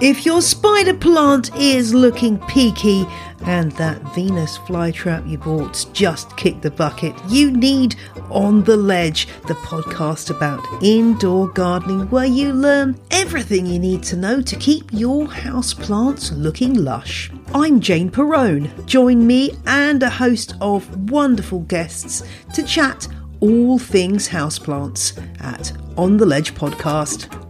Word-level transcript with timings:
If 0.00 0.26
your 0.26 0.42
spider 0.42 0.92
plant 0.92 1.54
is 1.56 1.94
looking 1.94 2.38
peaky 2.48 3.06
and 3.46 3.70
that 3.72 4.02
Venus 4.12 4.58
flytrap 4.58 5.28
you 5.30 5.38
bought 5.38 5.86
just 5.92 6.36
kicked 6.36 6.62
the 6.62 6.70
bucket, 6.72 7.14
you 7.28 7.52
need 7.52 7.94
On 8.28 8.64
the 8.64 8.76
Ledge, 8.76 9.28
the 9.46 9.54
podcast 9.54 10.30
about 10.30 10.66
indoor 10.82 11.48
gardening 11.48 12.10
where 12.10 12.24
you 12.24 12.52
learn 12.52 12.98
everything 13.12 13.66
you 13.66 13.78
need 13.78 14.02
to 14.04 14.16
know 14.16 14.42
to 14.42 14.56
keep 14.56 14.92
your 14.92 15.28
house 15.28 15.72
plants 15.72 16.32
looking 16.32 16.74
lush. 16.74 17.30
I'm 17.54 17.78
Jane 17.78 18.10
Perrone. 18.10 18.70
Join 18.86 19.24
me 19.24 19.52
and 19.64 20.02
a 20.02 20.10
host 20.10 20.54
of 20.60 21.08
wonderful 21.10 21.60
guests 21.60 22.24
to 22.54 22.64
chat 22.64 23.06
all 23.38 23.78
things 23.78 24.28
houseplants 24.28 25.16
at 25.40 25.72
On 25.96 26.16
the 26.16 26.26
Ledge 26.26 26.52
podcast. 26.54 27.43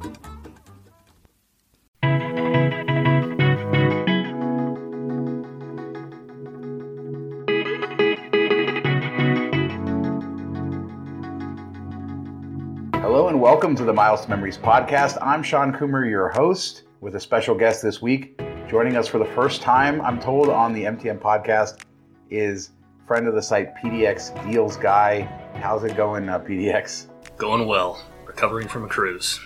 Welcome 13.44 13.76
to 13.76 13.84
the 13.84 13.92
Miles 13.92 14.22
to 14.22 14.30
Memories 14.30 14.56
podcast. 14.56 15.18
I'm 15.20 15.42
Shawn 15.42 15.70
Coomer, 15.70 16.08
your 16.08 16.30
host, 16.30 16.84
with 17.02 17.14
a 17.14 17.20
special 17.20 17.54
guest 17.54 17.82
this 17.82 18.00
week. 18.00 18.40
Joining 18.70 18.96
us 18.96 19.06
for 19.06 19.18
the 19.18 19.26
first 19.26 19.60
time, 19.60 20.00
I'm 20.00 20.18
told, 20.18 20.48
on 20.48 20.72
the 20.72 20.84
MTM 20.84 21.18
podcast 21.18 21.84
is 22.30 22.70
friend 23.06 23.28
of 23.28 23.34
the 23.34 23.42
site 23.42 23.76
PDX 23.76 24.50
Deals 24.50 24.78
Guy. 24.78 25.28
How's 25.60 25.84
it 25.84 25.94
going, 25.94 26.26
uh, 26.30 26.38
PDX? 26.38 27.08
Going 27.36 27.66
well. 27.66 28.02
Recovering 28.24 28.66
from 28.66 28.84
a 28.84 28.88
cruise. 28.88 29.38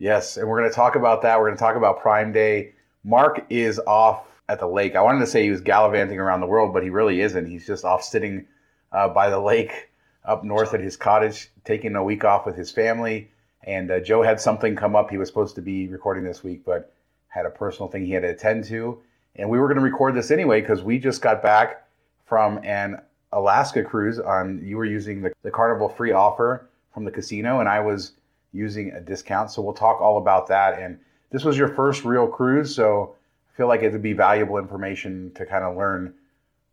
Yes, 0.00 0.36
and 0.36 0.48
we're 0.48 0.58
going 0.58 0.68
to 0.68 0.74
talk 0.74 0.96
about 0.96 1.22
that. 1.22 1.38
We're 1.38 1.46
going 1.46 1.58
to 1.58 1.62
talk 1.62 1.76
about 1.76 2.00
Prime 2.00 2.32
Day. 2.32 2.72
Mark 3.04 3.46
is 3.50 3.78
off 3.86 4.26
at 4.48 4.58
the 4.58 4.66
lake. 4.66 4.96
I 4.96 5.02
wanted 5.02 5.20
to 5.20 5.28
say 5.28 5.44
he 5.44 5.50
was 5.52 5.60
gallivanting 5.60 6.18
around 6.18 6.40
the 6.40 6.48
world, 6.48 6.74
but 6.74 6.82
he 6.82 6.90
really 6.90 7.20
isn't. 7.20 7.46
He's 7.46 7.68
just 7.68 7.84
off 7.84 8.02
sitting 8.02 8.48
uh, 8.90 9.08
by 9.08 9.30
the 9.30 9.38
lake 9.38 9.90
up 10.28 10.44
north 10.44 10.74
at 10.74 10.80
his 10.80 10.96
cottage, 10.96 11.50
taking 11.64 11.96
a 11.96 12.04
week 12.04 12.22
off 12.22 12.44
with 12.44 12.54
his 12.54 12.70
family. 12.70 13.30
And 13.64 13.90
uh, 13.90 14.00
Joe 14.00 14.22
had 14.22 14.40
something 14.40 14.76
come 14.76 14.96
up. 14.96 15.10
He 15.10 15.18
was 15.18 15.28
supposed 15.28 15.54
to 15.56 15.62
be 15.62 15.88
recording 15.88 16.24
this 16.24 16.42
week, 16.42 16.64
but 16.64 16.94
had 17.28 17.46
a 17.46 17.50
personal 17.50 17.88
thing 17.88 18.06
he 18.06 18.12
had 18.12 18.22
to 18.22 18.30
attend 18.30 18.64
to. 18.64 19.00
And 19.36 19.48
we 19.48 19.58
were 19.58 19.66
going 19.66 19.76
to 19.76 19.82
record 19.82 20.14
this 20.14 20.30
anyway 20.30 20.60
because 20.60 20.82
we 20.82 20.98
just 20.98 21.22
got 21.22 21.42
back 21.42 21.86
from 22.26 22.58
an 22.64 23.00
Alaska 23.32 23.84
cruise 23.84 24.18
on 24.18 24.60
you 24.64 24.76
were 24.76 24.84
using 24.84 25.22
the, 25.22 25.32
the 25.42 25.50
carnival 25.50 25.88
free 25.88 26.12
offer 26.12 26.68
from 26.92 27.04
the 27.04 27.10
casino 27.10 27.60
and 27.60 27.68
I 27.68 27.80
was 27.80 28.12
using 28.52 28.92
a 28.92 29.00
discount. 29.00 29.50
So 29.50 29.62
we'll 29.62 29.74
talk 29.74 30.00
all 30.00 30.18
about 30.18 30.46
that. 30.48 30.80
And 30.80 30.98
this 31.30 31.44
was 31.44 31.56
your 31.56 31.68
first 31.68 32.04
real 32.04 32.26
cruise, 32.26 32.74
so 32.74 33.14
I 33.52 33.56
feel 33.56 33.68
like 33.68 33.82
it 33.82 33.92
would 33.92 34.02
be 34.02 34.14
valuable 34.14 34.58
information 34.58 35.30
to 35.34 35.44
kind 35.44 35.64
of 35.64 35.76
learn 35.76 36.14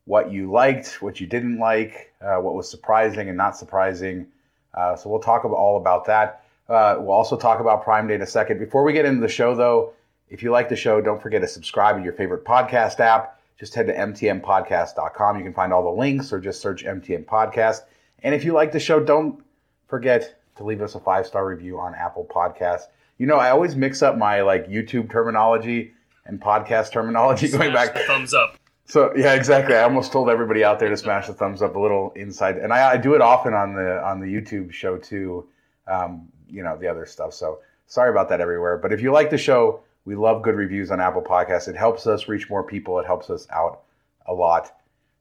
what 0.06 0.32
you 0.32 0.50
liked, 0.50 1.02
what 1.02 1.20
you 1.20 1.28
didn't 1.28 1.60
like, 1.60 2.14
uh, 2.22 2.38
what 2.38 2.54
was 2.54 2.70
surprising 2.70 3.28
and 3.28 3.38
not 3.38 3.58
surprising. 3.58 4.28
Uh, 4.74 4.96
so 4.96 5.10
we'll 5.10 5.20
talk 5.20 5.44
about, 5.44 5.56
all 5.56 5.78
about 5.78 6.06
that. 6.06 6.45
Uh, 6.68 6.96
we'll 7.00 7.12
also 7.12 7.38
talk 7.38 7.60
about 7.60 7.84
Prime 7.84 8.08
Day 8.08 8.16
in 8.16 8.22
a 8.22 8.28
second. 8.28 8.60
Before 8.60 8.84
we 8.84 8.94
get 8.94 9.06
into 9.06 9.22
the 9.22 9.28
show, 9.28 9.56
though, 9.56 9.94
if 10.30 10.42
you 10.42 10.52
like 10.52 10.70
the 10.70 10.76
show, 10.76 11.02
don't 11.02 11.22
forget 11.22 11.42
to 11.42 11.48
subscribe 11.48 11.98
in 11.98 12.04
your 12.04 12.14
favorite 12.14 12.44
podcast 12.44 13.00
app. 13.00 13.40
Just 13.58 13.74
head 13.76 13.88
to 13.88 13.96
mtmpodcast.com. 13.96 15.38
You 15.38 15.44
can 15.44 15.54
find 15.54 15.72
all 15.72 15.84
the 15.84 15.98
links 15.98 16.34
or 16.34 16.40
just 16.40 16.62
search 16.62 16.84
MTM 16.84 17.26
Podcast. 17.26 17.82
And 18.24 18.36
if 18.36 18.44
you 18.44 18.54
like 18.54 18.72
the 18.72 18.80
show, 18.80 19.00
don't 19.00 19.42
forget 19.88 20.42
to 20.58 20.64
leave 20.64 20.82
us 20.82 20.96
a 20.96 21.00
five 21.00 21.26
star 21.26 21.48
review 21.48 21.80
on 21.80 21.96
Apple 21.96 22.28
Podcasts. 22.30 22.88
You 23.18 23.28
know, 23.28 23.38
I 23.38 23.52
always 23.52 23.76
mix 23.76 24.02
up 24.02 24.18
my 24.18 24.42
like 24.42 24.68
YouTube 24.68 25.10
terminology 25.10 25.94
and 26.26 26.42
podcast 26.42 26.92
terminology 26.92 27.48
going 27.52 27.72
back. 27.72 27.94
the 27.94 28.02
thumbs 28.02 28.34
up. 28.34 28.58
So 28.86 29.14
yeah, 29.16 29.34
exactly. 29.34 29.76
I 29.76 29.84
almost 29.84 30.12
told 30.12 30.30
everybody 30.30 30.64
out 30.64 30.80
there 30.80 30.90
to 30.90 30.98
smash 30.98 31.28
the 31.28 31.34
thumbs 31.34 31.62
up. 31.62 31.76
A 31.76 31.80
little 31.80 32.12
inside, 32.16 32.58
and 32.58 32.74
I, 32.74 32.92
I 32.92 32.98
do 32.98 33.16
it 33.16 33.22
often 33.22 33.54
on 33.54 33.74
the 33.74 34.04
on 34.04 34.20
the 34.20 34.28
YouTube 34.28 34.72
show 34.74 34.98
too. 34.98 35.48
Um, 35.88 36.30
you 36.50 36.64
know 36.64 36.78
the 36.78 36.88
other 36.88 37.06
stuff. 37.06 37.34
So 37.34 37.60
sorry 37.88 38.10
about 38.10 38.30
that 38.30 38.42
everywhere. 38.42 38.78
But 38.78 38.94
if 38.94 39.02
you 39.02 39.12
like 39.12 39.30
the 39.30 39.38
show, 39.38 39.82
we 40.06 40.16
love 40.16 40.44
good 40.44 40.56
reviews 40.56 40.92
on 40.92 41.02
Apple 41.02 41.22
Podcasts. 41.22 41.68
It 41.68 41.76
helps 41.76 42.08
us 42.08 42.28
reach 42.28 42.50
more 42.50 42.64
people. 42.64 43.00
It 43.00 43.06
helps 43.06 43.30
us 43.30 43.48
out 43.52 43.82
a 44.28 44.34
lot. 44.34 44.72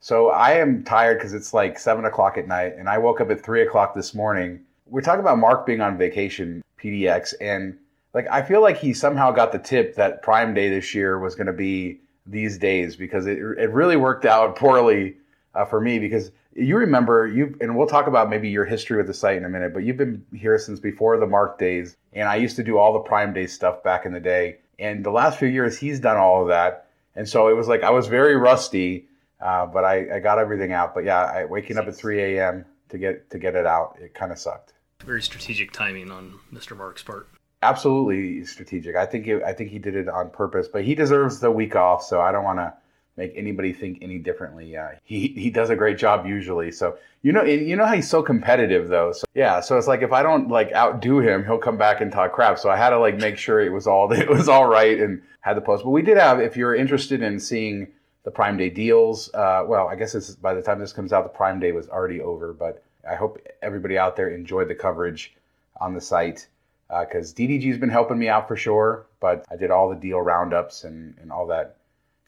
So 0.00 0.28
I 0.28 0.52
am 0.52 0.84
tired 0.84 1.18
because 1.18 1.32
it's 1.32 1.54
like 1.54 1.78
seven 1.78 2.04
o'clock 2.04 2.36
at 2.36 2.46
night, 2.46 2.74
and 2.76 2.88
I 2.88 2.98
woke 2.98 3.20
up 3.20 3.30
at 3.30 3.42
three 3.42 3.62
o'clock 3.62 3.94
this 3.94 4.14
morning. 4.14 4.60
We're 4.86 5.00
talking 5.00 5.20
about 5.20 5.38
Mark 5.38 5.64
being 5.64 5.80
on 5.80 5.96
vacation, 5.96 6.62
PDX, 6.78 7.34
and 7.40 7.78
like 8.12 8.26
I 8.30 8.42
feel 8.42 8.60
like 8.60 8.76
he 8.76 8.92
somehow 8.92 9.32
got 9.32 9.52
the 9.52 9.58
tip 9.58 9.96
that 9.96 10.22
Prime 10.22 10.54
Day 10.54 10.68
this 10.68 10.94
year 10.94 11.18
was 11.18 11.34
going 11.34 11.46
to 11.46 11.52
be 11.52 12.00
these 12.26 12.58
days 12.58 12.96
because 12.96 13.26
it, 13.26 13.38
it 13.38 13.70
really 13.70 13.96
worked 13.96 14.24
out 14.24 14.56
poorly 14.56 15.16
uh, 15.54 15.64
for 15.64 15.80
me 15.80 15.98
because 15.98 16.30
you 16.54 16.76
remember 16.76 17.26
you 17.26 17.56
and 17.60 17.76
we'll 17.76 17.86
talk 17.86 18.06
about 18.06 18.30
maybe 18.30 18.48
your 18.48 18.64
history 18.64 18.96
with 18.96 19.06
the 19.06 19.14
site 19.14 19.36
in 19.36 19.44
a 19.44 19.48
minute 19.48 19.72
but 19.74 19.84
you've 19.84 19.96
been 19.96 20.24
here 20.32 20.58
since 20.58 20.80
before 20.80 21.16
the 21.18 21.26
mark 21.26 21.58
days 21.58 21.96
and 22.12 22.28
i 22.28 22.36
used 22.36 22.56
to 22.56 22.62
do 22.62 22.78
all 22.78 22.92
the 22.92 23.00
prime 23.00 23.32
day 23.32 23.46
stuff 23.46 23.82
back 23.82 24.06
in 24.06 24.12
the 24.12 24.20
day 24.20 24.56
and 24.78 25.04
the 25.04 25.10
last 25.10 25.38
few 25.38 25.48
years 25.48 25.78
he's 25.78 26.00
done 26.00 26.16
all 26.16 26.42
of 26.42 26.48
that 26.48 26.88
and 27.16 27.28
so 27.28 27.48
it 27.48 27.54
was 27.54 27.68
like 27.68 27.82
i 27.82 27.90
was 27.90 28.06
very 28.06 28.36
rusty 28.36 29.06
uh, 29.40 29.66
but 29.66 29.84
I, 29.84 30.16
I 30.16 30.18
got 30.20 30.38
everything 30.38 30.72
out 30.72 30.94
but 30.94 31.04
yeah 31.04 31.22
I, 31.22 31.44
waking 31.44 31.76
up 31.76 31.86
at 31.86 31.94
3 31.94 32.36
a.m 32.36 32.64
to 32.88 32.98
get 32.98 33.30
to 33.30 33.38
get 33.38 33.54
it 33.56 33.66
out 33.66 33.96
it 34.00 34.14
kind 34.14 34.30
of 34.32 34.38
sucked 34.38 34.72
Very 35.04 35.22
strategic 35.22 35.72
timing 35.72 36.10
on 36.10 36.38
Mr. 36.52 36.76
Mark's 36.76 37.02
part. 37.02 37.28
absolutely 37.62 38.44
strategic. 38.44 38.94
I 38.94 39.06
think 39.06 39.26
it, 39.26 39.42
I 39.42 39.52
think 39.52 39.70
he 39.70 39.78
did 39.78 39.96
it 39.96 40.08
on 40.08 40.30
purpose, 40.30 40.68
but 40.68 40.84
he 40.84 40.94
deserves 40.94 41.40
the 41.40 41.50
week 41.50 41.74
off. 41.76 42.04
So 42.04 42.20
I 42.20 42.30
don't 42.30 42.44
want 42.44 42.58
to 42.58 42.74
make 43.16 43.32
anybody 43.36 43.72
think 43.72 43.98
any 44.02 44.18
differently. 44.18 44.76
Uh, 44.76 44.88
he 45.04 45.28
he 45.28 45.50
does 45.50 45.70
a 45.70 45.76
great 45.76 45.98
job 45.98 46.26
usually. 46.26 46.72
So 46.72 46.98
you 47.22 47.32
know 47.32 47.44
you 47.44 47.76
know 47.76 47.86
how 47.86 47.94
he's 47.94 48.08
so 48.08 48.22
competitive 48.22 48.88
though. 48.88 49.12
So 49.12 49.26
yeah, 49.34 49.60
so 49.60 49.78
it's 49.78 49.86
like 49.86 50.02
if 50.02 50.12
I 50.12 50.22
don't 50.22 50.48
like 50.48 50.72
outdo 50.72 51.20
him, 51.20 51.44
he'll 51.44 51.58
come 51.58 51.78
back 51.78 52.00
and 52.00 52.10
talk 52.12 52.32
crap. 52.32 52.58
So 52.58 52.70
I 52.70 52.76
had 52.76 52.90
to 52.90 52.98
like 52.98 53.16
make 53.16 53.38
sure 53.38 53.60
it 53.60 53.72
was 53.72 53.86
all 53.86 54.10
it 54.12 54.28
was 54.28 54.48
all 54.48 54.66
right 54.66 54.98
and 54.98 55.22
had 55.40 55.56
the 55.56 55.60
post. 55.60 55.84
But 55.84 55.90
we 55.90 56.02
did 56.02 56.16
have 56.16 56.40
if 56.40 56.56
you're 56.56 56.74
interested 56.74 57.22
in 57.22 57.38
seeing 57.38 57.88
the 58.24 58.30
Prime 58.30 58.56
Day 58.56 58.70
deals. 58.70 59.32
Uh, 59.34 59.64
well, 59.66 59.86
I 59.86 59.94
guess 59.94 60.34
by 60.36 60.54
the 60.54 60.62
time 60.62 60.78
this 60.78 60.92
comes 60.92 61.12
out, 61.12 61.22
the 61.22 61.36
Prime 61.36 61.60
Day 61.60 61.72
was 61.72 61.88
already 61.88 62.20
over. 62.20 62.52
But 62.52 62.82
I 63.08 63.14
hope 63.14 63.38
everybody 63.62 63.96
out 63.96 64.16
there 64.16 64.30
enjoyed 64.30 64.68
the 64.68 64.74
coverage 64.74 65.34
on 65.80 65.94
the 65.94 66.00
site 66.00 66.48
because 66.88 67.32
DDG's 67.32 67.78
been 67.78 67.90
helping 67.90 68.18
me 68.18 68.28
out 68.28 68.48
for 68.48 68.56
sure. 68.56 69.06
But 69.20 69.44
I 69.50 69.56
did 69.56 69.70
all 69.70 69.88
the 69.88 69.96
deal 69.96 70.20
roundups 70.20 70.84
and, 70.84 71.16
and 71.20 71.30
all 71.30 71.46
that 71.48 71.76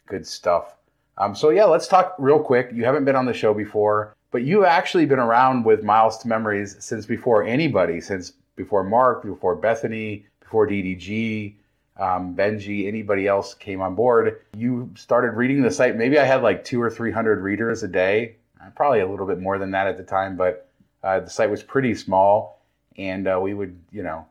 good 0.07 0.25
stuff. 0.25 0.76
Um, 1.17 1.35
so 1.35 1.49
yeah, 1.49 1.65
let's 1.65 1.87
talk 1.87 2.15
real 2.19 2.39
quick. 2.39 2.69
You 2.73 2.85
haven't 2.85 3.05
been 3.05 3.15
on 3.15 3.25
the 3.25 3.33
show 3.33 3.53
before, 3.53 4.15
but 4.31 4.43
you've 4.43 4.65
actually 4.65 5.05
been 5.05 5.19
around 5.19 5.65
with 5.65 5.83
Miles 5.83 6.17
to 6.19 6.27
Memories 6.27 6.75
since 6.79 7.05
before 7.05 7.43
anybody, 7.43 7.99
since 8.01 8.33
before 8.55 8.83
Mark, 8.83 9.23
before 9.23 9.55
Bethany, 9.55 10.25
before 10.39 10.67
DDG, 10.67 11.55
um, 11.97 12.35
Benji, 12.35 12.87
anybody 12.87 13.27
else 13.27 13.53
came 13.53 13.81
on 13.81 13.95
board. 13.95 14.41
You 14.55 14.91
started 14.95 15.31
reading 15.31 15.61
the 15.61 15.71
site. 15.71 15.95
Maybe 15.95 16.19
I 16.19 16.25
had 16.25 16.43
like 16.43 16.63
two 16.63 16.81
or 16.81 16.89
three 16.89 17.11
hundred 17.11 17.41
readers 17.41 17.83
a 17.83 17.87
day, 17.87 18.35
uh, 18.61 18.69
probably 18.75 18.99
a 18.99 19.07
little 19.07 19.25
bit 19.25 19.39
more 19.39 19.57
than 19.57 19.71
that 19.71 19.87
at 19.87 19.97
the 19.97 20.03
time, 20.03 20.37
but 20.37 20.69
uh, 21.03 21.19
the 21.21 21.29
site 21.29 21.49
was 21.49 21.63
pretty 21.63 21.95
small, 21.95 22.61
and 22.97 23.27
uh, 23.27 23.39
we 23.41 23.53
would, 23.53 23.79
you 23.91 24.03
know, 24.03 24.25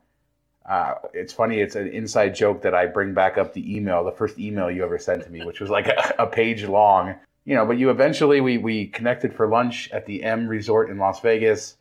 uh, 0.69 0.95
it's 1.15 1.33
funny. 1.33 1.61
It's 1.61 1.77
an 1.77 1.89
inside 1.89 2.35
joke 2.35 2.63
that 2.63 2.75
I 2.75 2.87
bring 2.87 3.15
back 3.15 3.39
up 3.39 3.53
the 3.53 3.77
email, 3.77 4.03
the 4.05 4.11
first 4.13 4.39
email 4.39 4.71
you 4.71 4.85
ever 4.85 4.99
sent 4.99 5.23
to 5.25 5.31
me, 5.31 5.45
which 5.45 5.61
was 5.61 5.71
like 5.71 5.87
a, 5.87 6.15
a 6.19 6.27
page 6.27 6.65
long. 6.65 7.15
You 7.45 7.55
know, 7.55 7.65
but 7.65 7.79
you 7.79 7.91
eventually 7.91 8.41
we 8.41 8.59
we 8.59 8.87
connected 8.89 9.33
for 9.33 9.47
lunch 9.47 9.89
at 9.93 10.05
the 10.07 10.25
M 10.25 10.49
Resort 10.49 10.91
in 10.91 10.99
Las 10.99 11.21
Vegas, 11.21 11.77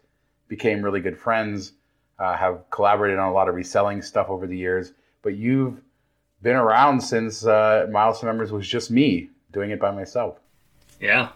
became 0.48 0.84
really 0.84 1.02
good 1.02 1.18
friends, 1.18 1.72
uh, 2.20 2.36
have 2.38 2.70
collaborated 2.70 3.18
on 3.18 3.30
a 3.30 3.34
lot 3.34 3.50
of 3.50 3.56
reselling 3.56 4.02
stuff 4.04 4.30
over 4.30 4.46
the 4.46 4.56
years. 4.58 4.94
But 5.24 5.36
you've 5.36 5.82
been 6.44 6.56
around 6.56 7.02
since 7.02 7.44
uh, 7.48 7.88
Miles 7.92 8.22
Members 8.22 8.52
was 8.52 8.68
just 8.68 8.92
me 8.92 9.30
doing 9.52 9.72
it 9.72 9.80
by 9.80 9.90
myself. 9.90 10.38
Yeah, 11.02 11.30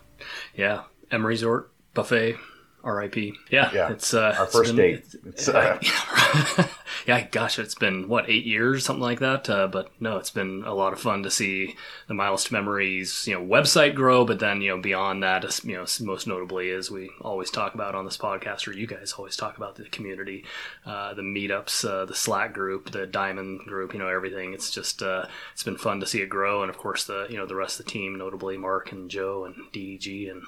yeah. 0.56 0.84
M 1.10 1.26
Resort 1.26 1.72
Buffet, 1.96 2.36
R.I.P. 2.84 3.34
Yeah, 3.50 3.72
Yeah, 3.74 3.90
It's 3.92 4.14
uh, 4.14 4.36
Our 4.38 4.44
it's 4.46 4.54
first 4.56 4.76
been- 4.76 4.76
date. 4.76 4.94
it's- 5.26 5.48
It's, 5.48 5.50
uh, 5.50 6.68
yeah, 7.08 7.28
gosh, 7.28 7.60
it's 7.60 7.76
been 7.76 8.08
what 8.08 8.30
eight 8.30 8.46
years, 8.46 8.86
something 8.86 9.02
like 9.02 9.20
that. 9.20 9.50
Uh, 9.50 9.68
but 9.68 9.92
no, 10.00 10.18
it's 10.18 10.30
been 10.30 10.64
a 10.66 10.74
lot 10.74 10.94
of 10.94 11.00
fun 11.00 11.24
to 11.24 11.32
see 11.32 11.76
the 12.08 12.14
Miles 12.14 12.46
to 12.46 12.54
Memories, 12.54 13.28
you 13.28 13.34
know, 13.34 13.46
website 13.46 13.96
grow. 13.96 14.26
But 14.26 14.40
then, 14.40 14.62
you 14.62 14.70
know, 14.70 14.82
beyond 14.82 15.24
that, 15.24 15.64
you 15.64 15.76
know, 15.76 15.86
most 16.02 16.28
notably, 16.28 16.72
as 16.72 16.92
we 16.92 17.10
always 17.22 17.50
talk 17.52 17.74
about 17.74 17.96
on 17.96 18.06
this 18.06 18.18
podcast, 18.18 18.68
or 18.68 18.74
you 18.74 18.88
guys 18.88 19.14
always 19.18 19.36
talk 19.36 19.58
about 19.58 19.76
the 19.76 19.86
community, 19.86 20.46
uh, 20.86 21.14
the 21.14 21.22
meetups, 21.22 21.88
uh, 21.88 22.06
the 22.06 22.16
Slack 22.16 22.54
group, 22.54 22.92
the 22.92 23.06
Diamond 23.06 23.62
group, 23.62 23.94
you 23.94 24.00
know, 24.00 24.08
everything. 24.08 24.54
It's 24.54 24.72
just 24.72 25.02
uh, 25.02 25.26
it's 25.54 25.64
been 25.64 25.78
fun 25.78 26.00
to 26.00 26.06
see 26.06 26.22
it 26.22 26.30
grow, 26.30 26.62
and 26.62 26.70
of 26.70 26.78
course, 26.78 27.06
the 27.06 27.28
you 27.30 27.38
know 27.38 27.46
the 27.46 27.56
rest 27.56 27.80
of 27.80 27.86
the 27.86 27.92
team, 27.92 28.18
notably 28.18 28.58
Mark 28.58 28.92
and 28.92 29.10
Joe 29.10 29.46
and 29.46 29.56
DDG 29.74 30.30
and 30.30 30.44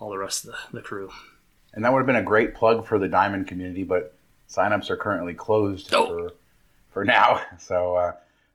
all 0.00 0.10
the 0.10 0.18
rest 0.18 0.44
of 0.44 0.52
the, 0.52 0.78
the 0.78 0.82
crew. 0.82 1.10
and 1.72 1.84
that 1.84 1.92
would 1.92 2.00
have 2.00 2.06
been 2.06 2.16
a 2.16 2.22
great 2.22 2.54
plug 2.54 2.86
for 2.86 2.98
the 2.98 3.08
Diamond 3.08 3.46
community, 3.46 3.84
but 3.84 4.15
signups 4.56 4.90
are 4.90 4.96
currently 4.96 5.34
closed 5.34 5.92
Oh. 5.94 6.06
for 6.06 6.32
for 6.90 7.04
now. 7.04 7.40
So, 7.58 7.96
uh, 7.96 8.12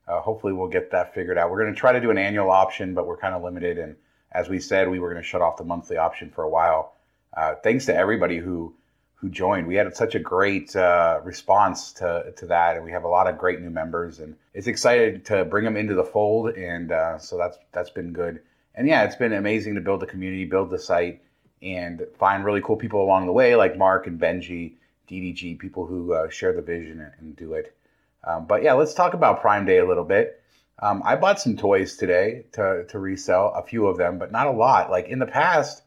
uh, 0.08 0.20
hopefully 0.20 0.52
we'll 0.52 0.68
get 0.68 0.90
that 0.90 1.14
figured 1.14 1.38
out. 1.38 1.50
We're 1.50 1.60
going 1.62 1.72
to 1.72 1.78
try 1.78 1.92
to 1.92 2.00
do 2.00 2.10
an 2.10 2.18
annual 2.18 2.50
option, 2.50 2.92
but 2.94 3.06
we're 3.06 3.16
kind 3.16 3.34
of 3.34 3.42
limited. 3.42 3.78
And 3.78 3.94
as 4.32 4.48
we 4.48 4.58
said, 4.58 4.88
we 4.90 4.98
were 4.98 5.10
going 5.10 5.22
to 5.22 5.28
shut 5.28 5.42
off 5.42 5.56
the 5.56 5.64
monthly 5.64 5.96
option 5.96 6.30
for 6.30 6.42
a 6.42 6.48
while. 6.48 6.94
Uh, 7.36 7.54
thanks 7.62 7.86
to 7.86 7.94
everybody 7.94 8.38
who 8.38 8.74
who 9.14 9.28
joined. 9.30 9.68
We 9.68 9.76
had 9.76 9.94
such 9.96 10.16
a 10.16 10.18
great 10.18 10.74
uh, 10.74 11.20
response 11.22 11.92
to, 11.92 12.32
to 12.36 12.46
that, 12.46 12.74
and 12.74 12.84
we 12.84 12.90
have 12.90 13.04
a 13.04 13.08
lot 13.08 13.28
of 13.28 13.38
great 13.38 13.60
new 13.60 13.70
members, 13.70 14.18
and 14.18 14.34
it's 14.52 14.66
excited 14.66 15.24
to 15.26 15.44
bring 15.44 15.64
them 15.64 15.76
into 15.76 15.94
the 15.94 16.02
fold, 16.02 16.50
and 16.56 16.90
uh, 16.90 17.18
so 17.18 17.38
that's 17.38 17.56
that's 17.70 17.90
been 17.90 18.12
good. 18.12 18.40
And 18.74 18.88
yeah, 18.88 19.04
it's 19.04 19.14
been 19.14 19.32
amazing 19.32 19.76
to 19.76 19.80
build 19.80 20.00
the 20.00 20.06
community, 20.06 20.44
build 20.44 20.70
the 20.70 20.78
site, 20.80 21.22
and 21.62 22.04
find 22.18 22.44
really 22.44 22.60
cool 22.62 22.74
people 22.76 23.00
along 23.04 23.26
the 23.26 23.32
way, 23.32 23.54
like 23.54 23.78
Mark 23.78 24.08
and 24.08 24.20
Benji, 24.20 24.72
DDG, 25.08 25.58
people 25.58 25.86
who 25.86 26.12
uh, 26.12 26.28
share 26.30 26.52
the 26.52 26.62
vision 26.62 27.00
and, 27.00 27.12
and 27.18 27.36
do 27.36 27.54
it. 27.54 27.76
Um, 28.24 28.46
but 28.46 28.62
yeah, 28.62 28.74
let's 28.74 28.94
talk 28.94 29.14
about 29.14 29.40
Prime 29.40 29.66
Day 29.66 29.78
a 29.78 29.86
little 29.86 30.04
bit. 30.04 30.40
Um, 30.80 31.02
I 31.04 31.16
bought 31.16 31.40
some 31.40 31.56
toys 31.56 31.96
today 31.96 32.44
to, 32.52 32.84
to 32.88 32.98
resell, 32.98 33.52
a 33.54 33.62
few 33.62 33.86
of 33.86 33.98
them, 33.98 34.18
but 34.18 34.32
not 34.32 34.46
a 34.46 34.52
lot. 34.52 34.90
Like 34.90 35.08
in 35.08 35.18
the 35.18 35.26
past, 35.26 35.82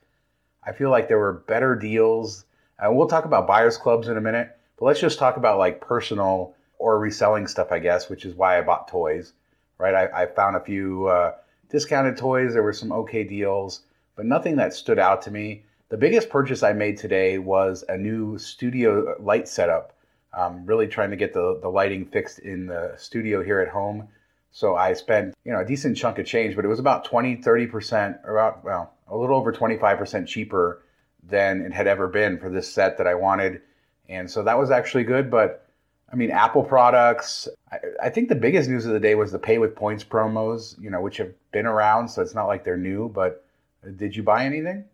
I 0.64 0.72
feel 0.72 0.90
like 0.90 1.08
there 1.08 1.20
were 1.20 1.44
better 1.48 1.76
deals 1.76 2.46
and 2.80 2.96
we'll 2.96 3.08
talk 3.08 3.26
about 3.26 3.48
buyers 3.48 3.78
clubs 3.78 4.08
in 4.08 4.18
a 4.18 4.22
minute, 4.22 4.58
but 4.78 4.86
let's 4.86 5.00
just 5.00 5.20
talk 5.20 5.38
about 5.38 5.60
like 5.60 5.82
personal 5.82 6.56
or 6.78 7.00
reselling 7.00 7.48
stuff, 7.48 7.72
I 7.72 7.80
guess, 7.80 8.10
which 8.10 8.26
is 8.26 8.36
why 8.36 8.58
I 8.58 8.62
bought 8.62 8.88
toys, 8.88 9.34
right? 9.78 9.94
I, 9.94 10.24
I 10.24 10.26
found 10.28 10.56
a 10.56 10.62
few 10.62 11.08
uh, 11.08 11.34
discounted 11.70 12.18
toys. 12.18 12.54
There 12.54 12.64
were 12.64 12.74
some 12.74 12.92
okay 12.92 13.24
deals, 13.24 13.82
but 14.16 14.26
nothing 14.26 14.58
that 14.58 14.74
stood 14.74 15.00
out 15.00 15.22
to 15.24 15.32
me. 15.32 15.64
The 15.90 15.98
biggest 15.98 16.30
purchase 16.30 16.64
I 16.64 16.74
made 16.74 16.98
today 16.98 17.38
was 17.38 17.86
a 17.88 17.96
new 17.96 18.40
studio 18.40 19.16
light 19.20 19.48
setup. 19.48 19.94
I'm 20.34 20.66
really 20.66 20.88
trying 20.88 21.12
to 21.12 21.16
get 21.16 21.32
the, 21.32 21.60
the 21.62 21.70
lighting 21.70 22.06
fixed 22.06 22.40
in 22.40 22.66
the 22.66 22.96
studio 22.98 23.44
here 23.44 23.60
at 23.60 23.70
home. 23.70 24.08
So 24.52 24.76
I 24.76 24.94
spent, 24.94 25.36
you 25.44 25.52
know, 25.52 25.60
a 25.60 25.66
decent 25.66 25.96
chunk 25.96 26.18
of 26.18 26.26
change, 26.26 26.56
but 26.56 26.66
it 26.66 26.70
was 26.70 26.80
about 26.80 27.06
20, 27.06 27.38
30%, 27.38 28.28
about, 28.28 28.64
well, 28.64 28.94
a 29.10 29.16
little 29.16 29.36
over 29.36 29.54
25% 29.54 30.26
cheaper 30.26 30.82
than 31.22 31.62
it 31.62 31.72
had 31.72 31.86
ever 31.86 32.08
been 32.08 32.40
for 32.40 32.50
this 32.50 32.68
set 32.68 32.98
that 32.98 33.06
I 33.06 33.14
wanted. 33.14 33.62
And 34.10 34.30
so 34.30 34.42
that 34.42 34.58
was 34.58 34.72
actually 34.72 35.04
good. 35.04 35.30
But 35.30 35.68
I 36.12 36.16
mean, 36.16 36.32
Apple 36.32 36.64
products, 36.64 37.48
I, 37.72 37.78
I, 38.06 38.10
think 38.10 38.30
the 38.30 38.36
biggest 38.36 38.70
news 38.70 38.88
of 38.88 38.94
the 38.94 39.00
day 39.00 39.14
was 39.14 39.32
the 39.32 39.40
pay 39.40 39.60
with 39.60 39.76
points 39.76 40.04
promos, 40.04 40.82
you 40.82 40.90
know, 40.90 41.02
which 41.02 41.18
have 41.18 41.32
been 41.52 41.68
around. 41.68 42.08
So 42.08 42.24
it's 42.24 42.34
not 42.34 42.48
like 42.48 42.64
they're 42.64 42.76
new. 42.76 43.08
But 43.08 43.46
uh, 43.86 43.92
did 43.92 44.16
you 44.16 44.24
buy 44.24 44.46
anything? 44.46 44.86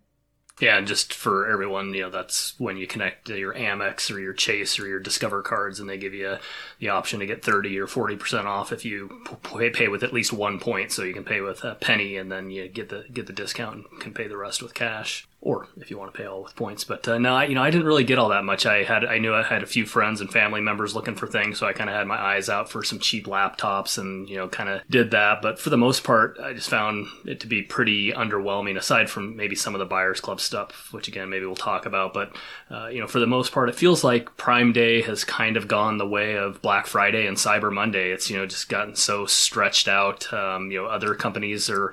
Yeah, 0.61 0.77
and 0.77 0.85
just 0.85 1.11
for 1.11 1.49
everyone, 1.49 1.91
you 1.95 2.03
know, 2.03 2.11
that's 2.11 2.53
when 2.59 2.77
you 2.77 2.85
connect 2.85 3.27
your 3.29 3.55
Amex 3.55 4.13
or 4.13 4.19
your 4.19 4.33
Chase 4.33 4.79
or 4.79 4.87
your 4.87 4.99
Discover 4.99 5.41
cards, 5.41 5.79
and 5.79 5.89
they 5.89 5.97
give 5.97 6.13
you 6.13 6.37
the 6.79 6.89
option 6.89 7.19
to 7.19 7.25
get 7.25 7.43
30 7.43 7.79
or 7.79 7.87
40% 7.87 8.45
off 8.45 8.71
if 8.71 8.85
you 8.85 9.25
pay 9.73 9.87
with 9.87 10.03
at 10.03 10.13
least 10.13 10.31
one 10.31 10.59
point. 10.59 10.91
So 10.91 11.01
you 11.01 11.15
can 11.15 11.23
pay 11.23 11.41
with 11.41 11.63
a 11.63 11.73
penny, 11.73 12.15
and 12.15 12.31
then 12.31 12.51
you 12.51 12.67
get 12.67 12.89
the 12.89 13.05
get 13.11 13.25
the 13.25 13.33
discount 13.33 13.87
and 13.91 13.99
can 13.99 14.13
pay 14.13 14.27
the 14.27 14.37
rest 14.37 14.61
with 14.61 14.75
cash 14.75 15.27
or 15.41 15.67
if 15.77 15.89
you 15.89 15.97
want 15.97 16.13
to 16.13 16.17
pay 16.17 16.27
all 16.27 16.43
with 16.43 16.55
points. 16.55 16.83
But 16.83 17.07
uh, 17.07 17.17
no, 17.17 17.33
I, 17.33 17.45
you 17.45 17.55
know, 17.55 17.63
I 17.63 17.71
didn't 17.71 17.87
really 17.87 18.03
get 18.03 18.19
all 18.19 18.29
that 18.29 18.45
much. 18.45 18.67
I 18.67 18.83
had, 18.83 19.03
I 19.03 19.17
knew 19.17 19.33
I 19.33 19.41
had 19.41 19.63
a 19.63 19.67
few 19.67 19.87
friends 19.87 20.21
and 20.21 20.31
family 20.31 20.61
members 20.61 20.93
looking 20.93 21.15
for 21.15 21.25
things, 21.25 21.57
so 21.57 21.65
I 21.65 21.73
kind 21.73 21.89
of 21.89 21.95
had 21.95 22.05
my 22.05 22.19
eyes 22.19 22.47
out 22.47 22.69
for 22.69 22.83
some 22.83 22.99
cheap 22.99 23.25
laptops, 23.25 23.97
and 23.97 24.29
you 24.29 24.37
know, 24.37 24.47
kind 24.47 24.69
of 24.69 24.81
did 24.87 25.11
that. 25.11 25.41
But 25.41 25.59
for 25.59 25.71
the 25.71 25.77
most 25.77 26.03
part, 26.03 26.37
I 26.41 26.53
just 26.53 26.69
found 26.69 27.07
it 27.25 27.39
to 27.39 27.47
be 27.47 27.63
pretty 27.63 28.11
underwhelming. 28.11 28.77
Aside 28.77 29.09
from 29.09 29.35
maybe 29.35 29.55
some 29.55 29.73
of 29.73 29.79
the 29.79 29.85
buyers 29.85 30.21
club 30.21 30.39
stuff, 30.39 30.93
which 30.93 31.07
again 31.07 31.29
maybe 31.29 31.45
we'll 31.47 31.55
talk 31.55 31.87
about. 31.87 32.13
But 32.13 32.35
uh, 32.69 32.87
you 32.87 32.99
know, 32.99 33.07
for 33.07 33.19
the 33.19 33.27
most 33.27 33.51
part, 33.51 33.69
it 33.69 33.75
feels 33.75 34.03
like 34.03 34.37
Prime 34.37 34.73
Day 34.73 35.01
has 35.01 35.23
kind 35.23 35.57
of 35.57 35.67
gone 35.67 35.97
the 35.97 36.07
way 36.07 36.37
of 36.37 36.61
Black 36.61 36.85
Friday 36.85 37.25
and 37.25 37.35
Cyber 37.35 37.73
Monday. 37.73 38.11
It's 38.11 38.29
you 38.29 38.37
know 38.37 38.45
just 38.45 38.69
gotten 38.69 38.95
so 38.95 39.25
stretched 39.25 39.87
out. 39.87 40.31
Um, 40.31 40.69
you 40.69 40.77
know, 40.77 40.85
other 40.85 41.15
companies 41.15 41.67
are 41.67 41.91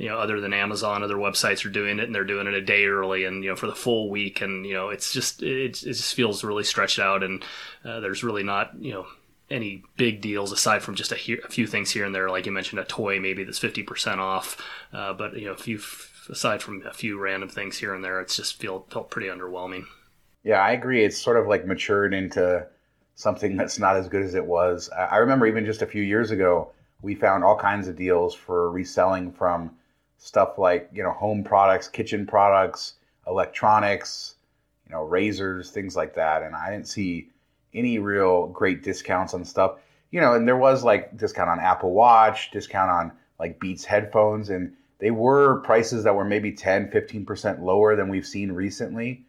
you 0.00 0.08
know, 0.08 0.16
other 0.18 0.40
than 0.40 0.54
Amazon, 0.54 1.02
other 1.02 1.16
websites 1.16 1.62
are 1.66 1.70
doing 1.70 1.98
it 1.98 2.04
and 2.04 2.14
they're 2.14 2.24
doing 2.24 2.46
it 2.46 2.54
a 2.54 2.62
day 2.62 2.86
early 2.86 3.24
and, 3.24 3.44
you 3.44 3.50
know, 3.50 3.56
for 3.56 3.66
the 3.66 3.74
full 3.74 4.08
week. 4.08 4.40
And, 4.40 4.64
you 4.64 4.72
know, 4.72 4.88
it's 4.88 5.12
just, 5.12 5.42
it, 5.42 5.82
it 5.82 5.92
just 5.92 6.14
feels 6.14 6.42
really 6.42 6.64
stretched 6.64 6.98
out 6.98 7.22
and 7.22 7.44
uh, 7.84 8.00
there's 8.00 8.24
really 8.24 8.42
not, 8.42 8.70
you 8.80 8.94
know, 8.94 9.06
any 9.50 9.84
big 9.98 10.22
deals 10.22 10.52
aside 10.52 10.82
from 10.82 10.94
just 10.94 11.12
a, 11.12 11.16
he- 11.16 11.40
a, 11.44 11.48
few 11.48 11.66
things 11.66 11.90
here 11.90 12.06
and 12.06 12.14
there. 12.14 12.30
Like 12.30 12.46
you 12.46 12.52
mentioned, 12.52 12.80
a 12.80 12.84
toy 12.84 13.20
maybe 13.20 13.44
that's 13.44 13.60
50% 13.60 14.16
off. 14.16 14.56
Uh, 14.90 15.12
but, 15.12 15.36
you 15.36 15.44
know, 15.44 15.52
a 15.52 15.58
few, 15.58 15.78
aside 16.30 16.62
from 16.62 16.82
a 16.86 16.94
few 16.94 17.20
random 17.20 17.50
things 17.50 17.76
here 17.76 17.92
and 17.92 18.02
there, 18.02 18.22
it's 18.22 18.36
just 18.36 18.56
feel, 18.56 18.86
felt 18.88 19.10
pretty 19.10 19.28
underwhelming. 19.28 19.84
Yeah, 20.44 20.62
I 20.62 20.70
agree. 20.70 21.04
It's 21.04 21.18
sort 21.18 21.36
of 21.36 21.46
like 21.46 21.66
matured 21.66 22.14
into 22.14 22.66
something 23.16 23.54
that's 23.54 23.78
not 23.78 23.98
as 23.98 24.08
good 24.08 24.22
as 24.22 24.34
it 24.34 24.46
was. 24.46 24.88
I 24.88 25.18
remember 25.18 25.46
even 25.46 25.66
just 25.66 25.82
a 25.82 25.86
few 25.86 26.02
years 26.02 26.30
ago, 26.30 26.72
we 27.02 27.14
found 27.14 27.44
all 27.44 27.58
kinds 27.58 27.86
of 27.86 27.96
deals 27.96 28.34
for 28.34 28.70
reselling 28.70 29.32
from 29.32 29.72
stuff 30.20 30.58
like 30.58 30.88
you 30.92 31.02
know 31.02 31.12
home 31.12 31.42
products, 31.42 31.88
kitchen 31.88 32.26
products, 32.26 32.94
electronics, 33.26 34.36
you 34.86 34.92
know 34.92 35.02
razors, 35.02 35.70
things 35.70 35.96
like 35.96 36.14
that. 36.14 36.42
And 36.42 36.54
I 36.54 36.70
didn't 36.70 36.86
see 36.86 37.30
any 37.74 37.98
real 37.98 38.46
great 38.46 38.84
discounts 38.84 39.34
on 39.34 39.44
stuff. 39.44 39.78
You 40.10 40.20
know, 40.20 40.34
and 40.34 40.46
there 40.46 40.56
was 40.56 40.84
like 40.84 41.16
discount 41.16 41.50
on 41.50 41.60
Apple 41.60 41.92
Watch, 41.92 42.50
discount 42.52 42.90
on 42.90 43.12
like 43.38 43.58
Beats 43.58 43.84
headphones, 43.84 44.50
and 44.50 44.74
they 44.98 45.10
were 45.10 45.60
prices 45.60 46.04
that 46.04 46.14
were 46.14 46.24
maybe 46.24 46.52
10, 46.52 46.90
15% 46.90 47.62
lower 47.62 47.96
than 47.96 48.08
we've 48.08 48.26
seen 48.26 48.52
recently. 48.52 49.24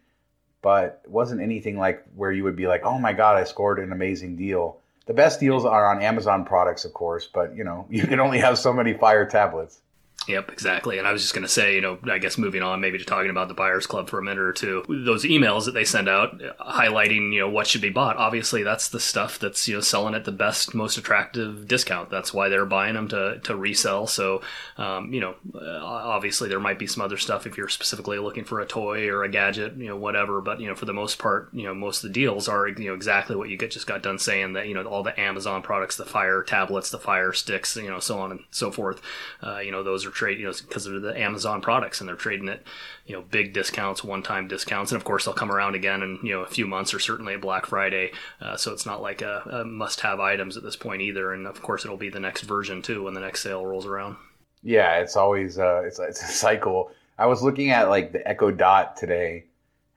But 0.60 1.00
it 1.04 1.10
wasn't 1.10 1.40
anything 1.40 1.78
like 1.78 2.04
where 2.14 2.30
you 2.30 2.44
would 2.44 2.56
be 2.56 2.66
like, 2.66 2.84
oh 2.84 2.98
my 2.98 3.12
God, 3.12 3.36
I 3.36 3.44
scored 3.44 3.78
an 3.78 3.92
amazing 3.92 4.36
deal. 4.36 4.78
The 5.06 5.14
best 5.14 5.40
deals 5.40 5.64
are 5.64 5.86
on 5.86 6.02
Amazon 6.02 6.44
products, 6.44 6.84
of 6.84 6.92
course, 6.92 7.26
but 7.26 7.56
you 7.56 7.64
know, 7.64 7.86
you 7.90 8.06
can 8.06 8.20
only 8.20 8.38
have 8.38 8.58
so 8.58 8.72
many 8.72 8.92
Fire 8.92 9.26
tablets. 9.26 9.80
Yep, 10.28 10.52
exactly. 10.52 10.98
And 10.98 11.06
I 11.06 11.12
was 11.12 11.20
just 11.20 11.34
going 11.34 11.42
to 11.42 11.48
say, 11.48 11.74
you 11.74 11.80
know, 11.80 11.98
I 12.04 12.18
guess 12.18 12.38
moving 12.38 12.62
on 12.62 12.80
maybe 12.80 12.96
to 12.96 13.04
talking 13.04 13.30
about 13.30 13.48
the 13.48 13.54
Buyers 13.54 13.88
Club 13.88 14.08
for 14.08 14.20
a 14.20 14.22
minute 14.22 14.42
or 14.42 14.52
two, 14.52 14.84
those 14.88 15.24
emails 15.24 15.64
that 15.64 15.72
they 15.72 15.84
send 15.84 16.08
out 16.08 16.38
highlighting, 16.60 17.32
you 17.32 17.40
know, 17.40 17.48
what 17.48 17.66
should 17.66 17.80
be 17.80 17.90
bought. 17.90 18.16
Obviously, 18.16 18.62
that's 18.62 18.88
the 18.88 19.00
stuff 19.00 19.40
that's, 19.40 19.66
you 19.66 19.74
know, 19.74 19.80
selling 19.80 20.14
at 20.14 20.24
the 20.24 20.30
best, 20.30 20.76
most 20.76 20.96
attractive 20.96 21.66
discount. 21.66 22.08
That's 22.08 22.32
why 22.32 22.48
they're 22.48 22.64
buying 22.64 22.94
them 22.94 23.08
to, 23.08 23.40
to 23.42 23.56
resell. 23.56 24.06
So, 24.06 24.42
um, 24.76 25.12
you 25.12 25.20
know, 25.20 25.34
obviously 25.60 26.48
there 26.48 26.60
might 26.60 26.78
be 26.78 26.86
some 26.86 27.02
other 27.02 27.16
stuff 27.16 27.44
if 27.44 27.56
you're 27.56 27.68
specifically 27.68 28.18
looking 28.18 28.44
for 28.44 28.60
a 28.60 28.66
toy 28.66 29.08
or 29.08 29.24
a 29.24 29.28
gadget, 29.28 29.76
you 29.76 29.88
know, 29.88 29.96
whatever. 29.96 30.40
But, 30.40 30.60
you 30.60 30.68
know, 30.68 30.76
for 30.76 30.84
the 30.84 30.92
most 30.92 31.18
part, 31.18 31.48
you 31.52 31.64
know, 31.64 31.74
most 31.74 32.04
of 32.04 32.10
the 32.10 32.14
deals 32.14 32.46
are, 32.46 32.68
you 32.68 32.88
know, 32.88 32.94
exactly 32.94 33.34
what 33.34 33.48
you 33.48 33.56
get, 33.56 33.72
just 33.72 33.88
got 33.88 34.04
done 34.04 34.20
saying 34.20 34.52
that, 34.52 34.68
you 34.68 34.74
know, 34.74 34.84
all 34.84 35.02
the 35.02 35.18
Amazon 35.18 35.62
products, 35.62 35.96
the 35.96 36.04
Fire 36.04 36.44
tablets, 36.44 36.90
the 36.90 36.98
Fire 36.98 37.32
sticks, 37.32 37.74
you 37.74 37.90
know, 37.90 37.98
so 37.98 38.20
on 38.20 38.30
and 38.30 38.44
so 38.52 38.70
forth. 38.70 39.02
Uh, 39.42 39.58
you 39.58 39.72
know, 39.72 39.82
those 39.82 40.06
are 40.06 40.11
trade, 40.12 40.38
you 40.38 40.46
know, 40.46 40.52
because 40.66 40.84
they're 40.84 41.00
the 41.00 41.18
Amazon 41.18 41.60
products 41.60 42.00
and 42.00 42.08
they're 42.08 42.16
trading 42.16 42.48
it, 42.48 42.66
you 43.06 43.14
know, 43.14 43.22
big 43.22 43.52
discounts, 43.52 44.04
one 44.04 44.22
time 44.22 44.48
discounts. 44.48 44.92
And 44.92 45.00
of 45.00 45.04
course, 45.04 45.24
they'll 45.24 45.34
come 45.34 45.50
around 45.50 45.74
again 45.74 46.02
in, 46.02 46.18
you 46.22 46.32
know, 46.32 46.42
a 46.42 46.48
few 46.48 46.66
months 46.66 46.94
or 46.94 46.98
certainly 46.98 47.34
a 47.34 47.38
Black 47.38 47.66
Friday. 47.66 48.12
Uh, 48.40 48.56
so 48.56 48.72
it's 48.72 48.86
not 48.86 49.02
like 49.02 49.22
a, 49.22 49.42
a 49.50 49.64
must 49.64 50.00
have 50.00 50.20
items 50.20 50.56
at 50.56 50.62
this 50.62 50.76
point 50.76 51.02
either. 51.02 51.32
And 51.32 51.46
of 51.46 51.62
course, 51.62 51.84
it'll 51.84 51.96
be 51.96 52.10
the 52.10 52.20
next 52.20 52.42
version 52.42 52.82
too 52.82 53.04
when 53.04 53.14
the 53.14 53.20
next 53.20 53.42
sale 53.42 53.64
rolls 53.64 53.86
around. 53.86 54.16
Yeah, 54.62 54.98
it's 54.98 55.16
always, 55.16 55.58
uh, 55.58 55.82
it's, 55.84 55.98
it's 55.98 56.22
a 56.22 56.26
cycle. 56.26 56.92
I 57.18 57.26
was 57.26 57.42
looking 57.42 57.70
at 57.70 57.88
like 57.88 58.12
the 58.12 58.26
Echo 58.26 58.50
Dot 58.50 58.96
today 58.96 59.44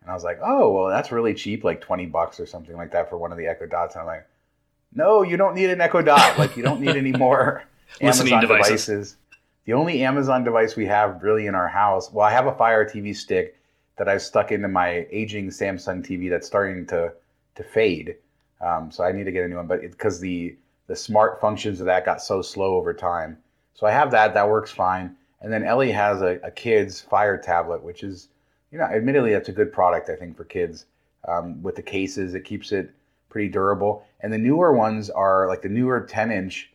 and 0.05 0.11
I 0.11 0.13
was 0.13 0.23
like, 0.23 0.39
oh, 0.43 0.71
well, 0.71 0.87
that's 0.87 1.11
really 1.11 1.33
cheap, 1.33 1.63
like 1.63 1.81
20 1.81 2.05
bucks 2.05 2.39
or 2.39 2.45
something 2.45 2.75
like 2.75 2.91
that 2.91 3.09
for 3.09 3.17
one 3.17 3.31
of 3.31 3.39
the 3.39 3.47
Echo 3.47 3.65
Dots. 3.65 3.95
And 3.95 4.01
I'm 4.01 4.07
like, 4.07 4.27
no, 4.93 5.23
you 5.23 5.35
don't 5.35 5.55
need 5.55 5.71
an 5.71 5.81
Echo 5.81 6.03
Dot. 6.03 6.37
Like, 6.37 6.55
you 6.55 6.61
don't 6.61 6.79
need 6.79 6.95
any 6.95 7.11
more 7.11 7.63
Amazon 8.01 8.39
devices. 8.39 8.85
devices. 8.85 9.15
The 9.65 9.73
only 9.73 10.03
Amazon 10.03 10.43
device 10.43 10.75
we 10.75 10.85
have 10.85 11.23
really 11.23 11.47
in 11.47 11.55
our 11.55 11.67
house, 11.67 12.11
well, 12.11 12.27
I 12.27 12.31
have 12.31 12.45
a 12.45 12.55
Fire 12.55 12.85
TV 12.85 13.15
stick 13.15 13.59
that 13.97 14.07
I've 14.07 14.21
stuck 14.21 14.51
into 14.51 14.67
my 14.67 15.07
aging 15.09 15.49
Samsung 15.49 16.05
TV 16.05 16.29
that's 16.29 16.47
starting 16.47 16.85
to 16.87 17.13
to 17.55 17.63
fade. 17.63 18.15
Um, 18.61 18.91
so 18.91 19.03
I 19.03 19.11
need 19.11 19.23
to 19.23 19.31
get 19.31 19.43
a 19.43 19.47
new 19.47 19.55
one, 19.55 19.67
but 19.67 19.81
because 19.81 20.19
the 20.19 20.55
the 20.87 20.95
smart 20.95 21.41
functions 21.41 21.79
of 21.79 21.87
that 21.87 22.05
got 22.05 22.21
so 22.21 22.41
slow 22.41 22.75
over 22.75 22.93
time. 22.93 23.37
So 23.73 23.87
I 23.87 23.91
have 23.91 24.11
that. 24.11 24.35
That 24.35 24.49
works 24.49 24.71
fine. 24.71 25.15
And 25.41 25.51
then 25.51 25.63
Ellie 25.63 25.91
has 25.91 26.21
a, 26.21 26.39
a 26.43 26.51
kid's 26.51 27.01
Fire 27.01 27.37
tablet, 27.37 27.83
which 27.83 28.03
is, 28.03 28.29
you 28.71 28.77
know, 28.77 28.85
admittedly 28.85 29.33
that's 29.33 29.49
a 29.49 29.53
good 29.53 29.73
product 29.73 30.09
I 30.09 30.15
think 30.15 30.37
for 30.37 30.43
kids. 30.45 30.85
Um, 31.27 31.63
with 31.63 31.75
the 31.75 31.81
cases, 31.81 32.35
it 32.35 32.45
keeps 32.45 32.71
it 32.71 32.91
pretty 33.29 33.49
durable. 33.49 34.05
And 34.21 34.31
the 34.31 34.37
newer 34.37 34.73
ones 34.73 35.09
are 35.09 35.47
like 35.47 35.63
the 35.63 35.69
newer 35.69 36.01
10 36.01 36.31
inch 36.31 36.71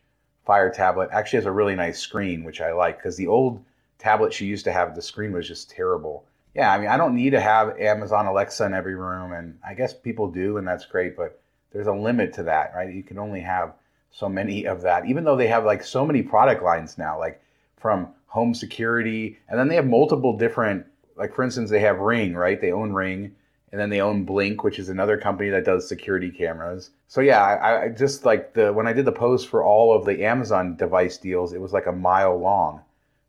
Fire 0.51 0.69
tablet 0.69 1.07
actually 1.13 1.37
has 1.37 1.45
a 1.45 1.51
really 1.53 1.75
nice 1.75 1.97
screen, 1.97 2.43
which 2.43 2.59
I 2.59 2.73
like 2.73 2.97
because 2.97 3.15
the 3.15 3.27
old 3.27 3.63
tablet 3.99 4.33
she 4.33 4.45
used 4.45 4.65
to 4.65 4.73
have, 4.73 4.93
the 4.93 5.01
screen 5.01 5.31
was 5.31 5.47
just 5.47 5.69
terrible. 5.69 6.25
Yeah, 6.53 6.73
I 6.73 6.77
mean, 6.77 6.89
I 6.89 6.97
don't 6.97 7.15
need 7.15 7.29
to 7.29 7.39
have 7.39 7.79
Amazon 7.79 8.25
Alexa 8.25 8.65
in 8.65 8.73
every 8.73 8.95
room, 8.95 9.31
and 9.31 9.57
I 9.65 9.73
guess 9.75 9.93
people 9.93 10.29
do, 10.29 10.57
and 10.57 10.67
that's 10.67 10.83
great, 10.85 11.15
but 11.15 11.41
there's 11.71 11.87
a 11.87 11.93
limit 11.93 12.33
to 12.33 12.43
that, 12.43 12.73
right? 12.75 12.93
You 12.93 13.01
can 13.01 13.17
only 13.17 13.39
have 13.39 13.75
so 14.11 14.27
many 14.27 14.65
of 14.65 14.81
that, 14.81 15.05
even 15.05 15.23
though 15.23 15.37
they 15.37 15.47
have 15.47 15.63
like 15.63 15.85
so 15.85 16.05
many 16.05 16.21
product 16.21 16.61
lines 16.61 16.97
now, 16.97 17.17
like 17.17 17.41
from 17.77 18.09
home 18.25 18.53
security, 18.53 19.39
and 19.47 19.57
then 19.57 19.69
they 19.69 19.75
have 19.75 19.87
multiple 19.87 20.37
different, 20.37 20.85
like 21.15 21.33
for 21.33 21.43
instance, 21.43 21.69
they 21.69 21.79
have 21.79 21.99
Ring, 21.99 22.33
right? 22.33 22.59
They 22.59 22.73
own 22.73 22.91
Ring, 22.91 23.33
and 23.71 23.79
then 23.79 23.89
they 23.89 24.01
own 24.01 24.25
Blink, 24.25 24.63
which 24.63 24.79
is 24.79 24.89
another 24.89 25.17
company 25.17 25.49
that 25.49 25.65
does 25.65 25.87
security 25.87 26.29
cameras. 26.29 26.89
So 27.07 27.21
yeah, 27.21 27.41
I, 27.41 27.85
I 27.85 27.89
just 27.89 28.25
like 28.25 28.53
the 28.53 28.73
when 28.73 28.87
I 28.87 28.93
did 28.93 29.05
the 29.05 29.11
post 29.11 29.47
for 29.47 29.63
all 29.63 29.95
of 29.95 30.05
the 30.05 30.23
Amazon 30.25 30.75
device 30.75 31.17
deals, 31.17 31.53
it 31.53 31.61
was 31.61 31.73
like 31.73 31.85
a 31.85 31.91
mile 31.91 32.37
long. 32.37 32.81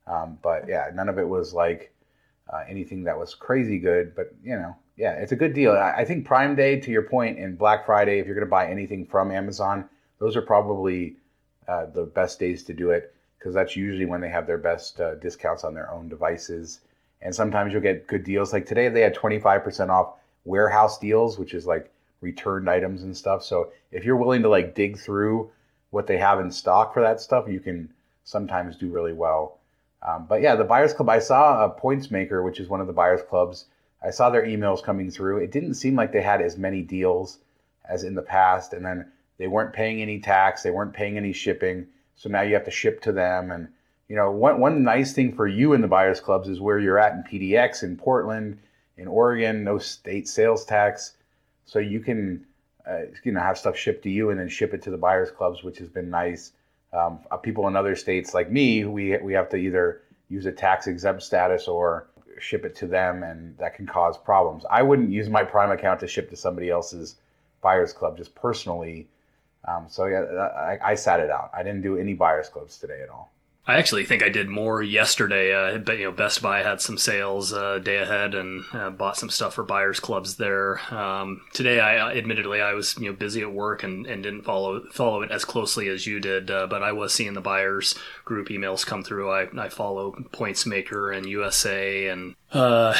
Um, 0.07 0.39
but 0.43 0.69
yeah, 0.69 0.91
none 0.95 1.09
of 1.09 1.19
it 1.19 1.29
was 1.29 1.55
like 1.55 1.93
uh, 2.53 2.65
anything 2.69 3.05
that 3.05 3.19
was 3.19 3.35
crazy 3.35 3.79
good. 3.79 4.15
But 4.17 4.35
you 4.43 4.57
know, 4.57 4.77
yeah, 4.97 5.13
it's 5.13 5.33
a 5.33 5.37
good 5.37 5.55
deal. 5.55 5.73
I, 5.73 5.93
I 5.99 6.05
think 6.05 6.27
Prime 6.27 6.57
Day, 6.57 6.81
to 6.81 6.91
your 6.91 7.03
point, 7.03 7.39
and 7.39 7.57
Black 7.57 7.87
Friday, 7.87 8.19
if 8.19 8.27
you're 8.27 8.35
going 8.35 8.47
to 8.47 8.51
buy 8.51 8.69
anything 8.69 9.07
from 9.07 9.31
Amazon, 9.31 9.89
those 10.19 10.37
are 10.37 10.43
probably 10.43 11.17
uh, 11.69 11.87
the 11.87 12.05
best 12.05 12.41
days 12.41 12.65
to 12.65 12.73
do 12.73 12.91
it 12.91 13.15
because 13.39 13.55
that's 13.55 13.77
usually 13.77 14.07
when 14.07 14.21
they 14.21 14.29
have 14.29 14.47
their 14.47 14.59
best 14.59 15.01
uh, 15.01 15.15
discounts 15.17 15.65
on 15.65 15.75
their 15.75 15.91
own 15.91 16.09
devices. 16.09 16.81
And 17.21 17.35
sometimes 17.35 17.73
you'll 17.73 17.83
get 17.83 18.09
good 18.09 18.25
deals. 18.25 18.53
Like 18.53 18.67
today, 18.67 18.89
they 18.89 19.01
had 19.01 19.15
25% 19.15 19.89
off 19.89 20.15
warehouse 20.45 20.99
deals, 20.99 21.39
which 21.39 21.55
is 21.55 21.67
like 21.67 21.91
returned 22.21 22.69
items 22.69 23.03
and 23.03 23.17
stuff. 23.17 23.43
So 23.43 23.73
if 23.91 24.05
you're 24.05 24.17
willing 24.17 24.43
to 24.43 24.49
like 24.49 24.75
dig 24.75 24.99
through 24.99 25.51
what 25.91 26.07
they 26.07 26.19
have 26.19 26.41
in 26.41 26.51
stock 26.51 26.95
for 26.95 27.03
that 27.03 27.21
stuff, 27.21 27.49
you 27.49 27.61
can 27.61 27.93
sometimes 28.25 28.77
do 28.77 28.89
really 28.89 29.13
well. 29.13 29.59
Um, 30.07 30.27
but 30.29 30.41
yeah, 30.43 30.57
the 30.57 30.65
Buyers 30.65 30.93
Club, 30.93 31.09
I 31.09 31.19
saw 31.21 31.65
a 31.65 31.71
Points 31.71 32.11
Maker, 32.11 32.43
which 32.43 32.59
is 32.59 32.69
one 32.69 32.81
of 32.81 32.87
the 32.87 32.93
Buyers 32.93 33.23
Clubs. 33.29 33.67
I 34.03 34.11
saw 34.11 34.31
their 34.31 34.45
emails 34.45 34.83
coming 34.83 35.11
through. 35.11 35.39
It 35.39 35.53
didn't 35.53 35.75
seem 35.75 35.95
like 35.95 36.13
they 36.13 36.23
had 36.23 36.43
as 36.43 36.59
many 36.59 36.83
deals 36.83 37.39
as 37.89 38.03
in 38.03 38.15
the 38.15 38.23
past. 38.23 38.73
And 38.73 38.85
then 38.85 39.13
they 39.39 39.47
weren't 39.47 39.73
paying 39.73 40.03
any 40.03 40.19
tax, 40.19 40.63
they 40.63 40.71
weren't 40.71 40.93
paying 40.93 41.17
any 41.17 41.33
shipping. 41.33 41.87
So 42.17 42.29
now 42.29 42.43
you 42.43 42.55
have 42.55 42.65
to 42.65 42.71
ship 42.71 43.01
to 43.03 43.13
them. 43.13 43.51
And, 43.51 43.69
you 44.09 44.17
know, 44.17 44.31
one, 44.31 44.59
one 44.59 44.83
nice 44.83 45.13
thing 45.13 45.35
for 45.35 45.47
you 45.47 45.73
in 45.73 45.81
the 45.81 45.89
Buyers 45.89 46.21
Clubs 46.21 46.49
is 46.49 46.61
where 46.61 46.79
you're 46.79 46.99
at 46.99 47.13
in 47.13 47.23
PDX 47.23 47.83
in 47.83 47.97
Portland 47.97 48.59
in 49.03 49.09
Oregon, 49.09 49.65
no 49.65 49.79
state 49.79 50.29
sales 50.29 50.65
tax, 50.65 51.17
so 51.67 51.79
you 51.79 52.01
can 52.01 52.47
uh, 52.89 53.03
you 53.25 53.33
know 53.33 53.41
have 53.41 53.59
stuff 53.59 53.77
shipped 53.77 54.03
to 54.05 54.11
you 54.11 54.31
and 54.31 54.41
then 54.41 54.49
ship 54.49 54.73
it 54.73 54.83
to 54.83 54.91
the 54.91 54.97
buyers 54.97 55.31
clubs, 55.31 55.63
which 55.63 55.79
has 55.79 55.89
been 55.89 56.09
nice. 56.09 56.53
Um, 56.93 57.21
uh, 57.31 57.37
people 57.37 57.67
in 57.69 57.77
other 57.77 57.97
states 57.97 58.33
like 58.33 58.51
me, 58.51 58.85
we 58.85 59.17
we 59.19 59.33
have 59.35 59.49
to 59.51 59.57
either 59.57 60.03
use 60.29 60.47
a 60.47 60.53
tax 60.53 60.87
exempt 60.87 61.23
status 61.23 61.69
or 61.69 62.07
ship 62.39 62.65
it 62.65 62.75
to 62.77 62.87
them, 62.87 63.23
and 63.23 63.57
that 63.59 63.75
can 63.75 63.87
cause 63.87 64.17
problems. 64.17 64.65
I 64.71 64.83
wouldn't 64.83 65.11
use 65.11 65.29
my 65.29 65.45
Prime 65.45 65.71
account 65.71 66.01
to 66.01 66.07
ship 66.07 66.31
to 66.31 66.37
somebody 66.37 66.71
else's 66.71 67.17
buyers 67.61 67.93
club 67.93 68.17
just 68.17 68.35
personally. 68.35 69.09
Um, 69.67 69.87
so 69.89 70.07
yeah, 70.07 70.23
I, 70.23 70.93
I 70.93 70.95
sat 70.95 71.21
it 71.21 71.31
out. 71.31 71.51
I 71.55 71.63
didn't 71.63 71.83
do 71.83 71.97
any 71.97 72.15
buyers 72.15 72.49
clubs 72.49 72.79
today 72.79 73.01
at 73.03 73.09
all. 73.09 73.33
I 73.65 73.77
actually 73.77 74.05
think 74.05 74.25
I 74.25 74.29
did 74.29 74.49
more 74.49 74.83
yesterday. 74.83 75.55
Uh, 75.55 75.79
but 75.79 75.99
you 75.99 76.05
know, 76.05 76.13
Best 76.13 76.43
Buy 76.43 76.63
had 76.63 76.81
some 76.81 76.99
sales 76.99 77.53
uh, 77.53 77.79
day 77.79 77.99
ahead, 77.99 78.35
and 78.35 78.65
uh, 78.73 78.91
bought 78.91 79.17
some 79.17 79.31
stuff 79.31 79.55
for 79.55 79.63
buyers 79.63 80.01
clubs 80.01 80.37
there. 80.37 80.81
Um, 80.93 81.43
today, 81.53 81.79
I 81.79 81.99
uh, 81.99 82.11
admittedly 82.11 82.61
I 82.61 82.73
was 82.73 82.97
you 82.99 83.11
know 83.11 83.17
busy 83.17 83.41
at 83.43 83.53
work 83.53 83.85
and, 83.85 84.05
and 84.07 84.23
didn't 84.23 84.43
follow 84.43 84.83
follow 84.93 85.23
it 85.23 85.31
as 85.31 85.45
closely 85.45 85.89
as 85.89 86.07
you 86.09 86.19
did. 86.19 86.51
Uh, 86.51 86.67
but 86.67 86.83
I 86.83 86.91
was 86.91 87.15
seeing 87.15 87.35
the 87.35 87.41
buyers 87.41 87.95
group 88.25 88.49
emails 88.49 88.85
come 88.85 89.05
through. 89.05 89.31
I, 89.31 89.47
I 89.57 89.69
follow 89.69 90.13
Points 90.33 90.67
Maker 90.67 91.13
and 91.13 91.27
USA 91.27 92.09
and 92.09 92.35
uh, 92.53 92.97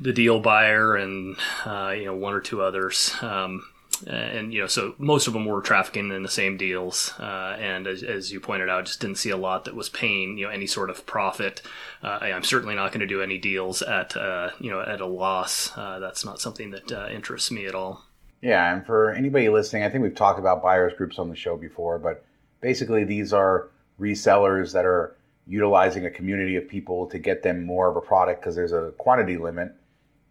the 0.00 0.14
Deal 0.14 0.40
Buyer 0.40 0.96
and 0.96 1.36
you 1.66 2.06
know 2.06 2.16
one 2.16 2.32
or 2.32 2.40
two 2.40 2.62
others. 2.62 3.14
Um, 3.20 3.66
uh, 4.06 4.10
and 4.10 4.52
you 4.52 4.60
know, 4.60 4.66
so 4.66 4.94
most 4.98 5.26
of 5.26 5.32
them 5.32 5.46
were 5.46 5.60
trafficking 5.60 6.10
in 6.10 6.22
the 6.22 6.28
same 6.28 6.56
deals. 6.56 7.14
Uh, 7.18 7.56
and 7.58 7.86
as, 7.86 8.02
as, 8.02 8.32
you 8.32 8.40
pointed 8.40 8.68
out, 8.68 8.86
just 8.86 9.00
didn't 9.00 9.18
see 9.18 9.30
a 9.30 9.36
lot 9.36 9.64
that 9.64 9.74
was 9.74 9.88
paying 9.88 10.38
you 10.38 10.46
know 10.46 10.50
any 10.50 10.66
sort 10.66 10.90
of 10.90 11.06
profit. 11.06 11.62
Uh, 12.02 12.18
I'm 12.22 12.42
certainly 12.42 12.74
not 12.74 12.92
going 12.92 13.00
to 13.00 13.06
do 13.06 13.22
any 13.22 13.38
deals 13.38 13.82
at 13.82 14.16
uh, 14.16 14.50
you 14.60 14.70
know 14.70 14.80
at 14.80 15.00
a 15.00 15.06
loss. 15.06 15.76
Uh, 15.76 15.98
that's 15.98 16.24
not 16.24 16.40
something 16.40 16.70
that 16.70 16.90
interests 17.12 17.50
me 17.50 17.66
at 17.66 17.74
all. 17.74 18.04
Yeah, 18.42 18.74
and 18.74 18.84
for 18.84 19.10
anybody 19.12 19.48
listening, 19.48 19.82
I 19.82 19.88
think 19.88 20.02
we've 20.02 20.14
talked 20.14 20.38
about 20.38 20.62
buyers 20.62 20.92
groups 20.96 21.18
on 21.18 21.30
the 21.30 21.36
show 21.36 21.56
before, 21.56 21.98
but 21.98 22.24
basically 22.60 23.04
these 23.04 23.32
are 23.32 23.68
resellers 23.98 24.72
that 24.72 24.84
are 24.84 25.16
utilizing 25.46 26.04
a 26.04 26.10
community 26.10 26.56
of 26.56 26.68
people 26.68 27.06
to 27.06 27.18
get 27.18 27.42
them 27.42 27.64
more 27.64 27.88
of 27.88 27.96
a 27.96 28.00
product 28.00 28.40
because 28.40 28.54
there's 28.54 28.72
a 28.72 28.92
quantity 28.98 29.36
limit, 29.36 29.72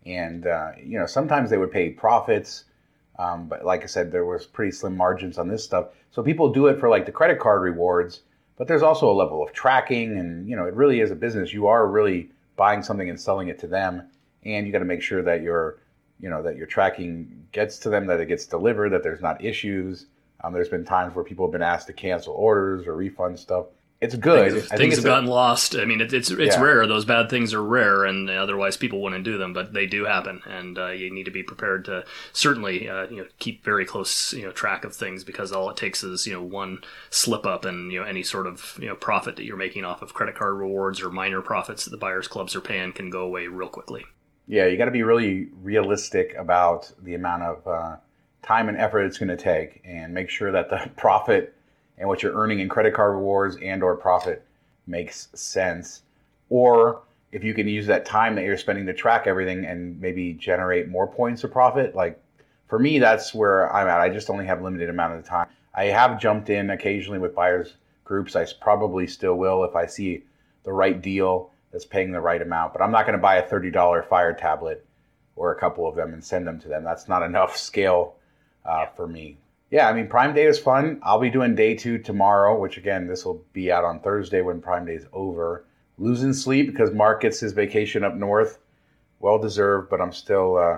and 0.06 0.46
you 0.84 1.00
know 1.00 1.06
sometimes 1.06 1.50
they 1.50 1.58
would 1.58 1.72
pay 1.72 1.90
profits 1.90 2.66
um, 3.18 3.48
but 3.48 3.66
like 3.66 3.84
I 3.84 3.88
said, 3.88 4.12
there 4.12 4.26
was 4.26 4.46
pretty 4.46 4.72
slim 4.72 4.96
margins 4.96 5.38
on 5.38 5.48
this 5.48 5.64
stuff. 5.64 5.88
So 6.12 6.24
people 6.24 6.52
do 6.52 6.68
it 6.68 6.80
for 6.80 6.90
like 6.90 7.06
the 7.06 7.12
credit 7.12 7.40
card 7.40 7.62
rewards, 7.62 8.22
but 8.58 8.68
there's 8.68 8.84
also 8.84 9.10
a 9.12 9.14
level 9.14 9.44
of 9.44 9.54
tracking, 9.54 10.18
and 10.18 10.48
you 10.50 10.56
know, 10.56 10.66
it 10.66 10.74
really 10.74 11.00
is 11.00 11.12
a 11.12 11.16
business. 11.16 11.54
You 11.54 11.68
are 11.68 11.88
really 11.88 12.30
buying 12.56 12.84
something 12.84 13.10
and 13.10 13.20
selling 13.20 13.48
it 13.48 13.60
to 13.60 13.68
them, 13.68 14.04
and 14.44 14.66
you 14.66 14.72
got 14.72 14.80
to 14.80 14.86
make 14.86 15.02
sure 15.02 15.22
that 15.22 15.42
your, 15.42 15.80
you 16.20 16.30
know, 16.30 16.42
that 16.42 16.56
your 16.56 16.68
tracking 16.68 17.48
gets 17.52 17.78
to 17.80 17.90
them, 17.90 18.08
that 18.08 18.20
it 18.20 18.28
gets 18.28 18.46
delivered, 18.46 18.90
that 18.92 19.04
there's 19.04 19.22
not 19.22 19.44
issues. 19.44 20.08
Um, 20.44 20.54
there's 20.54 20.70
been 20.70 20.86
times 20.86 21.16
where 21.16 21.26
people 21.26 21.46
have 21.46 21.52
been 21.52 21.62
asked 21.62 21.88
to 21.88 21.94
cancel 21.94 22.34
orders 22.34 22.88
or 22.88 22.96
refund 22.96 23.40
stuff 23.40 23.66
it's 24.06 24.16
good. 24.16 24.52
Things, 24.52 24.66
I 24.66 24.68
think 24.70 24.80
things 24.80 24.96
have 24.96 25.06
gotten 25.06 25.28
lost. 25.28 25.76
I 25.76 25.86
mean, 25.86 26.00
it, 26.00 26.14
it's 26.14 26.30
it's 26.30 26.56
yeah. 26.56 26.62
rare. 26.62 26.88
Those 26.88 27.06
bad 27.06 27.30
things 27.30 27.54
are 27.54 27.64
rare, 27.64 28.06
and 28.06 28.30
otherwise 28.30 28.78
people 28.78 29.02
wouldn't 29.02 29.24
do 29.24 29.38
them. 29.38 29.54
But 29.54 29.74
they 29.74 29.86
do 29.86 30.06
happen, 30.06 30.42
and 30.46 30.78
uh, 30.78 30.90
you 30.90 31.14
need 31.14 31.26
to 31.26 31.32
be 31.32 31.44
prepared 31.44 31.86
to 31.86 32.06
certainly 32.32 32.88
uh, 32.88 33.08
you 33.08 33.18
know 33.18 33.28
keep 33.40 33.64
very 33.64 33.86
close 33.86 34.34
you 34.34 34.44
know 34.44 34.52
track 34.52 34.86
of 34.86 34.96
things 34.96 35.24
because 35.24 35.52
all 35.52 35.70
it 35.70 35.78
takes 35.78 36.04
is 36.04 36.28
you 36.28 36.34
know 36.34 36.42
one 36.42 36.80
slip 37.10 37.46
up, 37.46 37.66
and 37.66 37.92
you 37.92 38.00
know 38.00 38.06
any 38.06 38.24
sort 38.24 38.48
of 38.48 38.78
you 38.80 38.88
know 38.88 38.96
profit 38.96 39.36
that 39.36 39.46
you're 39.46 39.58
making 39.58 39.84
off 39.84 40.02
of 40.02 40.14
credit 40.14 40.36
card 40.36 40.56
rewards 40.56 41.02
or 41.02 41.10
minor 41.10 41.42
profits 41.42 41.86
that 41.86 41.92
the 41.92 41.98
buyers 41.98 42.28
clubs 42.28 42.56
are 42.56 42.62
paying 42.62 42.94
can 42.94 43.10
go 43.10 43.22
away 43.22 43.48
real 43.48 43.70
quickly. 43.70 44.06
Yeah, 44.48 44.68
you 44.68 44.78
got 44.78 44.86
to 44.86 44.92
be 44.92 45.04
really 45.04 45.50
realistic 45.62 46.36
about 46.38 46.92
the 47.02 47.16
amount 47.16 47.44
of 47.44 47.68
uh, 47.68 47.96
time 48.44 48.70
and 48.70 48.78
effort 48.78 49.02
it's 49.02 49.18
going 49.18 49.36
to 49.36 49.38
take, 49.38 49.82
and 49.84 50.14
make 50.14 50.30
sure 50.30 50.52
that 50.52 50.70
the 50.70 50.90
profit 50.98 51.55
and 51.98 52.08
what 52.08 52.22
you're 52.22 52.34
earning 52.36 52.60
in 52.60 52.70
credit 52.70 52.94
card 52.94 53.14
rewards 53.14 53.58
and 53.62 53.84
or 53.84 53.96
profit 53.96 54.46
makes 54.88 55.30
sense. 55.34 56.02
Or 56.50 57.02
if 57.32 57.44
you 57.44 57.54
can 57.54 57.68
use 57.68 57.88
that 57.88 58.06
time 58.06 58.36
that 58.36 58.46
you're 58.46 58.58
spending 58.58 58.86
to 58.86 58.94
track 58.94 59.28
everything 59.28 59.66
and 59.66 60.00
maybe 60.00 60.34
generate 60.34 60.88
more 60.88 61.08
points 61.08 61.44
of 61.44 61.52
profit 61.52 61.96
like 61.96 62.22
for 62.68 62.80
me 62.80 62.98
that's 63.00 63.34
where 63.34 63.74
i'm 63.76 63.88
at. 63.88 64.00
I 64.00 64.10
just 64.10 64.30
only 64.30 64.46
have 64.46 64.62
limited 64.62 64.90
amount 64.90 65.16
of 65.16 65.26
time. 65.26 65.48
I 65.74 65.86
have 65.86 66.20
jumped 66.20 66.50
in 66.50 66.70
occasionally 66.70 67.20
with 67.20 67.36
buyers 67.36 67.76
groups. 68.06 68.38
I 68.38 68.46
probably 68.62 69.06
still 69.06 69.36
will 69.36 69.66
if 69.66 69.76
i 69.76 69.86
see 69.86 70.24
the 70.64 70.72
right 70.72 71.02
deal 71.02 71.52
that's 71.72 71.86
paying 71.86 72.12
the 72.12 72.22
right 72.22 72.42
amount 72.42 72.72
but 72.72 72.82
i'm 72.82 72.92
not 72.92 73.06
going 73.06 73.18
to 73.18 73.22
buy 73.22 73.36
a 73.36 73.48
$30 73.48 74.08
fire 74.08 74.34
tablet 74.34 74.86
or 75.36 75.52
a 75.52 75.60
couple 75.60 75.88
of 75.88 75.96
them 75.96 76.14
and 76.14 76.24
send 76.24 76.48
them 76.48 76.60
to 76.62 76.70
them. 76.70 76.84
That's 76.84 77.10
not 77.10 77.22
enough 77.22 77.58
scale 77.70 78.16
uh, 78.66 78.86
for 78.96 79.08
me 79.08 79.38
yeah, 79.72 79.90
I 79.90 79.94
mean, 79.94 80.08
Prime 80.08 80.34
Day 80.34 80.46
is 80.46 80.60
fun. 80.60 81.00
I'll 81.04 81.20
be 81.20 81.30
doing 81.30 81.56
day 81.56 81.76
two 81.76 81.98
tomorrow, 81.98 82.58
which 82.60 82.78
again, 82.78 83.08
this 83.08 83.26
will 83.26 83.44
be 83.54 83.72
out 83.72 83.84
on 83.84 84.00
Thursday 84.00 84.42
when 84.42 84.62
Prime 84.62 84.86
Day 84.86 84.94
is 84.94 85.06
over. 85.12 85.66
Losing 85.98 86.34
sleep 86.34 86.68
because 86.68 86.92
Mark 86.92 87.22
gets 87.22 87.40
his 87.40 87.54
vacation 87.54 88.04
up 88.04 88.16
north, 88.16 88.60
well 89.20 89.40
deserved, 89.40 89.90
but 89.90 90.02
I'm 90.02 90.12
still, 90.12 90.58
uh, 90.58 90.78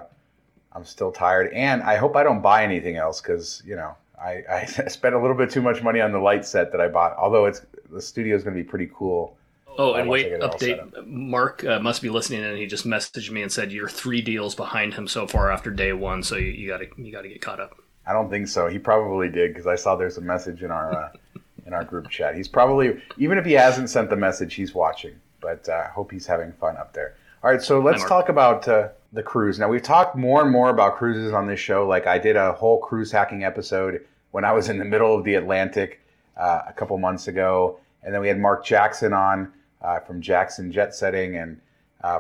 I'm 0.74 0.86
still 0.86 1.12
tired, 1.12 1.52
and 1.54 1.82
I 1.84 1.98
hope 1.98 2.16
I 2.16 2.24
don't 2.24 2.42
buy 2.42 2.64
anything 2.64 2.98
else 2.98 3.20
because 3.20 3.64
you 3.66 3.76
know 3.76 3.96
I, 4.22 4.44
I 4.50 4.66
spent 4.66 5.16
a 5.16 5.20
little 5.20 5.36
bit 5.36 5.50
too 5.50 5.62
much 5.62 5.82
money 5.82 6.02
on 6.02 6.12
the 6.12 6.20
light 6.20 6.46
set 6.46 6.72
that 6.72 6.80
I 6.80 6.88
bought. 6.88 7.16
Although 7.18 7.46
it's 7.46 7.66
the 7.92 8.02
studio 8.02 8.36
is 8.36 8.44
going 8.44 8.56
to 8.56 8.64
be 8.64 8.68
pretty 8.68 8.90
cool. 8.94 9.38
Oh, 9.80 9.94
and 9.94 10.10
wait, 10.10 10.32
update. 10.40 11.06
Mark 11.06 11.64
uh, 11.64 11.80
must 11.80 12.02
be 12.02 12.10
listening, 12.10 12.44
and 12.44 12.58
he 12.58 12.66
just 12.66 12.86
messaged 12.86 13.30
me 13.30 13.44
and 13.44 13.52
said 13.52 13.72
you're 13.72 13.90
three 13.90 14.22
deals 14.22 14.56
behind 14.56 14.94
him 14.96 15.08
so 15.08 15.28
far 15.28 15.52
after 15.52 15.70
day 15.70 15.94
one, 15.94 16.24
so 16.24 16.36
you 16.36 16.68
got 16.68 16.78
to 16.78 16.88
you 16.98 17.12
got 17.12 17.22
to 17.24 17.30
get 17.30 17.42
caught 17.42 17.60
up. 17.60 17.78
I 18.08 18.14
don't 18.14 18.30
think 18.30 18.48
so. 18.48 18.68
He 18.68 18.80
probably 18.80 19.30
did 19.30 19.54
because 19.54 19.68
I 19.68 19.76
saw 19.76 19.96
there's 19.96 20.18
a 20.18 20.22
message 20.22 20.64
in 20.64 20.72
our 20.72 20.94
uh, 20.94 21.40
in 21.66 21.74
our 21.74 21.84
group 21.84 22.10
chat. 22.10 22.36
He's 22.36 22.48
probably 22.48 23.02
even 23.18 23.38
if 23.38 23.46
he 23.46 23.52
hasn't 23.52 23.90
sent 23.90 24.10
the 24.10 24.16
message, 24.16 24.54
he's 24.54 24.74
watching. 24.74 25.16
But 25.42 25.68
uh, 25.70 25.74
I 25.74 25.76
uh, 25.80 25.92
hope 25.92 26.12
he's 26.12 26.26
having 26.26 26.54
fun 26.54 26.78
up 26.78 26.94
there. 26.94 27.16
All 27.44 27.52
right, 27.52 27.62
so 27.62 27.80
let's 27.80 28.04
talk 28.06 28.30
about 28.30 28.68
uh, 28.68 28.90
the 29.14 29.22
cruise. 29.22 29.60
Now 29.60 29.70
we've 29.70 29.84
talked 29.84 30.16
more 30.16 30.42
and 30.42 30.52
more 30.52 30.70
about 30.70 30.96
cruises 30.96 31.34
on 31.34 31.46
this 31.46 31.60
show. 31.60 31.86
Like 31.86 32.08
I 32.08 32.18
did 32.18 32.36
a 32.36 32.54
whole 32.54 32.80
cruise 32.80 33.12
hacking 33.12 33.44
episode 33.44 34.04
when 34.32 34.44
I 34.44 34.54
was 34.54 34.70
in 34.70 34.80
the 34.80 34.86
middle 34.86 35.14
of 35.14 35.24
the 35.24 35.36
Atlantic 35.36 36.02
uh, 36.38 36.62
a 36.68 36.74
couple 36.74 36.98
months 36.98 37.28
ago, 37.28 37.80
and 38.04 38.14
then 38.14 38.22
we 38.22 38.28
had 38.28 38.40
Mark 38.40 38.66
Jackson 38.66 39.14
on 39.14 39.52
uh, 39.82 40.00
from 40.00 40.22
Jackson 40.22 40.72
Jet 40.72 40.96
Setting 40.96 41.36
and 41.36 41.60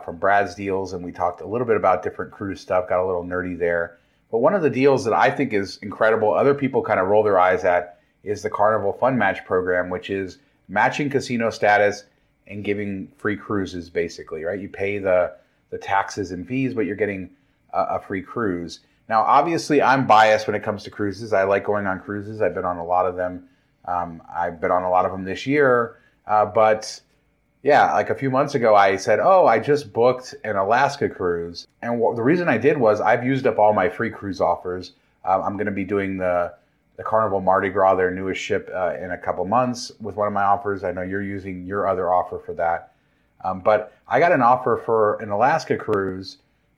from 0.03 0.17
Brad's 0.17 0.53
Deals, 0.53 0.94
and 0.94 1.03
we 1.03 1.12
talked 1.13 1.41
a 1.41 1.48
little 1.48 1.65
bit 1.65 1.77
about 1.77 2.03
different 2.03 2.32
cruise 2.32 2.60
stuff. 2.60 2.89
Got 2.89 3.01
a 3.01 3.06
little 3.06 3.24
nerdy 3.24 3.58
there. 3.58 3.98
But 4.31 4.39
one 4.39 4.53
of 4.53 4.62
the 4.62 4.69
deals 4.69 5.05
that 5.05 5.13
I 5.13 5.31
think 5.31 5.53
is 5.53 5.77
incredible, 5.81 6.34
other 6.34 6.53
people 6.53 6.81
kind 6.81 7.00
of 7.00 7.07
roll 7.07 7.24
their 7.24 7.39
eyes 7.39 7.63
at, 7.63 8.00
is 8.24 8.41
the 8.41 8.50
Carnival 8.50 8.93
Fun 8.93 9.17
Match 9.17 9.46
program, 9.46 9.89
which 9.89 10.10
is 10.10 10.39
matching 10.67 11.10
casino 11.10 11.50
status 11.50 12.03
and 12.48 12.63
giving 12.63 13.12
free 13.17 13.38
cruises, 13.38 13.89
basically, 13.89 14.43
right? 14.43 14.60
You 14.60 14.69
pay 14.69 14.98
the 15.00 15.34
the 15.69 15.77
taxes 15.77 16.31
and 16.31 16.48
fees, 16.48 16.74
but 16.74 16.86
you're 16.86 16.96
getting 16.96 17.29
a, 17.74 17.81
a 17.96 18.00
free 18.00 18.22
cruise. 18.22 18.79
Now, 19.10 19.22
obviously, 19.22 19.81
I'm 19.81 20.07
biased 20.07 20.48
when 20.48 20.55
it 20.55 20.63
comes 20.63 20.84
to 20.84 20.89
cruises. 20.89 21.34
I 21.34 21.43
like 21.43 21.65
going 21.65 21.88
on 21.88 22.00
cruises. 22.00 22.41
I've 22.41 22.53
been 22.53 22.65
on 22.65 22.77
a 22.77 22.86
lot 22.86 23.05
of 23.05 23.15
them. 23.15 23.48
Um, 23.86 24.22
I've 24.34 24.60
been 24.60 24.72
on 24.72 24.84
a 24.84 24.89
lot 24.89 25.05
of 25.05 25.12
them 25.12 25.24
this 25.24 25.46
year, 25.46 25.98
uh, 26.25 26.46
but 26.46 27.00
yeah, 27.64 27.94
like 27.94 28.10
a 28.10 28.16
few 28.16 28.30
months 28.30 28.56
ago, 28.56 28.76
I 28.76 28.96
said, 28.96 29.20
"Oh, 29.20 29.46
I 29.46 29.60
just 29.60 29.92
booked 29.92 30.36
an 30.44 30.56
Alaska 30.56 31.10
cruise," 31.10 31.68
and 31.82 32.00
the 32.16 32.22
reason 32.22 32.48
I 32.48 32.58
did 32.58 32.78
was 32.78 33.02
I've 33.02 33.26
used 33.26 33.48
up 33.48 33.58
all 33.60 33.74
my 33.74 33.90
free 33.90 34.10
cruise 34.10 34.40
offers. 34.40 34.94
Uh, 35.26 35.42
I'm 35.44 35.54
going 35.54 35.66
to 35.66 35.72
be 35.72 35.84
doing 35.84 36.18
the 36.18 36.54
the 36.98 37.04
Carnival 37.04 37.42
Mardi 37.42 37.70
Gras, 37.70 37.96
their 37.96 38.12
newest 38.12 38.42
ship, 38.42 38.70
uh, 38.74 38.96
in 38.96 39.12
a 39.12 39.18
couple 39.18 39.46
months 39.46 39.92
with 40.00 40.16
one 40.16 40.28
of 40.28 40.34
my 40.34 40.44
offers. 40.44 40.84
I 40.84 40.92
know 40.92 41.02
you're 41.02 41.22
using 41.22 41.66
your 41.66 41.88
other 41.88 42.12
offer 42.12 42.40
for 42.40 42.54
that, 42.54 42.94
um, 43.44 43.62
but 43.62 43.94
I 44.08 44.20
got 44.20 44.32
an 44.32 44.42
offer 44.42 44.82
for 44.86 45.16
an 45.22 45.30
Alaska 45.30 45.78
cruise 45.78 46.38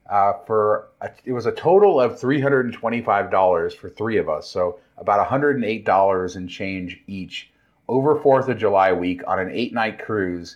uh, 0.09 0.33
for 0.47 0.87
a, 1.01 1.11
it 1.25 1.33
was 1.33 1.45
a 1.45 1.51
total 1.51 1.99
of 2.01 2.19
three 2.19 2.41
hundred 2.41 2.65
and 2.65 2.73
twenty 2.73 3.01
five 3.01 3.29
dollars 3.29 3.73
for 3.73 3.89
three 3.89 4.17
of 4.17 4.29
us, 4.29 4.49
so 4.49 4.79
about 4.97 5.25
hundred 5.27 5.57
and 5.57 5.65
eight 5.65 5.85
dollars 5.85 6.35
and 6.35 6.49
change 6.49 7.01
each 7.05 7.51
over 7.89 8.15
Fourth 8.15 8.47
of 8.47 8.57
July 8.57 8.93
week 8.93 9.21
on 9.27 9.39
an 9.39 9.49
eight 9.51 9.73
night 9.73 9.99
cruise 9.99 10.55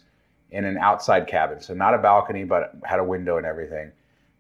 in 0.54 0.66
an 0.66 0.78
outside 0.78 1.28
cabin. 1.28 1.60
So 1.60 1.74
not 1.74 1.94
a 1.94 1.98
balcony, 1.98 2.44
but 2.44 2.76
had 2.84 3.00
a 3.00 3.04
window 3.04 3.38
and 3.38 3.46
everything. 3.46 3.92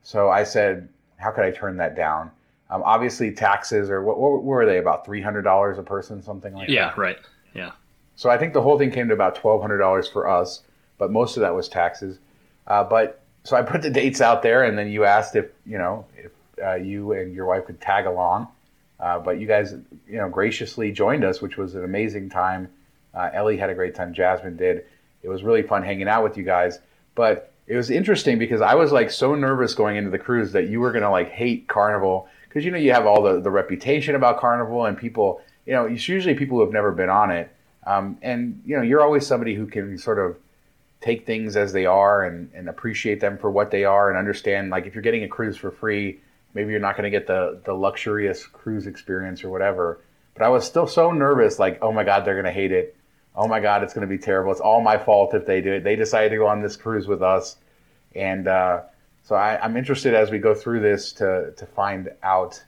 So 0.03 0.29
I 0.29 0.43
said, 0.43 0.88
how 1.17 1.32
could 1.32 1.43
I 1.43 1.51
turn 1.51 1.75
that 1.77 1.96
down? 1.96 2.32
Um, 2.70 2.84
obviously, 2.86 3.32
taxes 3.32 3.89
or 3.89 4.03
what, 4.03 4.20
what, 4.20 4.43
were 4.43 4.65
they 4.65 4.77
about 4.77 5.05
three 5.05 5.22
hundred 5.22 5.41
dollars 5.41 5.77
a 5.77 5.84
person, 5.84 6.22
something 6.22 6.53
like 6.53 6.70
yeah, 6.70 6.86
that. 6.86 6.98
Yeah, 6.98 7.01
right. 7.01 7.17
Yeah. 7.53 7.72
So 8.15 8.29
I 8.29 8.38
think 8.38 8.53
the 8.53 8.62
whole 8.62 8.77
thing 8.77 8.91
came 8.91 9.08
to 9.10 9.13
about 9.13 9.36
twelve 9.36 9.62
hundred 9.62 9.79
dollars 9.79 10.08
for 10.08 10.29
us, 10.29 10.62
but 10.98 11.12
most 11.12 11.36
of 11.36 11.41
that 11.41 11.53
was 11.53 11.67
taxes. 11.67 12.20
Uh, 12.67 12.84
but 12.84 13.22
so 13.43 13.58
I 13.58 13.62
put 13.62 13.82
the 13.82 13.89
dates 13.89 14.22
out 14.22 14.41
there, 14.41 14.63
and 14.63 14.77
then 14.77 14.89
you 14.89 15.03
asked 15.03 15.36
if 15.36 15.48
you 15.65 15.77
know 15.77 16.05
if 16.17 16.32
uh, 16.63 16.75
you 16.75 17.12
and 17.13 17.34
your 17.34 17.46
wife 17.46 17.65
could 17.65 17.82
tag 17.82 18.05
along. 18.05 18.48
Uh, 19.00 19.20
but 19.20 19.39
you 19.39 19.48
guys, 19.48 19.75
you 20.08 20.17
know, 20.17 20.29
graciously 20.29 20.91
joined 20.91 21.24
us, 21.24 21.41
which 21.41 21.58
was 21.58 21.75
an 21.75 21.84
amazing 21.84 22.29
time. 22.29 22.70
Uh, 23.13 23.29
Ellie 23.34 23.58
had 23.58 23.70
a 23.70 23.75
great 23.75 23.93
time. 23.93 24.13
Jasmine 24.13 24.58
did. 24.58 24.86
It 25.24 25.30
was 25.30 25.44
really 25.44 25.63
fun 25.63 25.84
hanging 25.84 26.08
out 26.08 26.24
with 26.24 26.38
you 26.38 26.44
guys. 26.44 26.80
But 27.15 27.51
it 27.65 27.75
was 27.75 27.89
interesting 27.89 28.38
because 28.38 28.62
I 28.62 28.75
was 28.75 28.92
like 28.92 29.10
so 29.10 29.36
nervous 29.36 29.74
going 29.74 29.96
into 29.96 30.10
the 30.10 30.20
cruise 30.20 30.51
that 30.51 30.68
you 30.68 30.80
were 30.80 30.92
gonna 30.92 31.12
like 31.12 31.30
hate 31.30 31.68
Carnival 31.68 32.27
because 32.48 32.65
you 32.65 32.72
know 32.72 32.77
you 32.77 32.92
have 32.92 33.06
all 33.06 33.22
the 33.22 33.39
the 33.39 33.51
reputation 33.51 34.15
about 34.15 34.39
Carnival 34.39 34.86
and 34.86 34.98
people. 34.98 35.42
You 35.65 35.74
know, 35.74 35.86
it's 35.86 36.08
usually 36.10 36.36
people 36.36 36.58
who 36.58 36.63
have 36.63 36.74
never 36.74 36.92
been 36.92 37.10
on 37.10 37.32
it. 37.32 37.50
Um, 37.88 38.18
and 38.22 38.62
you 38.65 38.75
know, 38.75 38.82
you're 38.82 39.01
always 39.01 39.25
somebody 39.25 39.56
who 39.56 39.65
can 39.65 39.98
sort 39.98 40.20
of 40.20 40.38
take 41.03 41.25
things 41.25 41.58
as 41.58 41.74
they 41.74 41.86
are 41.86 42.24
and, 42.24 42.50
and 42.53 42.70
appreciate 42.70 43.20
them 43.20 43.38
for 43.38 43.51
what 43.51 43.72
they 43.72 43.84
are 43.84 44.10
and 44.10 44.18
understand 44.18 44.70
like 44.70 44.86
if 44.86 44.96
you're 44.96 45.01
getting 45.01 45.24
a 45.24 45.27
cruise 45.27 45.58
for 45.58 45.70
free 45.70 46.18
maybe 46.53 46.72
you're 46.72 46.80
not 46.80 46.96
going 46.96 47.03
to 47.03 47.10
get 47.10 47.27
the 47.27 47.62
the 47.65 47.74
luxurious 47.74 48.46
cruise 48.48 48.88
experience 48.88 49.44
or 49.44 49.50
whatever 49.50 50.00
but 50.34 50.44
i 50.44 50.48
was 50.48 50.65
still 50.65 50.88
so 50.88 51.12
nervous 51.12 51.60
like 51.60 51.77
oh 51.82 51.92
my 51.92 52.06
god 52.06 52.24
they're 52.24 52.36
going 52.36 52.46
to 52.46 52.51
hate 52.51 52.72
it 52.72 52.96
oh 53.36 53.48
my 53.48 53.60
god 53.60 53.84
it's 53.84 53.94
going 53.94 54.08
to 54.08 54.18
be 54.18 54.22
terrible. 54.22 54.52
It's 54.52 54.62
all 54.62 54.82
my 54.82 54.98
fault 54.98 55.34
if 55.34 55.46
they 55.46 55.62
do 55.62 55.74
it. 55.74 55.84
They 55.84 55.96
decided 55.96 56.30
to 56.30 56.38
go 56.38 56.48
on 56.48 56.62
this 56.62 56.75
cruise 56.75 57.08
with 57.08 57.22
us. 57.22 57.58
And 58.16 58.48
uh, 58.48 58.82
so 59.24 59.36
I, 59.36 59.63
am 59.66 59.78
interested 59.78 60.13
as 60.13 60.32
we 60.32 60.40
go 60.40 60.54
through 60.54 60.82
this 60.82 61.12
to 61.13 61.54
to 61.56 61.66
find 61.66 62.10
out 62.24 62.63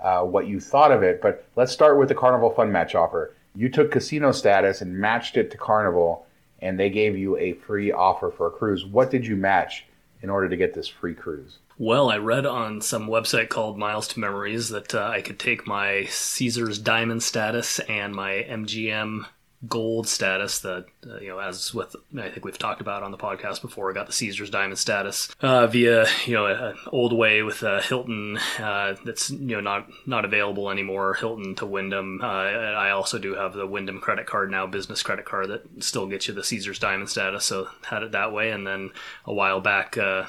uh, 0.00 0.22
what 0.22 0.46
you 0.46 0.60
thought 0.60 0.92
of 0.92 1.02
it. 1.02 1.20
But 1.20 1.46
let's 1.56 1.72
start 1.72 1.98
with 1.98 2.08
the 2.08 2.14
carnival 2.14 2.50
fun 2.50 2.72
match 2.72 2.94
offer. 2.94 3.34
You 3.54 3.68
took 3.68 3.90
casino 3.90 4.32
status 4.32 4.80
and 4.80 4.96
matched 4.96 5.36
it 5.36 5.50
to 5.50 5.56
carnival 5.56 6.26
and 6.60 6.78
they 6.78 6.90
gave 6.90 7.16
you 7.16 7.36
a 7.36 7.52
free 7.52 7.92
offer 7.92 8.30
for 8.30 8.48
a 8.48 8.50
cruise. 8.50 8.84
What 8.84 9.10
did 9.10 9.26
you 9.26 9.36
match 9.36 9.86
in 10.22 10.30
order 10.30 10.48
to 10.48 10.56
get 10.56 10.74
this 10.74 10.88
free 10.88 11.14
cruise? 11.14 11.58
Well, 11.78 12.10
I 12.10 12.18
read 12.18 12.44
on 12.44 12.80
some 12.80 13.06
website 13.06 13.50
called 13.50 13.78
Miles 13.78 14.08
to 14.08 14.20
Memories 14.20 14.68
that 14.70 14.94
uh, 14.94 15.06
I 15.06 15.22
could 15.22 15.38
take 15.38 15.66
my 15.66 16.06
Caesars 16.10 16.78
Diamond 16.78 17.22
status 17.22 17.78
and 17.80 18.14
my 18.14 18.44
MGM 18.48 19.26
gold 19.66 20.06
status 20.06 20.60
that 20.60 20.86
uh, 21.08 21.18
you 21.18 21.28
know 21.28 21.38
as 21.38 21.74
with 21.74 21.96
I 22.16 22.28
think 22.28 22.44
we've 22.44 22.58
talked 22.58 22.80
about 22.80 23.02
on 23.02 23.10
the 23.10 23.18
podcast 23.18 23.60
before 23.60 23.92
got 23.92 24.06
the 24.06 24.12
Caesars 24.12 24.50
diamond 24.50 24.78
status 24.78 25.28
uh, 25.40 25.66
via 25.66 26.06
you 26.26 26.34
know 26.34 26.46
an 26.46 26.76
old 26.92 27.12
way 27.12 27.42
with 27.42 27.62
uh, 27.64 27.80
Hilton 27.80 28.38
uh, 28.60 28.94
that's 29.04 29.30
you 29.30 29.56
know 29.56 29.60
not 29.60 29.88
not 30.06 30.24
available 30.24 30.70
anymore 30.70 31.14
Hilton 31.14 31.56
to 31.56 31.66
Wyndham. 31.66 32.20
Uh, 32.22 32.26
I 32.26 32.90
also 32.90 33.18
do 33.18 33.34
have 33.34 33.54
the 33.54 33.66
Wyndham 33.66 34.00
credit 34.00 34.26
card 34.26 34.50
now 34.50 34.66
business 34.66 35.02
credit 35.02 35.24
card 35.24 35.48
that 35.48 35.82
still 35.82 36.06
gets 36.06 36.28
you 36.28 36.34
the 36.34 36.44
Caesars 36.44 36.78
diamond 36.78 37.08
status 37.08 37.44
so 37.44 37.68
had 37.82 38.02
it 38.02 38.12
that 38.12 38.32
way. 38.32 38.50
And 38.50 38.66
then 38.66 38.90
a 39.24 39.32
while 39.32 39.60
back 39.60 39.96
uh, 39.98 40.26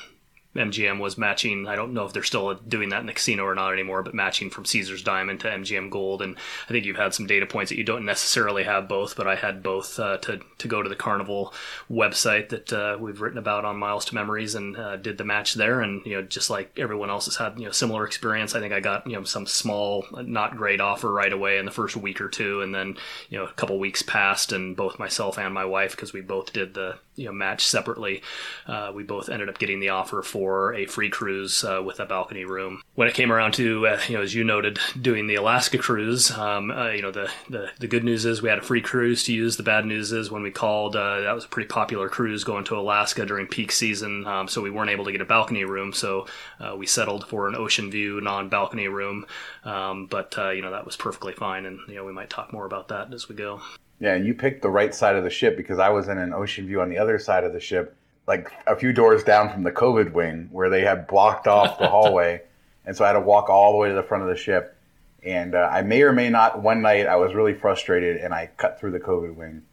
MGM 0.59 0.99
was 0.99 1.17
matching. 1.17 1.67
I 1.67 1.75
don't 1.75 1.93
know 1.93 2.05
if 2.05 2.13
they're 2.13 2.23
still 2.23 2.53
doing 2.55 2.89
that 2.89 3.01
in 3.01 3.05
the 3.05 3.13
casino 3.13 3.43
or 3.43 3.55
not 3.55 3.73
anymore, 3.73 4.03
but 4.03 4.13
matching 4.13 4.49
from 4.49 4.65
Caesar's 4.65 5.01
Diamond 5.01 5.39
to 5.41 5.47
MGM 5.47 5.89
Gold. 5.89 6.21
And 6.21 6.35
I 6.67 6.71
think 6.71 6.85
you've 6.85 6.97
had 6.97 7.13
some 7.13 7.27
data 7.27 7.45
points 7.45 7.69
that 7.69 7.77
you 7.77 7.83
don't 7.83 8.05
necessarily 8.05 8.63
have 8.63 8.87
both, 8.87 9.15
but 9.15 9.27
I 9.27 9.35
had 9.35 9.63
both 9.63 9.99
uh, 9.99 10.17
to 10.17 10.39
to 10.57 10.67
go 10.67 10.83
to 10.83 10.89
the 10.89 10.95
Carnival 10.95 11.53
website 11.89 12.49
that 12.49 12.73
uh, 12.73 12.97
we've 12.99 13.21
written 13.21 13.37
about 13.37 13.65
on 13.65 13.77
Miles 13.77 14.05
to 14.05 14.15
Memories 14.15 14.55
and 14.55 14.75
uh, 14.77 14.97
did 14.97 15.17
the 15.17 15.23
match 15.23 15.53
there. 15.53 15.81
And 15.81 16.05
you 16.05 16.15
know, 16.15 16.21
just 16.21 16.49
like 16.49 16.77
everyone 16.77 17.09
else 17.09 17.25
has 17.25 17.37
had 17.37 17.57
you 17.57 17.65
know 17.65 17.71
similar 17.71 18.05
experience. 18.05 18.55
I 18.55 18.59
think 18.59 18.73
I 18.73 18.81
got 18.81 19.07
you 19.07 19.13
know 19.13 19.23
some 19.23 19.45
small, 19.45 20.05
not 20.11 20.57
great 20.57 20.81
offer 20.81 21.11
right 21.11 21.31
away 21.31 21.57
in 21.57 21.65
the 21.65 21.71
first 21.71 21.95
week 21.95 22.19
or 22.19 22.29
two, 22.29 22.61
and 22.61 22.75
then 22.75 22.97
you 23.29 23.37
know 23.37 23.45
a 23.45 23.53
couple 23.53 23.79
weeks 23.79 24.01
passed, 24.01 24.51
and 24.51 24.75
both 24.75 24.99
myself 24.99 25.39
and 25.39 25.53
my 25.53 25.65
wife, 25.65 25.91
because 25.91 26.13
we 26.13 26.21
both 26.21 26.51
did 26.51 26.73
the 26.73 26.97
you 27.15 27.25
know 27.25 27.31
match 27.33 27.65
separately, 27.65 28.21
uh, 28.67 28.91
we 28.93 29.03
both 29.03 29.29
ended 29.29 29.49
up 29.49 29.59
getting 29.59 29.79
the 29.79 29.89
offer 29.89 30.21
for 30.21 30.48
for 30.49 30.73
a 30.73 30.87
free 30.87 31.11
cruise 31.11 31.63
uh, 31.63 31.79
with 31.85 31.99
a 31.99 32.07
balcony 32.07 32.43
room. 32.43 32.81
When 32.95 33.07
it 33.07 33.13
came 33.13 33.31
around 33.31 33.53
to, 33.53 33.85
uh, 33.85 33.99
you 34.07 34.15
know, 34.15 34.23
as 34.23 34.33
you 34.33 34.43
noted, 34.43 34.79
doing 34.99 35.27
the 35.27 35.35
Alaska 35.35 35.77
cruise, 35.77 36.31
um, 36.31 36.71
uh, 36.71 36.89
you 36.89 37.03
know, 37.03 37.11
the, 37.11 37.29
the, 37.51 37.69
the 37.77 37.87
good 37.87 38.03
news 38.03 38.25
is 38.25 38.41
we 38.41 38.49
had 38.49 38.57
a 38.57 38.63
free 38.63 38.81
cruise 38.81 39.23
to 39.25 39.33
use. 39.33 39.57
The 39.57 39.63
bad 39.63 39.85
news 39.85 40.11
is 40.11 40.31
when 40.31 40.41
we 40.41 40.49
called, 40.49 40.95
uh, 40.95 41.21
that 41.21 41.33
was 41.33 41.45
a 41.45 41.47
pretty 41.47 41.67
popular 41.67 42.09
cruise 42.09 42.43
going 42.43 42.63
to 42.65 42.79
Alaska 42.79 43.27
during 43.27 43.45
peak 43.45 43.71
season, 43.71 44.25
um, 44.25 44.47
so 44.47 44.59
we 44.59 44.71
weren't 44.71 44.89
able 44.89 45.05
to 45.05 45.11
get 45.11 45.21
a 45.21 45.25
balcony 45.25 45.65
room. 45.65 45.93
So 45.93 46.25
uh, 46.59 46.75
we 46.75 46.87
settled 46.87 47.27
for 47.27 47.47
an 47.47 47.53
ocean 47.55 47.91
view 47.91 48.19
non 48.19 48.49
balcony 48.49 48.87
room, 48.87 49.27
um, 49.65 50.07
but 50.07 50.35
uh, 50.35 50.49
you 50.49 50.63
know 50.63 50.71
that 50.71 50.83
was 50.83 50.95
perfectly 50.95 51.33
fine, 51.33 51.67
and 51.67 51.79
you 51.87 51.93
know 51.93 52.05
we 52.05 52.11
might 52.11 52.31
talk 52.31 52.51
more 52.51 52.65
about 52.65 52.87
that 52.87 53.13
as 53.13 53.29
we 53.29 53.35
go. 53.35 53.61
Yeah, 53.99 54.15
and 54.15 54.25
you 54.25 54.33
picked 54.33 54.63
the 54.63 54.69
right 54.69 54.95
side 54.95 55.15
of 55.15 55.23
the 55.23 55.29
ship 55.29 55.57
because 55.57 55.77
I 55.77 55.89
was 55.89 56.07
in 56.07 56.17
an 56.17 56.33
ocean 56.33 56.65
view 56.65 56.81
on 56.81 56.89
the 56.89 56.97
other 56.97 57.19
side 57.19 57.43
of 57.43 57.53
the 57.53 57.59
ship 57.59 57.95
like 58.27 58.51
a 58.67 58.75
few 58.75 58.93
doors 58.93 59.23
down 59.23 59.49
from 59.49 59.63
the 59.63 59.71
COVID 59.71 60.13
wing 60.13 60.49
where 60.51 60.69
they 60.69 60.81
had 60.81 61.07
blocked 61.07 61.47
off 61.47 61.79
the 61.79 61.87
hallway. 61.89 62.41
and 62.85 62.95
so 62.95 63.03
I 63.03 63.07
had 63.07 63.13
to 63.13 63.21
walk 63.21 63.49
all 63.49 63.71
the 63.71 63.77
way 63.77 63.89
to 63.89 63.95
the 63.95 64.03
front 64.03 64.23
of 64.23 64.29
the 64.29 64.35
ship. 64.35 64.75
And 65.23 65.55
uh, 65.55 65.69
I 65.71 65.81
may 65.81 66.01
or 66.03 66.13
may 66.13 66.29
not, 66.29 66.61
one 66.61 66.81
night 66.81 67.07
I 67.07 67.17
was 67.17 67.33
really 67.33 67.53
frustrated 67.53 68.17
and 68.17 68.33
I 68.33 68.49
cut 68.57 68.79
through 68.79 68.91
the 68.91 68.99
COVID 68.99 69.35
wing 69.35 69.63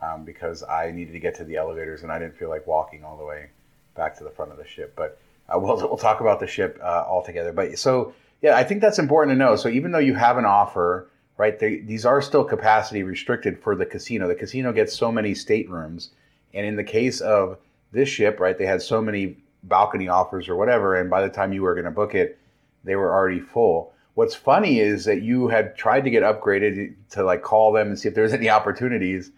um, 0.00 0.24
because 0.24 0.62
I 0.62 0.90
needed 0.90 1.12
to 1.12 1.18
get 1.18 1.34
to 1.36 1.44
the 1.44 1.56
elevators 1.56 2.02
and 2.02 2.12
I 2.12 2.18
didn't 2.18 2.36
feel 2.36 2.48
like 2.48 2.66
walking 2.66 3.04
all 3.04 3.16
the 3.16 3.24
way 3.24 3.48
back 3.96 4.16
to 4.18 4.24
the 4.24 4.30
front 4.30 4.52
of 4.52 4.58
the 4.58 4.66
ship. 4.66 4.94
But 4.96 5.18
uh, 5.48 5.58
we'll, 5.58 5.76
we'll 5.76 5.96
talk 5.96 6.20
about 6.20 6.40
the 6.40 6.46
ship 6.46 6.78
uh, 6.82 7.04
all 7.08 7.22
together. 7.24 7.52
But 7.52 7.78
so, 7.78 8.14
yeah, 8.42 8.56
I 8.56 8.64
think 8.64 8.80
that's 8.80 8.98
important 8.98 9.34
to 9.34 9.38
know. 9.38 9.56
So 9.56 9.68
even 9.68 9.92
though 9.92 9.98
you 9.98 10.14
have 10.14 10.38
an 10.38 10.44
offer, 10.44 11.08
right, 11.36 11.58
they, 11.58 11.78
these 11.78 12.04
are 12.04 12.20
still 12.22 12.44
capacity 12.44 13.02
restricted 13.02 13.58
for 13.62 13.74
the 13.74 13.86
casino. 13.86 14.28
The 14.28 14.34
casino 14.34 14.72
gets 14.72 14.94
so 14.94 15.10
many 15.10 15.34
staterooms. 15.34 16.10
And 16.52 16.66
in 16.66 16.76
the 16.76 16.84
case 16.84 17.20
of 17.20 17.58
this 17.94 18.08
ship, 18.08 18.40
right, 18.40 18.58
they 18.58 18.66
had 18.66 18.82
so 18.82 19.00
many 19.00 19.38
balcony 19.62 20.08
offers 20.08 20.48
or 20.48 20.56
whatever, 20.56 20.94
and 20.96 21.08
by 21.08 21.22
the 21.22 21.28
time 21.28 21.52
you 21.52 21.62
were 21.62 21.74
going 21.74 21.86
to 21.86 21.90
book 21.90 22.14
it, 22.14 22.38
they 22.84 22.96
were 22.96 23.12
already 23.12 23.40
full. 23.40 23.92
What's 24.14 24.34
funny 24.34 24.78
is 24.80 25.06
that 25.06 25.22
you 25.22 25.48
had 25.48 25.76
tried 25.76 26.04
to 26.04 26.10
get 26.10 26.22
upgraded 26.22 26.94
to 27.10 27.24
like 27.24 27.42
call 27.42 27.72
them 27.72 27.88
and 27.88 27.98
see 27.98 28.08
if 28.08 28.14
there's 28.14 28.32
any 28.32 28.50
opportunities, 28.50 29.30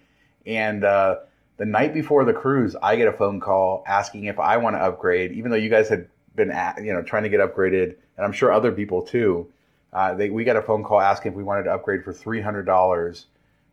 and 0.44 0.84
uh, 0.84 1.16
the 1.56 1.64
night 1.64 1.94
before 1.94 2.24
the 2.24 2.32
cruise, 2.32 2.76
I 2.82 2.96
get 2.96 3.08
a 3.08 3.12
phone 3.12 3.40
call 3.40 3.84
asking 3.86 4.24
if 4.24 4.38
I 4.38 4.56
want 4.58 4.76
to 4.76 4.80
upgrade, 4.80 5.32
even 5.32 5.50
though 5.50 5.56
you 5.56 5.70
guys 5.70 5.88
had 5.88 6.08
been 6.34 6.50
at, 6.50 6.82
you 6.84 6.92
know 6.92 7.02
trying 7.02 7.22
to 7.22 7.28
get 7.28 7.40
upgraded, 7.40 7.96
and 8.16 8.26
I'm 8.26 8.32
sure 8.32 8.52
other 8.52 8.72
people 8.72 9.02
too. 9.02 9.50
Uh, 9.92 10.14
they, 10.14 10.28
we 10.28 10.44
got 10.44 10.56
a 10.56 10.62
phone 10.62 10.84
call 10.84 11.00
asking 11.00 11.32
if 11.32 11.36
we 11.36 11.44
wanted 11.44 11.62
to 11.64 11.72
upgrade 11.72 12.04
for 12.04 12.12
three 12.12 12.40
hundred 12.40 12.64
dollars 12.64 13.26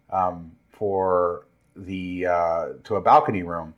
um, 0.10 0.52
for 0.70 1.46
the 1.76 2.28
uh, 2.28 2.68
to 2.86 2.96
a 2.96 3.02
balcony 3.02 3.44
room 3.44 3.74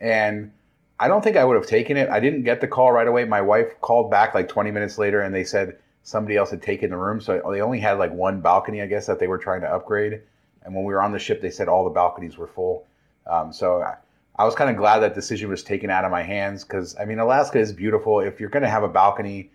and 0.00 0.52
I 1.00 1.08
don't 1.08 1.22
think 1.22 1.36
I 1.36 1.44
would 1.44 1.56
have 1.56 1.66
taken 1.66 1.96
it. 1.96 2.08
I 2.08 2.20
didn't 2.20 2.42
get 2.42 2.60
the 2.60 2.66
call 2.66 2.92
right 2.92 3.06
away. 3.06 3.24
My 3.24 3.40
wife 3.40 3.80
called 3.80 4.10
back 4.10 4.34
like 4.34 4.48
20 4.48 4.70
minutes 4.70 4.98
later 4.98 5.22
and 5.22 5.34
they 5.34 5.44
said 5.44 5.78
somebody 6.02 6.36
else 6.36 6.50
had 6.50 6.62
taken 6.62 6.90
the 6.90 6.96
room. 6.96 7.20
So 7.20 7.40
they 7.50 7.60
only 7.60 7.80
had 7.80 7.98
like 7.98 8.12
one 8.12 8.40
balcony, 8.40 8.82
I 8.82 8.86
guess, 8.86 9.06
that 9.06 9.18
they 9.18 9.28
were 9.28 9.38
trying 9.38 9.60
to 9.60 9.68
upgrade. 9.68 10.22
And 10.62 10.74
when 10.74 10.84
we 10.84 10.92
were 10.92 11.02
on 11.02 11.12
the 11.12 11.18
ship, 11.18 11.40
they 11.40 11.50
said 11.50 11.68
all 11.68 11.84
the 11.84 11.90
balconies 11.90 12.36
were 12.36 12.48
full. 12.48 12.86
Um, 13.26 13.52
so 13.52 13.82
I, 13.82 13.96
I 14.36 14.44
was 14.44 14.54
kind 14.54 14.70
of 14.70 14.76
glad 14.76 15.00
that 15.00 15.14
decision 15.14 15.48
was 15.48 15.62
taken 15.62 15.90
out 15.90 16.04
of 16.04 16.10
my 16.10 16.22
hands 16.22 16.64
because, 16.64 16.96
I 16.98 17.04
mean, 17.04 17.18
Alaska 17.18 17.58
is 17.58 17.72
beautiful. 17.72 18.20
If 18.20 18.40
you're 18.40 18.48
going 18.48 18.62
to 18.62 18.68
have 18.68 18.82
a 18.82 18.88
balcony, 18.88 19.50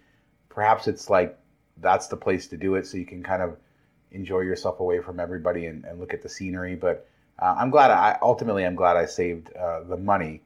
perhaps 0.50 0.88
it's 0.88 1.10
like 1.10 1.38
that's 1.78 2.08
the 2.08 2.18
place 2.18 2.48
to 2.48 2.58
do 2.58 2.76
it 2.76 2.86
so 2.86 2.98
you 2.98 3.06
can 3.06 3.24
kind 3.24 3.42
of 3.42 3.58
enjoy 4.12 4.42
yourself 4.42 4.80
away 4.80 5.02
from 5.02 5.20
everybody 5.20 5.66
and, 5.66 5.84
and 5.86 6.00
look 6.00 6.14
at 6.14 6.22
the 6.22 6.30
scenery. 6.30 6.76
But 6.76 7.08
uh, 7.44 7.56
I'm 7.60 7.70
glad 7.70 7.92
I 7.92 8.18
ultimately 8.22 8.66
I'm 8.66 8.76
glad 8.76 8.96
I 8.96 9.06
saved 9.06 9.54
uh, 9.54 9.82
the 9.84 9.98
money. 9.98 10.42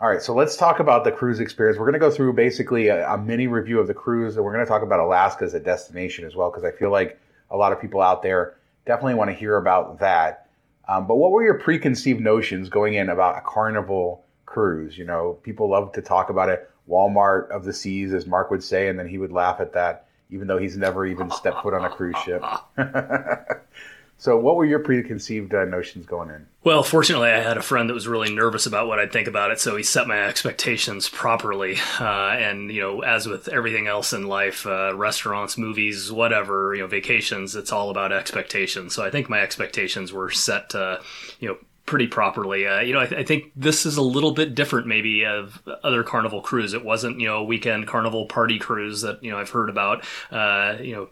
All 0.00 0.08
right, 0.08 0.20
so 0.20 0.34
let's 0.34 0.56
talk 0.56 0.80
about 0.80 1.04
the 1.04 1.12
cruise 1.12 1.38
experience. 1.38 1.78
We're 1.78 1.84
going 1.84 1.92
to 1.92 2.00
go 2.00 2.10
through 2.10 2.32
basically 2.32 2.88
a, 2.88 3.08
a 3.08 3.18
mini 3.18 3.46
review 3.46 3.78
of 3.78 3.86
the 3.86 3.94
cruise, 3.94 4.36
and 4.36 4.44
we're 4.44 4.52
going 4.52 4.64
to 4.64 4.68
talk 4.68 4.82
about 4.82 4.98
Alaska 4.98 5.44
as 5.44 5.54
a 5.54 5.60
destination 5.60 6.24
as 6.24 6.34
well, 6.34 6.50
because 6.50 6.64
I 6.64 6.72
feel 6.72 6.90
like 6.90 7.20
a 7.50 7.56
lot 7.56 7.72
of 7.72 7.80
people 7.80 8.00
out 8.00 8.22
there 8.22 8.56
definitely 8.84 9.14
want 9.14 9.30
to 9.30 9.34
hear 9.34 9.56
about 9.56 10.00
that. 10.00 10.48
Um, 10.88 11.06
but 11.06 11.16
what 11.16 11.30
were 11.30 11.44
your 11.44 11.58
preconceived 11.58 12.20
notions 12.20 12.68
going 12.68 12.94
in 12.94 13.10
about 13.10 13.38
a 13.38 13.40
carnival 13.40 14.24
cruise? 14.44 14.98
You 14.98 15.04
know, 15.04 15.38
people 15.44 15.70
love 15.70 15.92
to 15.92 16.02
talk 16.02 16.30
about 16.30 16.48
it. 16.48 16.68
Walmart 16.88 17.50
of 17.50 17.64
the 17.64 17.72
seas, 17.72 18.12
as 18.12 18.26
Mark 18.26 18.50
would 18.50 18.64
say, 18.64 18.88
and 18.88 18.98
then 18.98 19.06
he 19.06 19.18
would 19.18 19.32
laugh 19.32 19.60
at 19.60 19.72
that, 19.74 20.06
even 20.30 20.48
though 20.48 20.58
he's 20.58 20.76
never 20.76 21.06
even 21.06 21.30
stepped 21.30 21.62
foot 21.62 21.74
on 21.74 21.84
a 21.84 21.90
cruise 21.90 22.16
ship. 22.24 22.42
So, 24.20 24.36
what 24.36 24.56
were 24.56 24.64
your 24.64 24.80
preconceived 24.80 25.54
uh, 25.54 25.64
notions 25.64 26.04
going 26.04 26.30
in? 26.30 26.44
Well, 26.64 26.82
fortunately, 26.82 27.30
I 27.30 27.38
had 27.38 27.56
a 27.56 27.62
friend 27.62 27.88
that 27.88 27.94
was 27.94 28.08
really 28.08 28.34
nervous 28.34 28.66
about 28.66 28.88
what 28.88 28.98
I'd 28.98 29.12
think 29.12 29.28
about 29.28 29.52
it, 29.52 29.60
so 29.60 29.76
he 29.76 29.84
set 29.84 30.08
my 30.08 30.20
expectations 30.26 31.08
properly. 31.08 31.76
Uh, 32.00 32.30
and 32.32 32.72
you 32.72 32.80
know, 32.80 33.00
as 33.02 33.28
with 33.28 33.46
everything 33.46 33.86
else 33.86 34.12
in 34.12 34.26
life, 34.26 34.66
uh, 34.66 34.92
restaurants, 34.96 35.56
movies, 35.56 36.10
whatever, 36.10 36.74
you 36.74 36.82
know, 36.82 36.88
vacations, 36.88 37.54
it's 37.54 37.70
all 37.70 37.90
about 37.90 38.10
expectations. 38.10 38.92
So 38.92 39.04
I 39.04 39.10
think 39.10 39.30
my 39.30 39.40
expectations 39.40 40.12
were 40.12 40.30
set, 40.30 40.74
uh, 40.74 40.98
you 41.38 41.46
know, 41.46 41.56
pretty 41.86 42.08
properly. 42.08 42.66
Uh, 42.66 42.80
you 42.80 42.94
know, 42.94 43.00
I, 43.00 43.06
th- 43.06 43.20
I, 43.20 43.24
think 43.24 43.52
this 43.54 43.86
is 43.86 43.96
a 43.96 44.02
little 44.02 44.32
bit 44.32 44.56
different, 44.56 44.88
maybe, 44.88 45.24
of 45.24 45.62
other 45.84 46.02
carnival 46.02 46.40
cruise. 46.40 46.74
It 46.74 46.84
wasn't, 46.84 47.20
you 47.20 47.28
know, 47.28 47.36
a 47.36 47.44
weekend 47.44 47.86
carnival 47.86 48.26
party 48.26 48.58
cruise 48.58 49.02
that 49.02 49.22
you 49.22 49.30
know 49.30 49.38
I've 49.38 49.50
heard 49.50 49.70
about. 49.70 50.04
Uh, 50.32 50.76
you 50.80 50.96
know 50.96 51.08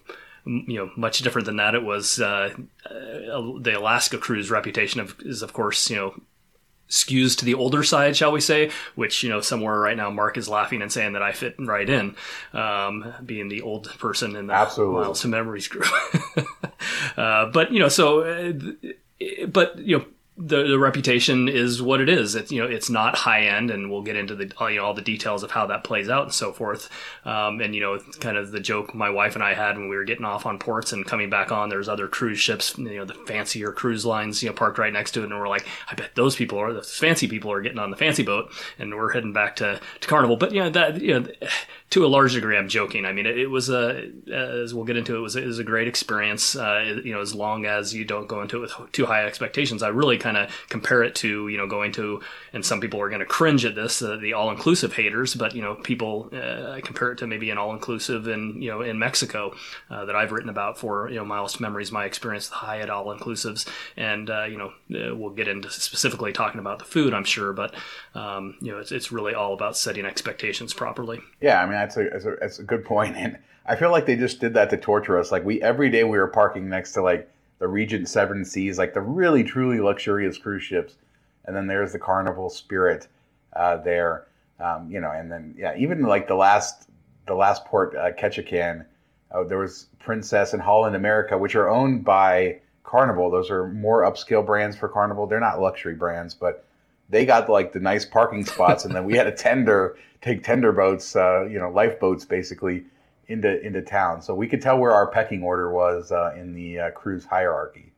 you 0.47 0.79
know 0.79 0.91
much 0.97 1.19
different 1.19 1.47
than 1.47 1.57
that. 1.57 1.75
It 1.75 1.83
was 1.83 2.21
uh, 2.21 2.55
uh, 2.89 3.53
the 3.61 3.75
Alaska 3.77 4.19
cruise 4.19 4.51
reputation 4.51 5.01
of, 5.01 5.17
is 5.21 5.43
of 5.43 5.53
course 5.53 5.91
you 5.91 5.97
know 5.97 6.15
skews 6.89 7.37
to 7.37 7.45
the 7.45 7.55
older 7.55 7.83
side, 7.83 8.17
shall 8.17 8.33
we 8.33 8.41
say? 8.41 8.71
Which 8.95 9.23
you 9.23 9.29
know 9.29 9.41
somewhere 9.41 9.79
right 9.79 9.97
now, 9.97 10.11
Mark 10.11 10.37
is 10.37 10.49
laughing 10.49 10.83
and 10.83 10.93
saying 10.93 11.15
that 11.15 11.23
I 11.23 11.33
fit 11.33 11.57
right 11.59 11.89
in, 11.89 12.15
um, 12.53 13.13
being 13.25 13.49
the 13.49 13.63
old 13.63 13.91
person 13.99 14.37
in 14.37 14.47
the 14.47 14.55
Absolutely. 14.55 15.03
Miles 15.03 15.21
to 15.23 15.29
Memories 15.29 15.69
group. 15.69 15.87
uh, 17.17 17.47
but 17.47 17.73
you 17.73 17.81
know, 17.81 17.89
so 17.89 18.21
uh, 18.23 18.53
but 19.49 19.79
you 19.79 19.99
know 19.99 20.05
the, 20.39 20.65
the 20.65 20.79
reputation 20.79 21.49
is 21.49 21.81
what 21.81 22.01
it 22.01 22.09
is. 22.09 22.35
It's 22.35 22.53
you 22.53 22.63
know 22.63 22.69
it's 22.69 22.91
not 22.91 23.17
high 23.17 23.43
end, 23.43 23.71
and 23.71 23.91
we'll 23.91 24.03
get 24.03 24.17
into 24.17 24.35
the 24.35 24.53
you 24.69 24.77
know, 24.77 24.85
all 24.85 24.95
the 24.95 25.01
details 25.01 25.43
of 25.43 25.51
how 25.51 25.67
that 25.67 25.83
plays 25.83 26.11
out 26.11 26.25
and 26.25 26.33
so 26.33 26.53
forth. 26.53 26.91
Um, 27.25 27.61
and 27.61 27.75
you 27.75 27.81
know, 27.81 27.99
kind 28.21 28.37
of 28.37 28.51
the 28.51 28.61
joke 28.61 28.95
my 28.95 29.09
wife 29.09 29.35
and 29.35 29.43
I 29.43 29.55
had 29.55 29.79
when 29.79 29.89
we 29.89 29.97
were 29.97 30.05
getting 30.05 30.27
off 30.27 30.45
on 30.45 30.59
ports 30.59 30.93
and 30.93 31.07
coming 31.07 31.31
back 31.31 31.51
on. 31.53 31.71
There's 31.71 31.89
other 31.89 32.07
cruise 32.07 32.39
ships, 32.39 32.77
you 32.77 32.97
know, 32.97 33.05
the 33.07 33.15
fancier 33.15 33.73
cruise 33.73 34.05
lines, 34.05 34.43
you 34.43 34.51
know, 34.51 34.55
parked 34.55 34.79
right 34.79 34.93
next 34.93 35.13
to 35.13 35.23
it, 35.23 35.31
and 35.31 35.39
we're 35.39 35.49
like, 35.49 35.67
I 35.91 35.95
bet 35.95 36.15
those 36.15 36.37
people 36.37 36.59
are 36.59 36.73
the 36.73 36.83
fancy 36.83 37.29
people 37.29 37.51
are 37.51 37.63
getting 37.63 37.79
on 37.79 37.91
the 37.91 37.97
fancy 37.97 38.23
boat, 38.23 38.53
and 38.79 38.95
we're 38.95 39.13
heading 39.13 39.33
back 39.33 39.57
to, 39.57 39.81
to 40.01 40.09
Carnival. 40.09 40.37
But 40.37 40.53
you 40.53 40.61
know 40.61 40.71
that 40.71 41.01
you 41.01 41.19
know 41.19 41.27
to 41.89 42.05
a 42.05 42.09
large 42.09 42.35
degree, 42.35 42.57
I'm 42.57 42.69
joking. 42.69 43.07
I 43.07 43.13
mean, 43.13 43.27
it, 43.27 43.39
it 43.39 43.47
was 43.47 43.71
a, 43.71 44.11
as 44.33 44.75
we'll 44.75 44.85
get 44.85 44.97
into, 44.97 45.17
it 45.17 45.21
was, 45.21 45.37
it 45.37 45.47
was 45.47 45.61
a 45.61 45.65
great 45.65 45.87
experience. 45.87 46.57
Uh, 46.57 47.01
you 47.05 47.13
know, 47.13 47.21
as 47.21 47.33
long 47.35 47.65
as 47.65 47.95
you 47.95 48.05
don't 48.05 48.27
go 48.27 48.43
into 48.43 48.59
it 48.65 48.73
with 48.79 48.93
too 48.93 49.07
high 49.07 49.25
expectations, 49.25 49.83
I 49.83 49.89
really 49.89 50.19
kind 50.27 50.37
of 50.37 50.51
compare 50.69 51.03
it 51.07 51.15
to, 51.15 51.47
you 51.49 51.57
know, 51.57 51.69
going 51.69 51.93
to, 51.93 52.21
and 52.53 52.65
some 52.65 52.81
people 52.81 53.01
are 53.01 53.09
going 53.09 53.21
to 53.21 53.33
cringe 53.39 53.65
at 53.65 53.75
this, 53.75 54.03
uh, 54.03 54.17
the 54.17 54.33
all 54.33 54.51
inclusive 54.51 54.93
haters, 55.01 55.35
but, 55.43 55.55
you 55.55 55.63
know, 55.63 55.75
people, 55.77 56.29
uh, 56.33 56.81
compare 56.83 57.13
it 57.13 57.19
to 57.19 57.27
maybe 57.27 57.51
an 57.51 57.59
all 57.59 57.73
inclusive 57.73 58.27
in, 58.27 58.61
you 58.61 58.71
know, 58.71 58.81
in 58.83 58.99
Mexico, 58.99 59.55
uh, 59.91 60.05
that 60.07 60.17
I've 60.17 60.33
written 60.33 60.51
about 60.51 60.79
for, 60.79 61.09
you 61.09 61.17
know, 61.17 61.25
Miles 61.25 61.61
Memories, 61.61 61.93
my 61.93 62.05
experience 62.05 62.51
with 62.51 62.59
Hyatt 62.59 62.91
all 62.91 63.07
inclusives. 63.17 63.69
And, 63.97 64.29
uh, 64.29 64.45
you 64.45 64.59
know, 64.59 64.71
uh, 64.99 65.15
we'll 65.15 65.35
get 65.35 65.49
into 65.49 65.71
specifically 65.71 66.33
talking 66.33 66.61
about 66.61 66.79
the 66.81 66.85
food, 66.85 67.15
I'm 67.15 67.25
sure, 67.25 67.53
but, 67.53 67.75
um, 68.15 68.57
you 68.61 68.73
know, 68.73 68.79
it's, 68.79 68.91
it's 68.91 69.13
really 69.13 69.35
all 69.35 69.55
about 69.55 69.77
setting 69.77 70.05
expectations 70.05 70.75
properly. 70.75 71.21
Yeah. 71.41 71.63
I 71.63 71.67
mean, 71.67 71.75
that's 71.75 71.97
a, 71.97 72.05
that's 72.11 72.25
a, 72.25 72.37
that's 72.41 72.59
a 72.59 72.65
good 72.65 72.85
point. 72.85 73.17
And 73.17 73.39
I 73.65 73.77
feel 73.77 73.91
like 73.91 74.07
they 74.07 74.17
just 74.17 74.41
did 74.41 74.55
that 74.55 74.71
to 74.71 74.77
torture 74.77 75.19
us. 75.21 75.31
Like 75.31 75.45
we, 75.45 75.63
every 75.63 75.91
day 75.91 76.05
we 76.05 76.19
were 76.19 76.29
parking 76.29 76.69
next 76.69 76.93
to 76.95 77.03
like 77.03 77.31
the 77.59 77.69
Regent 77.69 78.09
Seven 78.09 78.45
Seas, 78.45 78.79
like 78.79 78.95
the 78.95 79.01
really 79.01 79.45
truly 79.45 79.81
luxurious 79.81 80.39
cruise 80.39 80.63
ships. 80.63 80.97
And 81.45 81.55
then 81.55 81.67
there's 81.67 81.93
the 81.93 81.99
Carnival 81.99 82.51
Spirit 82.51 83.09
uh, 83.55 83.79
there, 83.79 84.27
um, 84.61 84.91
you 84.91 85.01
know, 85.01 85.11
and 85.11 85.31
then, 85.31 85.55
yeah, 85.57 85.75
even 85.77 86.03
like 86.03 86.29
the 86.29 86.35
last, 86.35 86.89
the 87.27 87.35
last 87.35 87.65
port, 87.65 87.95
uh, 87.97 88.13
Ketchikan, 88.13 88.85
uh, 89.31 89.45
there 89.45 89.59
was 89.59 89.87
Princess 89.99 90.53
and 90.53 90.63
Holland 90.63 90.97
America, 90.97 91.37
which 91.39 91.55
are 91.55 91.69
owned 91.69 92.05
by 92.05 92.59
Carnival. 92.85 93.31
Those 93.31 93.51
are 93.51 93.69
more 93.69 94.03
upscale 94.03 94.45
brands 94.45 94.77
for 94.77 94.89
Carnival. 94.89 95.27
They're 95.27 95.41
not 95.41 95.61
luxury 95.61 95.95
brands, 95.95 96.35
but 96.35 96.65
they 97.09 97.25
got 97.25 97.49
like 97.49 97.73
the 97.73 97.81
nice 97.81 98.05
parking 98.05 98.45
spots, 98.45 98.85
and 98.85 98.95
then 98.95 99.05
we 99.05 99.15
had 99.15 99.27
a 99.27 99.33
tender 99.33 99.97
take 100.23 100.43
tender 100.43 100.73
boats, 100.73 101.15
uh, 101.15 101.45
you 101.45 101.59
know, 101.59 101.71
lifeboats 101.71 102.25
basically 102.25 102.85
into 103.29 103.61
into 103.65 103.83
town. 103.83 104.23
So 104.23 104.35
we 104.35 104.47
could 104.49 104.63
tell 104.63 104.79
where 104.79 104.93
our 104.93 105.07
pecking 105.07 105.43
order 105.43 105.71
was 105.71 106.13
uh, 106.13 106.35
in 106.37 106.55
the 106.55 106.81
uh, 106.81 106.91
cruise 106.91 107.25
hierarchy. 107.25 107.93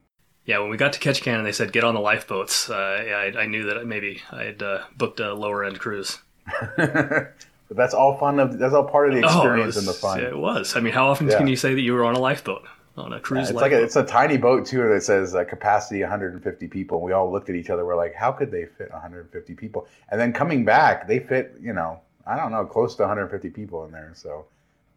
Yeah, 0.45 0.61
when 0.61 0.71
we 0.71 0.79
got 0.79 0.95
to 0.95 0.99
Ketchikan 0.99 1.37
and 1.37 1.47
they 1.47 1.53
said 1.53 1.73
get 1.73 1.85
on 1.85 1.95
the 1.95 2.01
lifeboats, 2.01 2.71
uh, 2.71 3.05
yeah, 3.07 3.17
I, 3.17 3.43
I, 3.43 3.47
knew 3.47 3.65
that 3.65 3.85
maybe 3.87 4.23
I 4.33 4.45
had 4.45 4.63
uh, 4.63 4.85
booked 4.97 5.21
a 5.21 5.35
lower 5.35 5.63
end 5.63 5.79
cruise. 5.79 6.21
but 6.77 7.35
that's 7.69 7.93
all 7.93 8.17
fun. 8.17 8.41
Of, 8.41 8.59
that's 8.59 8.73
all 8.73 8.85
part 8.85 9.09
of 9.09 9.15
the 9.15 9.21
experience 9.25 9.63
oh, 9.63 9.67
was, 9.67 9.77
and 9.77 9.87
the 9.87 9.93
fun. 9.93 10.21
It 10.21 10.39
was. 10.39 10.75
I 10.75 10.81
mean, 10.81 10.95
how 10.95 11.09
often 11.09 11.29
yeah. 11.29 11.37
can 11.37 11.49
you 11.49 11.57
say 11.57 11.75
that 11.75 11.83
you 11.83 11.93
were 11.93 12.05
on 12.05 12.15
a 12.15 12.19
lifeboat? 12.19 12.67
on 12.99 13.13
a 13.13 13.21
cruise. 13.21 13.49
Yeah, 13.49 13.53
it's 13.53 13.63
like 13.63 13.73
a, 13.73 13.83
it's 13.83 13.97
a 13.97 14.05
tiny 14.05 14.37
boat 14.37 14.67
too 14.67 14.89
that 14.89 15.03
says 15.03 15.35
uh, 15.35 15.45
capacity 15.45 16.01
150 16.01 16.67
people. 16.69 17.01
We 17.01 17.13
all 17.13 17.31
looked 17.31 17.49
at 17.49 17.55
each 17.55 17.71
other. 17.71 17.85
We're 17.85 17.97
like, 17.97 18.15
how 18.15 18.33
could 18.33 18.51
they 18.51 18.67
fit 18.67 18.91
150 18.91 19.55
people? 19.55 19.87
And 20.11 20.21
then 20.21 20.33
coming 20.33 20.65
back, 20.65 21.07
they 21.07 21.21
fit 21.21 21.55
you 21.61 21.73
know 21.73 22.01
I 22.27 22.37
don't 22.37 22.53
know 22.53 22.65
close 22.65 22.97
to 22.97 23.03
150 23.03 23.51
people 23.51 23.85
in 23.85 23.93
there. 23.93 24.13
So 24.15 24.47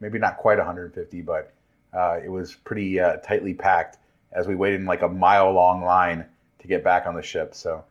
maybe 0.02 0.20
not 0.20 0.38
quite 0.38 0.58
150, 0.58 1.22
but 1.22 1.54
uh, 1.94 2.20
it 2.24 2.30
was 2.30 2.56
pretty 2.56 3.00
uh, 3.00 3.18
tightly 3.18 3.54
packed 3.54 3.98
as 4.34 4.48
we 4.48 4.56
waited 4.56 4.80
in 4.80 4.86
like 4.86 5.02
a 5.02 5.08
mile 5.08 5.52
long 5.52 5.84
line 5.84 6.26
to 6.60 6.68
get 6.68 6.84
back 6.84 7.06
on 7.06 7.16
the 7.16 7.24
ship. 7.24 7.56
So. 7.56 7.84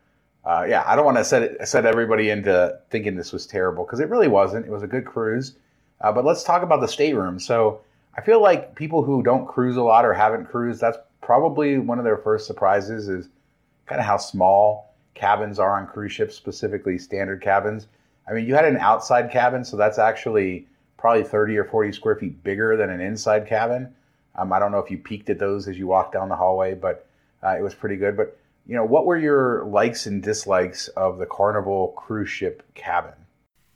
Uh, 0.42 0.64
yeah, 0.66 0.82
I 0.86 0.96
don't 0.96 1.04
want 1.04 1.18
to 1.18 1.24
set 1.24 1.42
it, 1.42 1.68
set 1.68 1.84
everybody 1.84 2.30
into 2.30 2.78
thinking 2.88 3.14
this 3.14 3.30
was 3.30 3.46
terrible 3.46 3.84
because 3.84 4.00
it 4.00 4.08
really 4.08 4.26
wasn't. 4.26 4.64
It 4.64 4.70
was 4.70 4.82
a 4.82 4.86
good 4.86 5.04
cruise, 5.04 5.56
uh, 6.00 6.12
but 6.12 6.24
let's 6.24 6.42
talk 6.42 6.62
about 6.62 6.80
the 6.80 6.88
stateroom. 6.88 7.38
So 7.38 7.82
I 8.16 8.22
feel 8.22 8.40
like 8.40 8.74
people 8.74 9.02
who 9.02 9.22
don't 9.22 9.46
cruise 9.46 9.76
a 9.76 9.82
lot 9.82 10.04
or 10.04 10.14
haven't 10.14 10.46
cruised, 10.46 10.80
that's 10.80 10.98
probably 11.20 11.78
one 11.78 11.98
of 11.98 12.04
their 12.04 12.16
first 12.16 12.46
surprises 12.46 13.08
is 13.08 13.28
kind 13.86 14.00
of 14.00 14.06
how 14.06 14.16
small 14.16 14.94
cabins 15.14 15.58
are 15.58 15.78
on 15.78 15.86
cruise 15.86 16.12
ships, 16.12 16.34
specifically 16.34 16.98
standard 16.98 17.42
cabins. 17.42 17.86
I 18.28 18.32
mean, 18.32 18.46
you 18.46 18.54
had 18.54 18.64
an 18.64 18.78
outside 18.78 19.30
cabin, 19.30 19.64
so 19.64 19.76
that's 19.76 19.98
actually 19.98 20.66
probably 21.00 21.24
30 21.24 21.56
or 21.56 21.64
40 21.64 21.92
square 21.92 22.14
feet 22.14 22.44
bigger 22.44 22.76
than 22.76 22.90
an 22.90 23.00
inside 23.00 23.46
cabin. 23.46 23.94
Um, 24.36 24.52
I 24.52 24.58
don't 24.58 24.70
know 24.70 24.78
if 24.78 24.90
you 24.90 24.98
peeked 24.98 25.30
at 25.30 25.38
those 25.38 25.66
as 25.66 25.78
you 25.78 25.86
walked 25.86 26.12
down 26.12 26.28
the 26.28 26.36
hallway, 26.36 26.74
but 26.74 27.06
uh, 27.42 27.56
it 27.56 27.62
was 27.62 27.74
pretty 27.74 27.96
good. 27.96 28.16
But, 28.16 28.38
you 28.66 28.76
know, 28.76 28.84
what 28.84 29.06
were 29.06 29.16
your 29.16 29.64
likes 29.64 30.06
and 30.06 30.22
dislikes 30.22 30.88
of 30.88 31.18
the 31.18 31.26
Carnival 31.26 31.94
cruise 31.96 32.28
ship 32.28 32.62
cabin? 32.74 33.14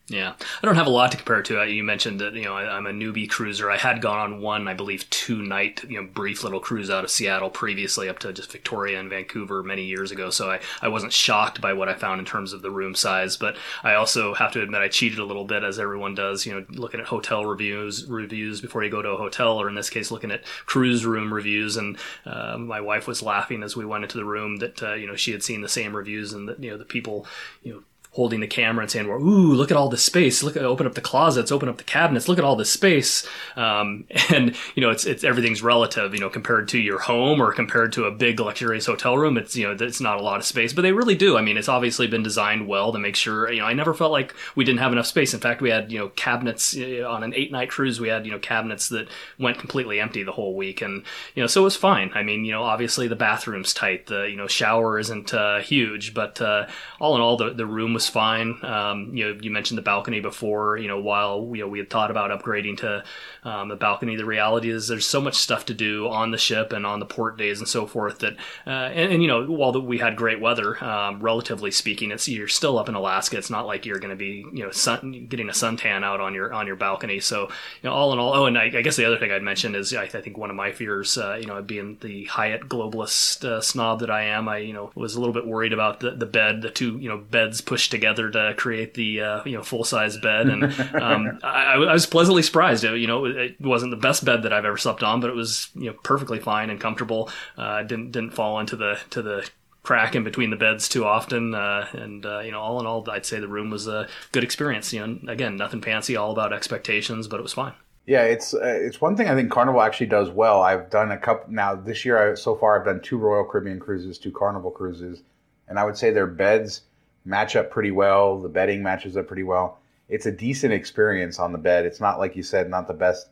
Yeah, 0.09 0.35
I 0.63 0.67
don't 0.67 0.75
have 0.75 0.87
a 0.87 0.91
lot 0.91 1.13
to 1.13 1.17
compare 1.17 1.43
to. 1.45 1.67
You 1.67 1.83
mentioned 1.83 2.21
that 2.21 2.35
you 2.35 2.45
know 2.45 2.55
I, 2.55 2.77
am 2.77 2.87
a 2.87 2.91
newbie 2.91 3.29
cruiser. 3.29 3.71
I 3.71 3.79
had 3.79 4.03
gone 4.03 4.19
on 4.19 4.43
one, 4.43 4.69
I 4.69 4.75
believe, 4.75 5.09
two 5.09 5.41
night 5.41 5.83
you 5.89 5.99
know 5.99 6.07
brief 6.07 6.45
little 6.45 6.61
cruise 6.61 6.91
out 6.91 7.05
of 7.05 7.11
Seattle 7.11 7.49
previously 7.49 8.11
up 8.11 8.19
to 8.19 8.31
just 8.35 8.53
Victoria 8.53 9.01
and 9.01 9.09
Vancouver 9.09 9.63
many 9.63 9.85
years 9.85 10.11
ago. 10.11 10.29
So 10.29 10.51
I, 10.51 10.61
I 10.83 10.89
wasn't 10.89 11.15
shocked 11.15 11.63
by 11.63 11.73
what 11.73 11.89
I 11.89 11.95
found 11.95 12.19
in 12.19 12.27
terms 12.27 12.53
of 12.53 12.61
the 12.61 12.71
room 12.71 12.95
size. 12.95 13.39
But 13.39 13.57
I 13.83 13.95
also 13.95 14.35
have 14.35 14.53
to 14.53 14.61
admit 14.61 14.83
I 14.83 14.89
cheated 14.89 15.21
a 15.21 15.25
little 15.25 15.47
bit 15.47 15.65
as 15.65 15.79
everyone 15.79 16.15
does. 16.15 16.45
You 16.45 16.53
know, 16.53 16.67
looking 16.69 17.01
at 17.01 17.07
hotel 17.07 17.47
reviews 17.47 18.05
reviews 18.05 18.61
before 18.61 18.85
you 18.85 18.91
go 18.91 19.01
to 19.01 19.13
a 19.13 19.17
hotel, 19.17 19.57
or 19.57 19.71
in 19.71 19.75
this 19.75 19.89
case, 19.89 20.11
looking 20.11 20.31
at 20.31 20.45
cruise 20.67 21.07
room 21.07 21.33
reviews. 21.33 21.79
And 21.79 21.97
uh, 22.27 22.59
my 22.59 22.83
wife 22.83 23.07
was 23.07 23.23
laughing 23.23 23.63
as 23.63 23.75
we 23.75 23.87
went 23.87 24.05
into 24.05 24.19
the 24.19 24.27
room 24.27 24.57
that 24.57 24.83
uh, 24.83 24.93
you 24.93 25.07
know 25.07 25.17
she 25.17 25.33
had 25.33 25.43
seen 25.43 25.63
the 25.63 25.69
same 25.69 25.97
reviews 25.97 26.35
and 26.35 26.47
that 26.47 26.63
you 26.63 26.71
know 26.71 26.77
the 26.77 26.85
people 26.85 27.27
you 27.63 27.73
know 27.73 27.83
holding 28.15 28.41
the 28.41 28.47
camera 28.47 28.83
and 28.83 28.91
saying, 28.91 29.09
"Well, 29.09 29.21
ooh, 29.21 29.55
look 29.55 29.71
at 29.71 29.77
all 29.77 29.89
this 29.89 30.03
space! 30.03 30.43
Look, 30.43 30.57
open 30.57 30.87
up 30.87 30.95
the 30.95 31.01
closets, 31.01 31.51
open 31.53 31.69
up 31.69 31.79
the 31.79 31.85
cabinets, 31.85 32.29
look 32.29 32.39
at 32.39 32.45
all 32.45 32.57
this 32.57 32.71
space." 32.71 33.27
Um, 33.57 34.05
and 34.33 34.57
you 34.75 34.83
know, 34.83 34.91
it's 34.91 35.05
it's 35.05 35.25
everything's 35.25 35.63
relative. 35.63 36.15
You 36.15 36.21
know, 36.21 36.31
compared 36.31 36.69
to 36.69 36.79
your 36.79 37.01
home 37.01 37.41
or 37.41 37.53
compared 37.53 37.93
to 37.95 38.05
a 38.05 38.11
big 38.11 38.41
luxurious 38.41 38.87
hotel 38.87 39.19
room, 39.19 39.37
it's 39.37 39.57
you 39.57 39.67
know, 39.67 39.77
it's 39.79 40.01
not 40.01 40.19
a 40.19 40.23
lot 40.23 40.39
of 40.39 40.45
space, 40.45 40.73
but 40.73 40.83
they 40.83 40.93
really 40.93 41.17
do. 41.17 41.37
I 41.37 41.43
mean, 41.43 41.57
it's 41.57 41.69
obviously 41.69 42.07
been 42.07 42.23
designed 42.23 42.69
well 42.69 42.93
to 42.93 42.99
make 42.99 43.17
sure. 43.17 43.51
You 43.51 43.61
know, 43.61 43.67
I 43.67 43.73
never 43.73 43.95
felt 43.95 44.13
like 44.13 44.35
we 44.55 44.65
didn't 44.65 44.81
have 44.81 44.93
enough 44.93 45.07
space. 45.07 45.35
In 45.35 45.41
fact, 45.41 45.61
we 45.61 45.71
had 45.71 45.91
you 45.91 45.99
know 45.99 46.09
cabinets 46.11 46.77
on 46.77 47.23
an 47.23 47.35
eight 47.35 47.53
night 47.53 47.71
cruise. 47.71 48.01
We 48.01 48.09
had 48.09 48.25
you 48.25 48.33
know 48.33 48.39
cabinets 48.39 48.89
that 48.89 49.09
went 49.39 49.59
completely 49.59 50.01
empty 50.01 50.23
the 50.23 50.33
whole 50.33 50.55
week, 50.55 50.83
and 50.83 51.03
you 51.35 51.43
know, 51.43 51.47
so 51.47 51.63
it 51.63 51.65
was 51.65 51.77
fine. 51.77 52.11
I 52.15 52.23
mean, 52.23 52.45
you 52.45 52.53
know, 52.53 52.63
obviously 52.63 53.09
the 53.09 53.17
bathroom's 53.17 53.75
tight. 53.75 54.07
The 54.07 54.25
you 54.25 54.37
know 54.37 54.47
shower 54.47 54.99
isn't 54.99 55.35
uh, 55.35 55.61
huge, 55.61 56.15
but 56.15 56.41
uh, 56.41 56.67
all 57.01 57.17
in 57.17 57.21
all, 57.21 57.37
the 57.37 57.51
the 57.51 57.67
room 57.67 57.95
was 57.95 58.04
was 58.05 58.13
fine. 58.13 58.59
Um, 58.63 59.15
you 59.15 59.25
know, 59.25 59.41
you 59.41 59.51
mentioned 59.51 59.79
the 59.79 59.83
balcony 59.83 60.21
before. 60.21 60.77
You 60.77 60.89
know, 60.89 61.01
while 61.01 61.51
you 61.55 61.63
know 61.63 61.69
we 61.69 61.79
had 61.79 61.91
thought 61.91 62.11
about 62.11 62.31
upgrading 62.31 62.79
to 62.79 63.05
um, 63.45 63.69
the 63.69 63.77
balcony, 63.77 64.17
the 64.17 64.25
reality 64.25 64.71
is 64.71 64.89
there's 64.89 65.07
so 65.07 65.21
much 65.21 65.37
stuff 65.37 65.67
to 65.67 65.75
do 65.75 66.09
on 66.09 66.31
the 66.31 66.39
ship 66.39 66.73
and 66.73 66.87
on 66.87 67.01
the 67.01 67.07
port 67.07 67.37
days 67.37 67.59
and 67.59 67.69
so 67.69 67.87
forth 67.87 68.21
that, 68.21 68.35
uh, 68.67 68.71
and, 68.71 69.13
and, 69.13 69.23
you 69.23 69.29
know, 69.29 69.45
while 69.45 69.73
the, 69.73 69.81
we 69.81 69.99
had 69.99 70.17
great 70.17 70.41
weather, 70.41 70.83
um, 70.83 71.21
relatively 71.21 71.71
speaking, 71.71 72.11
it's 72.11 72.29
you're 72.29 72.49
still 72.49 72.79
up 72.79 72.89
in 72.89 72.95
Alaska. 72.95 73.37
It's 73.37 73.51
not 73.51 73.67
like 73.67 73.87
you're 73.87 73.99
going 73.99 74.11
to 74.11 74.17
be 74.17 74.45
you 74.53 74.65
know 74.65 74.71
sun, 74.71 75.27
getting 75.29 75.49
a 75.49 75.53
suntan 75.53 76.05
out 76.05 76.21
on 76.21 76.35
your 76.35 76.53
on 76.53 76.67
your 76.67 76.77
balcony. 76.77 77.21
So 77.21 77.43
you 77.83 77.89
know, 77.89 77.93
all 77.93 78.13
in 78.13 78.19
all, 78.19 78.35
oh, 78.35 78.47
and 78.47 78.59
I, 78.59 78.65
I 78.65 78.83
guess 78.83 78.97
the 78.97 79.05
other 79.05 79.19
thing 79.19 79.33
I'd 79.33 79.43
mention 79.43 79.75
is 79.75 79.95
I, 79.95 80.03
I 80.03 80.09
think 80.09 80.37
one 80.37 80.51
of 80.51 80.57
my 80.57 80.73
fears, 80.73 81.17
uh, 81.17 81.37
you 81.41 81.47
know, 81.47 81.61
being 81.63 81.99
the 82.01 82.25
Hyatt 82.25 82.69
globalist 82.69 83.45
uh, 83.45 83.61
snob 83.61 84.01
that 84.01 84.11
I 84.11 84.25
am, 84.25 84.49
I 84.49 84.59
you 84.59 84.73
know 84.73 84.91
was 84.95 85.15
a 85.15 85.21
little 85.21 85.35
bit 85.35 85.47
worried 85.47 85.73
about 85.73 86.01
the, 86.01 86.13
the 86.13 86.27
bed, 86.27 86.63
the 86.63 86.71
two 86.71 86.99
you 86.99 87.09
know 87.09 87.19
beds 87.19 87.61
pushed 87.61 87.94
together 87.95 88.29
to 88.31 88.55
create 88.57 88.95
the 88.95 89.21
uh, 89.21 89.45
you 89.45 89.57
know 89.57 89.63
full 89.63 89.85
size 89.85 90.19
bed, 90.19 90.49
and 90.49 90.65
um, 91.01 91.39
I, 91.43 91.75
I, 91.75 91.93
was 91.93 92.07
pleasantly 92.07 92.43
surprised. 92.43 92.83
It, 92.83 92.99
you 92.99 93.07
know, 93.07 93.25
it 93.25 93.61
wasn't 93.61 93.93
the 93.93 93.97
best 93.97 94.25
bed 94.25 94.43
that 94.43 94.53
I've 94.53 94.65
ever 94.65 94.77
slept 94.77 95.03
on, 95.03 95.21
but 95.21 95.31
it 95.31 95.37
was 95.37 95.71
you 95.75 95.87
know 95.87 95.97
perfectly 96.03 96.41
fine 96.41 96.71
and 96.71 96.81
comfortable. 96.81 97.31
Uh, 97.57 97.83
didn't 97.83 98.11
didn't 98.11 98.33
fall 98.33 98.59
into 98.59 98.77
the 98.77 98.99
to 99.11 99.23
the 99.23 99.49
crack 99.85 100.17
in 100.17 100.25
between 100.25 100.51
the 100.51 100.57
beds 100.57 100.89
too 100.89 101.05
often. 101.05 101.55
Uh, 101.55 101.87
and 101.93 102.27
uh, 102.27 102.41
you 102.41 102.51
know, 102.51 102.61
all 102.61 102.81
in 102.81 102.87
all, 102.87 103.09
I'd 103.09 103.25
say 103.25 103.39
the 103.39 103.47
room 103.47 103.71
was 103.71 103.87
a 103.87 104.09
good 104.33 104.43
experience. 104.43 104.93
You 104.93 105.07
know, 105.07 105.33
again, 105.33 105.57
nothing 105.57 105.81
fancy, 105.81 106.17
all 106.17 106.33
about 106.33 106.53
expectations, 106.53 107.29
but 107.29 107.39
it 107.39 107.45
was 107.45 107.53
fine. 107.53 107.75
Yeah, 108.07 108.25
it's 108.25 108.53
uh, 108.53 108.61
it's 108.63 109.01
one 109.01 109.17
thing 109.17 109.29
I 109.29 109.35
think 109.35 109.51
Carnival 109.51 109.81
actually 109.81 110.09
does 110.09 110.31
well. 110.31 110.63
I've 110.63 110.91
done 110.91 111.13
a 111.13 111.19
couple 111.19 111.53
now 111.53 111.75
this 111.75 112.05
year. 112.05 112.33
I, 112.33 112.35
so 112.35 112.57
far, 112.57 112.79
I've 112.79 112.85
done 112.85 113.01
two 113.01 113.17
Royal 113.17 113.45
Caribbean 113.45 113.79
cruises, 113.79 114.19
two 114.19 114.33
Carnival 114.33 114.71
cruises, 114.71 115.23
and 115.69 115.79
I 115.79 115.85
would 115.85 115.97
say 115.97 116.11
their 116.11 116.27
beds 116.27 116.83
match 117.25 117.57
up 117.57 117.71
pretty 117.71 117.91
well. 117.91 118.41
The 118.41 118.49
bedding 118.49 118.83
matches 118.83 119.17
up 119.17 119.27
pretty 119.27 119.43
well. 119.43 119.79
It's 120.09 120.27
a 120.27 120.33
decent 120.33 120.73
experience 120.73 121.39
on 121.39 121.53
the 121.53 121.59
bed. 121.59 121.87
It's 121.87 122.01
not 122.01 122.19
like 122.19 122.37
you 122.37 122.43
said, 122.43 122.69
not 122.69 122.87
the 122.87 122.95
best 122.95 123.29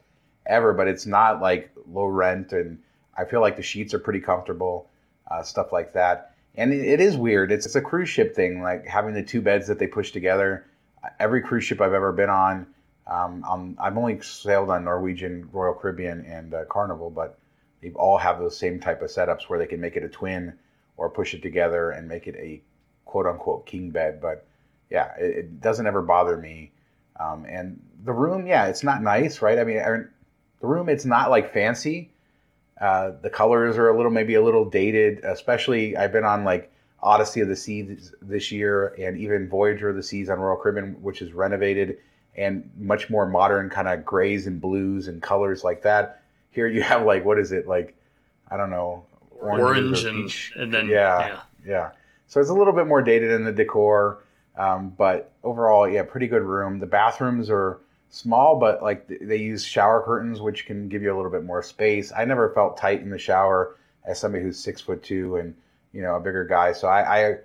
ever, 0.46 0.72
but 0.72 0.88
it's 0.88 1.06
not 1.06 1.40
like 1.40 1.70
low 1.90 2.06
rent, 2.06 2.52
and 2.52 2.78
I 3.16 3.24
feel 3.24 3.40
like 3.40 3.56
the 3.56 3.62
sheets 3.62 3.92
are 3.94 3.98
pretty 3.98 4.20
comfortable, 4.20 4.88
uh, 5.30 5.42
stuff 5.42 5.72
like 5.72 5.92
that. 5.92 6.34
And 6.54 6.72
it, 6.72 6.84
it 6.84 7.00
is 7.00 7.16
weird. 7.16 7.52
It's, 7.52 7.66
it's 7.66 7.76
a 7.76 7.80
cruise 7.80 8.08
ship 8.08 8.34
thing, 8.34 8.62
like 8.62 8.86
having 8.86 9.14
the 9.14 9.22
two 9.22 9.40
beds 9.40 9.66
that 9.68 9.78
they 9.78 9.86
push 9.86 10.12
together. 10.12 10.66
Every 11.18 11.42
cruise 11.42 11.64
ship 11.64 11.80
I've 11.80 11.92
ever 11.92 12.12
been 12.12 12.30
on 12.30 12.66
um, 13.06 13.76
I've 13.80 13.96
only 13.96 14.20
sailed 14.20 14.70
on 14.70 14.84
Norwegian, 14.84 15.48
Royal 15.52 15.74
Caribbean, 15.74 16.24
and 16.24 16.54
uh, 16.54 16.64
Carnival, 16.66 17.10
but 17.10 17.38
they 17.80 17.90
all 17.90 18.16
have 18.16 18.38
those 18.38 18.56
same 18.56 18.78
type 18.78 19.02
of 19.02 19.10
setups 19.10 19.48
where 19.48 19.58
they 19.58 19.66
can 19.66 19.80
make 19.80 19.96
it 19.96 20.04
a 20.04 20.08
twin 20.08 20.52
or 20.96 21.10
push 21.10 21.34
it 21.34 21.42
together 21.42 21.90
and 21.90 22.08
make 22.08 22.26
it 22.26 22.36
a 22.36 22.60
quote 23.12 23.26
unquote 23.26 23.66
king 23.66 23.90
bed. 23.90 24.22
But 24.22 24.46
yeah, 24.90 25.12
it, 25.18 25.36
it 25.36 25.60
doesn't 25.60 25.86
ever 25.86 26.00
bother 26.00 26.38
me. 26.38 26.72
Um, 27.20 27.44
and 27.46 27.78
the 28.04 28.12
room, 28.12 28.46
yeah, 28.46 28.68
it's 28.68 28.82
not 28.82 29.02
nice, 29.02 29.42
right? 29.42 29.58
I 29.58 29.64
mean, 29.64 29.76
the 29.76 30.66
room, 30.66 30.88
it's 30.88 31.04
not 31.04 31.28
like 31.30 31.52
fancy. 31.52 32.10
Uh, 32.80 33.12
the 33.20 33.28
colors 33.28 33.76
are 33.76 33.90
a 33.90 33.96
little, 33.96 34.10
maybe 34.10 34.34
a 34.34 34.42
little 34.42 34.64
dated, 34.64 35.22
especially 35.24 35.94
I've 35.94 36.10
been 36.10 36.24
on 36.24 36.42
like 36.42 36.72
Odyssey 37.02 37.42
of 37.42 37.48
the 37.48 37.54
Seas 37.54 38.14
this 38.22 38.50
year 38.50 38.94
and 38.98 39.18
even 39.18 39.46
Voyager 39.46 39.90
of 39.90 39.96
the 39.96 40.02
Seas 40.02 40.30
on 40.30 40.40
Royal 40.40 40.56
Caribbean, 40.56 40.94
which 41.02 41.20
is 41.20 41.34
renovated 41.34 41.98
and 42.34 42.68
much 42.78 43.10
more 43.10 43.26
modern 43.26 43.68
kind 43.68 43.88
of 43.88 44.06
grays 44.06 44.46
and 44.46 44.58
blues 44.58 45.06
and 45.06 45.20
colors 45.20 45.62
like 45.62 45.82
that. 45.82 46.22
Here 46.50 46.66
you 46.66 46.82
have 46.82 47.04
like 47.04 47.26
what 47.26 47.38
is 47.38 47.52
it 47.52 47.68
like? 47.68 47.94
I 48.50 48.56
don't 48.56 48.70
know, 48.70 49.04
orange 49.38 50.04
and, 50.04 50.34
and 50.56 50.72
then 50.72 50.88
yeah, 50.88 51.18
yeah, 51.18 51.40
yeah. 51.66 51.90
So 52.32 52.40
it's 52.40 52.48
a 52.48 52.54
little 52.54 52.72
bit 52.72 52.86
more 52.86 53.02
dated 53.02 53.30
in 53.30 53.44
the 53.44 53.52
decor, 53.52 54.24
um, 54.56 54.94
but 54.96 55.32
overall, 55.44 55.86
yeah, 55.86 56.02
pretty 56.02 56.26
good 56.26 56.40
room. 56.40 56.78
The 56.78 56.86
bathrooms 56.86 57.50
are 57.50 57.80
small, 58.08 58.58
but 58.58 58.82
like 58.82 59.06
they 59.20 59.36
use 59.36 59.62
shower 59.62 60.02
curtains, 60.02 60.40
which 60.40 60.64
can 60.64 60.88
give 60.88 61.02
you 61.02 61.14
a 61.14 61.16
little 61.16 61.30
bit 61.30 61.44
more 61.44 61.62
space. 61.62 62.10
I 62.10 62.24
never 62.24 62.48
felt 62.54 62.78
tight 62.78 63.02
in 63.02 63.10
the 63.10 63.18
shower 63.18 63.76
as 64.06 64.18
somebody 64.18 64.42
who's 64.42 64.58
six 64.58 64.80
foot 64.80 65.02
two 65.02 65.36
and 65.36 65.54
you 65.92 66.00
know 66.00 66.16
a 66.16 66.20
bigger 66.20 66.46
guy. 66.46 66.72
So 66.72 66.88
I, 66.88 67.00
I 67.02 67.36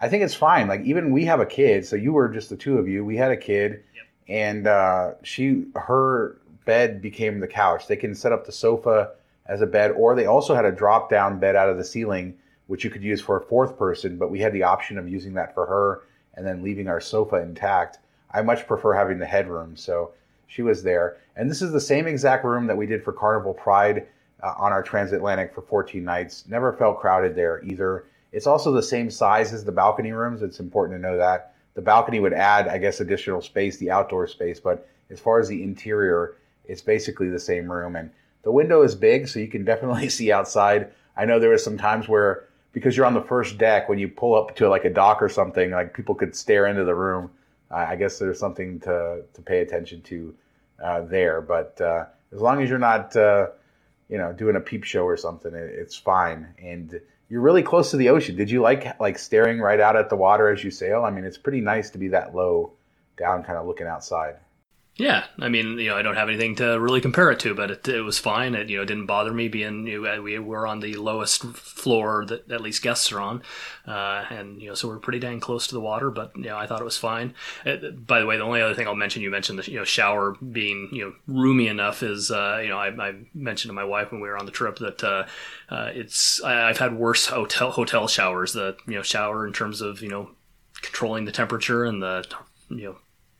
I 0.00 0.08
think 0.08 0.22
it's 0.22 0.36
fine. 0.36 0.68
Like 0.68 0.82
even 0.82 1.10
we 1.10 1.24
have 1.24 1.40
a 1.40 1.46
kid, 1.46 1.84
so 1.84 1.96
you 1.96 2.12
were 2.12 2.28
just 2.28 2.48
the 2.48 2.56
two 2.56 2.78
of 2.78 2.86
you. 2.86 3.04
We 3.04 3.16
had 3.16 3.32
a 3.32 3.36
kid 3.36 3.82
and 4.28 4.68
uh, 4.68 5.14
she 5.24 5.64
her 5.74 6.36
bed 6.64 7.02
became 7.02 7.40
the 7.40 7.48
couch. 7.48 7.88
They 7.88 7.96
can 7.96 8.14
set 8.14 8.30
up 8.30 8.46
the 8.46 8.52
sofa 8.52 9.10
as 9.46 9.60
a 9.60 9.66
bed, 9.66 9.90
or 9.90 10.14
they 10.14 10.26
also 10.26 10.54
had 10.54 10.64
a 10.64 10.70
drop 10.70 11.10
down 11.10 11.40
bed 11.40 11.56
out 11.56 11.68
of 11.68 11.78
the 11.78 11.84
ceiling, 11.84 12.38
which 12.66 12.84
you 12.84 12.90
could 12.90 13.02
use 13.02 13.20
for 13.20 13.36
a 13.38 13.44
fourth 13.44 13.78
person. 13.78 14.16
But 14.16 14.30
we 14.30 14.40
had 14.40 14.52
the 14.52 14.62
option 14.62 14.98
of 14.98 15.08
using 15.08 15.34
that 15.34 15.54
for 15.54 15.66
her 15.66 16.02
and 16.34 16.46
then 16.46 16.62
leaving 16.62 16.88
our 16.88 17.00
sofa 17.00 17.36
intact. 17.36 17.98
I 18.32 18.42
much 18.42 18.66
prefer 18.66 18.92
having 18.94 19.18
the 19.18 19.26
headroom, 19.26 19.76
so 19.76 20.12
she 20.46 20.62
was 20.62 20.82
there. 20.82 21.16
And 21.36 21.50
this 21.50 21.62
is 21.62 21.72
the 21.72 21.80
same 21.80 22.06
exact 22.06 22.44
room 22.44 22.66
that 22.66 22.76
we 22.76 22.86
did 22.86 23.02
for 23.02 23.12
Carnival 23.12 23.54
Pride 23.54 24.06
uh, 24.42 24.54
on 24.58 24.72
our 24.72 24.82
transatlantic 24.82 25.54
for 25.54 25.62
14 25.62 26.04
nights. 26.04 26.44
Never 26.48 26.72
felt 26.72 27.00
crowded 27.00 27.34
there 27.34 27.62
either. 27.64 28.04
It's 28.32 28.46
also 28.46 28.72
the 28.72 28.82
same 28.82 29.10
size 29.10 29.52
as 29.52 29.64
the 29.64 29.72
balcony 29.72 30.12
rooms. 30.12 30.42
It's 30.42 30.60
important 30.60 30.98
to 30.98 31.02
know 31.02 31.16
that. 31.16 31.54
The 31.74 31.82
balcony 31.82 32.20
would 32.20 32.32
add, 32.32 32.68
I 32.68 32.78
guess, 32.78 33.00
additional 33.00 33.40
space, 33.40 33.76
the 33.76 33.90
outdoor 33.90 34.26
space, 34.26 34.60
but 34.60 34.88
as 35.10 35.20
far 35.20 35.38
as 35.38 35.48
the 35.48 35.62
interior, 35.62 36.36
it's 36.64 36.82
basically 36.82 37.28
the 37.28 37.38
same 37.38 37.70
room. 37.70 37.96
And 37.96 38.10
the 38.42 38.50
window 38.50 38.82
is 38.82 38.94
big, 38.94 39.28
so 39.28 39.38
you 39.38 39.48
can 39.48 39.64
definitely 39.64 40.08
see 40.08 40.32
outside. 40.32 40.90
I 41.16 41.24
know 41.24 41.38
there 41.38 41.50
was 41.50 41.64
some 41.64 41.78
times 41.78 42.08
where 42.08 42.45
because 42.76 42.94
you're 42.94 43.06
on 43.06 43.14
the 43.14 43.22
first 43.22 43.56
deck, 43.56 43.88
when 43.88 43.98
you 43.98 44.06
pull 44.06 44.34
up 44.34 44.54
to 44.54 44.68
like 44.68 44.84
a 44.84 44.90
dock 44.90 45.22
or 45.22 45.30
something, 45.30 45.70
like 45.70 45.94
people 45.94 46.14
could 46.14 46.36
stare 46.36 46.66
into 46.66 46.84
the 46.84 46.94
room. 46.94 47.30
I 47.70 47.96
guess 47.96 48.18
there's 48.18 48.38
something 48.38 48.80
to 48.80 49.22
to 49.32 49.40
pay 49.40 49.60
attention 49.62 50.02
to 50.02 50.34
uh, 50.84 51.00
there. 51.00 51.40
But 51.40 51.80
uh, 51.80 52.04
as 52.34 52.42
long 52.42 52.62
as 52.62 52.68
you're 52.68 52.78
not, 52.78 53.16
uh, 53.16 53.46
you 54.10 54.18
know, 54.18 54.34
doing 54.34 54.56
a 54.56 54.60
peep 54.60 54.84
show 54.84 55.04
or 55.04 55.16
something, 55.16 55.54
it, 55.54 55.70
it's 55.72 55.96
fine. 55.96 56.48
And 56.62 57.00
you're 57.30 57.40
really 57.40 57.62
close 57.62 57.90
to 57.92 57.96
the 57.96 58.10
ocean. 58.10 58.36
Did 58.36 58.50
you 58.50 58.60
like 58.60 59.00
like 59.00 59.18
staring 59.18 59.58
right 59.58 59.80
out 59.80 59.96
at 59.96 60.10
the 60.10 60.16
water 60.16 60.50
as 60.52 60.62
you 60.62 60.70
sail? 60.70 61.02
I 61.02 61.10
mean, 61.10 61.24
it's 61.24 61.38
pretty 61.38 61.62
nice 61.62 61.88
to 61.92 61.98
be 61.98 62.08
that 62.08 62.34
low 62.34 62.72
down, 63.16 63.42
kind 63.42 63.56
of 63.56 63.66
looking 63.66 63.86
outside. 63.86 64.36
Yeah, 64.98 65.26
I 65.38 65.50
mean, 65.50 65.78
you 65.78 65.90
know, 65.90 65.96
I 65.96 66.00
don't 66.00 66.16
have 66.16 66.30
anything 66.30 66.54
to 66.56 66.80
really 66.80 67.02
compare 67.02 67.30
it 67.30 67.38
to, 67.40 67.54
but 67.54 67.70
it, 67.70 67.86
it 67.86 68.00
was 68.00 68.18
fine. 68.18 68.54
It 68.54 68.70
you 68.70 68.78
know 68.78 68.84
didn't 68.86 69.04
bother 69.04 69.30
me 69.30 69.46
being 69.46 69.86
you 69.86 70.02
know, 70.02 70.22
we 70.22 70.38
were 70.38 70.66
on 70.66 70.80
the 70.80 70.94
lowest 70.94 71.42
floor 71.42 72.24
that 72.24 72.50
at 72.50 72.62
least 72.62 72.82
guests 72.82 73.12
are 73.12 73.20
on, 73.20 73.42
uh, 73.86 74.24
and 74.30 74.60
you 74.62 74.70
know 74.70 74.74
so 74.74 74.88
we're 74.88 74.98
pretty 74.98 75.18
dang 75.18 75.38
close 75.38 75.66
to 75.66 75.74
the 75.74 75.82
water. 75.82 76.10
But 76.10 76.34
you 76.34 76.44
know 76.44 76.56
I 76.56 76.66
thought 76.66 76.80
it 76.80 76.84
was 76.84 76.96
fine. 76.96 77.34
It, 77.66 77.84
uh, 77.84 77.90
by 77.90 78.20
the 78.20 78.26
way, 78.26 78.38
the 78.38 78.44
only 78.44 78.62
other 78.62 78.74
thing 78.74 78.86
I'll 78.86 78.94
mention 78.94 79.20
you 79.20 79.30
mentioned 79.30 79.58
the 79.58 79.70
you 79.70 79.76
know 79.76 79.84
shower 79.84 80.32
being 80.32 80.88
you 80.90 81.04
know 81.04 81.12
roomy 81.26 81.68
enough 81.68 82.02
is 82.02 82.30
uh, 82.30 82.60
you 82.62 82.70
know 82.70 82.78
I, 82.78 82.88
I, 82.88 83.16
mentioned 83.34 83.68
to 83.68 83.74
my 83.74 83.84
wife 83.84 84.12
when 84.12 84.22
we 84.22 84.28
were 84.30 84.38
on 84.38 84.46
the 84.46 84.52
trip 84.52 84.78
that 84.78 85.04
uh, 85.04 85.26
uh, 85.68 85.90
it's 85.92 86.42
I, 86.42 86.70
I've 86.70 86.78
had 86.78 86.96
worse 86.96 87.26
hotel 87.26 87.70
hotel 87.70 88.08
showers. 88.08 88.54
The 88.54 88.78
you 88.86 88.94
know 88.94 89.02
shower 89.02 89.46
in 89.46 89.52
terms 89.52 89.82
of 89.82 90.00
you 90.00 90.08
know 90.08 90.30
controlling 90.80 91.26
the 91.26 91.32
temperature 91.32 91.84
and 91.84 92.02
the 92.02 92.26
you 92.70 92.84
know 92.84 92.96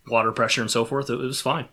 water 0.09 0.33
pressure 0.33 0.61
and 0.61 0.71
so 0.71 0.85
forth, 0.85 1.11
it, 1.11 1.17
was 1.17 1.41
fine. 1.41 1.69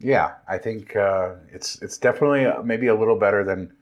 Yeah, 0.00 0.34
I 0.48 0.58
think 0.58 0.96
uh, 0.96 1.34
it's 1.52 1.80
it's 1.82 1.98
definitely 1.98 2.46
maybe 2.64 2.88
a 2.88 2.94
little 2.94 3.18
better 3.18 3.44
than 3.44 3.72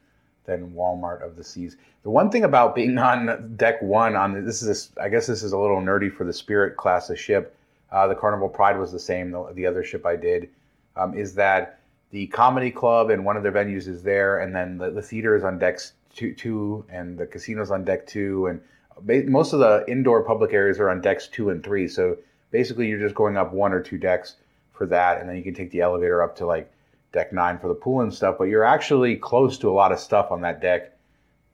than 0.45 0.73
Walmart 0.73 1.25
of 1.25 1.37
the 1.37 1.45
Seas. 1.45 1.77
The 2.03 2.11
one 2.11 2.31
thing 2.31 2.45
about 2.45 2.75
being 2.75 2.99
on 3.11 3.57
deck 3.57 3.81
one 3.83 4.17
on 4.17 4.45
this 4.45 4.63
is 4.63 4.91
I 5.01 5.09
guess 5.09 5.27
this 5.27 5.43
is 5.43 5.53
a 5.53 5.59
little 5.59 5.81
nerdy 5.81 6.13
for 6.13 6.25
the 6.25 6.33
Spirit 6.33 6.77
class 6.77 7.11
of 7.11 7.19
ship. 7.19 7.57
Uh, 7.91 8.07
the 8.07 8.15
Carnival 8.15 8.49
Pride 8.49 8.79
was 8.79 8.93
the 8.93 9.01
same. 9.01 9.31
The, 9.31 9.53
the 9.55 9.67
other 9.67 9.83
ship 9.83 10.07
I 10.07 10.17
did 10.17 10.49
um, 10.97 11.15
is 11.15 11.35
that 11.35 11.81
the 12.11 12.27
comedy 12.29 12.71
club 12.71 13.11
and 13.11 13.25
one 13.25 13.37
of 13.37 13.43
their 13.43 13.53
venues 13.53 13.87
is 13.87 14.03
there, 14.03 14.41
and 14.41 14.55
then 14.55 14.79
the, 14.79 14.91
the 14.91 15.03
theater 15.03 15.35
is 15.37 15.45
on 15.45 15.59
decks 15.59 15.93
two, 16.15 16.35
two, 16.35 16.85
and 16.91 17.17
the 17.17 17.27
casinos 17.27 17.71
on 17.71 17.85
deck 17.85 18.07
two, 18.07 18.47
and 18.47 18.61
most 19.29 19.53
of 19.53 19.61
the 19.61 19.85
indoor 19.89 20.23
public 20.23 20.53
areas 20.53 20.79
are 20.79 20.91
on 20.91 21.01
decks 21.01 21.27
two 21.29 21.51
and 21.51 21.65
three. 21.65 21.89
So 21.89 22.19
basically 22.51 22.89
you're 22.89 22.99
just 22.99 23.15
going 23.15 23.37
up 23.37 23.53
one 23.53 23.73
or 23.73 23.81
two 23.81 23.99
decks 23.99 24.37
for 24.73 24.87
that, 24.87 25.21
and 25.21 25.29
then 25.29 25.37
you 25.37 25.43
can 25.43 25.55
take 25.55 25.71
the 25.71 25.81
elevator 25.81 26.23
up 26.23 26.37
to 26.37 26.47
like 26.47 26.73
deck 27.13 27.33
nine 27.33 27.59
for 27.59 27.69
the 27.69 27.75
pool 27.75 28.01
and 28.01 28.13
stuff. 28.13 28.37
But 28.39 28.45
you're 28.45 28.65
actually 28.65 29.17
close 29.17 29.59
to 29.59 29.71
a 29.71 29.73
lot 29.73 29.93
of 29.93 29.99
stuff 29.99 30.31
on 30.31 30.41
that 30.43 30.61
deck, 30.61 30.93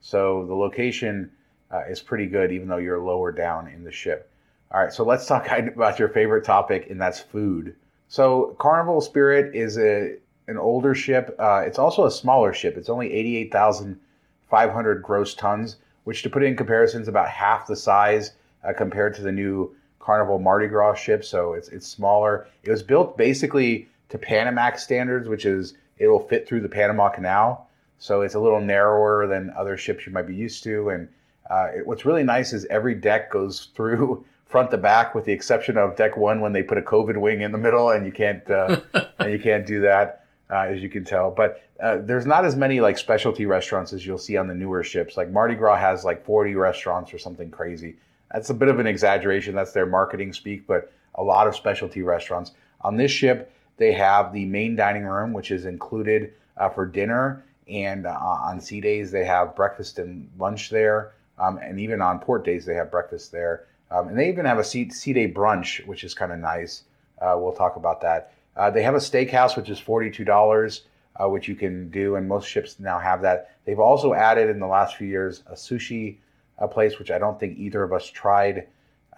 so 0.01 0.45
the 0.47 0.55
location 0.55 1.31
uh, 1.73 1.83
is 1.89 2.01
pretty 2.01 2.27
good, 2.27 2.53
even 2.53 2.69
though 2.69 2.77
you're 2.77 3.01
lower 3.01 3.33
down 3.33 3.69
in 3.69 3.85
the 3.85 3.93
ship. 3.93 4.31
All 4.71 4.81
right, 4.81 4.93
so 4.93 5.05
let's 5.05 5.27
talk 5.27 5.49
about 5.51 5.99
your 5.99 6.09
favorite 6.09 6.45
topic, 6.45 6.89
and 6.91 7.01
that's 7.01 7.21
food. 7.21 7.75
So 8.09 8.57
Carnival 8.59 9.01
Spirit 9.01 9.55
is 9.55 9.79
a 9.79 10.17
an 10.49 10.59
older 10.59 10.95
ship. 10.95 11.35
Uh, 11.39 11.65
it's 11.67 11.79
also 11.79 12.07
a 12.07 12.11
smaller 12.11 12.53
ship. 12.53 12.77
It's 12.77 12.89
only 12.89 13.13
88,500 13.13 15.03
gross 15.03 15.35
tons, 15.35 15.77
which 16.05 16.23
to 16.23 16.31
put 16.31 16.45
in 16.45 16.57
comparison 16.57 17.03
is 17.03 17.09
about 17.09 17.29
half 17.29 17.67
the 17.67 17.75
size 17.75 18.31
uh, 18.63 18.73
compared 18.73 19.15
to 19.17 19.23
the 19.23 19.33
new 19.33 19.75
Carnival 20.07 20.39
Mardi 20.39 20.69
Gras 20.69 20.95
ship, 20.95 21.25
so 21.25 21.55
it's 21.55 21.69
it's 21.69 21.87
smaller. 21.87 22.47
It 22.63 22.71
was 22.71 22.85
built 22.85 23.19
basically 23.19 23.89
to 24.09 24.19
Panamax 24.19 24.79
standards, 24.79 25.29
which 25.29 25.45
is 25.45 25.75
it 25.99 26.07
will 26.07 26.21
fit 26.21 26.47
through 26.47 26.61
the 26.61 26.69
Panama 26.69 27.09
Canal, 27.09 27.69
so 27.99 28.21
it's 28.21 28.37
a 28.37 28.41
little 28.41 28.61
narrower 28.61 29.27
than 29.27 29.53
other 29.57 29.77
ships 29.77 30.07
you 30.07 30.13
might 30.13 30.29
be 30.29 30.35
used 30.35 30.63
to. 30.63 30.91
And 30.91 31.09
uh, 31.51 31.71
it, 31.79 31.87
what's 31.89 32.05
really 32.05 32.23
nice 32.23 32.53
is 32.53 32.67
every 32.67 32.95
deck 32.95 33.33
goes 33.33 33.71
through 33.75 34.25
front 34.47 34.71
to 34.71 34.79
back, 34.79 35.13
with 35.13 35.25
the 35.25 35.33
exception 35.33 35.77
of 35.77 35.97
deck 35.97 36.17
one 36.17 36.41
when 36.41 36.53
they 36.53 36.63
put 36.63 36.79
a 36.79 36.83
COVID 36.83 37.17
wing 37.17 37.41
in 37.41 37.51
the 37.51 37.59
middle, 37.59 37.91
and 37.91 38.07
you 38.07 38.13
can't 38.13 38.49
uh, 38.49 38.81
and 39.19 39.33
you 39.33 39.41
can't 39.41 39.67
do 39.67 39.81
that. 39.81 40.23
Uh, 40.49 40.69
as 40.69 40.81
you 40.81 40.89
can 40.89 41.05
tell. 41.05 41.33
But 41.33 41.61
uh, 41.83 41.97
there's 42.03 42.25
not 42.25 42.45
as 42.45 42.55
many 42.55 42.81
like 42.81 42.99
specialty 42.99 43.47
restaurants 43.47 43.93
as 43.93 44.07
you'll 44.07 44.17
see 44.17 44.37
on 44.37 44.47
the 44.47 44.55
newer 44.55 44.85
ships. 44.85 45.17
Like 45.17 45.29
Mardi 45.29 45.57
Gras 45.57 45.79
has 45.79 46.05
like 46.05 46.25
40 46.25 46.55
restaurants 46.55 47.13
or 47.13 47.19
something 47.19 47.51
crazy. 47.51 47.97
That's 48.33 48.51
a 48.51 48.55
bit 48.55 48.69
of 48.69 48.79
an 48.79 48.87
exaggeration. 48.87 49.55
That's 49.55 49.73
their 49.73 49.87
marketing 49.87 50.33
speak, 50.33 50.67
but 50.67 50.93
a 51.15 51.23
lot 51.23 51.47
of 51.47 51.57
specialty 51.57 52.03
restaurants. 52.03 52.53
On 52.83 52.97
this 52.97 53.11
ship, 53.11 53.53
they 53.77 53.93
have 53.93 54.33
the 54.33 54.45
main 54.47 54.77
dining 54.77 55.05
room, 55.05 55.33
which 55.33 55.51
is 55.51 55.67
included 55.67 56.33
uh, 56.57 56.69
for 56.69 56.87
dinner. 56.87 57.45
And 57.69 58.07
uh, 58.07 58.11
on 58.11 58.61
sea 58.61 58.81
days, 58.81 59.11
they 59.11 59.25
have 59.25 59.57
breakfast 59.57 59.99
and 59.99 60.31
lunch 60.39 60.71
there. 60.71 61.13
Um, 61.39 61.59
and 61.59 61.79
even 61.81 62.01
on 62.01 62.19
port 62.19 62.45
days, 62.45 62.65
they 62.65 62.75
have 62.75 62.91
breakfast 62.91 63.33
there. 63.33 63.67
Um, 63.91 64.09
and 64.09 64.19
they 64.19 64.29
even 64.29 64.47
have 64.47 64.59
a 64.59 64.65
sea, 64.65 64.91
sea 64.91 65.13
day 65.13 65.31
brunch, 65.31 65.87
which 65.87 66.05
is 66.05 66.15
kind 66.15 66.33
of 66.33 66.39
nice. 66.39 66.85
Uh, 67.21 67.37
we'll 67.39 67.53
talk 67.53 67.77
about 67.77 68.01
that. 68.03 68.33
Uh, 68.57 68.71
they 68.71 68.83
have 68.83 68.95
a 68.95 68.99
steakhouse, 68.99 69.57
which 69.57 69.69
is 69.69 69.81
$42, 69.81 70.81
uh, 71.17 71.29
which 71.29 71.49
you 71.49 71.55
can 71.55 71.91
do, 71.91 72.17
and 72.17 72.29
most 72.29 72.49
ships 72.49 72.81
now 72.81 72.99
have 72.99 73.23
that. 73.23 73.51
They've 73.65 73.79
also 73.79 74.15
added 74.15 74.49
in 74.49 74.59
the 74.59 74.67
last 74.67 74.97
few 74.97 75.09
years 75.09 75.43
a 75.47 75.55
sushi 75.55 76.17
a 76.59 76.69
place, 76.69 76.99
which 76.99 77.11
I 77.11 77.19
don't 77.19 77.39
think 77.39 77.59
either 77.59 77.83
of 77.83 77.93
us 77.93 78.07
tried. 78.07 78.67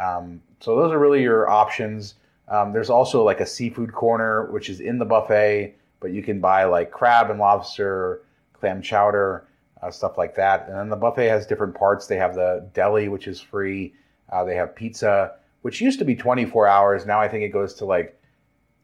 Um, 0.01 0.40
so 0.61 0.77
those 0.77 0.92
are 0.92 0.98
really 0.98 1.22
your 1.22 1.48
options. 1.48 2.14
Um, 2.48 2.72
there's 2.72 2.90
also 2.90 3.22
like 3.22 3.40
a 3.40 3.46
seafood 3.46 3.92
corner, 3.92 4.51
which 4.51 4.70
is 4.70 4.81
in 4.81 4.98
the 4.98 5.05
buffet, 5.05 5.74
but 6.01 6.12
you 6.12 6.22
can 6.22 6.40
buy 6.40 6.64
like 6.64 6.90
crab 6.90 7.31
and 7.31 7.38
lobster, 7.38 8.22
clam 8.53 8.81
chowder, 8.81 9.46
uh, 9.83 9.90
stuff 9.90 10.18
like 10.18 10.35
that. 10.37 10.68
And 10.68 10.77
then 10.77 10.88
the 10.88 10.96
buffet 10.96 11.29
has 11.29 11.46
different 11.46 11.74
parts. 11.74 12.07
They 12.07 12.16
have 12.16 12.35
the 12.35 12.68
deli, 12.74 13.09
which 13.09 13.29
is 13.29 13.40
free. 13.40 13.94
Uh, 14.31 14.44
they 14.44 14.55
have 14.57 14.74
pizza, 14.74 15.37
which 15.62 15.81
used 15.81 15.98
to 15.98 16.05
be 16.05 16.14
24 16.14 16.66
hours. 16.66 17.07
Now 17.07 17.20
I 17.20 17.29
think 17.29 17.44
it 17.44 17.51
goes 17.51 17.74
to 17.74 17.85
like 17.85 18.14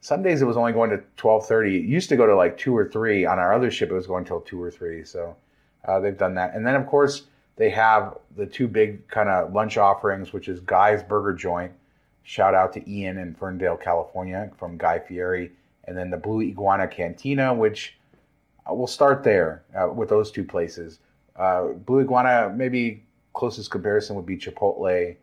some 0.01 0.23
days 0.23 0.43
it 0.43 0.45
was 0.45 0.59
only 0.59 0.73
going 0.73 0.91
to 0.91 1.03
12:30. 1.17 1.77
It 1.77 1.85
used 1.85 2.11
to 2.11 2.17
go 2.17 2.27
to 2.27 2.37
like 2.37 2.59
2 2.59 2.77
or 2.77 2.89
3 2.89 3.25
on 3.25 3.39
our 3.39 3.55
other 3.55 3.71
ship 3.71 3.91
it 3.91 3.95
was 3.95 4.07
going 4.07 4.25
till 4.25 4.41
2 4.41 4.63
or 4.63 4.71
3. 4.71 5.03
So 5.05 5.35
uh, 5.87 5.99
they've 6.01 6.17
done 6.17 6.35
that. 6.35 6.55
And 6.55 6.67
then 6.67 6.75
of 6.75 6.87
course 6.87 7.23
they 7.57 7.71
have 7.71 8.19
the 8.37 8.47
two 8.47 8.69
big 8.69 9.07
kind 9.09 9.29
of 9.29 9.53
lunch 9.53 9.77
offerings 9.77 10.33
which 10.33 10.49
is 10.49 10.61
Guy's 10.61 11.03
Burger 11.03 11.33
Joint. 11.33 11.73
Shout 12.23 12.55
out 12.55 12.73
to 12.73 12.91
Ian 12.91 13.19
in 13.19 13.35
Ferndale, 13.35 13.77
California 13.77 14.51
from 14.59 14.79
Guy 14.79 14.99
Fieri 14.99 15.53
and 15.85 15.97
then 15.97 16.11
the 16.11 16.17
Blue 16.17 16.41
Iguana 16.41 16.89
Cantina 16.89 17.53
which 17.53 17.97
uh, 18.69 18.75
we'll 18.75 18.87
start 18.87 19.23
there 19.23 19.63
uh, 19.77 19.89
with 19.89 20.09
those 20.09 20.31
two 20.31 20.45
places. 20.45 20.99
Uh, 21.37 21.69
Blue 21.69 22.01
Iguana 22.01 22.53
maybe 22.55 23.03
closest 23.35 23.71
comparison 23.71 24.17
would 24.17 24.27
be 24.27 24.37
Chipotle. 24.37 25.17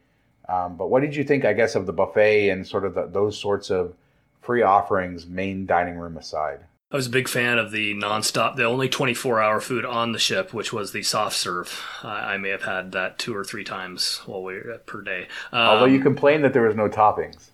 Um, 0.49 0.75
but 0.75 0.89
what 0.89 1.01
did 1.01 1.15
you 1.15 1.23
think, 1.23 1.45
I 1.45 1.53
guess, 1.53 1.75
of 1.75 1.85
the 1.85 1.93
buffet 1.93 2.49
and 2.49 2.67
sort 2.67 2.83
of 2.83 2.93
the, 2.93 3.07
those 3.07 3.37
sorts 3.37 3.69
of 3.69 3.93
free 4.41 4.63
offerings, 4.63 5.27
main 5.27 5.65
dining 5.65 5.97
room 5.97 6.17
aside. 6.17 6.59
I 6.91 6.97
was 6.97 7.07
a 7.07 7.11
big 7.11 7.29
fan 7.29 7.57
of 7.57 7.71
the 7.71 7.93
nonstop, 7.93 8.57
the 8.57 8.65
only 8.65 8.89
24 8.89 9.41
hour 9.41 9.61
food 9.61 9.85
on 9.85 10.11
the 10.11 10.19
ship, 10.19 10.53
which 10.53 10.73
was 10.73 10.91
the 10.91 11.03
soft 11.03 11.37
serve. 11.37 11.81
Uh, 12.03 12.09
I 12.09 12.37
may 12.37 12.49
have 12.49 12.63
had 12.63 12.91
that 12.91 13.17
two 13.17 13.33
or 13.35 13.45
three 13.45 13.63
times 13.63 14.21
while 14.25 14.43
we 14.43 14.55
were 14.55 14.81
per 14.85 15.01
day. 15.01 15.27
Um, 15.53 15.61
Although 15.61 15.85
you 15.85 16.01
complained 16.01 16.43
that 16.43 16.51
there 16.51 16.63
was 16.63 16.75
no 16.75 16.89
toppings. 16.89 17.51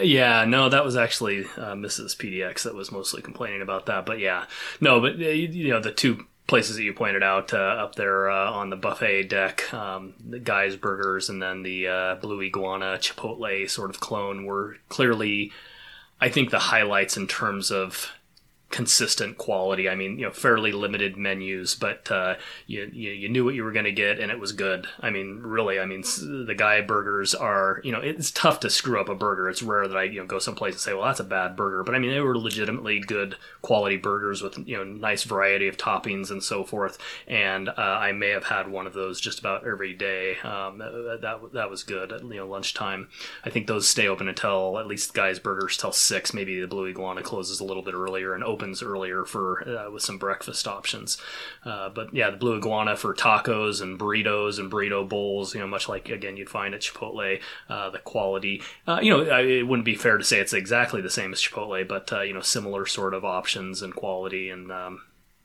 Yeah, 0.00 0.44
no, 0.46 0.70
that 0.70 0.84
was 0.84 0.96
actually 0.96 1.44
uh, 1.56 1.74
Mrs. 1.74 2.16
PDX 2.16 2.62
that 2.62 2.74
was 2.74 2.90
mostly 2.90 3.20
complaining 3.20 3.60
about 3.60 3.86
that. 3.86 4.06
But 4.06 4.20
yeah, 4.20 4.46
no, 4.80 5.00
but 5.00 5.14
uh, 5.16 5.28
you 5.28 5.68
know 5.68 5.80
the 5.80 5.92
two 5.92 6.24
places 6.46 6.76
that 6.76 6.82
you 6.82 6.94
pointed 6.94 7.22
out 7.22 7.52
uh, 7.52 7.58
up 7.58 7.96
there 7.96 8.30
uh, 8.30 8.50
on 8.50 8.70
the 8.70 8.76
buffet 8.76 9.24
deck, 9.24 9.72
um, 9.74 10.14
the 10.26 10.38
Guy's 10.38 10.76
Burgers 10.76 11.28
and 11.28 11.42
then 11.42 11.62
the 11.62 11.88
uh, 11.88 12.14
Blue 12.14 12.40
Iguana 12.40 12.98
Chipotle 12.98 13.68
sort 13.68 13.90
of 13.90 14.00
clone 14.00 14.46
were 14.46 14.76
clearly 14.88 15.52
I 16.20 16.30
think 16.30 16.50
the 16.50 16.58
highlights 16.58 17.16
in 17.16 17.26
terms 17.26 17.70
of 17.70 18.10
consistent 18.70 19.38
quality. 19.38 19.88
I 19.88 19.94
mean, 19.94 20.18
you 20.18 20.26
know, 20.26 20.32
fairly 20.32 20.72
limited 20.72 21.16
menus, 21.16 21.74
but 21.74 22.10
uh, 22.10 22.34
you, 22.66 22.90
you, 22.92 23.10
you 23.12 23.28
knew 23.28 23.44
what 23.44 23.54
you 23.54 23.64
were 23.64 23.72
going 23.72 23.86
to 23.86 23.92
get, 23.92 24.20
and 24.20 24.30
it 24.30 24.38
was 24.38 24.52
good. 24.52 24.86
I 25.00 25.10
mean, 25.10 25.40
really, 25.42 25.80
I 25.80 25.86
mean, 25.86 26.02
the 26.02 26.54
guy 26.56 26.80
burgers 26.82 27.34
are 27.34 27.80
you 27.82 27.92
know 27.92 28.00
it's 28.00 28.30
tough 28.30 28.60
to 28.60 28.70
screw 28.70 29.00
up 29.00 29.08
a 29.08 29.14
burger. 29.14 29.48
It's 29.48 29.62
rare 29.62 29.88
that 29.88 29.96
I 29.96 30.04
you 30.04 30.20
know 30.20 30.26
go 30.26 30.38
someplace 30.38 30.74
and 30.74 30.80
say, 30.80 30.92
well, 30.92 31.06
that's 31.06 31.20
a 31.20 31.24
bad 31.24 31.56
burger, 31.56 31.82
but 31.82 31.94
I 31.94 31.98
mean, 31.98 32.10
they 32.10 32.20
were 32.20 32.36
legitimately 32.36 33.00
good 33.00 33.36
quality 33.62 33.96
burgers 33.96 34.42
with 34.42 34.58
you 34.66 34.76
know 34.76 34.84
nice 34.84 35.24
variety 35.24 35.68
of 35.68 35.76
toppings 35.78 36.30
and 36.30 36.42
so 36.42 36.62
forth. 36.62 36.98
And 37.26 37.70
uh, 37.70 37.72
I 37.76 38.12
may 38.12 38.30
have 38.30 38.44
had 38.44 38.68
one 38.68 38.86
of 38.86 38.92
those 38.92 39.20
just 39.20 39.38
about 39.38 39.66
every 39.66 39.94
day. 39.94 40.36
Um, 40.40 40.78
that, 40.78 41.18
that 41.22 41.52
that 41.54 41.70
was 41.70 41.82
good 41.82 42.12
at 42.12 42.22
you 42.22 42.36
know 42.36 42.46
lunchtime. 42.46 43.08
I 43.44 43.50
think 43.50 43.66
those 43.66 43.88
stay 43.88 44.08
open 44.08 44.28
until 44.28 44.78
at 44.78 44.86
least 44.86 45.14
guys 45.14 45.38
burgers 45.38 45.78
till 45.78 45.92
six. 45.92 46.34
Maybe 46.34 46.60
the 46.60 46.66
Blue 46.66 46.86
Iguana 46.86 47.22
closes 47.22 47.60
a 47.60 47.64
little 47.64 47.82
bit 47.82 47.94
earlier 47.94 48.34
and 48.34 48.44
open 48.44 48.57
opens 48.58 48.82
earlier 48.82 49.24
for 49.24 49.66
uh, 49.68 49.90
with 49.90 50.02
some 50.02 50.18
breakfast 50.18 50.66
options. 50.66 51.16
Uh, 51.64 51.88
but 51.88 52.12
yeah, 52.12 52.30
the 52.30 52.36
blue 52.36 52.56
iguana 52.56 52.96
for 52.96 53.14
tacos 53.14 53.80
and 53.80 53.98
burritos 53.98 54.58
and 54.58 54.70
burrito 54.70 55.08
bowls. 55.08 55.54
You 55.54 55.60
know, 55.60 55.66
much 55.66 55.88
like 55.88 56.08
again 56.08 56.36
you'd 56.36 56.50
find 56.50 56.74
at 56.74 56.80
Chipotle, 56.80 57.40
uh, 57.68 57.90
the 57.90 57.98
quality. 57.98 58.62
Uh, 58.86 58.98
you 59.00 59.10
know, 59.10 59.38
it 59.38 59.62
wouldn't 59.66 59.84
be 59.84 59.94
fair 59.94 60.18
to 60.18 60.24
say 60.24 60.40
it's 60.40 60.52
exactly 60.52 61.00
the 61.00 61.10
same 61.10 61.32
as 61.32 61.40
Chipotle, 61.40 61.86
but 61.86 62.12
uh, 62.12 62.22
you 62.22 62.34
know, 62.34 62.40
similar 62.40 62.84
sort 62.84 63.14
of 63.14 63.24
options 63.24 63.80
and 63.80 63.94
quality. 63.94 64.50
And 64.50 64.72
um, 64.72 65.02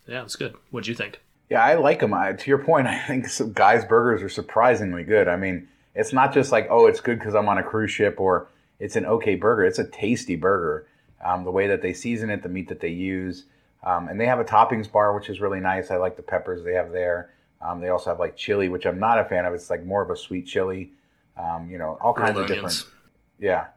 yeah, 0.08 0.24
it's 0.24 0.36
good. 0.36 0.56
What'd 0.72 0.88
you 0.88 0.96
think? 0.96 1.20
Yeah, 1.50 1.64
I 1.64 1.76
like 1.76 2.00
them. 2.00 2.14
I, 2.14 2.34
to 2.34 2.50
your 2.50 2.58
point, 2.58 2.88
I 2.96 3.00
think 3.00 3.28
some 3.28 3.54
guys' 3.54 3.86
burgers 3.86 4.24
are 4.24 4.30
surprisingly 4.30 5.04
good. 5.04 5.28
I 5.28 5.36
mean, 5.36 5.68
it's 5.94 6.14
not 6.14 6.34
just 6.34 6.52
like, 6.52 6.68
oh, 6.72 6.88
it's 6.88 7.00
good 7.00 7.20
because 7.20 7.36
I'm 7.36 7.48
on 7.48 7.60
a 7.60 7.64
cruise 7.64 7.92
ship 7.92 8.20
or 8.20 8.48
it's 8.80 8.96
an 8.96 9.06
okay 9.06 9.36
burger. 9.36 9.64
It's 9.64 9.78
a 9.78 9.86
tasty 9.86 10.36
burger 10.36 10.88
um, 11.24 11.44
the 11.44 11.52
way 11.52 11.68
that 11.68 11.82
they 11.82 11.94
season 11.94 12.30
it, 12.30 12.44
the 12.44 12.50
meat 12.50 12.68
that 12.70 12.80
they 12.80 12.90
use. 12.90 13.46
Um, 13.84 14.08
and 14.08 14.20
they 14.20 14.26
have 14.26 14.40
a 14.40 14.46
toppings 14.46 14.92
bar, 14.92 15.14
which 15.14 15.30
is 15.30 15.42
really 15.42 15.60
nice. 15.60 15.92
I 15.92 15.98
like 15.98 16.16
the 16.16 16.24
peppers 16.24 16.64
they 16.64 16.74
have 16.74 16.92
there. 16.92 17.32
Um, 17.62 17.82
they 17.82 17.90
also 17.90 18.10
have 18.10 18.20
like 18.20 18.36
chili, 18.36 18.70
which 18.70 18.86
I'm 18.86 19.00
not 19.00 19.20
a 19.20 19.26
fan 19.26 19.46
of. 19.46 19.54
It's 19.54 19.70
like 19.70 19.86
more 19.86 20.02
of 20.02 20.10
a 20.10 20.18
sweet 20.18 20.46
chili. 20.46 20.92
Um, 21.38 21.70
you 21.70 21.78
know, 21.78 21.98
all 22.02 22.14
kinds 22.14 22.38
of 22.38 22.48
different. 22.48 22.86
Yeah, 23.40 23.68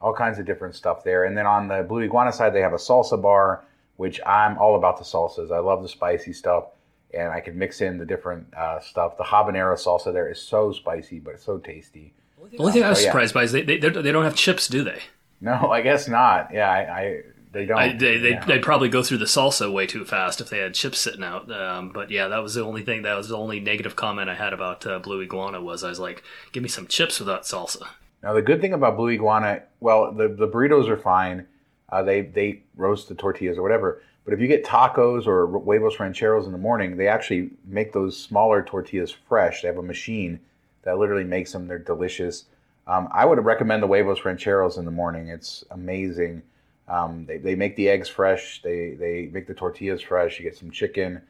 all 0.00 0.14
kinds 0.14 0.38
of 0.38 0.46
different 0.46 0.74
stuff 0.74 1.04
there. 1.04 1.24
And 1.24 1.36
then 1.36 1.46
on 1.46 1.68
the 1.68 1.82
Blue 1.82 2.02
Iguana 2.02 2.32
side, 2.32 2.54
they 2.54 2.60
have 2.60 2.72
a 2.72 2.78
salsa 2.78 3.20
bar, 3.20 3.64
which 3.96 4.20
I'm 4.26 4.58
all 4.58 4.76
about 4.76 4.98
the 4.98 5.04
salsas. 5.04 5.50
I 5.52 5.58
love 5.58 5.82
the 5.82 5.88
spicy 5.88 6.32
stuff, 6.32 6.64
and 7.12 7.28
I 7.28 7.40
can 7.40 7.58
mix 7.58 7.80
in 7.80 7.98
the 7.98 8.06
different 8.06 8.52
uh, 8.54 8.80
stuff. 8.80 9.16
The 9.18 9.24
habanero 9.24 9.74
salsa 9.74 10.12
there 10.12 10.30
is 10.30 10.40
so 10.40 10.72
spicy, 10.72 11.18
but 11.18 11.34
it's 11.34 11.44
so 11.44 11.58
tasty. 11.58 12.12
The 12.50 12.58
only 12.58 12.72
thing 12.72 12.84
I 12.84 12.90
was 12.90 12.98
so, 12.98 13.04
yeah. 13.04 13.10
surprised 13.10 13.34
by 13.34 13.44
is 13.44 13.52
they, 13.52 13.62
they, 13.62 13.78
they 13.78 14.12
don't 14.12 14.24
have 14.24 14.36
chips, 14.36 14.68
do 14.68 14.84
they? 14.84 15.00
No, 15.44 15.52
I 15.70 15.82
guess 15.82 16.08
not. 16.08 16.50
Yeah, 16.52 16.70
I, 16.70 17.00
I 17.00 17.22
they 17.52 17.66
don't. 17.66 17.78
I, 17.78 17.92
they 17.92 18.16
they 18.18 18.30
yeah. 18.30 18.44
they'd 18.44 18.62
probably 18.62 18.88
go 18.88 19.02
through 19.02 19.18
the 19.18 19.26
salsa 19.26 19.72
way 19.72 19.86
too 19.86 20.04
fast 20.04 20.40
if 20.40 20.50
they 20.50 20.58
had 20.58 20.74
chips 20.74 20.98
sitting 20.98 21.22
out. 21.22 21.50
Um, 21.52 21.90
but 21.90 22.10
yeah, 22.10 22.28
that 22.28 22.42
was 22.42 22.54
the 22.54 22.64
only 22.64 22.82
thing. 22.82 23.02
That 23.02 23.16
was 23.16 23.28
the 23.28 23.36
only 23.36 23.60
negative 23.60 23.94
comment 23.94 24.28
I 24.28 24.34
had 24.34 24.52
about 24.52 24.86
uh, 24.86 24.98
Blue 24.98 25.22
Iguana 25.22 25.60
was 25.60 25.84
I 25.84 25.90
was 25.90 26.00
like, 26.00 26.24
give 26.52 26.62
me 26.62 26.68
some 26.68 26.86
chips 26.86 27.20
without 27.20 27.42
salsa. 27.42 27.86
Now 28.22 28.32
the 28.32 28.42
good 28.42 28.60
thing 28.60 28.72
about 28.72 28.96
Blue 28.96 29.10
Iguana, 29.10 29.62
well, 29.80 30.10
the 30.10 30.28
the 30.28 30.48
burritos 30.48 30.88
are 30.88 30.96
fine. 30.96 31.46
Uh, 31.90 32.02
they 32.02 32.22
they 32.22 32.62
roast 32.76 33.08
the 33.08 33.14
tortillas 33.14 33.58
or 33.58 33.62
whatever. 33.62 34.02
But 34.24 34.32
if 34.32 34.40
you 34.40 34.48
get 34.48 34.64
tacos 34.64 35.26
or 35.26 35.46
huevos 35.46 36.00
rancheros 36.00 36.46
in 36.46 36.52
the 36.52 36.58
morning, 36.58 36.96
they 36.96 37.08
actually 37.08 37.50
make 37.66 37.92
those 37.92 38.16
smaller 38.18 38.62
tortillas 38.62 39.14
fresh. 39.28 39.60
They 39.60 39.68
have 39.68 39.76
a 39.76 39.82
machine 39.82 40.40
that 40.82 40.98
literally 40.98 41.24
makes 41.24 41.52
them. 41.52 41.68
They're 41.68 41.78
delicious. 41.78 42.46
Um, 42.86 43.08
I 43.12 43.24
would 43.24 43.42
recommend 43.44 43.82
the 43.82 43.86
huevos 43.86 44.24
rancheros 44.24 44.76
in 44.76 44.84
the 44.84 44.90
morning. 44.90 45.28
It's 45.28 45.64
amazing. 45.70 46.42
Um, 46.86 47.24
they, 47.24 47.38
they 47.38 47.54
make 47.54 47.76
the 47.76 47.88
eggs 47.88 48.08
fresh. 48.08 48.60
They 48.62 48.90
they 48.90 49.30
make 49.32 49.46
the 49.46 49.54
tortillas 49.54 50.02
fresh. 50.02 50.38
You 50.38 50.44
get 50.44 50.56
some 50.56 50.70
chicken. 50.70 51.22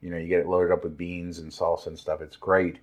You 0.00 0.10
know, 0.10 0.16
you 0.16 0.28
get 0.28 0.40
it 0.40 0.48
loaded 0.48 0.72
up 0.72 0.84
with 0.84 0.96
beans 0.96 1.38
and 1.38 1.50
salsa 1.50 1.88
and 1.88 1.98
stuff. 1.98 2.20
It's 2.20 2.36
great. 2.36 2.78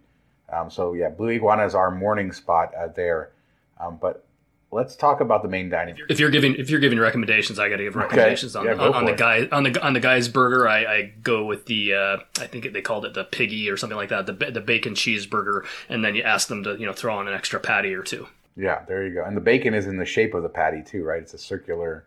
Um, 0.51 0.69
so 0.69 0.93
yeah, 0.93 1.09
Blue 1.09 1.29
Iguana 1.29 1.65
is 1.65 1.75
our 1.75 1.91
morning 1.91 2.31
spot 2.31 2.73
uh, 2.75 2.87
there. 2.87 3.31
Um, 3.79 3.97
but 3.99 4.25
let's 4.71 4.95
talk 4.95 5.21
about 5.21 5.43
the 5.43 5.49
main 5.49 5.69
dining. 5.69 5.97
If 6.09 6.19
you're 6.19 6.29
giving 6.29 6.55
if 6.55 6.69
you're 6.69 6.79
giving 6.79 6.99
recommendations, 6.99 7.59
I 7.59 7.69
got 7.69 7.77
to 7.77 7.83
give 7.83 7.95
recommendations 7.95 8.55
okay. 8.55 8.69
on, 8.69 8.77
yeah, 8.77 8.83
on, 8.83 8.93
on 8.93 9.05
the 9.05 9.13
guy 9.13 9.47
on 9.51 9.63
the 9.63 9.85
on 9.85 9.93
the 9.93 9.99
guy's 9.99 10.27
burger. 10.27 10.67
I, 10.67 10.85
I 10.85 11.13
go 11.21 11.45
with 11.45 11.65
the 11.65 11.93
uh, 11.93 12.17
I 12.39 12.47
think 12.47 12.71
they 12.73 12.81
called 12.81 13.05
it 13.05 13.13
the 13.13 13.23
piggy 13.23 13.69
or 13.69 13.77
something 13.77 13.97
like 13.97 14.09
that, 14.09 14.25
the 14.25 14.33
the 14.33 14.61
bacon 14.61 14.93
cheeseburger, 14.93 15.65
and 15.89 16.03
then 16.03 16.15
you 16.15 16.23
ask 16.23 16.47
them 16.47 16.63
to 16.63 16.75
you 16.75 16.85
know 16.85 16.93
throw 16.93 17.15
on 17.15 17.27
an 17.27 17.33
extra 17.33 17.59
patty 17.59 17.93
or 17.93 18.03
two. 18.03 18.27
Yeah, 18.55 18.83
there 18.87 19.05
you 19.05 19.13
go. 19.13 19.23
And 19.23 19.35
the 19.35 19.41
bacon 19.41 19.73
is 19.73 19.87
in 19.87 19.97
the 19.97 20.05
shape 20.05 20.33
of 20.33 20.43
the 20.43 20.49
patty 20.49 20.83
too, 20.83 21.03
right? 21.03 21.21
It's 21.21 21.33
a 21.33 21.37
circular. 21.37 22.05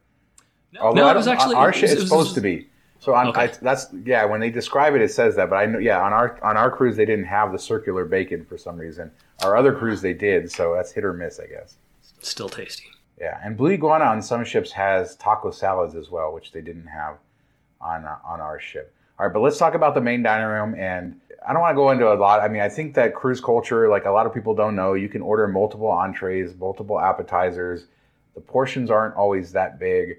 No, 0.72 0.92
no 0.92 1.09
it 1.09 1.16
was 1.16 1.29
actually 1.29 1.55
our 1.55 1.72
shape. 1.72 1.90
It's 1.90 2.03
supposed 2.03 2.35
to 2.35 2.40
be. 2.40 2.68
So 2.98 3.14
on, 3.14 3.29
okay. 3.29 3.42
I, 3.42 3.46
that's 3.61 3.88
yeah. 4.05 4.24
When 4.24 4.40
they 4.40 4.50
describe 4.50 4.94
it, 4.94 5.03
it 5.03 5.11
says 5.11 5.37
that. 5.37 5.50
But 5.50 5.57
I 5.57 5.66
know 5.66 5.79
yeah. 5.79 6.00
On 6.00 6.12
our 6.12 6.42
on 6.42 6.57
our 6.57 6.70
cruise, 6.70 6.96
they 6.96 7.05
didn't 7.05 7.27
have 7.27 7.53
the 7.53 7.59
circular 7.59 8.05
bacon 8.05 8.44
for 8.44 8.57
some 8.57 8.79
reason. 8.79 9.11
Our 9.42 9.57
other 9.57 9.74
cruise, 9.74 10.00
they 10.00 10.14
did. 10.14 10.50
So 10.50 10.74
that's 10.74 10.90
hit 10.90 11.05
or 11.05 11.12
miss, 11.12 11.38
I 11.38 11.46
guess. 11.46 11.77
Still 12.21 12.49
tasty. 12.49 12.85
Yeah, 13.21 13.38
and 13.45 13.57
Blue 13.57 13.71
Iguana 13.71 14.05
on 14.05 14.23
some 14.23 14.45
ships 14.45 14.73
has 14.73 15.17
taco 15.17 15.51
salads 15.51 15.95
as 15.95 16.11
well, 16.11 16.33
which 16.33 16.53
they 16.53 16.61
didn't 16.61 16.87
have 16.87 17.19
on 17.81 18.05
uh, 18.05 18.19
on 18.25 18.40
our 18.40 18.59
ship. 18.59 18.95
All 19.19 19.27
right, 19.27 19.33
but 19.33 19.40
let's 19.40 19.59
talk 19.59 19.75
about 19.75 19.95
the 19.95 20.01
main 20.01 20.23
dining 20.23 20.48
room. 20.48 20.75
And 20.75 21.21
I 21.46 21.52
don't 21.52 21.63
want 21.63 21.73
to 21.73 21.77
go 21.77 21.90
into 21.90 22.13
a 22.13 22.15
lot. 22.15 22.40
I 22.40 22.48
mean, 22.48 22.63
I 22.63 22.69
think 22.69 22.94
that 22.94 23.15
cruise 23.15 23.40
culture, 23.40 23.88
like 23.88 24.07
a 24.07 24.11
lot 24.11 24.27
of 24.27 24.35
people 24.35 24.55
don't 24.55 24.75
know, 24.75 24.94
you 24.94 25.09
can 25.09 25.23
order 25.23 25.46
multiple 25.46 25.88
entrees, 25.88 26.57
multiple 26.59 26.98
appetizers. 26.98 27.87
The 28.35 28.40
portions 28.40 28.90
aren't 28.90 29.15
always 29.15 29.52
that 29.52 29.79
big. 29.79 30.19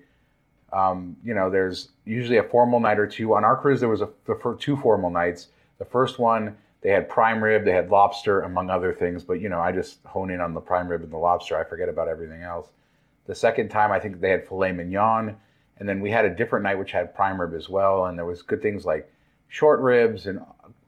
Um, 0.71 1.17
you 1.23 1.33
know, 1.33 1.49
there's 1.49 1.89
usually 2.05 2.37
a 2.37 2.43
formal 2.43 2.79
night 2.79 2.99
or 2.99 3.07
two. 3.07 3.33
On 3.33 3.43
our 3.43 3.57
cruise, 3.57 3.79
there 3.79 3.89
was 3.89 4.01
a, 4.01 4.09
the 4.25 4.57
two 4.59 4.77
formal 4.77 5.09
nights. 5.09 5.47
The 5.79 5.85
first 5.85 6.19
one, 6.19 6.55
they 6.85 6.91
had 6.91 7.09
prime 7.09 7.43
rib, 7.43 7.65
they 7.65 7.71
had 7.71 7.89
lobster, 7.89 8.41
among 8.41 8.69
other 8.69 8.93
things. 8.93 9.23
But 9.23 9.41
you 9.41 9.49
know, 9.49 9.59
I 9.59 9.71
just 9.71 9.97
hone 10.05 10.29
in 10.29 10.39
on 10.39 10.53
the 10.53 10.61
prime 10.61 10.87
rib 10.87 11.01
and 11.01 11.11
the 11.11 11.17
lobster. 11.17 11.57
I 11.57 11.63
forget 11.63 11.89
about 11.89 12.07
everything 12.07 12.43
else. 12.43 12.67
The 13.25 13.33
second 13.33 13.69
time, 13.69 13.91
I 13.91 13.99
think 13.99 14.21
they 14.21 14.29
had 14.29 14.47
filet 14.47 14.71
mignon, 14.71 15.35
and 15.79 15.89
then 15.89 15.99
we 15.99 16.11
had 16.11 16.25
a 16.25 16.29
different 16.29 16.61
night 16.61 16.77
which 16.77 16.91
had 16.91 17.15
prime 17.15 17.41
rib 17.41 17.55
as 17.55 17.67
well. 17.67 18.05
And 18.05 18.15
there 18.15 18.25
was 18.27 18.43
good 18.43 18.61
things 18.61 18.85
like 18.85 19.11
short 19.47 19.79
ribs 19.79 20.27
and 20.27 20.41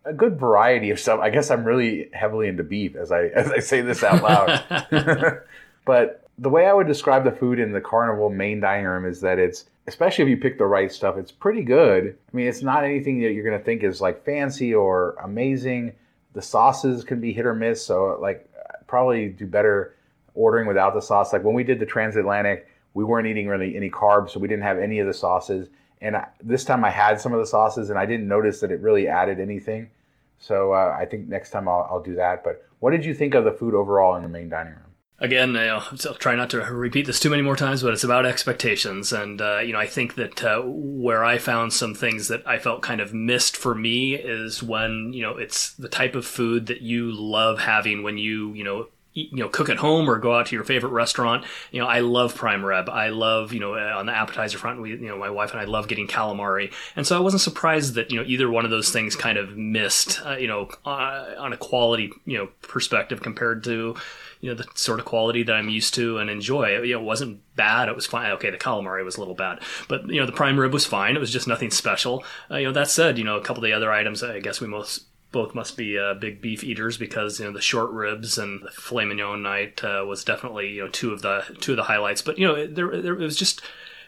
a 0.06 0.14
good 0.14 0.39
variety 0.39 0.91
of 0.91 1.00
stuff. 1.00 1.20
I 1.20 1.32
guess 1.32 1.50
I'm 1.50 1.66
really 1.66 2.12
heavily 2.14 2.48
into 2.48 2.62
beef 2.62 2.95
as 2.95 3.12
I 3.12 3.24
as 3.36 3.50
I 3.50 3.58
say 3.58 3.82
this 3.82 4.04
out 4.04 4.22
loud. 4.22 5.41
but 5.86 6.27
the 6.38 6.50
way 6.50 6.68
I 6.68 6.74
would 6.74 6.88
describe 6.88 7.24
the 7.24 7.32
food 7.32 7.60
in 7.60 7.72
the 7.72 7.82
Carnival 7.82 8.30
main 8.30 8.60
dining 8.60 8.86
room 8.86 9.06
is 9.06 9.22
that 9.22 9.40
it's 9.40 9.66
especially 9.88 10.24
if 10.24 10.30
you 10.30 10.38
pick 10.38 10.58
the 10.58 10.66
right 10.66 10.92
stuff, 10.92 11.18
it's 11.18 11.32
pretty 11.32 11.64
good. 11.64 12.18
I 12.32 12.36
mean, 12.36 12.48
it's 12.48 12.62
not 12.62 12.84
anything 12.84 13.22
that 13.22 13.32
you're 13.32 13.44
going 13.44 13.58
to 13.58 13.64
think 13.64 13.84
is 13.84 14.02
like 14.02 14.24
fancy 14.24 14.74
or 14.76 15.16
amazing. 15.24 15.94
The 16.34 16.42
sauces 16.42 17.04
can 17.04 17.22
be 17.22 17.32
hit 17.32 17.46
or 17.46 17.56
miss, 17.56 17.84
so 17.84 18.18
like 18.22 18.50
probably 18.86 19.30
do 19.30 19.48
better 19.48 19.96
ordering 20.36 20.68
without 20.68 20.94
the 20.94 21.02
sauce. 21.02 21.34
Like 21.34 21.44
when 21.44 21.56
we 21.56 21.64
did 21.64 21.80
the 21.80 21.86
transatlantic, 21.86 22.68
we 22.94 23.04
weren't 23.04 23.28
eating 23.28 23.48
really 23.48 23.76
any 23.76 23.90
carbs, 23.90 24.32
so 24.32 24.40
we 24.40 24.48
didn't 24.48 24.64
have 24.64 24.78
any 24.78 25.00
of 25.00 25.08
the 25.08 25.14
sauces. 25.14 25.70
And 26.02 26.18
I, 26.18 26.28
this 26.44 26.64
time 26.64 26.86
I 26.86 26.92
had 26.92 27.20
some 27.20 27.34
of 27.34 27.40
the 27.40 27.48
sauces, 27.48 27.90
and 27.90 27.98
I 27.98 28.06
didn't 28.06 28.28
notice 28.28 28.60
that 28.60 28.72
it 28.72 28.82
really 28.82 29.08
added 29.08 29.40
anything. 29.40 29.90
So 30.38 30.74
uh, 30.74 30.96
I 31.00 31.06
think 31.06 31.28
next 31.28 31.50
time 31.50 31.68
I'll, 31.68 31.88
I'll 31.90 32.04
do 32.04 32.16
that. 32.16 32.44
But 32.44 32.64
what 32.80 32.92
did 32.92 33.04
you 33.04 33.16
think 33.16 33.34
of 33.34 33.44
the 33.46 33.52
food 33.52 33.74
overall 33.74 34.16
in 34.16 34.22
the 34.22 34.30
main 34.30 34.50
dining 34.50 34.74
room? 34.74 34.87
Again, 35.20 35.57
I'll 35.57 35.82
try 35.82 36.36
not 36.36 36.51
to 36.51 36.59
repeat 36.59 37.07
this 37.07 37.20
too 37.20 37.32
many 37.32 37.41
more 37.41 37.55
times, 37.55 37.82
but 37.82 37.91
it's 37.91 38.03
about 38.03 38.28
expectations. 38.28 39.11
And, 39.11 39.41
uh, 39.41 39.59
you 39.59 39.74
know, 39.74 39.80
I 39.80 39.88
think 39.88 40.13
that 40.13 40.43
uh, 40.43 40.61
where 40.63 41.24
I 41.24 41.39
found 41.39 41.74
some 41.74 41.95
things 41.95 42.28
that 42.28 42.45
I 42.45 42.59
felt 42.59 42.84
kind 42.84 43.01
of 43.01 43.15
missed 43.15 43.57
for 43.57 43.74
me 43.74 44.13
is 44.13 44.61
when, 44.61 45.13
you 45.13 45.24
know, 45.24 45.38
it's 45.38 45.74
the 45.74 45.89
type 45.89 46.13
of 46.13 46.24
food 46.24 46.68
that 46.68 46.82
you 46.82 47.11
love 47.11 47.59
having 47.59 48.03
when 48.03 48.20
you, 48.20 48.53
you 48.53 48.63
know, 48.63 48.89
you 49.18 49.38
know 49.38 49.49
cook 49.49 49.68
at 49.68 49.78
home 49.78 50.07
or 50.07 50.20
go 50.20 50.36
out 50.36 50.45
to 50.45 50.55
your 50.55 50.63
favorite 50.63 50.91
restaurant 50.91 51.43
you 51.72 51.82
know 51.82 51.88
i 51.88 52.01
love 52.01 52.36
prime 52.36 52.63
rib 52.63 52.88
i 52.88 53.09
love 53.09 53.51
you 53.51 53.59
know 53.59 53.74
on 53.74 54.05
the 54.05 54.11
appetizer 54.11 54.59
front 54.59 54.80
we 54.80 54.91
you 54.91 55.07
know 55.07 55.18
my 55.18 55.30
wife 55.30 55.51
and 55.51 55.59
i 55.59 55.63
love 55.63 55.88
getting 55.88 56.07
calamari 56.07 56.72
and 56.95 57.07
so 57.07 57.18
i 57.18 57.20
wasn't 57.20 57.41
surprised 57.41 57.95
that 57.95 58.11
you 58.11 58.18
know 58.18 58.24
either 58.28 58.47
one 58.47 58.63
of 58.63 58.70
those 58.70 58.91
things 58.91 59.15
kind 59.15 59.39
of 59.39 59.57
missed 59.57 60.22
uh, 60.24 60.38
you 60.38 60.47
know 60.47 60.70
uh, 60.86 61.34
on 61.39 61.51
a 61.51 61.57
quality 61.57 62.11
you 62.26 62.38
know 62.38 62.47
perspective 62.61 63.24
compared 63.24 63.63
to 63.63 63.95
you 64.42 64.50
know 64.50 64.56
the 64.56 64.68
sort 64.76 65.00
of 65.00 65.06
quality 65.06 65.44
that 65.44 65.56
I'm 65.56 65.70
used 65.70 65.94
to 65.96 66.18
and 66.18 66.30
enjoy. 66.30 66.70
It, 66.70 66.86
you 66.86 66.96
know, 66.96 67.02
it 67.02 67.06
wasn't 67.06 67.42
bad. 67.56 67.90
It 67.90 67.96
was 67.96 68.06
fine. 68.06 68.32
Okay, 68.34 68.50
the 68.50 68.58
calamari 68.58 69.04
was 69.04 69.18
a 69.18 69.20
little 69.20 69.36
bad, 69.36 69.62
but 69.88 70.08
you 70.10 70.20
know 70.20 70.26
the 70.26 70.32
prime 70.32 70.60
rib 70.60 70.74
was 70.74 70.86
fine. 70.86 71.16
It 71.16 71.20
was 71.20 71.32
just 71.32 71.48
nothing 71.48 71.72
special. 71.72 72.24
Uh, 72.50 72.58
you 72.58 72.68
know 72.68 72.74
that 72.74 72.90
said, 72.90 73.18
you 73.18 73.24
know 73.24 73.38
a 73.38 73.42
couple 73.42 73.64
of 73.64 73.68
the 73.68 73.74
other 73.74 73.92
items. 73.92 74.24
I 74.24 74.40
guess 74.40 74.62
we 74.62 74.68
most 74.68 75.06
both 75.32 75.54
must 75.54 75.76
be 75.76 75.98
uh, 75.98 76.14
big 76.14 76.42
beef 76.42 76.64
eaters 76.64 76.98
because 76.98 77.40
you 77.40 77.46
know 77.46 77.52
the 77.52 77.62
short 77.62 77.92
ribs 77.92 78.38
and 78.38 78.62
the 78.62 78.72
filet 78.72 79.06
mignon 79.06 79.42
night 79.42 79.84
uh, 79.84 80.04
was 80.08 80.24
definitely 80.24 80.70
you 80.70 80.84
know 80.84 80.90
two 80.90 81.12
of 81.12 81.22
the 81.22 81.44
two 81.60 81.74
of 81.74 81.78
the 81.78 81.84
highlights. 81.84 82.22
But 82.22 82.38
you 82.38 82.48
know 82.48 82.68
there, 82.68 83.02
there 83.02 83.14
it 83.14 83.20
was 83.24 83.36
just 83.36 83.62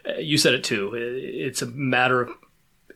uh, 0.08 0.18
you 0.18 0.38
said 0.38 0.54
it 0.54 0.64
too. 0.64 0.92
It's 0.94 1.62
a 1.62 1.66
matter 1.66 2.22
of 2.22 2.30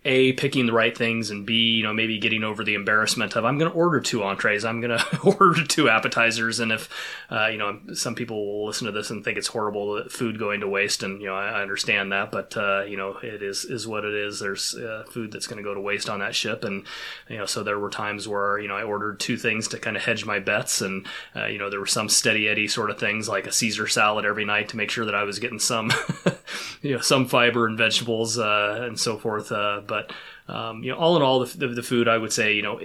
a 0.05 0.32
picking 0.34 0.66
the 0.66 0.72
right 0.72 0.96
things 0.96 1.30
and 1.30 1.46
b 1.46 1.55
you 1.55 1.82
know 1.82 1.92
maybe 1.92 2.18
getting 2.18 2.44
over 2.44 2.62
the 2.62 2.74
embarrassment 2.74 3.36
of 3.36 3.44
i'm 3.44 3.59
going 3.59 3.70
to 3.70 3.76
order 3.76 4.00
two 4.00 4.22
entrees. 4.22 4.64
I'm 4.64 4.80
going 4.80 4.98
to 4.98 5.20
order 5.20 5.64
two 5.64 5.88
appetizers. 5.88 6.61
And 6.61 6.72
if 6.72 6.88
uh, 7.30 7.46
you 7.46 7.59
know 7.59 7.80
some 7.94 8.14
people 8.14 8.44
will 8.44 8.66
listen 8.66 8.86
to 8.86 8.92
this 8.92 9.11
and 9.11 9.24
think 9.24 9.38
it's 9.38 9.48
horrible 9.48 10.05
food 10.09 10.38
going 10.38 10.61
to 10.61 10.68
waste 10.68 11.02
and 11.02 11.20
you 11.20 11.26
know 11.26 11.34
i, 11.34 11.48
I 11.48 11.62
understand 11.62 12.12
that 12.12 12.30
but 12.30 12.57
uh, 12.57 12.84
you 12.84 12.96
know 12.96 13.16
it 13.22 13.42
is 13.42 13.64
is 13.64 13.86
what 13.86 14.05
it 14.05 14.14
is. 14.14 14.40
There's 14.40 14.74
uh, 14.74 15.05
food 15.11 15.32
that's 15.32 15.46
going 15.46 15.59
to 15.59 15.62
go 15.62 15.74
to 15.74 15.80
waste 15.80 16.09
on 16.09 16.20
that 16.20 16.34
ship 16.34 16.64
and 16.64 16.84
you 17.28 17.38
know 17.38 17.46
so 17.46 17.62
there 17.62 17.78
were 17.78 17.90
times 17.90 18.28
where 18.28 18.59
you 18.59 18.68
know 18.68 18.76
i 18.76 18.82
ordered 18.82 19.20
two 19.20 19.36
things 19.36 19.68
to 19.68 19.78
kind 19.78 19.96
of 19.96 20.05
hedge 20.05 20.24
my 20.24 20.38
bets 20.38 20.80
and 20.80 21.07
uh, 21.36 21.46
you 21.46 21.59
know 21.59 21.70
there 21.70 21.80
were 21.80 21.86
some 21.86 22.09
steady 22.09 22.48
eddy 22.48 22.68
sort 22.68 22.90
of 22.90 22.98
things 22.98 23.28
like 23.28 23.46
a 23.46 23.52
caesar 23.52 23.86
salad 23.86 24.24
every 24.24 24.44
night 24.44 24.68
to 24.68 24.76
make 24.76 24.90
sure 24.90 25.05
that 25.05 25.14
i 25.14 25.22
was 25.22 25.38
getting 25.38 25.59
some 25.59 25.90
you 26.82 26.92
know 26.92 27.00
some 27.00 27.26
fiber 27.26 27.66
and 27.66 27.78
vegetables 27.78 28.38
uh, 28.38 28.80
and 28.82 28.98
so 28.98 29.16
forth 29.18 29.48
but 29.48 29.93
but 29.95 30.12
um, 30.53 30.82
you 30.82 30.90
know, 30.90 30.99
all 30.99 31.16
in 31.16 31.22
all, 31.22 31.40
the, 31.40 31.57
the, 31.57 31.68
the, 31.68 31.82
food 31.82 32.07
I 32.07 32.18
would 32.18 32.32
say, 32.32 32.53
you 32.53 32.61
know, 32.62 32.78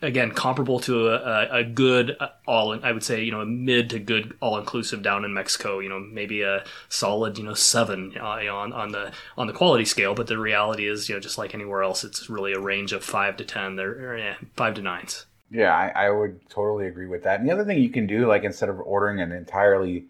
again, 0.00 0.30
comparable 0.30 0.78
to 0.80 1.08
a, 1.08 1.58
a 1.58 1.64
good 1.64 2.16
uh, 2.20 2.28
all, 2.46 2.78
I 2.84 2.92
would 2.92 3.02
say, 3.02 3.24
you 3.24 3.32
know, 3.32 3.40
a 3.40 3.46
mid 3.46 3.90
to 3.90 3.98
good 3.98 4.36
all 4.40 4.58
inclusive 4.58 5.02
down 5.02 5.24
in 5.24 5.34
Mexico. 5.34 5.80
You 5.80 5.88
know, 5.88 5.98
maybe 5.98 6.42
a 6.42 6.62
solid, 6.88 7.36
you 7.36 7.44
know, 7.44 7.54
seven 7.54 8.14
uh, 8.16 8.22
on 8.22 8.72
on 8.72 8.92
the 8.92 9.12
on 9.36 9.48
the 9.48 9.52
quality 9.52 9.84
scale. 9.84 10.14
But 10.14 10.28
the 10.28 10.38
reality 10.38 10.86
is, 10.86 11.08
you 11.08 11.16
know, 11.16 11.20
just 11.20 11.38
like 11.38 11.52
anywhere 11.52 11.82
else, 11.82 12.04
it's 12.04 12.30
really 12.30 12.52
a 12.52 12.60
range 12.60 12.92
of 12.92 13.02
five 13.02 13.36
to 13.38 13.44
ten. 13.44 13.74
There, 13.76 14.16
yeah, 14.16 14.36
five 14.54 14.74
to 14.74 14.82
nines. 14.82 15.26
Yeah, 15.50 15.74
I, 15.74 16.06
I 16.06 16.10
would 16.10 16.48
totally 16.48 16.86
agree 16.86 17.08
with 17.08 17.24
that. 17.24 17.40
And 17.40 17.48
the 17.48 17.52
other 17.52 17.64
thing 17.64 17.82
you 17.82 17.90
can 17.90 18.06
do, 18.06 18.28
like 18.28 18.44
instead 18.44 18.68
of 18.68 18.78
ordering 18.78 19.20
an 19.20 19.32
entirely 19.32 20.04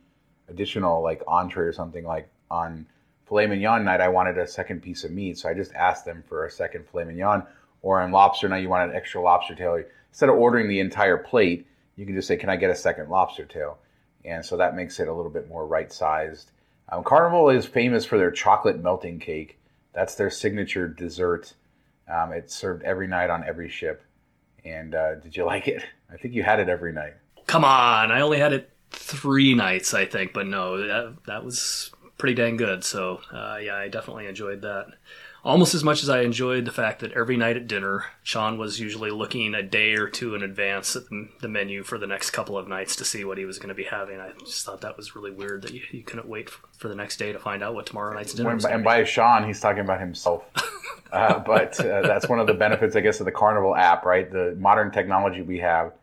additional 0.49 1.01
like 1.03 1.23
entree 1.27 1.65
or 1.65 1.73
something 1.73 2.05
like 2.05 2.29
on 2.51 2.85
filet 3.31 3.47
mignon 3.47 3.85
night, 3.85 4.01
I 4.01 4.09
wanted 4.09 4.37
a 4.37 4.47
second 4.47 4.83
piece 4.83 5.05
of 5.05 5.13
meat. 5.13 5.39
So 5.39 5.49
I 5.49 5.55
just 5.55 5.73
asked 5.75 6.05
them 6.05 6.25
for 6.29 6.45
a 6.45 6.51
second 6.51 6.85
filet 6.91 7.05
mignon. 7.05 7.45
Or 7.81 8.03
on 8.03 8.11
lobster 8.11 8.49
night, 8.49 8.63
you 8.63 8.69
want 8.69 8.91
an 8.91 8.97
extra 8.97 9.23
lobster 9.23 9.55
tail. 9.55 9.83
Instead 10.11 10.29
of 10.29 10.35
ordering 10.35 10.69
the 10.69 10.81
entire 10.81 11.17
plate, 11.17 11.67
you 11.97 12.05
can 12.05 12.15
just 12.15 12.29
say, 12.29 12.37
Can 12.37 12.51
I 12.51 12.57
get 12.57 12.71
a 12.71 12.75
second 12.75 13.09
lobster 13.09 13.47
tail? 13.47 13.79
And 14.25 14.45
so 14.45 14.59
that 14.59 14.77
makes 14.77 15.01
it 15.01 15.09
a 15.09 15.15
little 15.15 15.31
bit 15.31 15.49
more 15.49 15.67
right 15.67 15.91
sized. 15.91 16.51
Um, 16.91 17.05
Carnival 17.05 17.49
is 17.49 17.65
famous 17.65 18.05
for 18.05 18.19
their 18.19 18.33
chocolate 18.33 18.83
melting 18.83 19.21
cake. 19.21 19.59
That's 19.95 20.17
their 20.17 20.29
signature 20.29 20.89
dessert. 20.89 21.55
Um, 22.13 22.33
it's 22.33 22.55
served 22.55 22.83
every 22.83 23.07
night 23.07 23.31
on 23.31 23.45
every 23.45 23.71
ship. 23.71 24.03
And 24.65 24.95
uh, 24.95 25.15
did 25.15 25.37
you 25.37 25.45
like 25.47 25.69
it? 25.69 25.83
I 26.13 26.17
think 26.17 26.35
you 26.35 26.43
had 26.43 26.61
it 26.61 26.69
every 26.69 26.93
night. 26.93 27.15
Come 27.47 27.65
on, 27.65 28.11
I 28.11 28.21
only 28.21 28.39
had 28.39 28.53
it 28.53 28.71
three 28.91 29.55
nights, 29.55 29.95
I 29.95 30.05
think, 30.05 30.33
but 30.33 30.47
no, 30.47 30.87
that, 30.87 31.17
that 31.27 31.45
was 31.45 31.93
pretty 32.21 32.35
dang 32.35 32.57
good. 32.57 32.85
So 32.85 33.21
uh, 33.33 33.59
yeah, 33.61 33.77
I 33.77 33.89
definitely 33.89 34.27
enjoyed 34.27 34.63
that. 34.63 34.87
Almost 35.43 35.75
as 35.75 35.83
much 35.83 36.03
as 36.03 36.11
I 36.11 36.21
enjoyed 36.21 36.67
the 36.67 36.71
fact 36.71 37.01
that 37.01 37.13
every 37.13 37.39
night 37.39 37.57
at 37.57 37.67
dinner, 37.67 38.05
Shawn 38.23 38.59
was 38.59 38.79
usually 38.79 39.11
looking 39.11 39.55
a 39.55 39.63
day 39.63 39.95
or 39.95 40.07
two 40.07 40.35
in 40.35 40.43
advance 40.43 40.95
at 40.95 41.09
the, 41.09 41.31
the 41.41 41.49
menu 41.49 41.83
for 41.83 41.97
the 41.97 42.07
next 42.07 42.33
couple 42.33 42.59
of 42.59 42.69
nights 42.69 42.95
to 42.97 43.07
see 43.07 43.25
what 43.25 43.39
he 43.39 43.47
was 43.47 43.59
going 43.59 43.71
to 43.71 43.75
be 43.75 43.85
having. 43.85 44.21
I 44.21 44.33
just 44.41 44.67
thought 44.67 44.83
that 44.83 44.99
was 44.99 45.17
really 45.17 45.31
weird 45.31 45.63
that 45.63 45.73
you, 45.73 45.81
you 45.93 46.03
couldn't 46.03 46.29
wait 46.29 46.51
for, 46.51 46.67
for, 46.77 46.89
the 46.89 46.95
next 46.95 47.17
day 47.17 47.33
to 47.33 47.39
find 47.39 47.63
out 47.63 47.75
what 47.75 47.87
tomorrow 47.87 48.13
night's 48.13 48.35
dinner 48.35 48.55
was. 48.55 48.67
And 48.67 48.85
by 48.85 49.03
Shawn, 49.05 49.47
he's 49.47 49.61
talking 49.61 49.81
about 49.81 49.99
himself. 49.99 50.45
uh, 51.13 51.39
but 51.39 51.81
uh, 51.81 52.03
that's 52.03 52.29
one 52.29 52.39
of 52.39 52.47
the 52.47 52.53
benefits, 52.53 52.95
I 52.95 53.01
guess, 53.01 53.19
of 53.21 53.25
the 53.25 53.33
Carnival 53.33 53.75
app, 53.75 54.05
right? 54.05 54.31
The 54.31 54.55
modern 54.59 54.91
technology 54.91 55.41
we 55.41 55.59
have 55.61 55.95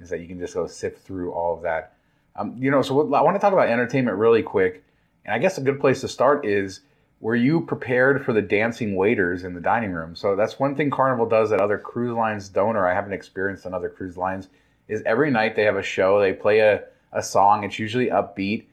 is 0.00 0.10
that 0.10 0.20
you 0.20 0.28
can 0.28 0.38
just 0.38 0.52
go 0.52 0.66
sift 0.66 1.02
through 1.06 1.32
all 1.32 1.56
of 1.56 1.62
that. 1.62 1.94
Um, 2.36 2.56
you 2.58 2.70
know, 2.70 2.82
so 2.82 3.14
I 3.14 3.22
want 3.22 3.36
to 3.36 3.40
talk 3.40 3.54
about 3.54 3.68
entertainment 3.68 4.18
really 4.18 4.42
quick. 4.42 4.84
And 5.24 5.34
I 5.34 5.38
guess 5.38 5.58
a 5.58 5.62
good 5.62 5.80
place 5.80 6.00
to 6.00 6.08
start 6.08 6.44
is 6.46 6.80
were 7.20 7.36
you 7.36 7.60
prepared 7.60 8.24
for 8.24 8.32
the 8.32 8.42
dancing 8.42 8.96
waiters 8.96 9.44
in 9.44 9.54
the 9.54 9.60
dining 9.60 9.92
room? 9.92 10.16
So 10.16 10.34
that's 10.34 10.58
one 10.58 10.74
thing 10.74 10.90
Carnival 10.90 11.26
does 11.26 11.50
that 11.50 11.60
other 11.60 11.78
cruise 11.78 12.16
lines 12.16 12.48
don't, 12.48 12.76
or 12.76 12.86
I 12.86 12.94
haven't 12.94 13.12
experienced 13.12 13.64
on 13.64 13.74
other 13.74 13.88
cruise 13.88 14.16
lines, 14.16 14.48
is 14.88 15.02
every 15.06 15.30
night 15.30 15.54
they 15.54 15.62
have 15.62 15.76
a 15.76 15.82
show. 15.82 16.20
They 16.20 16.32
play 16.32 16.58
a, 16.58 16.82
a 17.12 17.22
song. 17.22 17.62
It's 17.62 17.78
usually 17.78 18.06
upbeat 18.06 18.64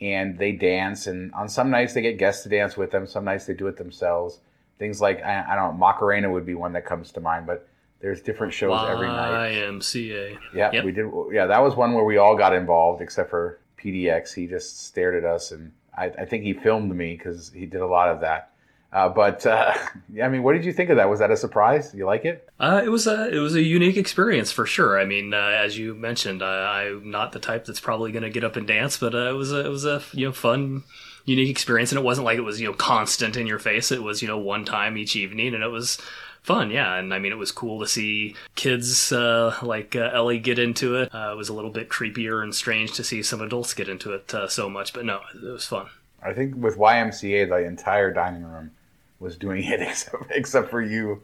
and 0.00 0.38
they 0.38 0.52
dance. 0.52 1.08
And 1.08 1.32
on 1.34 1.48
some 1.48 1.70
nights 1.70 1.94
they 1.94 2.02
get 2.02 2.18
guests 2.18 2.44
to 2.44 2.48
dance 2.48 2.76
with 2.76 2.92
them. 2.92 3.06
Some 3.06 3.24
nights 3.24 3.46
they 3.46 3.54
do 3.54 3.66
it 3.66 3.76
themselves. 3.76 4.38
Things 4.78 5.00
like, 5.00 5.22
I, 5.24 5.44
I 5.48 5.54
don't 5.56 5.72
know, 5.72 5.78
Macarena 5.78 6.30
would 6.30 6.46
be 6.46 6.54
one 6.54 6.74
that 6.74 6.84
comes 6.84 7.10
to 7.12 7.20
mind, 7.20 7.46
but 7.46 7.68
there's 8.00 8.20
different 8.20 8.52
shows 8.52 8.70
Y-M-C-A. 8.70 8.92
every 8.92 9.08
night. 9.08 9.52
YMCA. 9.52 10.38
Yeah, 10.54 10.70
yep. 10.72 10.84
we 10.84 10.92
did. 10.92 11.10
Yeah, 11.32 11.46
that 11.46 11.58
was 11.58 11.74
one 11.74 11.94
where 11.94 12.04
we 12.04 12.18
all 12.18 12.36
got 12.36 12.54
involved 12.54 13.00
except 13.00 13.30
for 13.30 13.58
PDX. 13.78 14.34
He 14.34 14.46
just 14.46 14.84
stared 14.86 15.14
at 15.16 15.28
us 15.28 15.50
and 15.50 15.72
I, 15.96 16.06
I 16.06 16.24
think 16.24 16.44
he 16.44 16.52
filmed 16.52 16.94
me 16.94 17.16
because 17.16 17.50
he 17.52 17.66
did 17.66 17.80
a 17.80 17.86
lot 17.86 18.08
of 18.08 18.20
that. 18.20 18.50
Uh, 18.92 19.08
but 19.08 19.44
uh, 19.46 19.74
I 20.22 20.28
mean, 20.28 20.42
what 20.42 20.54
did 20.54 20.64
you 20.64 20.72
think 20.72 20.90
of 20.90 20.96
that? 20.96 21.08
Was 21.08 21.20
that 21.20 21.30
a 21.30 21.36
surprise? 21.36 21.94
You 21.94 22.06
like 22.06 22.24
it? 22.24 22.48
Uh, 22.58 22.80
it 22.84 22.88
was 22.88 23.06
a 23.06 23.28
it 23.28 23.38
was 23.38 23.54
a 23.54 23.62
unique 23.62 23.96
experience 23.96 24.52
for 24.52 24.66
sure. 24.66 24.98
I 24.98 25.04
mean, 25.04 25.34
uh, 25.34 25.36
as 25.36 25.76
you 25.76 25.94
mentioned, 25.94 26.42
I, 26.42 26.84
am 26.84 27.10
not 27.10 27.32
the 27.32 27.38
type 27.38 27.64
that's 27.64 27.80
probably 27.80 28.12
going 28.12 28.22
to 28.22 28.30
get 28.30 28.44
up 28.44 28.56
and 28.56 28.66
dance, 28.66 28.96
but 28.96 29.14
uh, 29.14 29.28
it 29.28 29.34
was 29.34 29.52
a, 29.52 29.66
it 29.66 29.68
was 29.68 29.84
a 29.84 30.02
you 30.12 30.26
know 30.26 30.32
fun, 30.32 30.84
unique 31.24 31.50
experience, 31.50 31.92
and 31.92 31.98
it 31.98 32.04
wasn't 32.04 32.24
like 32.24 32.38
it 32.38 32.42
was 32.42 32.60
you 32.60 32.68
know 32.68 32.74
constant 32.74 33.36
in 33.36 33.46
your 33.46 33.58
face. 33.58 33.92
It 33.92 34.02
was 34.02 34.22
you 34.22 34.28
know 34.28 34.38
one 34.38 34.64
time 34.64 34.96
each 34.96 35.16
evening, 35.16 35.54
and 35.54 35.62
it 35.62 35.68
was 35.70 35.98
fun, 36.46 36.70
yeah. 36.70 36.94
And 36.94 37.12
I 37.12 37.18
mean, 37.18 37.32
it 37.32 37.38
was 37.38 37.50
cool 37.50 37.80
to 37.80 37.88
see 37.88 38.36
kids 38.54 39.10
uh, 39.12 39.56
like 39.62 39.96
uh, 39.96 40.10
Ellie 40.14 40.38
get 40.38 40.58
into 40.58 40.94
it. 40.96 41.12
Uh, 41.12 41.30
it 41.32 41.36
was 41.36 41.48
a 41.48 41.52
little 41.52 41.72
bit 41.72 41.88
creepier 41.88 42.42
and 42.42 42.54
strange 42.54 42.92
to 42.92 43.04
see 43.04 43.22
some 43.22 43.42
adults 43.42 43.74
get 43.74 43.88
into 43.88 44.12
it 44.12 44.32
uh, 44.32 44.48
so 44.48 44.70
much, 44.70 44.92
but 44.94 45.04
no, 45.04 45.20
it 45.34 45.42
was 45.42 45.66
fun. 45.66 45.88
I 46.22 46.32
think 46.32 46.54
with 46.56 46.78
YMCA, 46.78 47.48
the 47.48 47.66
entire 47.66 48.12
dining 48.12 48.44
room 48.44 48.70
was 49.18 49.36
doing 49.36 49.64
it 49.64 49.80
except, 49.82 50.30
except 50.30 50.70
for 50.70 50.80
you, 50.80 51.20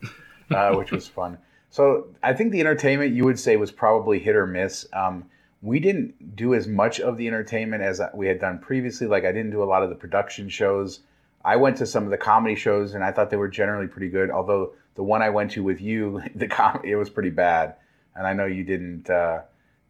uh, 0.50 0.72
which 0.74 0.90
was 0.90 1.06
fun. 1.06 1.38
So 1.70 2.08
I 2.22 2.34
think 2.34 2.50
the 2.52 2.60
entertainment 2.60 3.14
you 3.14 3.24
would 3.24 3.38
say 3.38 3.56
was 3.56 3.70
probably 3.70 4.18
hit 4.18 4.34
or 4.34 4.46
miss. 4.46 4.86
Um, 4.92 5.24
we 5.62 5.78
didn't 5.78 6.34
do 6.34 6.52
as 6.54 6.66
much 6.66 6.98
of 7.00 7.16
the 7.16 7.28
entertainment 7.28 7.82
as 7.82 8.00
we 8.12 8.26
had 8.26 8.40
done 8.40 8.58
previously. 8.58 9.06
Like 9.06 9.24
I 9.24 9.30
didn't 9.30 9.52
do 9.52 9.62
a 9.62 9.64
lot 9.64 9.84
of 9.84 9.88
the 9.88 9.94
production 9.94 10.48
shows. 10.48 11.00
I 11.44 11.56
went 11.56 11.76
to 11.78 11.86
some 11.86 12.04
of 12.04 12.10
the 12.10 12.18
comedy 12.18 12.54
shows 12.54 12.94
and 12.94 13.02
I 13.02 13.12
thought 13.12 13.30
they 13.30 13.36
were 13.36 13.48
generally 13.48 13.88
pretty 13.88 14.08
good. 14.08 14.30
Although 14.30 14.72
the 14.94 15.02
one 15.02 15.22
I 15.22 15.30
went 15.30 15.52
to 15.52 15.62
with 15.62 15.80
you, 15.80 16.22
the 16.34 16.48
com- 16.48 16.82
it 16.84 16.96
was 16.96 17.10
pretty 17.10 17.30
bad, 17.30 17.76
and 18.14 18.26
I 18.26 18.32
know 18.32 18.46
you 18.46 18.64
didn't 18.64 19.10
uh, 19.10 19.42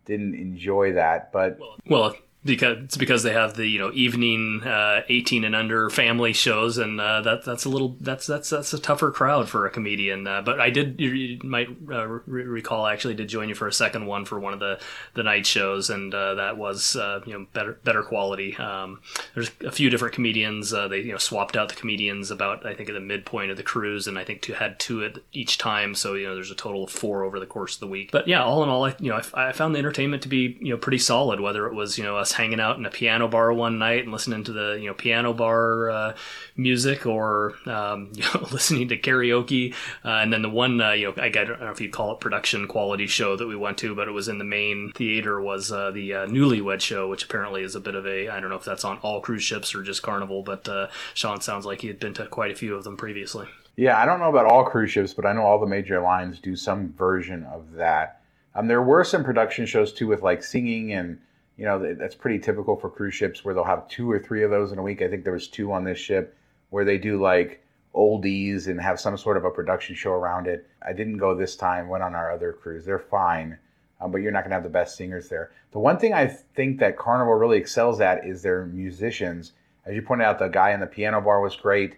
didn't 0.05 0.35
enjoy 0.35 0.93
that. 0.93 1.33
But 1.33 1.59
well, 1.87 2.15
because 2.45 2.79
it's 2.79 2.97
because 2.97 3.23
they 3.23 3.33
have 3.33 3.55
the 3.55 3.67
you 3.67 3.79
know 3.79 3.93
evening 3.93 4.63
uh, 4.65 5.03
18 5.09 5.45
and 5.45 5.55
under 5.55 5.89
family 5.91 6.33
shows 6.33 6.77
and 6.79 7.01
uh, 7.01 7.21
that 7.21 7.45
that's 7.45 7.65
a 7.65 7.69
little 7.69 7.97
that's 8.01 8.27
that's 8.27 8.51
that's 8.51 8.73
a 8.73 8.79
tougher 8.79 9.13
crowd 9.13 9.49
for 9.49 9.65
a 9.65 9.71
comedian 9.71 10.27
uh, 10.27 10.43
but 10.43 10.61
I 10.61 10.71
did 10.71 11.01
you, 11.01 11.11
you 11.11 11.41
might 11.45 11.69
uh, 11.91 12.07
re- 12.07 12.45
recall 12.45 12.85
I 12.85 12.93
actually 12.93 13.15
did 13.15 13.29
join 13.29 13.49
you 13.49 13.55
for 13.55 13.69
a 13.69 13.73
second 13.73 14.07
one 14.07 14.25
for 14.25 14.41
one 14.41 14.53
of 14.53 14.61
the 14.61 14.81
the 15.15 15.23
night 15.23 15.47
shows 15.47 15.89
and 15.89 16.13
uh, 16.13 16.35
that 16.35 16.57
was 16.57 16.97
uh, 16.97 17.21
you 17.27 17.33
know 17.33 17.47
better 17.53 17.79
better 17.85 18.03
quality. 18.03 18.57
Um, 18.57 19.01
there's 19.35 19.51
a 19.65 19.71
few 19.71 19.89
different 19.89 20.15
comedians 20.15 20.71
they 20.71 20.99
you 20.99 21.13
know 21.13 21.19
swapped 21.19 21.57
out 21.57 21.69
the 21.69 21.77
comedians 21.77 22.31
about 22.31 22.67
I 22.67 22.75
think 22.75 22.89
at 22.89 22.95
the 22.95 23.01
midpoint 23.01 23.53
of 23.53 23.57
the 23.57 23.63
cruise 23.63 24.09
and 24.09 24.19
I 24.19 24.25
think 24.25 24.43
two 24.43 24.55
had 24.55 24.81
two 24.81 25.05
at 25.05 25.19
each 25.33 25.59
time 25.59 25.95
so 25.95 26.15
you 26.15 26.27
know 26.27 26.35
there's 26.35 26.51
a 26.51 26.57
total 26.57 26.85
of 26.85 26.91
four 26.91 27.23
over 27.23 27.39
the 27.39 27.47
course 27.47 27.75
of 27.75 27.81
the 27.81 27.87
week. 27.87 28.11
But 28.11 28.27
yeah 28.27 28.43
all 28.43 28.65
in 28.65 28.69
all 28.69 28.85
I 28.85 28.97
you 28.99 29.11
know 29.11 29.21
I, 29.35 29.49
I 29.49 29.53
found 29.53 29.77
the 29.77 29.79
entertainment 29.79 30.23
to 30.25 30.29
be 30.29 30.59
you 30.61 30.71
know 30.71 30.77
pretty 30.77 30.99
solid 30.99 31.39
whether 31.39 31.67
it 31.67 31.75
was 31.75 31.99
you 31.99 32.03
know 32.05 32.17
hanging 32.33 32.61
out 32.61 32.79
in 32.79 32.87
a 32.87 32.91
piano 32.91 33.29
bar 33.29 33.53
one 33.53 33.79
night 33.79 34.05
and 34.05 34.13
listening 34.13 34.45
to 34.45 34.53
the 34.53 34.79
you 34.81 34.87
know 34.87 34.95
piano 34.95 35.33
bar 35.33 35.91
uh, 35.91 36.15
music 36.57 37.07
or 37.07 37.55
um, 37.67 38.13
you 38.15 38.23
know, 38.23 38.47
listening 38.51 38.89
to 38.89 38.97
karaoke. 38.97 39.75
Uh, 40.05 40.09
and 40.09 40.33
then 40.33 40.43
the 40.43 40.51
one 40.51 40.81
uh, 40.81 40.93
you 40.93 41.07
know 41.07 41.23
I, 41.23 41.29
don't 41.29 41.61
know 41.61 41.71
if 41.71 41.81
you 41.81 41.91
call 41.91 42.13
it 42.13 42.21
production 42.21 42.67
quality 42.69 43.07
show 43.07 43.37
that 43.37 43.47
we 43.47 43.57
went 43.57 43.79
to, 43.79 43.95
but 43.95 44.09
it 44.09 44.13
was 44.13 44.29
in 44.29 44.39
the 44.39 44.45
main 44.45 44.93
theater 44.93 45.41
was 45.41 45.73
uh, 45.73 45.91
the 45.91 46.15
uh, 46.15 46.27
Newlywed 46.27 46.81
Show, 46.81 47.09
which 47.09 47.25
apparently 47.25 47.63
is 47.63 47.75
a 47.75 47.81
bit 47.81 47.95
of 47.95 48.07
a 48.07 48.29
I 48.29 48.41
don't 48.41 48.51
know 48.51 48.57
if 48.57 48.65
that's 48.65 48.85
on 48.85 48.99
all 48.99 49.21
cruise 49.21 49.43
ships 49.43 49.75
or 49.75 49.83
just 49.83 50.03
Carnival, 50.03 50.43
but 50.43 50.69
Shawn 51.15 51.41
sounds 51.41 51.67
like 51.67 51.81
he 51.81 51.89
had 51.89 51.99
been 51.99 52.15
to 52.15 52.27
quite 52.27 52.51
a 52.51 52.55
few 52.55 52.75
of 52.75 52.85
them 52.85 52.97
previously. 52.97 53.47
Yeah, 53.77 53.99
I 53.99 54.05
don't 54.05 54.21
know 54.21 54.29
about 54.29 54.47
all 54.47 54.65
cruise 54.65 54.91
ships, 54.91 55.15
but 55.15 55.25
I 55.25 55.33
know 55.33 55.43
all 55.43 55.59
the 55.59 55.67
major 55.67 56.01
lines 56.01 56.39
do 56.39 56.57
some 56.57 56.93
version 56.93 57.45
of 57.45 57.73
that. 57.73 58.21
Um, 58.55 58.69
there 58.69 58.83
were 58.83 59.05
some 59.05 59.25
production 59.25 59.65
shows 59.65 59.93
too 59.93 60.07
with 60.07 60.23
like 60.23 60.43
singing 60.43 60.93
and 60.93 61.19
you 61.57 61.65
know 61.65 61.95
that's 61.95 62.15
pretty 62.15 62.39
typical 62.39 62.77
for 62.77 62.91
cruise 62.91 63.15
ships 63.15 63.45
where 63.45 63.55
they'll 63.55 63.65
have 63.65 63.89
two 63.89 64.11
or 64.11 64.19
three 64.19 64.43
of 64.43 64.51
those 64.51 64.73
in 64.73 64.79
a 64.79 64.83
week. 64.83 65.03
I 65.03 65.09
think 65.09 65.25
there 65.25 65.33
was 65.33 65.49
two 65.49 65.73
on 65.73 65.85
this 65.85 65.99
ship 65.99 66.37
where 66.71 66.85
they 66.85 66.99
do 66.99 67.21
like 67.21 67.65
oldies 67.95 68.69
and 68.69 68.81
have 68.81 68.99
some 68.99 69.17
sort 69.19 69.37
of 69.37 69.45
a 69.45 69.51
production 69.51 69.95
show 69.95 70.13
around 70.13 70.47
it. 70.47 70.67
I 70.87 70.93
didn't 70.93 71.19
go 71.19 71.35
this 71.35 71.57
time. 71.57 71.89
Went 71.89 72.03
on 72.03 72.15
our 72.15 72.33
other 72.33 72.53
cruise. 72.53 72.85
They're 72.85 72.99
fine, 72.99 73.59
um, 74.01 74.11
but 74.11 74.19
you're 74.19 74.33
not 74.33 74.41
going 74.41 74.51
to 74.51 74.57
have 74.57 74.63
the 74.63 74.71
best 74.71 74.97
singers 74.97 75.29
there. 75.29 75.53
The 75.73 75.79
one 75.79 75.99
thing 75.99 76.15
I 76.15 76.27
think 76.27 76.81
that 76.81 76.97
Carnival 76.97 77.35
really 77.35 77.59
excels 77.59 78.01
at 78.01 78.27
is 78.27 78.43
their 78.43 78.67
musicians. 78.67 79.53
As 79.85 79.95
you 79.95 80.03
pointed 80.03 80.25
out, 80.25 80.39
the 80.39 80.49
guy 80.49 80.73
in 80.73 80.81
the 80.81 80.87
piano 80.87 81.21
bar 81.21 81.41
was 81.41 81.57
great. 81.57 81.97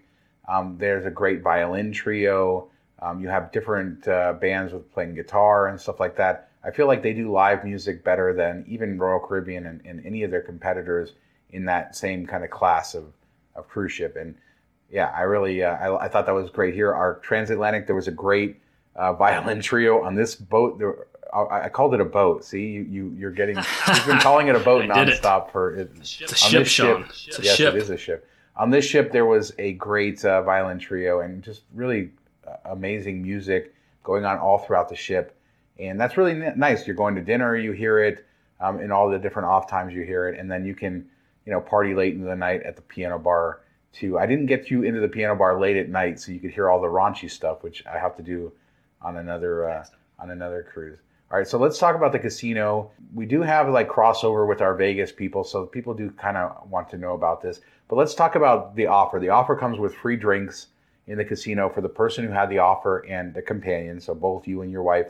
Um, 0.48 0.76
there's 0.78 1.06
a 1.06 1.10
great 1.10 1.42
violin 1.42 1.92
trio. 1.92 2.68
Um, 3.00 3.20
you 3.20 3.28
have 3.28 3.52
different 3.52 4.06
uh, 4.08 4.34
bands 4.34 4.72
with 4.72 4.92
playing 4.92 5.14
guitar 5.14 5.68
and 5.68 5.80
stuff 5.80 6.00
like 6.00 6.16
that. 6.16 6.50
I 6.64 6.70
feel 6.70 6.86
like 6.86 7.02
they 7.02 7.12
do 7.12 7.30
live 7.30 7.64
music 7.64 8.02
better 8.02 8.32
than 8.32 8.64
even 8.66 8.98
Royal 8.98 9.20
Caribbean 9.20 9.66
and, 9.66 9.82
and 9.84 10.04
any 10.06 10.22
of 10.22 10.30
their 10.30 10.40
competitors 10.40 11.12
in 11.50 11.66
that 11.66 11.94
same 11.94 12.26
kind 12.26 12.42
of 12.42 12.50
class 12.50 12.94
of, 12.94 13.04
of 13.54 13.68
cruise 13.68 13.92
ship. 13.92 14.16
And 14.16 14.34
yeah, 14.90 15.12
I 15.14 15.22
really 15.22 15.62
uh, 15.62 15.74
I, 15.76 16.06
I, 16.06 16.08
thought 16.08 16.26
that 16.26 16.32
was 16.32 16.50
great 16.50 16.74
here. 16.74 16.92
Our 16.92 17.16
transatlantic, 17.16 17.86
there 17.86 17.96
was 17.96 18.08
a 18.08 18.12
great 18.12 18.60
uh, 18.96 19.12
violin 19.14 19.60
trio 19.60 20.02
on 20.02 20.14
this 20.14 20.34
boat. 20.34 20.78
There, 20.78 21.06
I, 21.34 21.64
I, 21.64 21.68
called 21.68 21.94
it 21.94 22.00
a 22.00 22.04
boat. 22.04 22.44
See, 22.44 22.66
you, 22.66 22.82
you 22.82 23.16
you're 23.18 23.30
getting 23.30 23.56
you've 23.56 24.06
been 24.06 24.20
calling 24.20 24.48
it 24.48 24.56
a 24.56 24.60
boat 24.60 24.84
nonstop 24.88 25.50
for 25.50 25.74
it. 25.74 25.90
It's 25.98 26.32
a 26.32 26.36
ship, 26.36 26.66
Shawn. 26.66 27.04
It's 27.08 27.38
a 27.38 27.42
yes, 27.42 27.56
ship. 27.56 27.74
it 27.74 27.82
is 27.82 27.90
a 27.90 27.96
ship. 27.96 28.28
On 28.56 28.70
this 28.70 28.84
ship, 28.84 29.10
there 29.10 29.26
was 29.26 29.52
a 29.58 29.72
great 29.72 30.24
uh, 30.24 30.42
violin 30.42 30.78
trio 30.78 31.20
and 31.20 31.42
just 31.42 31.62
really 31.74 32.10
uh, 32.46 32.56
amazing 32.66 33.20
music 33.20 33.74
going 34.04 34.24
on 34.24 34.38
all 34.38 34.58
throughout 34.58 34.88
the 34.88 34.94
ship 34.94 35.33
and 35.78 36.00
that's 36.00 36.16
really 36.16 36.34
nice. 36.56 36.86
You're 36.86 36.96
going 36.96 37.14
to 37.16 37.20
dinner, 37.20 37.56
you 37.56 37.72
hear 37.72 37.98
it, 37.98 38.26
um, 38.60 38.80
in 38.80 38.90
all 38.90 39.10
the 39.10 39.18
different 39.18 39.48
off 39.48 39.68
times 39.68 39.92
you 39.92 40.02
hear 40.02 40.28
it, 40.28 40.38
and 40.38 40.50
then 40.50 40.64
you 40.64 40.74
can, 40.74 41.06
you 41.44 41.52
know, 41.52 41.60
party 41.60 41.94
late 41.94 42.14
into 42.14 42.26
the 42.26 42.36
night 42.36 42.62
at 42.62 42.76
the 42.76 42.82
piano 42.82 43.18
bar 43.18 43.60
too. 43.92 44.18
I 44.18 44.26
didn't 44.26 44.46
get 44.46 44.70
you 44.70 44.82
into 44.82 45.00
the 45.00 45.08
piano 45.08 45.34
bar 45.34 45.58
late 45.58 45.76
at 45.76 45.88
night, 45.88 46.20
so 46.20 46.32
you 46.32 46.40
could 46.40 46.50
hear 46.50 46.70
all 46.70 46.80
the 46.80 46.88
raunchy 46.88 47.30
stuff, 47.30 47.62
which 47.62 47.84
I 47.86 47.98
have 47.98 48.16
to 48.16 48.22
do 48.22 48.52
on 49.02 49.16
another 49.16 49.70
uh, 49.70 49.84
on 50.18 50.30
another 50.30 50.66
cruise. 50.72 50.98
All 51.30 51.38
right, 51.38 51.48
so 51.48 51.58
let's 51.58 51.78
talk 51.78 51.96
about 51.96 52.12
the 52.12 52.18
casino. 52.18 52.90
We 53.14 53.26
do 53.26 53.42
have 53.42 53.68
like 53.68 53.88
crossover 53.88 54.48
with 54.48 54.60
our 54.60 54.74
Vegas 54.74 55.10
people, 55.10 55.42
so 55.42 55.66
people 55.66 55.94
do 55.94 56.10
kind 56.10 56.36
of 56.36 56.70
want 56.70 56.88
to 56.90 56.98
know 56.98 57.14
about 57.14 57.42
this. 57.42 57.60
But 57.88 57.96
let's 57.96 58.14
talk 58.14 58.34
about 58.34 58.76
the 58.76 58.86
offer. 58.86 59.18
The 59.18 59.30
offer 59.30 59.56
comes 59.56 59.78
with 59.78 59.94
free 59.94 60.16
drinks 60.16 60.68
in 61.06 61.18
the 61.18 61.24
casino 61.24 61.68
for 61.68 61.80
the 61.80 61.88
person 61.88 62.24
who 62.24 62.30
had 62.30 62.48
the 62.48 62.58
offer 62.58 62.98
and 63.06 63.34
the 63.34 63.42
companion, 63.42 64.00
so 64.00 64.14
both 64.14 64.46
you 64.46 64.62
and 64.62 64.70
your 64.70 64.82
wife 64.82 65.08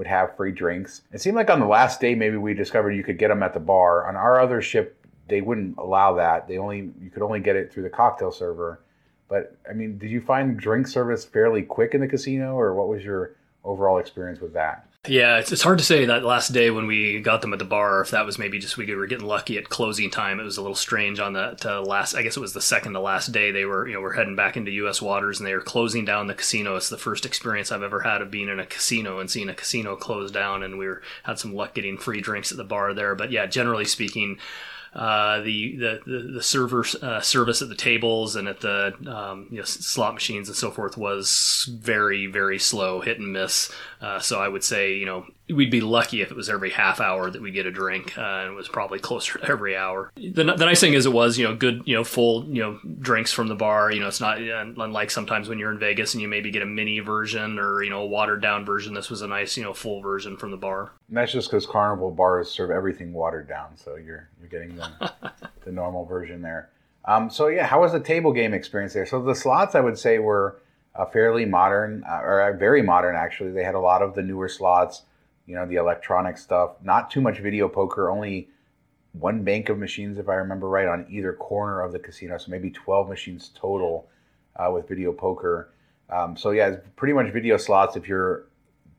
would 0.00 0.06
have 0.06 0.34
free 0.34 0.50
drinks. 0.50 1.02
It 1.12 1.20
seemed 1.20 1.36
like 1.36 1.50
on 1.50 1.60
the 1.60 1.66
last 1.66 2.00
day 2.00 2.14
maybe 2.14 2.38
we 2.38 2.54
discovered 2.54 2.92
you 2.92 3.04
could 3.04 3.18
get 3.18 3.28
them 3.28 3.42
at 3.42 3.52
the 3.52 3.60
bar. 3.60 4.08
On 4.08 4.16
our 4.16 4.40
other 4.40 4.62
ship, 4.62 4.96
they 5.28 5.42
wouldn't 5.42 5.76
allow 5.76 6.14
that. 6.14 6.48
They 6.48 6.56
only 6.56 6.90
you 7.02 7.10
could 7.10 7.22
only 7.22 7.38
get 7.38 7.54
it 7.54 7.70
through 7.70 7.82
the 7.82 7.90
cocktail 7.90 8.32
server. 8.32 8.80
But 9.28 9.58
I 9.68 9.74
mean, 9.74 9.98
did 9.98 10.10
you 10.10 10.22
find 10.22 10.58
drink 10.58 10.88
service 10.88 11.26
fairly 11.26 11.60
quick 11.60 11.92
in 11.92 12.00
the 12.00 12.08
casino, 12.08 12.54
or 12.54 12.72
what 12.72 12.88
was 12.88 13.04
your 13.04 13.36
overall 13.62 13.98
experience 13.98 14.40
with 14.40 14.54
that? 14.54 14.86
Yeah, 15.08 15.38
it's, 15.38 15.50
it's 15.50 15.62
hard 15.62 15.78
to 15.78 15.84
say 15.84 16.04
that 16.04 16.24
last 16.24 16.52
day 16.52 16.70
when 16.70 16.86
we 16.86 17.20
got 17.20 17.40
them 17.40 17.54
at 17.54 17.58
the 17.58 17.64
bar 17.64 18.02
if 18.02 18.10
that 18.10 18.26
was 18.26 18.38
maybe 18.38 18.58
just 18.58 18.76
we 18.76 18.94
were 18.94 19.06
getting 19.06 19.26
lucky 19.26 19.56
at 19.56 19.70
closing 19.70 20.10
time. 20.10 20.38
It 20.38 20.44
was 20.44 20.58
a 20.58 20.60
little 20.60 20.74
strange 20.76 21.18
on 21.18 21.32
that 21.32 21.64
last. 21.64 22.14
I 22.14 22.22
guess 22.22 22.36
it 22.36 22.40
was 22.40 22.52
the 22.52 22.60
second 22.60 22.92
to 22.92 23.00
last 23.00 23.32
day. 23.32 23.50
They 23.50 23.64
were 23.64 23.88
you 23.88 23.94
know 23.94 24.02
we're 24.02 24.12
heading 24.12 24.36
back 24.36 24.58
into 24.58 24.70
U.S. 24.72 25.00
waters 25.00 25.40
and 25.40 25.46
they 25.46 25.54
were 25.54 25.62
closing 25.62 26.04
down 26.04 26.26
the 26.26 26.34
casino. 26.34 26.76
It's 26.76 26.90
the 26.90 26.98
first 26.98 27.24
experience 27.24 27.72
I've 27.72 27.82
ever 27.82 28.00
had 28.00 28.20
of 28.20 28.30
being 28.30 28.50
in 28.50 28.60
a 28.60 28.66
casino 28.66 29.20
and 29.20 29.30
seeing 29.30 29.48
a 29.48 29.54
casino 29.54 29.96
close 29.96 30.30
down. 30.30 30.62
And 30.62 30.78
we 30.78 30.86
were 30.86 31.00
had 31.22 31.38
some 31.38 31.54
luck 31.54 31.72
getting 31.72 31.96
free 31.96 32.20
drinks 32.20 32.50
at 32.50 32.58
the 32.58 32.64
bar 32.64 32.92
there. 32.92 33.14
But 33.14 33.30
yeah, 33.30 33.46
generally 33.46 33.86
speaking. 33.86 34.38
Uh, 34.92 35.40
the, 35.42 35.76
the 35.76 36.30
the 36.34 36.42
server 36.42 36.84
uh, 37.00 37.20
service 37.20 37.62
at 37.62 37.68
the 37.68 37.76
tables 37.76 38.34
and 38.34 38.48
at 38.48 38.60
the 38.60 38.92
um, 39.06 39.46
you 39.50 39.58
know, 39.58 39.64
slot 39.64 40.14
machines 40.14 40.48
and 40.48 40.56
so 40.56 40.70
forth 40.70 40.96
was 40.96 41.68
very 41.80 42.26
very 42.26 42.58
slow, 42.58 43.00
hit 43.00 43.18
and 43.18 43.32
miss. 43.32 43.70
Uh, 44.00 44.18
so 44.18 44.40
I 44.40 44.48
would 44.48 44.64
say 44.64 44.94
you 44.96 45.06
know 45.06 45.26
we'd 45.52 45.70
be 45.70 45.80
lucky 45.80 46.22
if 46.22 46.30
it 46.30 46.36
was 46.36 46.48
every 46.48 46.70
half 46.70 47.00
hour 47.00 47.30
that 47.30 47.40
we 47.40 47.50
get 47.50 47.66
a 47.66 47.70
drink, 47.70 48.16
uh, 48.16 48.20
and 48.20 48.52
it 48.52 48.54
was 48.54 48.68
probably 48.68 48.98
closer 48.98 49.38
to 49.38 49.44
every 49.50 49.76
hour. 49.76 50.12
The, 50.16 50.44
the 50.44 50.44
nice 50.44 50.80
thing 50.80 50.94
is 50.94 51.06
it 51.06 51.12
was 51.12 51.38
you 51.38 51.44
know 51.46 51.54
good 51.54 51.82
you 51.84 51.94
know 51.94 52.04
full 52.04 52.44
you 52.46 52.62
know 52.62 52.78
drinks 53.00 53.32
from 53.32 53.48
the 53.48 53.54
bar. 53.54 53.90
You 53.90 54.00
know 54.00 54.08
it's 54.08 54.20
not 54.20 54.38
unlike 54.40 55.10
sometimes 55.10 55.48
when 55.48 55.58
you're 55.58 55.70
in 55.70 55.78
Vegas 55.78 56.14
and 56.14 56.20
you 56.20 56.28
maybe 56.28 56.50
get 56.50 56.62
a 56.62 56.66
mini 56.66 57.00
version 57.00 57.58
or 57.58 57.82
you 57.82 57.90
know 57.90 58.02
a 58.02 58.06
watered 58.06 58.42
down 58.42 58.64
version. 58.64 58.94
This 58.94 59.10
was 59.10 59.22
a 59.22 59.26
nice 59.26 59.56
you 59.56 59.62
know 59.62 59.74
full 59.74 60.00
version 60.00 60.36
from 60.36 60.50
the 60.50 60.56
bar. 60.56 60.92
And 61.08 61.16
that's 61.16 61.32
just 61.32 61.50
because 61.50 61.66
Carnival 61.66 62.10
bars 62.10 62.50
serve 62.50 62.70
everything 62.70 63.12
watered 63.12 63.48
down, 63.48 63.76
so 63.76 63.96
you're 63.96 64.28
you're 64.40 64.48
getting 64.48 64.76
the, 64.76 65.12
the 65.64 65.72
normal 65.72 66.04
version 66.04 66.42
there. 66.42 66.70
Um, 67.04 67.30
so 67.30 67.48
yeah, 67.48 67.66
how 67.66 67.80
was 67.80 67.92
the 67.92 68.00
table 68.00 68.32
game 68.32 68.54
experience 68.54 68.92
there? 68.92 69.06
So 69.06 69.22
the 69.22 69.34
slots 69.34 69.74
I 69.74 69.80
would 69.80 69.98
say 69.98 70.18
were 70.18 70.60
uh, 70.94 71.06
fairly 71.06 71.44
modern, 71.44 72.04
uh, 72.08 72.20
or 72.22 72.40
uh, 72.42 72.56
very 72.56 72.82
modern 72.82 73.16
actually. 73.16 73.52
They 73.52 73.64
had 73.64 73.74
a 73.74 73.80
lot 73.80 74.02
of 74.02 74.14
the 74.14 74.22
newer 74.22 74.48
slots 74.48 75.02
you 75.46 75.54
know, 75.54 75.66
the 75.66 75.76
electronic 75.76 76.38
stuff. 76.38 76.72
Not 76.82 77.10
too 77.10 77.20
much 77.20 77.38
video 77.38 77.68
poker, 77.68 78.10
only 78.10 78.48
one 79.12 79.42
bank 79.42 79.68
of 79.68 79.78
machines, 79.78 80.18
if 80.18 80.28
I 80.28 80.34
remember 80.34 80.68
right, 80.68 80.86
on 80.86 81.06
either 81.10 81.32
corner 81.32 81.80
of 81.80 81.92
the 81.92 81.98
casino. 81.98 82.38
So 82.38 82.50
maybe 82.50 82.70
12 82.70 83.08
machines 83.08 83.50
total 83.54 84.08
uh, 84.56 84.70
with 84.72 84.88
video 84.88 85.12
poker. 85.12 85.72
Um, 86.08 86.36
so 86.36 86.50
yeah, 86.50 86.68
it's 86.68 86.86
pretty 86.96 87.14
much 87.14 87.32
video 87.32 87.56
slots 87.56 87.96
if 87.96 88.08
you're 88.08 88.46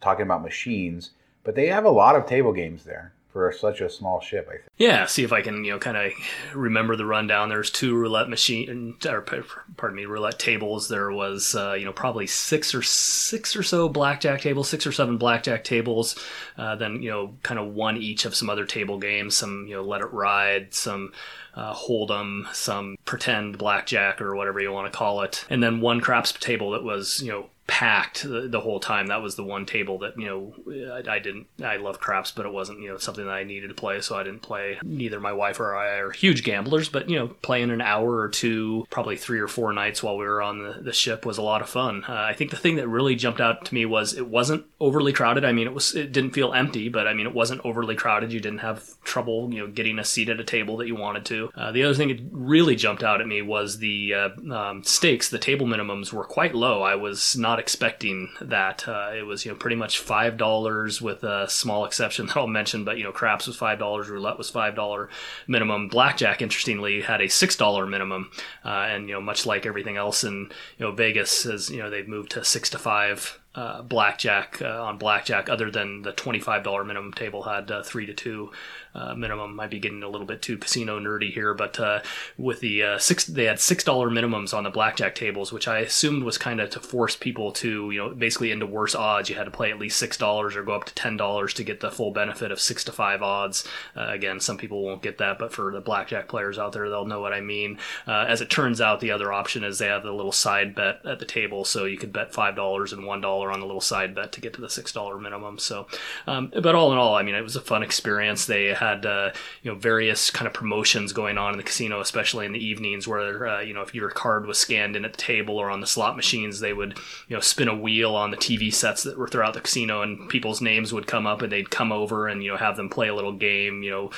talking 0.02 0.24
about 0.24 0.44
machines. 0.44 1.12
But 1.44 1.56
they 1.56 1.68
have 1.68 1.86
a 1.86 1.90
lot 1.90 2.16
of 2.16 2.26
table 2.26 2.54
games 2.54 2.84
there 2.84 3.14
for 3.32 3.52
such 3.52 3.82
a 3.82 3.90
small 3.90 4.22
ship. 4.22 4.48
I 4.50 4.58
think. 4.58 4.64
Yeah, 4.78 5.06
see 5.06 5.24
if 5.24 5.32
I 5.32 5.42
can 5.42 5.64
you 5.64 5.72
know 5.72 5.80
kind 5.80 5.98
of 5.98 6.12
remember 6.54 6.96
the 6.96 7.06
rundown. 7.06 7.50
There's 7.50 7.70
two 7.70 7.96
roulette 7.96 8.30
machine 8.30 8.96
or 9.06 9.22
pardon 9.22 9.96
me 9.96 10.06
roulette 10.06 10.40
tables. 10.40 10.88
There 10.88 11.12
was 11.12 11.56
uh, 11.56 11.74
you 11.74 11.86
know 11.86 11.94
probably 11.94 12.28
six 12.28 12.74
or 12.74 12.82
six 12.82 13.56
or 13.56 13.64
so 13.64 13.90
blackjack 13.90 14.42
tables, 14.42 14.70
six 14.70 14.86
or 14.86 14.92
seven 14.92 15.18
blackjack 15.18 15.64
tables. 15.64 16.16
Uh, 16.58 16.76
then 16.76 17.02
you 17.02 17.10
know 17.10 17.34
kind 17.44 17.60
of 17.60 17.74
one 17.74 17.98
each 17.98 18.26
of 18.26 18.36
some 18.36 18.50
other 18.50 18.66
table 18.66 18.98
games, 18.98 19.36
some 19.36 19.66
you 19.68 19.76
know 19.76 19.84
let 19.84 20.02
it 20.02 20.12
ride, 20.12 20.74
some 20.74 21.12
uh, 21.56 21.74
hold'em, 21.74 22.54
some 22.54 22.98
pretend 23.06 23.58
blackjack 23.58 24.22
or 24.22 24.36
whatever 24.36 24.60
you 24.60 24.72
want 24.72 24.92
to 24.92 24.98
call 24.98 25.22
it, 25.22 25.46
and 25.50 25.62
then 25.62 25.82
one 25.82 26.02
craps 26.02 26.32
table 26.32 26.72
that 26.72 26.84
was 26.84 27.22
you 27.22 27.32
know 27.32 27.46
packed 27.72 28.24
the, 28.24 28.50
the, 28.50 28.60
whole 28.60 28.82
time. 28.82 29.08
That 29.08 29.22
was 29.22 29.36
the 29.36 29.46
one 29.46 29.66
table 29.66 30.00
that 30.00 30.20
you 30.20 30.26
know 30.26 30.94
I, 30.94 31.16
I, 31.16 31.20
didn't. 31.20 31.48
I 31.64 31.78
love 31.78 32.02
craps, 32.02 32.30
but 32.30 32.46
it 32.46 32.52
wasn't 32.52 32.82
you 32.82 32.90
know 32.90 32.98
something 32.98 33.24
that 33.24 33.32
I 33.32 33.46
needed 33.46 33.70
to 33.70 33.74
play, 33.74 34.02
so 34.02 34.18
I 34.18 34.24
didn't 34.24 34.42
play. 34.42 34.78
Neither 34.84 35.22
my 35.22 35.32
wife 35.32 35.58
or 35.58 35.74
I 35.74 36.00
are 36.00 36.12
huge 36.12 36.44
gamblers, 36.44 36.90
but 36.90 37.10
you 37.10 37.18
know 37.18 37.28
playing 37.28 37.72
an 37.72 37.80
hour 37.80 38.18
or 38.18 38.28
two, 38.28 38.86
probably 38.90 39.16
three 39.16 39.40
or 39.40 39.48
four 39.48 39.72
nights 39.72 40.04
while 40.04 40.18
we 40.18 40.26
were 40.26 40.42
on 40.42 40.62
the, 40.62 40.82
the 40.82 40.92
ship 40.92 41.26
was 41.26 41.38
a 41.38 41.42
lot 41.42 41.62
of 41.62 41.70
fun. 41.70 42.04
Uh, 42.10 42.14
I 42.14 42.34
think 42.34 42.52
the 42.52 42.58
thing 42.58 42.76
that 42.76 42.90
really 42.90 43.16
jumped 43.16 43.40
out 43.40 43.64
to 43.64 43.74
me 43.74 43.86
was 43.86 44.14
it 44.18 44.28
wasn't 44.28 44.66
overly 44.82 45.14
crowded. 45.14 45.46
I 45.46 45.54
mean, 45.54 45.66
it 45.66 45.74
was 45.74 45.96
it 45.96 46.12
didn't 46.12 46.32
feel 46.32 46.54
empty, 46.54 46.90
but 46.90 47.08
I 47.08 47.14
mean 47.14 47.26
it 47.26 47.34
wasn't 47.34 47.62
overly 47.64 47.96
crowded. 47.96 48.34
You 48.34 48.42
didn't 48.42 48.60
have 48.60 49.02
trouble 49.06 49.54
you 49.54 49.62
know 49.62 49.72
getting 49.72 49.98
a 49.98 50.04
seat 50.04 50.28
at 50.28 50.42
a 50.42 50.44
table 50.44 50.76
that 50.78 50.88
you 50.88 50.98
wanted 50.98 51.24
to. 51.28 51.52
Uh, 51.56 51.72
the 51.72 51.84
other 51.84 51.96
thing 51.96 52.10
that 52.10 52.20
really 52.32 52.76
jumped 52.76 53.02
out 53.02 53.22
at 53.22 53.28
me 53.28 53.42
was 53.42 53.78
the 53.78 54.14
uh, 54.14 54.30
um, 54.54 54.84
stakes. 54.84 55.30
The 55.30 55.40
table 55.40 55.66
minimums 55.66 56.12
were 56.12 56.26
quite 56.26 56.54
low. 56.54 56.82
I 56.82 56.96
was 56.96 57.38
not 57.38 57.61
expecting 57.62 58.30
that. 58.42 58.88
Uh, 58.88 59.12
it 59.16 59.22
was 59.22 59.46
you 59.46 59.52
know 59.52 59.58
pretty 59.58 59.78
much 59.78 60.00
five 60.00 60.36
dollars 60.36 61.02
with 61.02 61.24
a 61.24 61.48
small 61.50 61.86
exception 61.86 62.26
that 62.26 62.36
I'll 62.36 62.48
mention, 62.48 62.84
but 62.84 62.98
you 62.98 63.04
know 63.04 63.12
craps 63.14 63.48
was 63.48 63.56
five 63.56 63.80
dollars, 63.80 64.10
roulette 64.10 64.38
was 64.38 64.50
five 64.50 64.76
dollar 64.76 65.10
minimum. 65.48 65.88
Blackjack, 65.88 66.42
interestingly, 66.42 67.02
had 67.02 67.22
a 67.22 67.30
six 67.30 67.56
dollar 67.56 67.88
minimum, 67.88 68.32
uh, 68.66 68.88
and 68.90 69.08
you 69.08 69.14
know 69.14 69.22
much 69.22 69.46
like 69.46 69.66
everything 69.66 69.96
else 69.96 70.24
in 70.24 70.50
you 70.78 70.86
know 70.86 70.92
Vegas, 70.92 71.46
as 71.46 71.70
you 71.70 71.78
know 71.78 71.90
they've 71.90 72.08
moved 72.08 72.32
to 72.32 72.44
six 72.44 72.70
to 72.72 72.78
five 72.80 73.40
uh, 73.54 73.82
blackjack 73.82 74.62
uh, 74.62 74.84
on 74.84 74.98
blackjack 74.98 75.50
other 75.50 75.70
than 75.70 76.04
the 76.04 76.14
$25 76.14 76.88
minimum 76.88 77.12
table 77.12 77.44
had 77.44 77.70
uh, 77.70 77.84
three 77.84 78.06
to 78.06 78.14
two 78.14 78.50
uh, 78.96 79.14
minimum. 79.16 79.56
Might 79.56 79.70
be 79.70 79.80
getting 79.80 80.04
a 80.04 80.10
little 80.10 80.28
bit 80.28 80.42
too 80.42 80.58
casino 80.58 81.00
nerdy 81.00 81.32
here, 81.32 81.54
but 81.54 81.80
uh, 81.80 82.02
with 82.38 82.60
the 82.60 82.84
uh, 82.84 82.98
six, 82.98 83.26
they 83.26 83.46
had 83.46 83.60
six 83.60 83.84
dollar 83.84 84.10
minimums 84.10 84.54
on 84.54 84.64
the 84.64 84.70
blackjack 84.70 85.16
tables, 85.16 85.52
which 85.52 85.68
I 85.68 85.80
assumed 85.80 86.24
was 86.24 86.38
kind 86.38 86.60
of 86.60 86.70
to 86.72 86.80
force 86.80 87.16
people 87.16 87.52
to, 87.54 87.92
you 87.92 88.00
know, 88.00 88.10
basically 88.10 88.52
into 88.52 88.66
worse 88.66 88.96
odds. 88.96 89.30
You 89.30 89.36
had 89.36 89.46
to 89.46 89.52
play 89.52 89.72
at 89.72 89.80
least 89.80 89.98
six 89.98 90.18
dollars 90.18 90.56
or 90.56 90.64
go 90.64 90.74
up 90.74 90.86
to 90.86 90.96
ten 90.96 91.18
dollars 91.18 91.54
to 91.56 91.64
get 91.64 91.80
the 91.80 91.92
full 91.92 92.12
benefit 92.12 92.52
of 92.52 92.60
six 92.60 92.84
to 92.86 92.92
five 92.92 93.22
odds. 93.22 93.68
Uh, 93.96 94.08
again, 94.10 94.40
some 94.40 94.58
people 94.58 94.84
won't 94.84 95.02
get 95.02 95.18
that, 95.20 95.40
but 95.40 95.54
for 95.54 95.72
the 95.72 95.82
blackjack 95.82 96.28
players 96.28 96.58
out 96.58 96.74
there, 96.74 96.90
they'll 96.90 97.06
know 97.06 97.22
what 97.22 97.34
I 97.34 97.42
mean. 97.42 97.78
Uh, 98.08 98.26
as 98.28 98.42
it 98.42 98.50
turns 98.50 98.82
out, 98.82 99.00
the 99.00 99.12
other 99.12 99.32
option 99.32 99.64
is 99.64 99.80
they 99.80 99.88
have 99.88 100.04
the 100.04 100.12
little 100.12 100.32
side 100.32 100.76
bet 100.76 101.06
at 101.06 101.20
the 101.20 101.26
table, 101.26 101.66
so 101.66 101.86
you 101.86 101.98
could 101.98 102.14
bet 102.14 102.34
five 102.34 102.56
dollars 102.56 102.94
and 102.94 103.06
one 103.06 103.22
dollar 103.22 103.52
on 103.52 103.60
the 103.60 103.66
little 103.66 103.82
side 103.82 104.16
bet 104.16 104.32
to 104.34 104.42
get 104.42 104.54
to 104.54 104.62
the 104.62 104.70
six 104.70 104.92
dollar 104.92 105.18
minimum. 105.18 105.60
So, 105.60 105.88
um, 106.28 106.52
but 106.62 106.76
all 106.76 106.92
in 106.92 106.98
all, 106.98 107.16
I 107.16 107.24
mean, 107.24 107.36
it 107.36 107.42
was 107.42 107.56
a 107.56 107.62
fun 107.62 107.84
experience. 107.84 108.46
They 108.46 108.74
had 108.82 109.06
uh, 109.06 109.32
you 109.62 109.72
know 109.72 109.78
various 109.78 110.32
kind 110.32 110.48
of 110.48 110.54
promotions 110.54 111.14
going 111.14 111.38
on 111.38 111.54
in 111.54 111.58
the 111.58 111.64
casino, 111.64 112.02
especially 112.02 112.46
in 112.46 112.52
the 112.52 112.66
evenings, 112.66 113.08
where 113.08 113.48
uh, 113.48 113.62
you 113.62 113.74
know 113.74 113.82
if 113.82 113.94
your 113.94 114.10
card 114.10 114.48
was 114.48 114.58
scanned 114.58 114.96
in 114.96 115.06
at 115.06 115.14
the 115.14 115.18
table 115.18 115.58
or 115.58 115.70
on 115.70 115.80
the 115.80 115.88
slot 115.88 116.16
machines, 116.16 116.60
they 116.60 116.74
would 116.74 116.98
you 117.28 117.36
know 117.36 117.42
spin 117.42 117.68
a 117.68 117.76
wheel 117.76 118.16
on 118.16 118.32
the 118.32 118.38
TV 118.38 118.74
sets 118.74 119.04
that 119.04 119.18
were 119.18 119.28
throughout 119.28 119.54
the 119.54 119.62
casino, 119.62 120.02
and 120.02 120.28
people's 120.30 120.62
names 120.62 120.92
would 120.92 121.08
come 121.08 121.28
up, 121.28 121.42
and 121.42 121.52
they'd 121.52 121.70
come 121.70 121.92
over 121.92 122.28
and 122.28 122.44
you 122.44 122.52
know 122.52 122.58
have 122.58 122.76
them 122.76 122.90
play 122.90 123.08
a 123.08 123.16
little 123.16 123.34
game, 123.34 123.84
you 123.84 123.92
know 123.92 124.12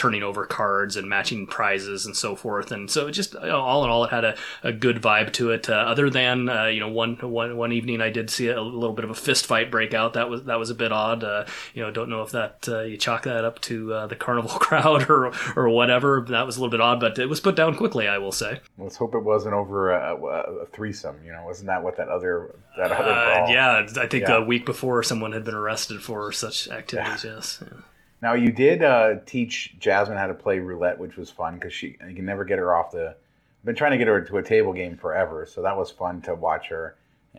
turning 0.00 0.22
over 0.22 0.46
cards 0.46 0.96
and 0.96 1.10
matching 1.10 1.46
prizes 1.46 2.06
and 2.06 2.16
so 2.16 2.34
forth. 2.34 2.72
And 2.72 2.90
so 2.90 3.10
just 3.10 3.34
you 3.34 3.40
know, 3.40 3.60
all 3.60 3.84
in 3.84 3.90
all, 3.90 4.04
it 4.04 4.10
had 4.10 4.24
a, 4.24 4.34
a 4.62 4.72
good 4.72 4.96
vibe 4.96 5.30
to 5.34 5.50
it. 5.50 5.68
Uh, 5.68 5.74
other 5.74 6.08
than 6.08 6.48
uh, 6.48 6.64
you 6.64 6.80
know 6.80 6.88
one, 6.88 7.16
one 7.16 7.54
one 7.58 7.70
evening, 7.70 8.00
I 8.00 8.08
did 8.08 8.30
see 8.30 8.48
a 8.48 8.62
little 8.62 8.94
bit 8.94 9.04
of 9.04 9.10
a 9.10 9.14
fist 9.14 9.44
fight 9.44 9.70
break 9.70 9.92
out. 9.92 10.14
That 10.14 10.30
was 10.30 10.44
that 10.44 10.58
was 10.58 10.70
a 10.70 10.74
bit 10.74 10.90
odd. 10.90 11.22
Uh, 11.22 11.44
you 11.74 11.82
know, 11.82 11.90
don't 11.90 12.08
know 12.08 12.22
if 12.22 12.30
that 12.30 12.66
uh, 12.66 12.80
you 12.80 12.96
chalk 12.96 13.24
that 13.24 13.44
up 13.44 13.60
to 13.62 13.92
uh, 13.92 14.06
the 14.06 14.16
carnival 14.16 14.50
crowd 14.58 15.10
or 15.10 15.32
or 15.54 15.68
whatever. 15.68 16.24
That 16.30 16.46
was 16.46 16.56
a 16.56 16.60
little 16.60 16.70
bit 16.70 16.80
odd, 16.80 16.98
but 16.98 17.18
it 17.18 17.26
was 17.26 17.40
put 17.40 17.54
down 17.54 17.76
quickly. 17.76 18.08
I 18.08 18.16
will 18.16 18.32
say. 18.32 18.60
Let's 18.78 18.96
hope 18.96 19.14
it 19.14 19.22
wasn't 19.22 19.52
over 19.52 19.90
a, 19.90 20.16
a 20.16 20.66
threesome. 20.72 21.16
You 21.26 21.32
know, 21.32 21.44
wasn't 21.44 21.66
that 21.66 21.82
what 21.82 21.98
that 21.98 22.08
other 22.08 22.54
that 22.78 22.90
other 22.90 23.10
uh, 23.10 23.34
brawl? 23.36 23.50
Yeah, 23.50 23.86
I 23.98 24.06
think 24.06 24.28
yeah. 24.28 24.38
a 24.38 24.42
week 24.42 24.64
before 24.64 25.02
someone 25.02 25.32
had 25.32 25.44
been 25.44 25.54
arrested 25.54 26.02
for 26.02 26.32
such 26.32 26.68
activities. 26.68 27.22
Yeah. 27.22 27.34
Yes. 27.34 27.62
Yeah. 27.62 27.80
Now 28.22 28.34
you 28.34 28.52
did 28.52 28.82
uh, 28.82 29.16
teach 29.24 29.74
Jasmine 29.78 30.18
how 30.18 30.26
to 30.26 30.34
play 30.34 30.58
roulette, 30.58 30.98
which 30.98 31.16
was 31.16 31.30
fun 31.30 31.54
because 31.54 31.72
she 31.72 31.96
you 32.06 32.14
can 32.14 32.24
never 32.24 32.44
get 32.44 32.58
her 32.58 32.74
off 32.74 32.92
the. 32.92 33.08
I've 33.08 33.64
been 33.64 33.74
trying 33.74 33.92
to 33.92 33.98
get 33.98 34.08
her 34.08 34.20
to 34.22 34.38
a 34.38 34.42
table 34.42 34.72
game 34.72 34.96
forever, 34.96 35.46
so 35.46 35.62
that 35.62 35.76
was 35.76 35.90
fun 35.90 36.22
to 36.22 36.34
watch 36.34 36.68
her. 36.68 36.96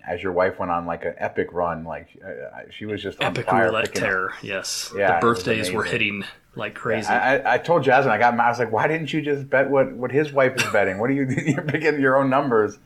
As 0.08 0.24
your 0.24 0.32
wife 0.32 0.58
went 0.58 0.72
on 0.72 0.86
like 0.86 1.04
an 1.04 1.16
epic 1.18 1.50
run, 1.52 1.84
like 1.84 2.08
uh, 2.24 2.62
she 2.70 2.86
was 2.86 3.04
just 3.04 3.22
epic 3.22 3.52
roulette 3.52 3.94
terror. 3.94 4.34
Yes, 4.42 4.92
yeah, 4.96 5.16
the 5.16 5.22
birthdays 5.22 5.72
were 5.72 5.84
hitting 5.84 6.24
like 6.56 6.76
crazy. 6.76 7.08
Yeah, 7.10 7.42
I, 7.46 7.56
I, 7.56 7.58
told 7.58 7.84
Jasmine 7.84 8.14
I 8.14 8.18
got. 8.18 8.40
I 8.40 8.50
was 8.50 8.60
like, 8.60 8.72
why 8.72 8.88
didn't 8.88 9.12
you 9.14 9.22
just 9.22 9.50
bet 9.50 9.70
what 9.70 9.92
what 9.94 10.12
his 10.12 10.32
wife 10.32 10.56
is 10.56 10.72
betting? 10.72 10.98
What 10.98 11.10
are 11.10 11.14
you 11.14 11.26
you're 11.46 11.62
picking 11.62 12.00
your 12.00 12.18
own 12.18 12.30
numbers? 12.30 12.78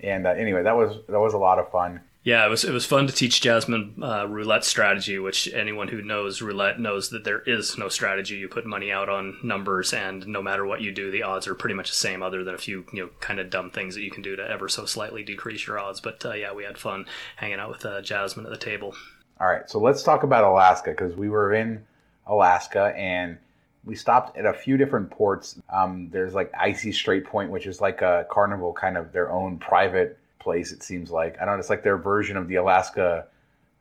And 0.00 0.26
uh, 0.26 0.30
anyway, 0.30 0.62
that 0.62 0.76
was 0.76 0.96
that 1.08 1.20
was 1.20 1.34
a 1.34 1.38
lot 1.38 1.58
of 1.58 1.70
fun. 1.70 2.00
Yeah, 2.26 2.44
it 2.44 2.48
was 2.48 2.64
it 2.64 2.72
was 2.72 2.84
fun 2.84 3.06
to 3.06 3.12
teach 3.12 3.40
Jasmine 3.40 4.02
uh, 4.02 4.26
roulette 4.26 4.64
strategy, 4.64 5.16
which 5.16 5.48
anyone 5.54 5.86
who 5.86 6.02
knows 6.02 6.42
roulette 6.42 6.80
knows 6.80 7.10
that 7.10 7.22
there 7.22 7.38
is 7.38 7.78
no 7.78 7.88
strategy. 7.88 8.34
You 8.34 8.48
put 8.48 8.66
money 8.66 8.90
out 8.90 9.08
on 9.08 9.38
numbers, 9.44 9.92
and 9.92 10.26
no 10.26 10.42
matter 10.42 10.66
what 10.66 10.80
you 10.80 10.90
do, 10.90 11.12
the 11.12 11.22
odds 11.22 11.46
are 11.46 11.54
pretty 11.54 11.76
much 11.76 11.88
the 11.88 11.96
same, 11.96 12.24
other 12.24 12.42
than 12.42 12.56
a 12.56 12.58
few 12.58 12.84
you 12.92 13.04
know 13.04 13.10
kind 13.20 13.38
of 13.38 13.48
dumb 13.48 13.70
things 13.70 13.94
that 13.94 14.02
you 14.02 14.10
can 14.10 14.24
do 14.24 14.34
to 14.34 14.42
ever 14.42 14.68
so 14.68 14.86
slightly 14.86 15.22
decrease 15.22 15.68
your 15.68 15.78
odds. 15.78 16.00
But 16.00 16.26
uh, 16.26 16.32
yeah, 16.32 16.52
we 16.52 16.64
had 16.64 16.78
fun 16.78 17.06
hanging 17.36 17.60
out 17.60 17.70
with 17.70 17.86
uh, 17.86 18.02
Jasmine 18.02 18.44
at 18.44 18.50
the 18.50 18.58
table. 18.58 18.92
All 19.40 19.46
right, 19.46 19.70
so 19.70 19.78
let's 19.78 20.02
talk 20.02 20.24
about 20.24 20.42
Alaska 20.42 20.90
because 20.90 21.14
we 21.14 21.28
were 21.28 21.54
in 21.54 21.86
Alaska 22.26 22.92
and 22.96 23.38
we 23.84 23.94
stopped 23.94 24.36
at 24.36 24.46
a 24.46 24.52
few 24.52 24.76
different 24.76 25.12
ports. 25.12 25.60
Um, 25.72 26.08
there's 26.10 26.34
like 26.34 26.50
Icy 26.58 26.90
Strait 26.90 27.24
Point, 27.24 27.52
which 27.52 27.68
is 27.68 27.80
like 27.80 28.02
a 28.02 28.26
carnival, 28.28 28.72
kind 28.72 28.96
of 28.96 29.12
their 29.12 29.30
own 29.30 29.58
private 29.58 30.18
place. 30.46 30.70
It 30.70 30.84
seems 30.84 31.10
like 31.10 31.36
I 31.40 31.44
don't 31.44 31.54
know. 31.54 31.58
It's 31.58 31.70
like 31.70 31.82
their 31.82 31.98
version 31.98 32.36
of 32.36 32.46
the 32.46 32.54
Alaska, 32.54 33.26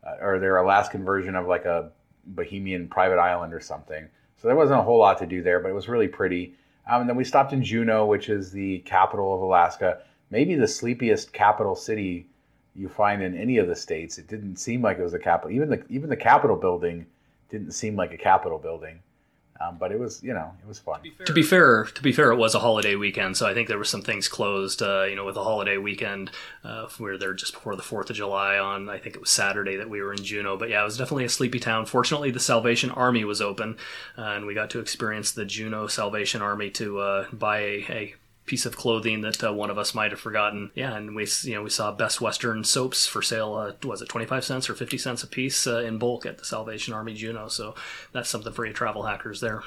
uh, 0.04 0.16
or 0.20 0.40
their 0.40 0.58
Alaskan 0.58 1.06
version 1.06 1.36
of 1.36 1.46
like 1.46 1.66
a 1.66 1.92
Bahamian 2.34 2.90
private 2.90 3.20
island 3.20 3.54
or 3.54 3.60
something. 3.60 4.08
So 4.38 4.48
there 4.48 4.58
wasn't 4.58 4.80
a 4.80 4.84
whole 4.84 4.98
lot 4.98 5.20
to 5.20 5.28
do 5.28 5.44
there, 5.44 5.60
but 5.60 5.70
it 5.70 5.76
was 5.76 5.88
really 5.88 6.08
pretty. 6.08 6.56
Um, 6.90 7.02
and 7.02 7.10
then 7.10 7.16
we 7.16 7.24
stopped 7.24 7.54
in 7.54 7.64
Juneau, 7.64 8.08
which 8.08 8.30
is 8.30 8.52
the 8.52 8.80
capital 8.80 9.36
of 9.36 9.42
Alaska, 9.42 10.00
maybe 10.32 10.56
the 10.56 10.68
sleepiest 10.68 11.34
capital 11.34 11.76
city 11.76 12.28
you 12.76 12.90
find 12.90 13.22
in 13.22 13.38
any 13.38 13.60
of 13.60 13.68
the 13.68 13.76
states. 13.76 14.18
It 14.18 14.28
didn't 14.28 14.56
seem 14.58 14.82
like 14.82 14.98
it 14.98 15.04
was 15.04 15.14
a 15.14 15.20
capital. 15.20 15.56
Even 15.56 15.70
the 15.70 15.86
even 15.90 16.10
the 16.10 16.18
Capitol 16.18 16.58
building 16.58 17.06
didn't 17.50 17.74
seem 17.74 17.96
like 17.96 18.12
a 18.12 18.18
Capitol 18.18 18.58
building. 18.58 19.00
Um, 19.62 19.78
but 19.78 19.94
it 19.94 20.00
was, 20.00 20.22
you 20.22 20.34
know, 20.34 20.52
it 20.62 20.68
was 20.68 20.80
fun. 20.80 21.00
To 21.26 21.32
be 21.32 21.42
fair, 21.42 21.86
to 21.86 22.04
be 22.04 22.12
fair, 22.12 22.32
it 22.32 22.36
was 22.36 22.56
a 22.56 22.60
holiday 22.60 22.96
weekend, 22.96 23.38
so 23.38 23.48
I 23.48 23.54
think 23.54 23.70
there 23.70 23.78
were 23.78 23.86
some 23.86 24.02
things 24.02 24.28
closed. 24.28 24.82
Uh, 24.82 25.04
you 25.04 25.16
know, 25.16 25.24
with 25.24 25.38
a 25.38 25.44
holiday 25.44 25.78
weekend, 25.78 26.30
uh, 26.66 26.88
we 27.00 27.06
were 27.06 27.18
there 27.18 27.34
just 27.34 27.54
before 27.54 27.78
the 27.78 27.82
Fourth 27.82 28.10
of 28.10 28.18
July 28.18 28.58
on, 28.58 28.90
I 28.90 28.98
think 28.98 29.16
it 29.16 29.22
was 29.22 29.30
Saturday 29.30 29.78
that 29.78 29.90
we 29.90 30.02
were 30.02 30.12
in 30.12 30.24
Juneau. 30.24 30.58
But 30.58 30.70
yeah, 30.70 30.82
it 30.82 30.86
was 30.86 30.98
definitely 30.98 31.24
a 31.24 31.30
sleepy 31.30 31.60
town. 31.60 31.86
Fortunately, 31.86 32.32
the 32.32 32.40
Salvation 32.40 32.92
Army 32.92 33.24
was 33.24 33.42
open, 33.42 33.78
uh, 34.18 34.24
and 34.24 34.46
we 34.46 34.54
got 34.54 34.70
to 34.72 34.80
experience 34.80 35.32
the 35.32 35.46
Juneau 35.46 35.88
Salvation 35.88 36.42
Army 36.42 36.70
to 36.72 37.00
uh, 37.00 37.28
buy 37.32 37.60
a, 37.60 37.86
a 37.90 38.16
piece 38.46 38.66
of 38.66 38.78
clothing 38.78 39.22
that 39.22 39.44
uh, 39.44 39.52
one 39.52 39.70
of 39.70 39.78
us 39.78 39.96
might 39.96 40.12
have 40.12 40.20
forgotten. 40.20 40.72
Yeah, 40.76 40.96
and 40.96 41.16
we 41.16 41.28
you 41.44 41.56
know 41.56 41.64
we 41.64 41.70
saw 41.70 41.92
Best 41.92 42.22
Western 42.22 42.64
soaps 42.64 43.08
for 43.08 43.22
sale. 43.22 43.56
Uh, 43.56 43.74
was 43.88 44.02
it 44.02 44.10
twenty 44.10 44.26
five 44.26 44.46
cents 44.46 44.70
or 44.70 44.76
fifty 44.76 44.98
cents 44.98 45.24
a 45.24 45.28
piece 45.28 45.66
uh, 45.68 45.80
in 45.80 45.98
bulk 45.98 46.26
at 46.26 46.38
the 46.38 46.46
Salvation 46.46 46.94
Army 46.94 47.14
Juneau? 47.14 47.48
So 47.48 47.76
that's 48.12 48.30
something 48.30 48.54
for 48.54 48.66
you 48.66 48.74
travel 48.74 49.04
hackers 49.04 49.42
there. 49.42 49.64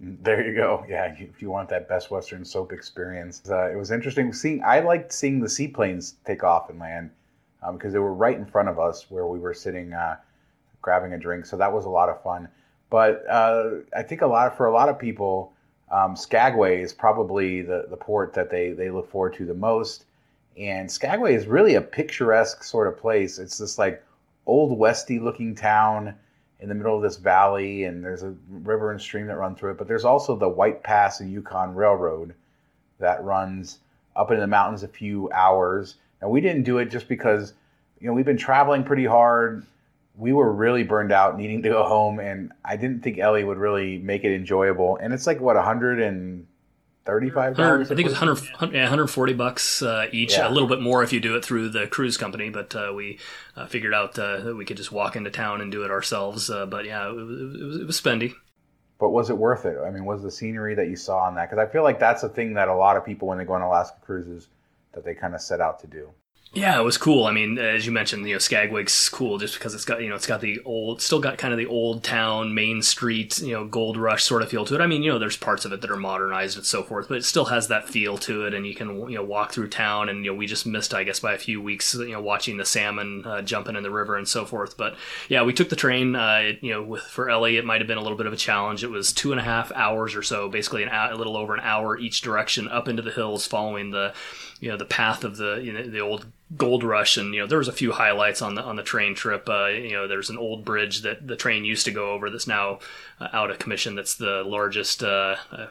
There 0.00 0.46
you 0.46 0.56
go. 0.56 0.84
Yeah, 0.88 1.14
if 1.16 1.40
you 1.40 1.50
want 1.50 1.68
that 1.68 1.88
Best 1.88 2.10
Western 2.10 2.44
soap 2.44 2.72
experience, 2.72 3.42
uh, 3.48 3.70
it 3.70 3.76
was 3.76 3.90
interesting 3.90 4.32
seeing. 4.32 4.62
I 4.64 4.80
liked 4.80 5.12
seeing 5.12 5.40
the 5.40 5.48
seaplanes 5.48 6.16
take 6.26 6.42
off 6.42 6.68
and 6.68 6.78
land 6.80 7.10
um, 7.62 7.76
because 7.76 7.92
they 7.92 8.00
were 8.00 8.14
right 8.14 8.36
in 8.36 8.44
front 8.44 8.68
of 8.68 8.78
us 8.78 9.10
where 9.10 9.26
we 9.26 9.38
were 9.38 9.54
sitting, 9.54 9.92
uh, 9.92 10.16
grabbing 10.82 11.12
a 11.12 11.18
drink. 11.18 11.46
So 11.46 11.56
that 11.58 11.72
was 11.72 11.84
a 11.84 11.90
lot 11.90 12.08
of 12.08 12.22
fun. 12.22 12.48
But 12.90 13.24
I 13.30 14.02
think 14.02 14.20
a 14.20 14.26
lot 14.26 14.56
for 14.56 14.66
a 14.66 14.72
lot 14.72 14.88
of 14.88 14.98
people 14.98 15.53
um, 15.94 16.16
Skagway 16.16 16.82
is 16.82 16.92
probably 16.92 17.62
the, 17.62 17.86
the 17.88 17.96
port 17.96 18.32
that 18.34 18.50
they, 18.50 18.72
they 18.72 18.90
look 18.90 19.08
forward 19.08 19.34
to 19.34 19.46
the 19.46 19.54
most. 19.54 20.06
And 20.58 20.90
Skagway 20.90 21.36
is 21.36 21.46
really 21.46 21.76
a 21.76 21.80
picturesque 21.80 22.64
sort 22.64 22.88
of 22.88 22.98
place. 22.98 23.38
It's 23.38 23.58
this 23.58 23.78
like 23.78 24.04
old 24.44 24.76
westy 24.76 25.20
looking 25.20 25.54
town 25.54 26.16
in 26.58 26.68
the 26.68 26.74
middle 26.74 26.96
of 26.96 27.02
this 27.02 27.16
valley, 27.16 27.84
and 27.84 28.04
there's 28.04 28.24
a 28.24 28.34
river 28.48 28.90
and 28.90 29.00
stream 29.00 29.28
that 29.28 29.36
run 29.36 29.54
through 29.54 29.72
it. 29.72 29.78
But 29.78 29.86
there's 29.86 30.04
also 30.04 30.34
the 30.34 30.48
White 30.48 30.82
Pass 30.82 31.20
and 31.20 31.30
Yukon 31.30 31.76
Railroad 31.76 32.34
that 32.98 33.22
runs 33.22 33.78
up 34.16 34.32
in 34.32 34.40
the 34.40 34.46
mountains 34.48 34.82
a 34.82 34.88
few 34.88 35.30
hours. 35.30 35.96
And 36.20 36.30
we 36.30 36.40
didn't 36.40 36.62
do 36.64 36.78
it 36.78 36.86
just 36.86 37.06
because, 37.06 37.54
you 38.00 38.08
know, 38.08 38.14
we've 38.14 38.24
been 38.24 38.36
traveling 38.36 38.82
pretty 38.82 39.04
hard 39.04 39.64
we 40.16 40.32
were 40.32 40.52
really 40.52 40.84
burned 40.84 41.12
out, 41.12 41.36
needing 41.36 41.62
to 41.62 41.68
go 41.68 41.84
home, 41.84 42.20
and 42.20 42.52
I 42.64 42.76
didn't 42.76 43.02
think 43.02 43.18
Ellie 43.18 43.44
would 43.44 43.58
really 43.58 43.98
make 43.98 44.24
it 44.24 44.34
enjoyable. 44.34 44.96
And 44.96 45.12
it's 45.12 45.26
like 45.26 45.40
what 45.40 45.56
135 45.56 47.56
dollars. 47.56 47.90
I 47.90 47.96
think 47.96 48.08
it's 48.08 48.20
100, 48.20 48.72
yeah, 48.72 48.82
140 48.82 49.32
bucks 49.32 49.82
uh, 49.82 50.06
each. 50.12 50.32
Yeah. 50.32 50.48
A 50.48 50.50
little 50.50 50.68
bit 50.68 50.80
more 50.80 51.02
if 51.02 51.12
you 51.12 51.18
do 51.18 51.34
it 51.36 51.44
through 51.44 51.70
the 51.70 51.88
cruise 51.88 52.16
company, 52.16 52.48
but 52.48 52.76
uh, 52.76 52.92
we 52.94 53.18
uh, 53.56 53.66
figured 53.66 53.92
out 53.92 54.16
uh, 54.18 54.40
that 54.40 54.54
we 54.54 54.64
could 54.64 54.76
just 54.76 54.92
walk 54.92 55.16
into 55.16 55.30
town 55.30 55.60
and 55.60 55.72
do 55.72 55.82
it 55.82 55.90
ourselves. 55.90 56.48
Uh, 56.48 56.66
but 56.66 56.84
yeah, 56.84 57.08
it, 57.08 57.10
it, 57.10 57.64
was, 57.64 57.80
it 57.80 57.86
was 57.86 58.00
spendy. 58.00 58.34
But 59.00 59.10
was 59.10 59.30
it 59.30 59.36
worth 59.36 59.66
it? 59.66 59.76
I 59.84 59.90
mean, 59.90 60.04
was 60.04 60.22
the 60.22 60.30
scenery 60.30 60.76
that 60.76 60.88
you 60.88 60.94
saw 60.94 61.24
on 61.24 61.34
that? 61.34 61.50
Because 61.50 61.66
I 61.66 61.70
feel 61.70 61.82
like 61.82 61.98
that's 61.98 62.22
a 62.22 62.28
thing 62.28 62.54
that 62.54 62.68
a 62.68 62.74
lot 62.74 62.96
of 62.96 63.04
people, 63.04 63.26
when 63.26 63.38
they 63.38 63.44
go 63.44 63.54
on 63.54 63.62
Alaska 63.62 63.96
cruises, 64.00 64.46
that 64.92 65.04
they 65.04 65.14
kind 65.14 65.34
of 65.34 65.40
set 65.40 65.60
out 65.60 65.80
to 65.80 65.88
do. 65.88 66.10
Yeah, 66.54 66.78
it 66.78 66.84
was 66.84 66.98
cool. 66.98 67.26
I 67.26 67.32
mean, 67.32 67.58
as 67.58 67.84
you 67.84 67.90
mentioned, 67.90 68.28
you 68.28 68.34
know, 68.34 68.38
Skagway's 68.38 69.08
cool 69.08 69.38
just 69.38 69.54
because 69.54 69.74
it's 69.74 69.84
got, 69.84 70.00
you 70.00 70.08
know, 70.08 70.14
it's 70.14 70.26
got 70.26 70.40
the 70.40 70.60
old, 70.64 71.02
still 71.02 71.18
got 71.18 71.36
kind 71.36 71.52
of 71.52 71.58
the 71.58 71.66
old 71.66 72.04
town, 72.04 72.54
main 72.54 72.80
street, 72.80 73.40
you 73.40 73.52
know, 73.52 73.64
gold 73.64 73.96
rush 73.96 74.22
sort 74.22 74.40
of 74.40 74.50
feel 74.50 74.64
to 74.66 74.76
it. 74.76 74.80
I 74.80 74.86
mean, 74.86 75.02
you 75.02 75.10
know, 75.10 75.18
there's 75.18 75.36
parts 75.36 75.64
of 75.64 75.72
it 75.72 75.80
that 75.80 75.90
are 75.90 75.96
modernized 75.96 76.56
and 76.56 76.64
so 76.64 76.84
forth, 76.84 77.08
but 77.08 77.18
it 77.18 77.24
still 77.24 77.46
has 77.46 77.66
that 77.68 77.88
feel 77.88 78.18
to 78.18 78.46
it. 78.46 78.54
And 78.54 78.64
you 78.68 78.74
can, 78.74 79.10
you 79.10 79.16
know, 79.16 79.24
walk 79.24 79.50
through 79.50 79.70
town 79.70 80.08
and, 80.08 80.24
you 80.24 80.30
know, 80.30 80.36
we 80.36 80.46
just 80.46 80.64
missed, 80.64 80.94
I 80.94 81.02
guess, 81.02 81.18
by 81.18 81.32
a 81.32 81.38
few 81.38 81.60
weeks, 81.60 81.92
you 81.92 82.12
know, 82.12 82.20
watching 82.20 82.56
the 82.56 82.64
salmon 82.64 83.24
uh, 83.26 83.42
jumping 83.42 83.74
in 83.74 83.82
the 83.82 83.90
river 83.90 84.16
and 84.16 84.28
so 84.28 84.44
forth. 84.44 84.76
But 84.76 84.94
yeah, 85.28 85.42
we 85.42 85.52
took 85.52 85.70
the 85.70 85.76
train, 85.76 86.14
uh, 86.14 86.40
it, 86.44 86.58
you 86.62 86.70
know, 86.70 86.84
with, 86.84 87.02
for 87.02 87.28
Ellie, 87.28 87.56
it 87.56 87.64
might 87.64 87.80
have 87.80 87.88
been 87.88 87.98
a 87.98 88.02
little 88.02 88.18
bit 88.18 88.26
of 88.26 88.32
a 88.32 88.36
challenge. 88.36 88.84
It 88.84 88.90
was 88.90 89.12
two 89.12 89.32
and 89.32 89.40
a 89.40 89.44
half 89.44 89.72
hours 89.72 90.14
or 90.14 90.22
so, 90.22 90.48
basically 90.48 90.84
an, 90.84 90.90
a 90.90 91.16
little 91.16 91.36
over 91.36 91.52
an 91.52 91.60
hour 91.64 91.98
each 91.98 92.20
direction 92.20 92.68
up 92.68 92.86
into 92.86 93.02
the 93.02 93.10
hills 93.10 93.44
following 93.44 93.90
the, 93.90 94.14
you 94.60 94.70
know, 94.70 94.76
the 94.76 94.84
path 94.84 95.24
of 95.24 95.36
the, 95.36 95.56
you 95.56 95.72
know, 95.72 95.82
the 95.82 96.00
old 96.00 96.26
gold 96.56 96.84
rush 96.84 97.16
and 97.16 97.34
you 97.34 97.40
know 97.40 97.46
there 97.46 97.58
was 97.58 97.68
a 97.68 97.72
few 97.72 97.92
highlights 97.92 98.42
on 98.42 98.54
the 98.54 98.62
on 98.62 98.76
the 98.76 98.82
train 98.82 99.14
trip 99.14 99.48
uh, 99.48 99.66
you 99.66 99.92
know 99.92 100.06
there's 100.06 100.30
an 100.30 100.38
old 100.38 100.64
bridge 100.64 101.02
that 101.02 101.26
the 101.26 101.36
train 101.36 101.64
used 101.64 101.84
to 101.84 101.90
go 101.90 102.12
over 102.12 102.30
that's 102.30 102.46
now 102.46 102.78
uh, 103.20 103.28
out 103.32 103.50
of 103.50 103.58
commission 103.58 103.94
that's 103.94 104.14
the 104.16 104.42
largest 104.44 105.02
uh, 105.02 105.36
uh 105.50 105.66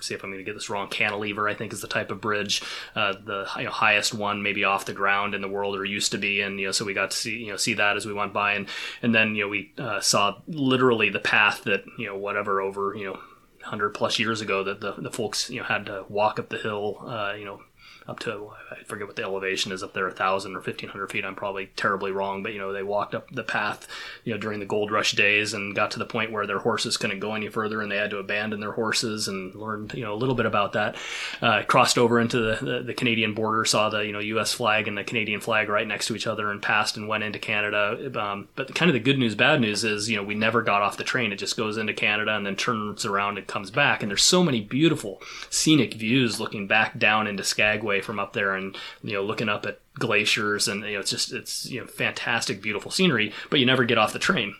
see 0.00 0.14
if 0.14 0.22
I'm 0.22 0.30
going 0.30 0.38
to 0.38 0.44
get 0.44 0.54
this 0.54 0.70
wrong 0.70 0.88
cantilever 0.88 1.48
I 1.48 1.54
think 1.54 1.72
is 1.72 1.80
the 1.80 1.88
type 1.88 2.10
of 2.10 2.20
bridge 2.20 2.62
uh, 2.94 3.12
the 3.12 3.46
you 3.56 3.64
know, 3.64 3.70
highest 3.70 4.14
one 4.14 4.42
maybe 4.42 4.64
off 4.64 4.86
the 4.86 4.92
ground 4.92 5.34
in 5.34 5.42
the 5.42 5.48
world 5.48 5.76
or 5.76 5.84
used 5.84 6.12
to 6.12 6.18
be 6.18 6.40
and 6.40 6.58
you 6.58 6.66
know 6.66 6.72
so 6.72 6.84
we 6.84 6.94
got 6.94 7.10
to 7.10 7.16
see 7.16 7.38
you 7.38 7.50
know 7.50 7.56
see 7.56 7.74
that 7.74 7.96
as 7.96 8.06
we 8.06 8.12
went 8.12 8.32
by 8.32 8.54
and 8.54 8.68
and 9.02 9.14
then 9.14 9.34
you 9.34 9.44
know 9.44 9.48
we 9.48 9.72
uh, 9.78 10.00
saw 10.00 10.36
literally 10.46 11.10
the 11.10 11.20
path 11.20 11.64
that 11.64 11.84
you 11.98 12.06
know 12.06 12.16
whatever 12.16 12.60
over 12.60 12.94
you 12.96 13.04
know 13.04 13.18
100 13.60 13.90
plus 13.90 14.18
years 14.18 14.40
ago 14.42 14.62
that 14.62 14.80
the, 14.80 14.92
the 14.92 15.10
folks 15.10 15.48
you 15.50 15.58
know 15.58 15.66
had 15.66 15.86
to 15.86 16.04
walk 16.08 16.38
up 16.38 16.50
the 16.50 16.58
hill 16.58 16.98
you 17.38 17.44
know 17.44 17.60
up 18.06 18.20
to 18.20 18.50
I 18.70 18.82
forget 18.84 19.06
what 19.06 19.16
the 19.16 19.22
elevation 19.22 19.72
is 19.72 19.82
up 19.82 19.94
there, 19.94 20.06
a 20.06 20.12
thousand 20.12 20.56
or 20.56 20.60
fifteen 20.60 20.90
hundred 20.90 21.10
feet. 21.10 21.24
I'm 21.24 21.34
probably 21.34 21.70
terribly 21.76 22.12
wrong, 22.12 22.42
but 22.42 22.52
you 22.52 22.58
know 22.58 22.72
they 22.72 22.82
walked 22.82 23.14
up 23.14 23.30
the 23.30 23.42
path, 23.42 23.86
you 24.24 24.32
know, 24.32 24.38
during 24.38 24.60
the 24.60 24.66
gold 24.66 24.90
rush 24.90 25.12
days 25.12 25.54
and 25.54 25.74
got 25.74 25.90
to 25.92 25.98
the 25.98 26.04
point 26.04 26.30
where 26.30 26.46
their 26.46 26.58
horses 26.58 26.96
couldn't 26.96 27.20
go 27.20 27.34
any 27.34 27.48
further, 27.48 27.80
and 27.80 27.90
they 27.90 27.96
had 27.96 28.10
to 28.10 28.18
abandon 28.18 28.60
their 28.60 28.72
horses 28.72 29.28
and 29.28 29.54
learned 29.54 29.94
you 29.94 30.04
know 30.04 30.12
a 30.12 30.16
little 30.16 30.34
bit 30.34 30.46
about 30.46 30.74
that. 30.74 30.96
Uh, 31.40 31.62
crossed 31.62 31.96
over 31.96 32.20
into 32.20 32.38
the, 32.38 32.64
the, 32.64 32.82
the, 32.82 32.94
Canadian 32.94 33.34
border, 33.34 33.64
saw 33.64 33.88
the 33.88 34.00
you 34.00 34.12
know 34.12 34.18
U.S. 34.18 34.52
flag 34.52 34.86
and 34.86 34.98
the 34.98 35.04
Canadian 35.04 35.40
flag 35.40 35.68
right 35.68 35.86
next 35.86 36.06
to 36.08 36.16
each 36.16 36.26
other, 36.26 36.50
and 36.50 36.60
passed 36.60 36.96
and 36.96 37.08
went 37.08 37.24
into 37.24 37.38
Canada. 37.38 38.12
Um, 38.20 38.48
but 38.54 38.74
kind 38.74 38.90
of 38.90 38.92
the 38.92 39.00
good 39.00 39.18
news, 39.18 39.34
bad 39.34 39.60
news 39.60 39.82
is 39.82 40.10
you 40.10 40.16
know 40.16 40.22
we 40.22 40.34
never 40.34 40.62
got 40.62 40.82
off 40.82 40.98
the 40.98 41.04
train. 41.04 41.32
It 41.32 41.36
just 41.36 41.56
goes 41.56 41.78
into 41.78 41.94
Canada 41.94 42.36
and 42.36 42.44
then 42.44 42.56
turns 42.56 43.06
around 43.06 43.38
and 43.38 43.46
comes 43.46 43.70
back. 43.70 44.02
And 44.02 44.10
there's 44.10 44.22
so 44.22 44.44
many 44.44 44.60
beautiful 44.60 45.22
scenic 45.48 45.94
views 45.94 46.38
looking 46.38 46.66
back 46.66 46.98
down 46.98 47.26
into 47.26 47.44
Skagway 47.44 47.93
from 48.00 48.18
up 48.18 48.32
there, 48.32 48.54
and 48.54 48.76
you 49.02 49.12
know 49.14 49.22
looking 49.22 49.48
up 49.48 49.66
at 49.66 49.80
glaciers 49.98 50.66
and 50.66 50.82
you 50.84 50.94
know 50.94 51.00
it's 51.00 51.10
just 51.10 51.32
it's 51.32 51.70
you 51.70 51.80
know 51.80 51.86
fantastic 51.86 52.60
beautiful 52.60 52.90
scenery 52.90 53.32
but 53.48 53.60
you 53.60 53.66
never 53.66 53.84
get 53.84 53.98
off 53.98 54.12
the 54.12 54.18
train. 54.18 54.54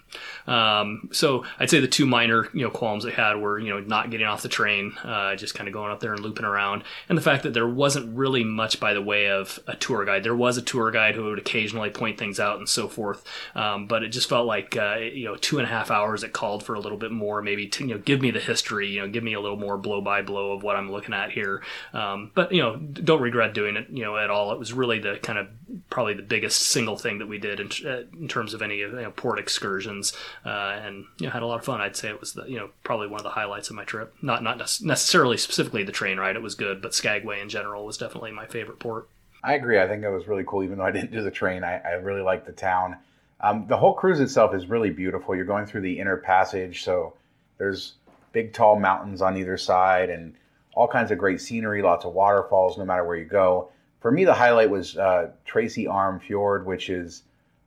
Um, 0.47 1.09
so 1.13 1.45
i'd 1.59 1.71
say 1.71 1.81
the 1.81 1.89
two 1.89 2.07
minor 2.07 2.49
you 2.53 2.63
know 2.63 2.71
qualms 2.71 3.05
i 3.05 3.11
had 3.11 3.41
were 3.41 3.59
you 3.59 3.71
know 3.71 3.81
not 3.81 4.11
getting 4.11 4.27
off 4.27 4.43
the 4.43 4.49
train 4.49 4.93
uh, 5.03 5.35
just 5.35 5.55
kind 5.55 5.67
of 5.67 5.75
going 5.75 5.91
up 5.91 6.01
there 6.01 6.13
and 6.13 6.23
looping 6.23 6.45
around 6.45 6.85
and 7.09 7.19
the 7.19 7.23
fact 7.23 7.43
that 7.43 7.55
there 7.55 7.67
wasn't 7.67 8.15
really 8.17 8.45
much 8.45 8.79
by 8.79 8.95
the 8.95 9.03
way 9.03 9.29
of 9.29 9.59
a 9.67 9.75
tour 9.75 10.05
guide. 10.05 10.23
There 10.23 10.37
was 10.37 10.57
a 10.57 10.63
tour 10.63 10.91
guide 10.91 11.15
who 11.15 11.25
would 11.25 11.39
occasionally 11.39 11.91
point 11.91 12.19
things 12.19 12.39
out 12.39 12.59
and 12.59 12.69
so 12.69 12.87
forth 12.89 13.25
um, 13.57 13.87
but 13.87 14.03
it 14.03 14.11
just 14.11 14.29
felt 14.29 14.47
like 14.47 14.77
uh, 14.77 14.97
you 14.97 15.25
know 15.25 15.37
two 15.37 15.59
and 15.59 15.67
a 15.67 15.71
half 15.71 15.91
hours 15.91 16.23
it 16.23 16.33
called 16.33 16.63
for 16.63 16.75
a 16.75 16.81
little 16.81 16.99
bit 16.99 17.11
more 17.11 17.43
maybe 17.43 17.67
to 17.67 17.85
you 17.85 17.95
know 17.95 18.01
give 18.01 18.21
me 18.21 18.31
the 18.31 18.41
history 18.41 18.89
you 18.89 19.01
know 19.01 19.09
give 19.09 19.25
me 19.25 19.33
a 19.33 19.41
little 19.41 19.57
more 19.57 19.77
blow 19.79 20.01
by 20.01 20.23
blow 20.23 20.53
of 20.53 20.63
what 20.63 20.77
i'm 20.77 20.93
looking 20.93 21.15
at 21.15 21.33
here. 21.33 21.63
Um, 21.93 22.31
but 22.35 22.53
you 22.53 22.63
know 22.63 22.77
don't 22.77 23.23
regret 23.23 23.55
doing 23.55 23.77
it 23.77 23.89
you 23.91 24.05
know 24.05 24.17
at 24.17 24.31
all. 24.31 24.53
It 24.53 24.59
was 24.59 24.73
really 24.73 24.99
the 24.99 25.19
kind 25.25 25.39
of 25.39 25.49
probably 25.91 26.15
the 26.15 26.23
biggest 26.23 26.61
single 26.69 26.97
thing 26.97 27.19
that 27.19 27.27
we 27.27 27.39
did 27.39 27.59
in, 27.59 27.71
uh, 27.87 28.03
in 28.13 28.29
terms 28.29 28.55
of 28.55 28.63
any 28.63 28.79
you 28.79 28.93
know, 28.93 29.11
port 29.11 29.39
excursions, 29.39 30.13
uh, 30.45 30.49
and 30.49 31.07
you 31.19 31.27
know, 31.27 31.33
had 31.33 31.43
a 31.43 31.47
lot 31.47 31.59
of 31.59 31.65
fun. 31.65 31.81
I'd 31.81 31.97
say 31.97 32.11
it 32.11 32.21
was 32.21 32.35
the, 32.35 32.45
you 32.45 32.57
know 32.57 32.71
probably 32.85 33.09
one 33.09 33.19
of 33.19 33.25
the 33.25 33.31
highlights 33.31 33.71
of 33.71 33.77
my 33.77 33.85
trip. 33.85 34.15
Not 34.23 34.43
not 34.43 34.59
necessarily 34.59 35.37
specifically 35.37 35.83
the 35.83 35.93
train 35.93 36.19
ride; 36.19 36.37
it 36.37 36.43
was 36.43 36.55
good, 36.55 36.81
but 36.81 36.95
Skagway 36.95 37.41
in 37.41 37.49
general 37.49 37.85
was 37.85 37.99
definitely 37.99 38.31
my 38.31 38.47
favorite 38.47 38.79
port. 38.79 39.09
I 39.43 39.55
agree. 39.55 39.81
I 39.81 39.89
think 39.89 40.05
it 40.05 40.11
was 40.11 40.29
really 40.29 40.45
cool, 40.47 40.63
even 40.63 40.79
though 40.79 40.85
I 40.85 40.93
didn't 40.93 41.13
do 41.13 41.23
the 41.23 41.31
train. 41.31 41.65
I, 41.65 41.79
I 41.79 41.93
really 41.95 42.23
liked 42.23 42.47
the 42.47 42.53
town. 42.53 42.97
Um, 43.41 43.67
the 43.67 43.77
whole 43.77 43.95
cruise 43.95 44.21
itself 44.21 44.55
is 44.55 44.67
really 44.67 44.91
beautiful. 44.91 45.35
You're 45.35 45.45
going 45.45 45.67
through 45.67 45.83
the 45.83 45.99
inner 45.99 46.17
passage, 46.17 46.85
so 46.85 47.15
there's 47.59 47.95
big, 48.33 48.53
tall 48.53 48.79
mountains 48.79 49.21
on 49.21 49.37
either 49.37 49.59
side, 49.59 50.09
and 50.09 50.35
all 50.75 50.89
kinds 50.89 51.11
of 51.11 51.19
great 51.19 51.41
scenery, 51.41 51.83
lots 51.83 52.05
of 52.05 52.15
waterfalls, 52.15 52.79
no 52.79 52.85
matter 52.85 53.05
where 53.05 53.17
you 53.17 53.25
go 53.25 53.71
for 54.05 54.11
me, 54.11 54.27
the 54.27 54.35
highlight 54.35 54.69
was 54.69 54.99
uh, 54.99 55.31
Tracy 55.47 55.87
Arm 55.87 56.21
Fjord, 56.21 56.67
which 56.67 56.91
is 56.91 57.23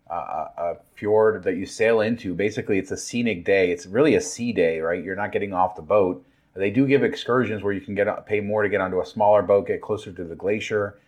uh, 0.07 0.45
a 0.55 0.75
fjord 0.93 1.43
that 1.43 1.55
you 1.55 1.65
sail 1.65 2.01
into. 2.01 2.35
Basically, 2.35 2.77
it's 2.77 2.91
a 2.91 2.95
scenic 2.95 3.43
day. 3.43 3.71
It's 3.71 3.87
really 3.87 4.13
a 4.13 4.21
sea 4.21 4.53
day, 4.53 4.79
right? 4.79 5.03
You're 5.03 5.15
not 5.15 5.31
getting 5.31 5.51
off 5.51 5.75
the 5.75 5.81
boat. 5.81 6.23
They 6.53 6.69
do 6.69 6.85
give 6.85 7.03
excursions 7.03 7.63
where 7.63 7.73
you 7.73 7.81
can 7.81 7.95
get 7.95 8.27
pay 8.27 8.39
more 8.39 8.61
to 8.61 8.69
get 8.69 8.81
onto 8.81 9.01
a 9.01 9.05
smaller 9.07 9.41
boat, 9.41 9.65
get 9.65 9.81
closer 9.81 10.11
to 10.11 10.23
the 10.23 10.35
glacier. 10.35 10.99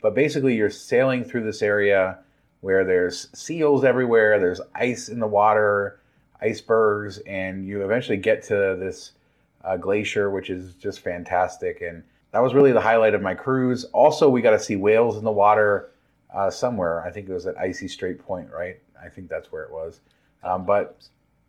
But 0.00 0.14
basically, 0.14 0.56
you're 0.56 0.70
sailing 0.70 1.22
through 1.22 1.44
this 1.44 1.60
area 1.60 2.20
where 2.62 2.82
there's 2.82 3.28
seals 3.38 3.84
everywhere, 3.84 4.40
there's 4.40 4.62
ice 4.74 5.10
in 5.10 5.20
the 5.20 5.26
water, 5.26 6.00
icebergs, 6.40 7.18
and 7.26 7.62
you 7.66 7.84
eventually 7.84 8.16
get 8.16 8.42
to 8.44 8.74
this 8.80 9.12
uh, 9.66 9.76
glacier, 9.76 10.30
which 10.30 10.48
is 10.48 10.72
just 10.76 11.00
fantastic. 11.00 11.82
And 11.82 12.04
that 12.32 12.40
was 12.40 12.54
really 12.54 12.72
the 12.72 12.80
highlight 12.80 13.14
of 13.14 13.22
my 13.22 13.34
cruise. 13.34 13.84
Also, 13.86 14.28
we 14.28 14.42
got 14.42 14.50
to 14.50 14.58
see 14.58 14.76
whales 14.76 15.16
in 15.16 15.24
the 15.24 15.30
water 15.30 15.90
uh, 16.34 16.50
somewhere. 16.50 17.04
I 17.04 17.10
think 17.10 17.28
it 17.28 17.32
was 17.32 17.46
at 17.46 17.58
Icy 17.58 17.88
Strait 17.88 18.18
Point, 18.18 18.50
right? 18.50 18.78
I 19.02 19.08
think 19.08 19.28
that's 19.28 19.50
where 19.50 19.62
it 19.62 19.70
was. 19.70 20.00
Um, 20.42 20.64
but 20.66 20.96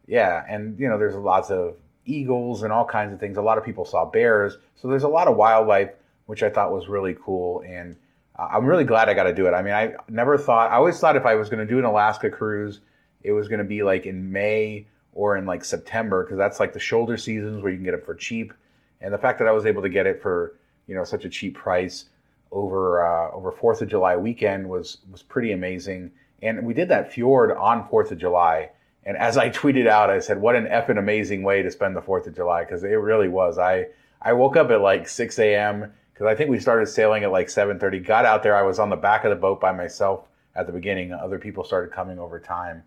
yeah, 0.07 0.45
and 0.49 0.79
you 0.79 0.87
know, 0.87 0.97
there's 0.97 1.15
lots 1.15 1.51
of 1.51 1.75
eagles 2.05 2.63
and 2.63 2.71
all 2.71 2.85
kinds 2.85 3.13
of 3.13 3.19
things. 3.19 3.37
A 3.37 3.41
lot 3.41 3.57
of 3.57 3.65
people 3.65 3.85
saw 3.85 4.05
bears, 4.05 4.57
so 4.75 4.87
there's 4.87 5.03
a 5.03 5.09
lot 5.09 5.27
of 5.27 5.35
wildlife, 5.35 5.91
which 6.25 6.43
I 6.43 6.49
thought 6.49 6.71
was 6.71 6.87
really 6.87 7.15
cool. 7.23 7.61
And 7.67 7.95
uh, 8.37 8.47
I'm 8.51 8.65
really 8.65 8.85
glad 8.85 9.09
I 9.09 9.13
got 9.13 9.23
to 9.23 9.33
do 9.33 9.47
it. 9.47 9.53
I 9.53 9.61
mean, 9.61 9.73
I 9.73 9.93
never 10.07 10.37
thought. 10.37 10.71
I 10.71 10.75
always 10.75 10.99
thought 10.99 11.15
if 11.15 11.25
I 11.25 11.35
was 11.35 11.49
going 11.49 11.65
to 11.65 11.71
do 11.71 11.77
an 11.77 11.85
Alaska 11.85 12.29
cruise, 12.29 12.79
it 13.21 13.33
was 13.33 13.47
going 13.47 13.59
to 13.59 13.65
be 13.65 13.83
like 13.83 14.05
in 14.05 14.31
May 14.31 14.87
or 15.13 15.35
in 15.35 15.45
like 15.45 15.65
September 15.65 16.23
because 16.23 16.37
that's 16.37 16.59
like 16.59 16.71
the 16.71 16.79
shoulder 16.79 17.17
seasons 17.17 17.61
where 17.61 17.71
you 17.71 17.77
can 17.77 17.85
get 17.85 17.93
it 17.93 18.05
for 18.05 18.15
cheap. 18.15 18.53
And 19.01 19.13
the 19.13 19.17
fact 19.17 19.39
that 19.39 19.47
I 19.47 19.51
was 19.51 19.65
able 19.65 19.81
to 19.81 19.89
get 19.89 20.07
it 20.07 20.21
for 20.21 20.55
you 20.89 20.95
know 20.95 21.03
such 21.03 21.23
a 21.23 21.29
cheap 21.29 21.55
price 21.55 22.05
over 22.51 23.05
uh, 23.05 23.31
over 23.31 23.51
Fourth 23.51 23.81
of 23.81 23.87
July 23.87 24.17
weekend 24.17 24.67
was 24.67 24.97
was 25.11 25.21
pretty 25.21 25.51
amazing. 25.51 26.11
And 26.41 26.65
we 26.65 26.73
did 26.73 26.89
that 26.89 27.13
fjord 27.13 27.51
on 27.51 27.87
Fourth 27.87 28.11
of 28.11 28.17
July. 28.17 28.71
And 29.05 29.15
as 29.15 29.37
I 29.37 29.49
tweeted 29.61 29.87
out, 29.87 30.09
I 30.09 30.19
said, 30.19 30.41
"What 30.41 30.55
an 30.55 30.65
effing 30.65 30.97
amazing 30.97 31.43
way 31.43 31.61
to 31.61 31.71
spend 31.71 31.95
the 31.95 32.01
Fourth 32.01 32.25
of 32.27 32.35
July!" 32.35 32.63
Because 32.63 32.83
it 32.83 32.87
really 32.87 33.29
was. 33.29 33.59
I 33.59 33.87
I 34.21 34.33
woke 34.33 34.57
up 34.57 34.71
at 34.71 34.81
like 34.81 35.07
6 35.07 35.39
a.m. 35.39 35.93
because 36.13 36.25
I 36.25 36.35
think 36.35 36.49
we 36.49 36.59
started 36.59 36.87
sailing 36.87 37.23
at 37.23 37.31
like 37.31 37.47
7:30. 37.47 38.03
Got 38.03 38.25
out 38.25 38.41
there. 38.41 38.55
I 38.55 38.63
was 38.63 38.79
on 38.79 38.89
the 38.89 38.95
back 38.95 39.23
of 39.23 39.29
the 39.29 39.35
boat 39.35 39.61
by 39.61 39.71
myself 39.71 40.27
at 40.55 40.65
the 40.65 40.73
beginning. 40.73 41.13
Other 41.13 41.37
people 41.37 41.63
started 41.63 41.93
coming 41.93 42.17
over 42.17 42.39
time, 42.39 42.83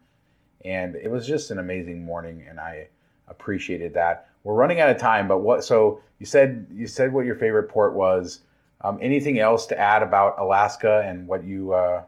and 0.65 0.97
it 0.97 1.11
was 1.11 1.27
just 1.27 1.53
an 1.53 1.61
amazing 1.61 2.05
morning. 2.05 2.45
And 2.49 2.59
I 2.59 2.89
appreciated 3.29 3.95
that. 3.95 4.29
We're 4.45 4.55
running 4.55 4.81
out 4.81 4.91
of 4.91 4.99
time, 4.99 5.29
but 5.29 5.39
what? 5.39 5.65
So 5.65 6.01
you 6.19 6.27
said 6.27 6.67
you 6.73 6.87
said 6.87 7.13
what 7.13 7.27
your 7.27 7.37
favorite 7.37 7.69
port 7.69 7.95
was. 7.95 8.41
Um, 8.81 8.99
anything 9.01 9.39
else 9.39 9.67
to 9.67 9.79
add 9.79 10.03
about 10.03 10.39
Alaska 10.39 11.05
and 11.07 11.29
what 11.29 11.45
you 11.45 11.73
uh, 11.73 12.03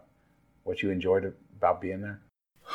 what 0.65 0.83
you 0.83 0.91
enjoyed 0.91 1.33
about 1.57 1.81
being 1.81 2.01
there? 2.01 2.21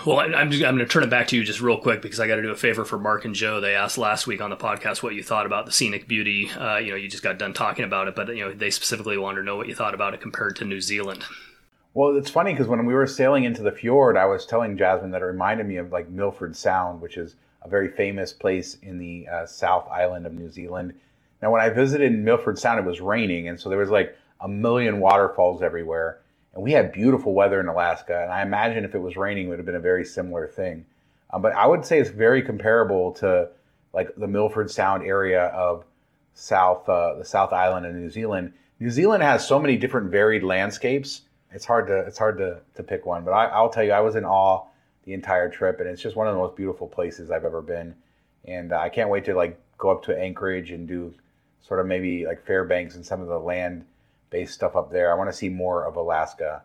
Well, 0.06 0.20
I'm 0.20 0.52
just, 0.52 0.64
I'm 0.64 0.76
going 0.76 0.88
to 0.88 0.92
turn 0.92 1.04
it 1.04 1.10
back 1.10 1.28
to 1.30 1.36
you 1.36 1.44
just 1.44 1.62
real 1.62 1.78
quick 1.78 2.02
because 2.02 2.20
I 2.20 2.28
got 2.28 2.36
to 2.36 2.42
do 2.42 2.52
a 2.52 2.56
favor 2.56 2.86
for 2.86 3.00
Mark 3.00 3.26
and 3.26 3.34
Joe. 3.34 3.60
They 3.60 3.76
asked 3.76 3.98
last 3.98 4.28
week 4.28 4.40
on 4.40 4.50
the 4.50 4.56
podcast 4.56 5.02
what 5.02 5.16
you 5.16 5.24
thought 5.24 5.46
about 5.46 5.66
the 5.66 5.72
scenic 5.72 6.08
beauty. 6.08 6.50
Uh, 6.52 6.78
you 6.78 6.92
know, 6.92 6.96
you 6.96 7.10
just 7.10 7.24
got 7.24 7.40
done 7.40 7.54
talking 7.54 7.84
about 7.84 8.08
it, 8.08 8.16
but 8.16 8.28
you 8.30 8.46
know, 8.46 8.54
they 8.54 8.70
specifically 8.70 9.18
wanted 9.18 9.40
to 9.40 9.46
know 9.46 9.58
what 9.58 9.68
you 9.68 9.76
thought 9.76 9.96
about 9.96 10.14
it 10.14 10.22
compared 10.22 10.56
to 10.58 10.66
New 10.66 10.80
Zealand. 10.80 11.26
Well, 11.96 12.16
it's 12.16 12.30
funny 12.30 12.54
because 12.54 12.68
when 12.68 12.86
we 12.86 12.94
were 12.94 13.08
sailing 13.08 13.46
into 13.46 13.64
the 13.64 13.72
fjord, 13.72 14.16
I 14.16 14.26
was 14.26 14.46
telling 14.46 14.78
Jasmine 14.78 15.12
that 15.12 15.24
it 15.24 15.26
reminded 15.26 15.66
me 15.66 15.78
of 15.78 15.92
like 15.92 16.08
Milford 16.08 16.56
Sound, 16.56 17.02
which 17.02 17.18
is 17.18 17.36
a 17.62 17.70
very 17.70 17.90
famous 17.90 18.34
place 18.34 18.78
in 18.82 18.98
the 18.98 19.28
uh, 19.28 19.46
South 19.46 19.88
Island 19.90 20.26
of 20.26 20.34
New 20.34 20.50
Zealand. 20.50 20.94
Now, 21.42 21.52
when 21.52 21.62
I 21.62 21.70
visited 21.70 22.12
Milford 22.12 22.60
Sound, 22.60 22.80
it 22.80 22.86
was 22.86 23.02
raining, 23.02 23.48
and 23.48 23.60
so 23.60 23.70
there 23.70 23.78
was 23.78 23.90
like 23.90 24.16
a 24.42 24.48
million 24.48 25.00
waterfalls 25.00 25.62
everywhere. 25.62 26.20
And 26.54 26.64
we 26.64 26.72
had 26.72 26.92
beautiful 26.92 27.34
weather 27.34 27.60
in 27.60 27.68
Alaska, 27.68 28.22
and 28.24 28.32
I 28.32 28.42
imagine 28.42 28.84
if 28.84 28.96
it 28.96 29.00
was 29.00 29.16
raining, 29.16 29.46
it 29.46 29.50
would 29.50 29.60
have 29.60 29.66
been 29.66 29.76
a 29.76 29.80
very 29.80 30.04
similar 30.04 30.48
thing. 30.48 30.86
Um, 31.32 31.42
but 31.42 31.54
I 31.54 31.68
would 31.68 31.86
say 31.86 32.00
it's 32.00 32.10
very 32.10 32.42
comparable 32.42 33.12
to 33.14 33.50
like 33.94 34.16
the 34.16 34.28
Milford 34.28 34.70
Sound 34.72 35.04
area 35.04 35.46
of 35.48 35.86
South 36.34 36.88
uh, 36.88 37.16
the 37.16 37.26
South 37.26 37.54
Island 37.54 37.86
of 37.86 37.94
New 37.94 38.10
Zealand. 38.10 38.54
New 38.80 38.90
Zealand 38.90 39.24
has 39.24 39.48
so 39.48 39.60
many 39.60 39.78
different 39.78 40.10
varied 40.10 40.44
landscapes. 40.44 41.22
It's 41.52 41.66
hard 41.66 41.88
to 41.88 42.00
it's 42.00 42.18
hard 42.18 42.38
to, 42.38 42.60
to 42.76 42.84
pick 42.84 43.06
one, 43.06 43.24
but 43.24 43.32
I, 43.32 43.46
I'll 43.46 43.70
tell 43.70 43.84
you, 43.84 43.92
I 43.92 44.00
was 44.00 44.16
in 44.16 44.26
awe 44.26 44.66
the 45.10 45.16
entire 45.16 45.50
trip, 45.50 45.80
and 45.80 45.90
it's 45.90 46.04
just 46.04 46.16
one 46.16 46.28
of 46.28 46.36
the 46.36 46.40
most 46.40 46.56
beautiful 46.56 46.88
places 46.88 47.32
I've 47.32 47.44
ever 47.44 47.64
been. 47.64 47.96
And 48.46 48.72
uh, 48.72 48.78
I 48.78 48.90
can't 48.90 49.10
wait 49.10 49.26
to 49.26 49.34
like 49.34 49.60
go 49.80 49.90
up 49.90 50.04
to 50.04 50.16
Anchorage 50.16 50.70
and 50.70 50.88
do 50.88 51.16
sort 51.62 51.80
of 51.80 51.88
maybe 51.88 52.28
like 52.28 52.46
Fairbanks 52.46 52.94
and 52.94 53.04
some 53.04 53.20
of 53.20 53.28
the 53.28 53.40
land-based 53.40 54.54
stuff 54.54 54.76
up 54.76 54.92
there. 54.92 55.12
I 55.12 55.16
want 55.16 55.28
to 55.32 55.36
see 55.36 55.50
more 55.50 55.84
of 55.84 55.96
Alaska. 55.96 56.62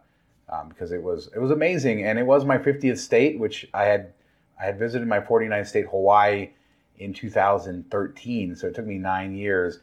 um, 0.51 0.69
because 0.69 0.93
it 0.93 1.03
was 1.03 1.31
it 1.35 1.39
was 1.39 1.51
amazing, 1.51 2.05
and 2.05 2.19
it 2.19 2.27
was 2.27 2.45
my 2.45 2.59
50th 2.59 2.99
state, 2.99 3.39
which 3.39 3.67
I 3.73 3.85
had 3.85 4.13
I 4.61 4.67
had 4.67 4.79
visited 4.79 5.09
my 5.09 5.21
49th 5.21 5.69
state, 5.69 5.87
Hawaii, 5.87 6.51
in 6.99 7.15
2013. 7.15 8.55
So 8.57 8.67
it 8.67 8.75
took 8.75 8.87
me 8.87 8.99
nine 8.99 9.35
years, 9.35 9.81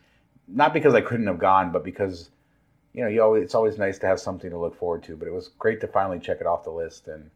not 0.47 0.73
because 0.73 0.93
I 0.93 1.01
couldn't 1.01 1.27
have 1.27 1.39
gone, 1.39 1.71
but 1.71 1.83
because 1.83 2.29
you 2.93 3.01
know 3.03 3.09
you 3.09 3.23
always 3.23 3.43
it's 3.43 3.55
always 3.55 3.79
nice 3.79 3.97
to 3.99 4.07
have 4.07 4.19
something 4.19 4.51
to 4.51 4.57
look 4.59 4.77
forward 4.77 5.01
to. 5.05 5.17
But 5.17 5.27
it 5.27 5.33
was 5.33 5.49
great 5.57 5.81
to 5.81 5.87
finally 5.87 6.19
check 6.19 6.41
it 6.41 6.47
off 6.47 6.63
the 6.63 6.71
list, 6.71 7.07
and 7.07 7.31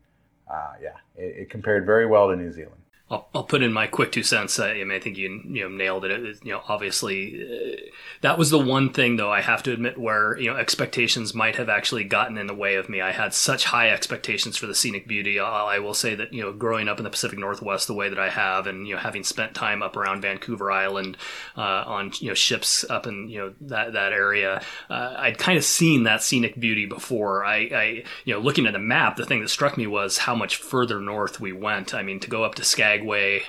uh, 0.49 0.73
yeah, 0.81 0.97
it, 1.15 1.35
it 1.37 1.49
compared 1.49 1.85
very 1.85 2.05
well 2.05 2.29
to 2.29 2.35
New 2.35 2.51
Zealand. 2.51 2.81
I'll, 3.07 3.29
I'll 3.35 3.43
put 3.43 3.61
in 3.61 3.71
my 3.71 3.85
quick 3.85 4.11
two 4.11 4.23
cents. 4.23 4.59
I, 4.59 4.73
mean, 4.73 4.91
I 4.91 4.99
think 4.99 5.15
you 5.17 5.39
you 5.45 5.61
know 5.63 5.69
nailed 5.69 6.05
it. 6.05 6.11
it 6.11 6.43
you 6.43 6.51
know, 6.51 6.61
obviously, 6.67 7.39
uh, 7.39 7.75
that 8.21 8.39
was 8.39 8.49
the 8.49 8.57
one 8.57 8.91
thing 8.91 9.17
though 9.17 9.31
I 9.31 9.41
have 9.41 9.61
to 9.63 9.73
admit 9.73 9.99
where 9.99 10.35
you 10.39 10.51
know 10.51 10.57
expectations 10.57 11.35
might 11.35 11.55
have 11.57 11.69
actually 11.69 12.03
gotten 12.03 12.35
in 12.39 12.47
the 12.47 12.55
way 12.55 12.75
of 12.75 12.89
me. 12.89 13.01
I 13.01 13.11
had 13.11 13.35
such 13.35 13.65
high 13.65 13.91
expectations 13.91 14.57
for 14.57 14.65
the 14.65 14.73
scenic 14.73 15.07
beauty. 15.07 15.39
I, 15.39 15.75
I 15.75 15.79
will 15.79 15.93
say 15.93 16.15
that 16.15 16.33
you 16.33 16.41
know, 16.41 16.51
growing 16.51 16.87
up 16.87 16.97
in 16.97 17.03
the 17.03 17.11
Pacific 17.11 17.37
Northwest 17.37 17.85
the 17.85 17.93
way 17.93 18.09
that 18.09 18.17
I 18.17 18.29
have, 18.29 18.65
and 18.65 18.87
you 18.87 18.95
know, 18.95 18.99
having 18.99 19.23
spent 19.23 19.53
time 19.53 19.83
up 19.83 19.95
around 19.95 20.23
Vancouver 20.23 20.71
Island 20.71 21.15
uh, 21.55 21.83
on 21.85 22.11
you 22.19 22.29
know 22.29 22.33
ships 22.33 22.89
up 22.89 23.05
in 23.05 23.29
you 23.29 23.37
know 23.37 23.53
that 23.61 23.93
that 23.93 24.13
area, 24.13 24.63
uh, 24.89 25.13
I'd 25.15 25.37
kind 25.37 25.59
of 25.59 25.63
seen 25.63 26.03
that 26.03 26.23
scenic 26.23 26.59
beauty 26.59 26.87
before. 26.87 27.45
I, 27.45 27.55
I 27.55 28.03
you 28.23 28.33
know, 28.33 28.39
looking 28.39 28.65
at 28.65 28.73
the 28.73 28.79
map, 28.79 29.15
the 29.15 29.27
thing 29.27 29.41
that 29.41 29.49
struck 29.49 29.77
me 29.77 29.85
was 29.85 30.17
how 30.17 30.33
much 30.33 30.55
further 30.55 30.99
north 30.99 31.39
we 31.39 31.53
went. 31.53 31.93
I 31.93 32.01
mean, 32.01 32.19
to 32.21 32.29
go 32.31 32.43
up 32.43 32.55
to 32.55 32.63
Skag 32.63 32.94
Skagway, 32.95 33.43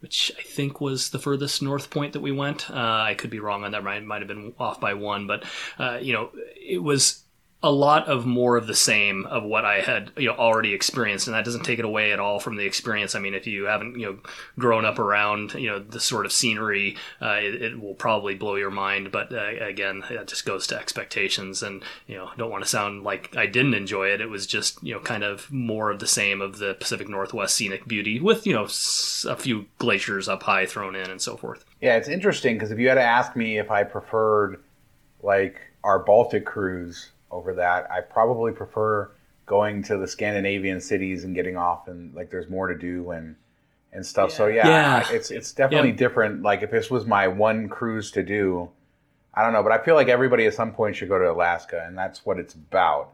which 0.00 0.32
I 0.38 0.42
think 0.42 0.80
was 0.80 1.10
the 1.10 1.18
furthest 1.18 1.62
north 1.62 1.90
point 1.90 2.12
that 2.12 2.20
we 2.20 2.32
went. 2.32 2.70
Uh, 2.70 2.74
I 2.74 3.14
could 3.14 3.30
be 3.30 3.40
wrong 3.40 3.64
on 3.64 3.72
that. 3.72 3.84
Might 3.84 4.04
might 4.04 4.20
have 4.20 4.28
been 4.28 4.54
off 4.58 4.80
by 4.80 4.94
one, 4.94 5.26
but 5.26 5.44
uh, 5.78 5.98
you 6.00 6.12
know, 6.12 6.30
it 6.56 6.82
was 6.82 7.24
a 7.66 7.70
lot 7.70 8.08
of 8.08 8.24
more 8.24 8.56
of 8.56 8.66
the 8.66 8.74
same 8.74 9.26
of 9.26 9.42
what 9.42 9.64
I 9.64 9.80
had 9.80 10.12
you 10.16 10.28
know 10.28 10.34
already 10.34 10.72
experienced, 10.72 11.26
and 11.26 11.34
that 11.34 11.44
doesn't 11.44 11.64
take 11.64 11.78
it 11.78 11.84
away 11.84 12.12
at 12.12 12.20
all 12.20 12.38
from 12.38 12.56
the 12.56 12.64
experience. 12.64 13.14
I 13.14 13.18
mean, 13.18 13.34
if 13.34 13.46
you 13.46 13.64
haven't 13.64 13.98
you 13.98 14.06
know 14.06 14.18
grown 14.58 14.84
up 14.84 14.98
around 14.98 15.54
you 15.54 15.68
know 15.68 15.78
the 15.78 16.00
sort 16.00 16.26
of 16.26 16.32
scenery, 16.32 16.96
uh, 17.20 17.38
it, 17.40 17.62
it, 17.62 17.80
will 17.80 17.94
probably 17.94 18.34
blow 18.34 18.54
your 18.54 18.70
mind. 18.70 19.10
But 19.10 19.32
uh, 19.32 19.48
again, 19.60 20.04
it 20.08 20.28
just 20.28 20.46
goes 20.46 20.66
to 20.68 20.78
expectations, 20.78 21.62
and 21.62 21.82
you 22.06 22.16
know 22.16 22.30
don't 22.38 22.50
want 22.50 22.64
to 22.64 22.70
sound 22.70 23.02
like 23.02 23.36
I 23.36 23.46
didn't 23.46 23.74
enjoy 23.74 24.08
it. 24.08 24.20
It 24.20 24.30
was 24.30 24.46
just 24.46 24.82
you 24.82 24.94
know 24.94 25.00
kind 25.00 25.24
of 25.24 25.50
more 25.50 25.90
of 25.90 25.98
the 25.98 26.06
same 26.06 26.40
of 26.40 26.58
the 26.58 26.74
Pacific 26.74 27.08
Northwest 27.08 27.56
scenic 27.56 27.86
beauty 27.86 28.20
with 28.20 28.46
you 28.46 28.54
know 28.54 28.64
a 28.64 29.36
few 29.36 29.66
glaciers 29.78 30.28
up 30.28 30.44
high 30.44 30.66
thrown 30.66 30.94
in 30.94 31.10
and 31.10 31.20
so 31.20 31.36
forth. 31.36 31.64
Yeah, 31.80 31.96
it's 31.96 32.08
interesting 32.08 32.54
because 32.54 32.70
if 32.70 32.78
you 32.78 32.88
had 32.88 32.94
to 32.94 33.02
ask 33.02 33.34
me 33.34 33.58
if 33.58 33.70
I 33.70 33.82
preferred 33.82 34.62
like 35.22 35.60
our 35.82 35.98
Baltic 35.98 36.46
cruise 36.46 37.10
over 37.30 37.54
that. 37.54 37.90
I 37.90 38.00
probably 38.00 38.52
prefer 38.52 39.10
going 39.46 39.82
to 39.84 39.96
the 39.96 40.06
Scandinavian 40.06 40.80
cities 40.80 41.24
and 41.24 41.34
getting 41.34 41.56
off 41.56 41.88
and 41.88 42.14
like 42.14 42.30
there's 42.30 42.48
more 42.48 42.66
to 42.66 42.76
do 42.76 43.10
and 43.12 43.36
and 43.92 44.04
stuff. 44.04 44.30
Yeah. 44.30 44.36
So 44.36 44.46
yeah, 44.46 44.68
yeah, 44.68 45.08
it's 45.10 45.30
it's 45.30 45.52
definitely 45.52 45.90
yeah. 45.90 45.96
different. 45.96 46.42
Like 46.42 46.62
if 46.62 46.70
this 46.70 46.90
was 46.90 47.06
my 47.06 47.28
one 47.28 47.68
cruise 47.68 48.10
to 48.12 48.22
do, 48.22 48.68
I 49.34 49.42
don't 49.42 49.52
know, 49.52 49.62
but 49.62 49.72
I 49.72 49.78
feel 49.78 49.94
like 49.94 50.08
everybody 50.08 50.46
at 50.46 50.54
some 50.54 50.72
point 50.72 50.96
should 50.96 51.08
go 51.08 51.18
to 51.18 51.30
Alaska, 51.30 51.84
and 51.86 51.96
that's 51.96 52.24
what 52.26 52.38
it's 52.38 52.54
about. 52.54 53.12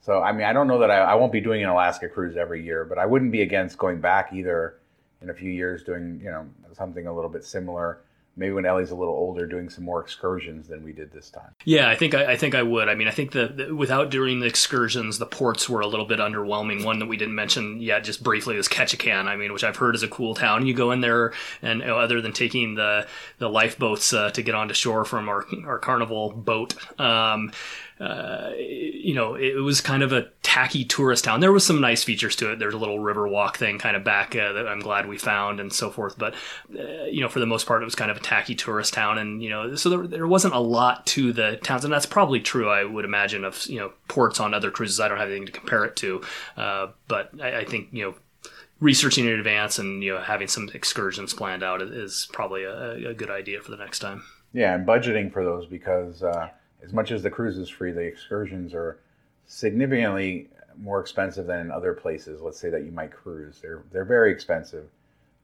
So 0.00 0.22
I 0.22 0.32
mean, 0.32 0.44
I 0.44 0.52
don't 0.52 0.68
know 0.68 0.78
that 0.80 0.90
I, 0.90 0.98
I 0.98 1.14
won't 1.14 1.32
be 1.32 1.40
doing 1.40 1.62
an 1.62 1.68
Alaska 1.68 2.08
cruise 2.08 2.36
every 2.36 2.64
year, 2.64 2.84
but 2.84 2.98
I 2.98 3.06
wouldn't 3.06 3.32
be 3.32 3.42
against 3.42 3.78
going 3.78 4.00
back 4.00 4.32
either 4.32 4.78
in 5.22 5.30
a 5.30 5.34
few 5.34 5.50
years 5.50 5.82
doing 5.82 6.20
you 6.22 6.30
know 6.30 6.46
something 6.72 7.06
a 7.06 7.14
little 7.14 7.30
bit 7.30 7.44
similar 7.44 8.00
maybe 8.36 8.52
when 8.52 8.66
Ellie's 8.66 8.90
a 8.90 8.94
little 8.94 9.14
older, 9.14 9.46
doing 9.46 9.70
some 9.70 9.84
more 9.84 10.00
excursions 10.00 10.68
than 10.68 10.82
we 10.82 10.92
did 10.92 11.12
this 11.12 11.30
time. 11.30 11.54
Yeah, 11.64 11.88
I 11.88 11.96
think 11.96 12.14
I, 12.14 12.32
I 12.32 12.36
think 12.36 12.54
I 12.54 12.62
would. 12.62 12.88
I 12.88 12.94
mean, 12.94 13.08
I 13.08 13.12
think 13.12 13.32
that 13.32 13.74
without 13.74 14.10
doing 14.10 14.40
the 14.40 14.46
excursions, 14.46 15.18
the 15.18 15.26
ports 15.26 15.68
were 15.68 15.80
a 15.80 15.86
little 15.86 16.06
bit 16.06 16.18
underwhelming. 16.18 16.84
One 16.84 16.98
that 16.98 17.06
we 17.06 17.16
didn't 17.16 17.34
mention 17.34 17.80
yet, 17.80 18.04
just 18.04 18.22
briefly, 18.22 18.56
was 18.56 18.68
Ketchikan. 18.68 19.26
I 19.26 19.36
mean, 19.36 19.52
which 19.52 19.64
I've 19.64 19.76
heard 19.76 19.94
is 19.94 20.02
a 20.02 20.08
cool 20.08 20.34
town. 20.34 20.66
You 20.66 20.74
go 20.74 20.90
in 20.90 21.00
there, 21.00 21.32
and 21.62 21.80
you 21.80 21.86
know, 21.86 21.98
other 21.98 22.20
than 22.20 22.32
taking 22.32 22.74
the 22.74 23.06
the 23.38 23.48
lifeboats 23.48 24.12
uh, 24.12 24.30
to 24.30 24.42
get 24.42 24.54
onto 24.54 24.74
shore 24.74 25.04
from 25.04 25.28
our 25.28 25.46
our 25.66 25.78
carnival 25.78 26.30
boat. 26.30 26.74
Um, 27.00 27.52
uh, 28.00 28.50
you 28.56 29.14
know, 29.14 29.34
it 29.34 29.62
was 29.62 29.80
kind 29.80 30.02
of 30.02 30.12
a 30.12 30.28
tacky 30.42 30.84
tourist 30.84 31.24
town. 31.24 31.40
There 31.40 31.52
was 31.52 31.64
some 31.64 31.80
nice 31.80 32.02
features 32.02 32.34
to 32.36 32.50
it. 32.50 32.58
There's 32.58 32.74
a 32.74 32.78
little 32.78 32.98
river 32.98 33.28
walk 33.28 33.56
thing 33.56 33.78
kind 33.78 33.96
of 33.96 34.02
back 34.02 34.34
uh, 34.34 34.52
that 34.52 34.66
I'm 34.66 34.80
glad 34.80 35.06
we 35.06 35.16
found 35.16 35.60
and 35.60 35.72
so 35.72 35.90
forth. 35.90 36.18
But, 36.18 36.34
uh, 36.76 37.04
you 37.04 37.20
know, 37.20 37.28
for 37.28 37.38
the 37.38 37.46
most 37.46 37.66
part, 37.66 37.82
it 37.82 37.84
was 37.84 37.94
kind 37.94 38.10
of 38.10 38.16
a 38.16 38.20
tacky 38.20 38.54
tourist 38.54 38.94
town. 38.94 39.18
And, 39.18 39.42
you 39.42 39.50
know, 39.50 39.76
so 39.76 39.90
there, 39.90 40.06
there 40.06 40.26
wasn't 40.26 40.54
a 40.54 40.58
lot 40.58 41.06
to 41.08 41.32
the 41.32 41.56
towns. 41.62 41.84
And 41.84 41.92
that's 41.92 42.06
probably 42.06 42.40
true, 42.40 42.68
I 42.68 42.84
would 42.84 43.04
imagine, 43.04 43.44
of, 43.44 43.64
you 43.66 43.78
know, 43.78 43.92
ports 44.08 44.40
on 44.40 44.54
other 44.54 44.70
cruises. 44.70 44.98
I 44.98 45.08
don't 45.08 45.18
have 45.18 45.28
anything 45.28 45.46
to 45.46 45.52
compare 45.52 45.84
it 45.84 45.96
to. 45.96 46.22
Uh, 46.56 46.88
but 47.06 47.30
I, 47.40 47.60
I 47.60 47.64
think, 47.64 47.88
you 47.92 48.04
know, 48.04 48.14
researching 48.80 49.24
in 49.24 49.32
advance 49.32 49.78
and 49.78 50.02
you 50.02 50.12
know 50.12 50.20
having 50.20 50.48
some 50.48 50.68
excursions 50.74 51.32
planned 51.32 51.62
out 51.62 51.80
is 51.80 52.28
probably 52.32 52.64
a, 52.64 53.08
a, 53.10 53.14
good 53.14 53.30
idea 53.30 53.60
for 53.60 53.70
the 53.70 53.76
next 53.76 54.00
time. 54.00 54.22
Yeah, 54.52 54.74
and 54.74 54.86
budgeting 54.86 55.32
for 55.32 55.44
those 55.44 55.64
because 55.64 56.22
uh, 56.22 56.48
as 56.84 56.92
much 56.92 57.10
as 57.10 57.22
the 57.22 57.30
cruise 57.30 57.56
is 57.56 57.68
free, 57.68 57.92
the 57.92 58.00
excursions 58.00 58.74
are 58.74 58.98
significantly 59.46 60.48
more 60.76 61.00
expensive 61.00 61.46
than 61.46 61.60
in 61.60 61.70
other 61.70 61.94
places. 61.94 62.40
Let's 62.42 62.58
say 62.58 62.70
that 62.70 62.84
you 62.84 62.92
might 62.92 63.12
cruise; 63.12 63.60
they're 63.60 63.82
they're 63.90 64.04
very 64.04 64.32
expensive, 64.32 64.88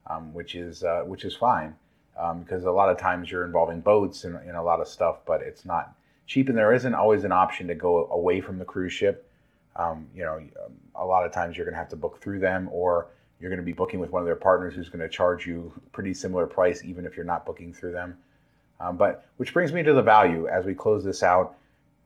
um, 0.07 0.33
which 0.33 0.55
is 0.55 0.83
uh, 0.83 1.01
which 1.05 1.25
is 1.25 1.35
fine 1.35 1.75
um, 2.19 2.41
because 2.41 2.65
a 2.65 2.71
lot 2.71 2.89
of 2.89 2.97
times 2.97 3.31
you're 3.31 3.45
involving 3.45 3.81
boats 3.81 4.23
and, 4.23 4.35
and, 4.35 4.55
a 4.55 4.61
lot 4.61 4.79
of 4.79 4.87
stuff, 4.87 5.19
but 5.25 5.41
it's 5.41 5.65
not 5.65 5.95
cheap, 6.27 6.49
and 6.49 6.57
there 6.57 6.73
isn't 6.73 6.93
always 6.93 7.23
an 7.23 7.31
option 7.31 7.67
to 7.67 7.75
go 7.75 8.07
away 8.07 8.41
from 8.41 8.57
the 8.57 8.65
cruise 8.65 8.93
ship. 8.93 9.27
Um, 9.75 10.07
you 10.13 10.23
know, 10.23 10.41
a 10.95 11.05
lot 11.05 11.25
of 11.25 11.31
times 11.31 11.55
you're 11.55 11.65
going 11.65 11.73
to 11.73 11.79
have 11.79 11.89
to 11.89 11.95
book 11.95 12.21
through 12.21 12.39
them, 12.39 12.69
or 12.71 13.07
you're 13.39 13.49
going 13.49 13.59
to 13.59 13.65
be 13.65 13.73
booking 13.73 13.99
with 13.99 14.11
one 14.11 14.21
of 14.21 14.25
their 14.25 14.35
partners 14.35 14.75
who's 14.75 14.89
going 14.89 14.99
to 14.99 15.09
charge 15.09 15.47
you 15.47 15.71
pretty 15.93 16.13
similar 16.13 16.45
price, 16.45 16.83
even 16.83 17.05
if 17.05 17.15
you're 17.15 17.25
not 17.25 17.45
booking 17.45 17.73
through 17.73 17.93
them. 17.93 18.17
Um, 18.81 18.97
but 18.97 19.25
which 19.37 19.53
brings 19.53 19.71
me 19.71 19.83
to 19.83 19.93
the 19.93 20.01
value 20.01 20.47
as 20.47 20.65
we 20.65 20.73
close 20.73 21.03
this 21.03 21.21
out. 21.23 21.55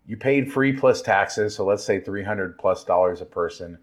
You 0.07 0.17
paid 0.17 0.51
free 0.51 0.73
plus 0.73 1.01
taxes, 1.01 1.55
so 1.55 1.65
let's 1.65 1.83
say 1.83 1.99
300 1.99 2.57
plus 2.57 2.83
dollars 2.83 3.21
a 3.21 3.25
person. 3.25 3.77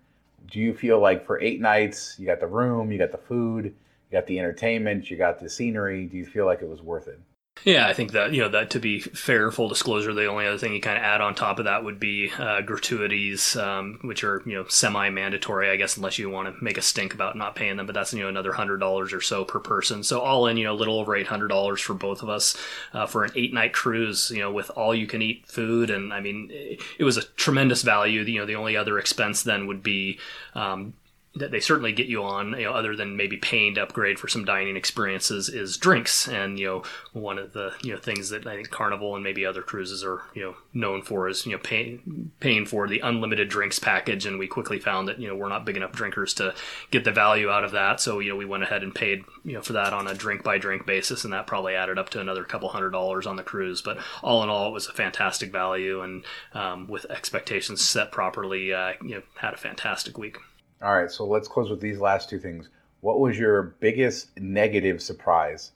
Do 0.51 0.61
you 0.61 0.75
feel 0.75 1.01
like 1.01 1.25
for 1.25 1.41
eight 1.41 1.61
nights, 1.61 2.17
you 2.19 2.27
got 2.27 2.41
the 2.41 2.47
room, 2.47 2.93
you 2.93 2.99
got 2.99 3.11
the 3.11 3.19
food, 3.19 3.65
you 3.65 3.73
got 4.13 4.27
the 4.27 4.39
entertainment, 4.39 5.11
you 5.11 5.17
got 5.17 5.41
the 5.41 5.49
scenery, 5.49 6.07
do 6.07 6.17
you 6.17 6.27
feel 6.27 6.45
like 6.45 6.61
it 6.61 6.69
was 6.69 6.83
worth 6.83 7.09
it? 7.09 7.19
Yeah, 7.65 7.87
I 7.87 7.93
think 7.93 8.13
that 8.13 8.33
you 8.33 8.41
know 8.41 8.49
that 8.49 8.71
to 8.71 8.81
be 8.81 8.99
fair, 9.01 9.53
full 9.53 9.69
disclosure, 9.69 10.13
the 10.13 10.27
only 10.27 10.47
other 10.47 10.59
thing 10.59 10.75
you 10.75 10.81
kind 10.81 10.99
of 10.99 11.05
add 11.05 11.21
on 11.21 11.35
top 11.35 11.61
of 11.61 11.67
that 11.67 11.85
would 11.85 12.01
be 12.01 12.33
uh, 12.37 12.61
gratuities, 12.63 13.57
um, 13.57 14.01
which 14.03 14.25
are 14.25 14.43
you 14.45 14.55
know 14.55 14.67
semi-mandatory, 14.67 15.71
I 15.71 15.77
guess, 15.77 15.97
unless 15.97 16.19
you 16.19 16.29
want 16.29 16.53
to 16.53 16.65
make 16.65 16.77
a 16.77 16.83
stink 16.83 17.15
about 17.15 17.37
not 17.37 17.55
paying 17.55 17.77
them. 17.77 17.87
But 17.87 17.95
that's 17.95 18.13
you 18.13 18.23
know 18.23 18.29
another 18.29 18.53
hundred 18.53 18.79
dollars 18.79 19.13
or 19.13 19.21
so 19.21 19.45
per 19.45 19.61
person. 19.61 20.03
So 20.03 20.21
all 20.21 20.49
in, 20.49 20.57
you 20.57 20.65
know, 20.65 20.73
a 20.73 20.75
little 20.75 20.99
over 20.99 21.15
eight 21.15 21.29
hundred 21.29 21.49
dollars 21.49 21.81
for 21.81 21.95
both 21.95 22.23
of 22.23 22.29
us 22.29 22.57
uh, 22.93 23.07
for 23.07 23.25
an 23.25 23.31
eight-night 23.37 23.73
cruise. 23.73 24.31
You 24.31 24.41
know, 24.41 24.53
with 24.53 24.71
all 24.71 24.95
you 24.95 25.07
can 25.07 25.23
eat 25.23 25.47
food, 25.47 25.91
and 25.91 26.13
I 26.13 26.21
mean, 26.21 26.49
it 26.51 27.05
was 27.05 27.17
a 27.17 27.23
tremendous 27.23 27.83
value. 27.83 28.23
You 28.23 28.41
know, 28.41 28.47
the 28.47 28.57
only 28.57 28.77
other 28.77 28.99
expense 28.99 29.45
then 29.45 29.69
would 29.69 29.85
be 29.85 30.19
um, 30.55 30.95
that 31.35 31.51
they 31.51 31.61
certainly 31.61 31.93
get 31.93 32.09
you 32.09 32.23
on, 32.23 32.51
you 32.59 32.65
know, 32.65 32.73
other 32.73 32.95
than 32.95 33.17
maybe 33.17 33.39
paying 33.39 33.75
to 33.75 33.83
upgrade 33.83 34.19
for 34.19 34.29
some 34.29 34.45
dining 34.45 34.77
experiences, 34.77 35.49
is 35.49 35.79
drinks. 35.79 36.29
And 36.29 36.59
you 36.59 36.67
know, 36.67 36.83
one 37.13 37.39
of 37.39 37.55
the 37.55 37.73
you 37.83 37.93
know 37.93 37.99
things 37.99 38.29
that 38.31 38.47
I 38.47 38.55
think 38.57 38.71
Carnival 38.71 39.15
and 39.15 39.25
maybe 39.25 39.47
other 39.47 39.63
cruises 39.63 40.05
are 40.05 40.23
you 40.35 40.43
know 40.43 40.57
known 40.75 41.01
for 41.01 41.29
is 41.29 41.47
you 41.47 41.53
know 41.53 41.59
paying 41.59 42.33
paying 42.41 42.67
for 42.67 42.87
the 42.87 43.01
unlimited 43.01 43.49
drinks 43.49 43.79
package. 43.79 44.27
And 44.27 44.39
we 44.39 44.47
quickly 44.47 44.79
found 44.79 45.09
that 45.09 45.19
you 45.19 45.27
know 45.27 45.35
we're 45.35 45.49
not 45.49 45.65
big 45.65 45.77
enough 45.77 45.93
drinkers 45.93 46.35
to 46.35 46.55
get 46.91 47.05
the 47.05 47.13
value 47.13 47.49
out 47.49 47.65
of 47.65 47.73
that. 47.73 48.01
So 48.01 48.19
you 48.19 48.31
know 48.31 48.37
we 48.37 48.45
went 48.45 48.65
ahead 48.65 48.83
and 48.83 48.95
paid 48.95 49.25
you 49.43 49.55
know 49.55 49.63
for 49.63 49.73
that 49.73 49.95
on 49.95 50.07
a 50.07 50.15
drink 50.15 50.45
by 50.45 50.59
drink 50.59 50.85
basis, 50.85 51.25
and 51.25 51.33
that 51.33 51.47
probably 51.47 51.75
added 51.75 51.99
up 51.99 52.11
to 52.11 52.21
another 52.21 52.45
couple 52.45 52.69
hundred 52.69 52.91
dollars 52.91 53.27
on 53.27 53.37
the 53.37 53.43
cruise. 53.43 53.81
But 53.81 53.99
all 54.23 54.43
in 54.43 54.51
all, 54.51 54.69
it 54.69 54.73
was 54.73 54.87
a 54.87 54.93
fantastic 54.93 55.51
value, 55.51 56.03
and 56.03 56.25
um, 56.53 56.89
with 56.89 57.07
expectations 57.11 57.81
set 57.81 58.13
properly, 58.13 58.75
uh, 58.75 58.93
you 59.03 59.15
know 59.15 59.23
had 59.37 59.55
a 59.55 59.59
fantastic 59.59 60.19
week. 60.19 60.37
All 60.83 60.97
right, 60.97 61.11
so 61.11 61.25
let's 61.25 61.47
close 61.47 61.71
with 61.71 61.81
these 61.81 62.01
last 62.01 62.29
two 62.29 62.41
things. 62.41 62.69
What 63.03 63.21
was 63.21 63.39
your 63.39 63.63
biggest 63.63 64.37
negative 64.39 65.01
surprise 65.01 65.73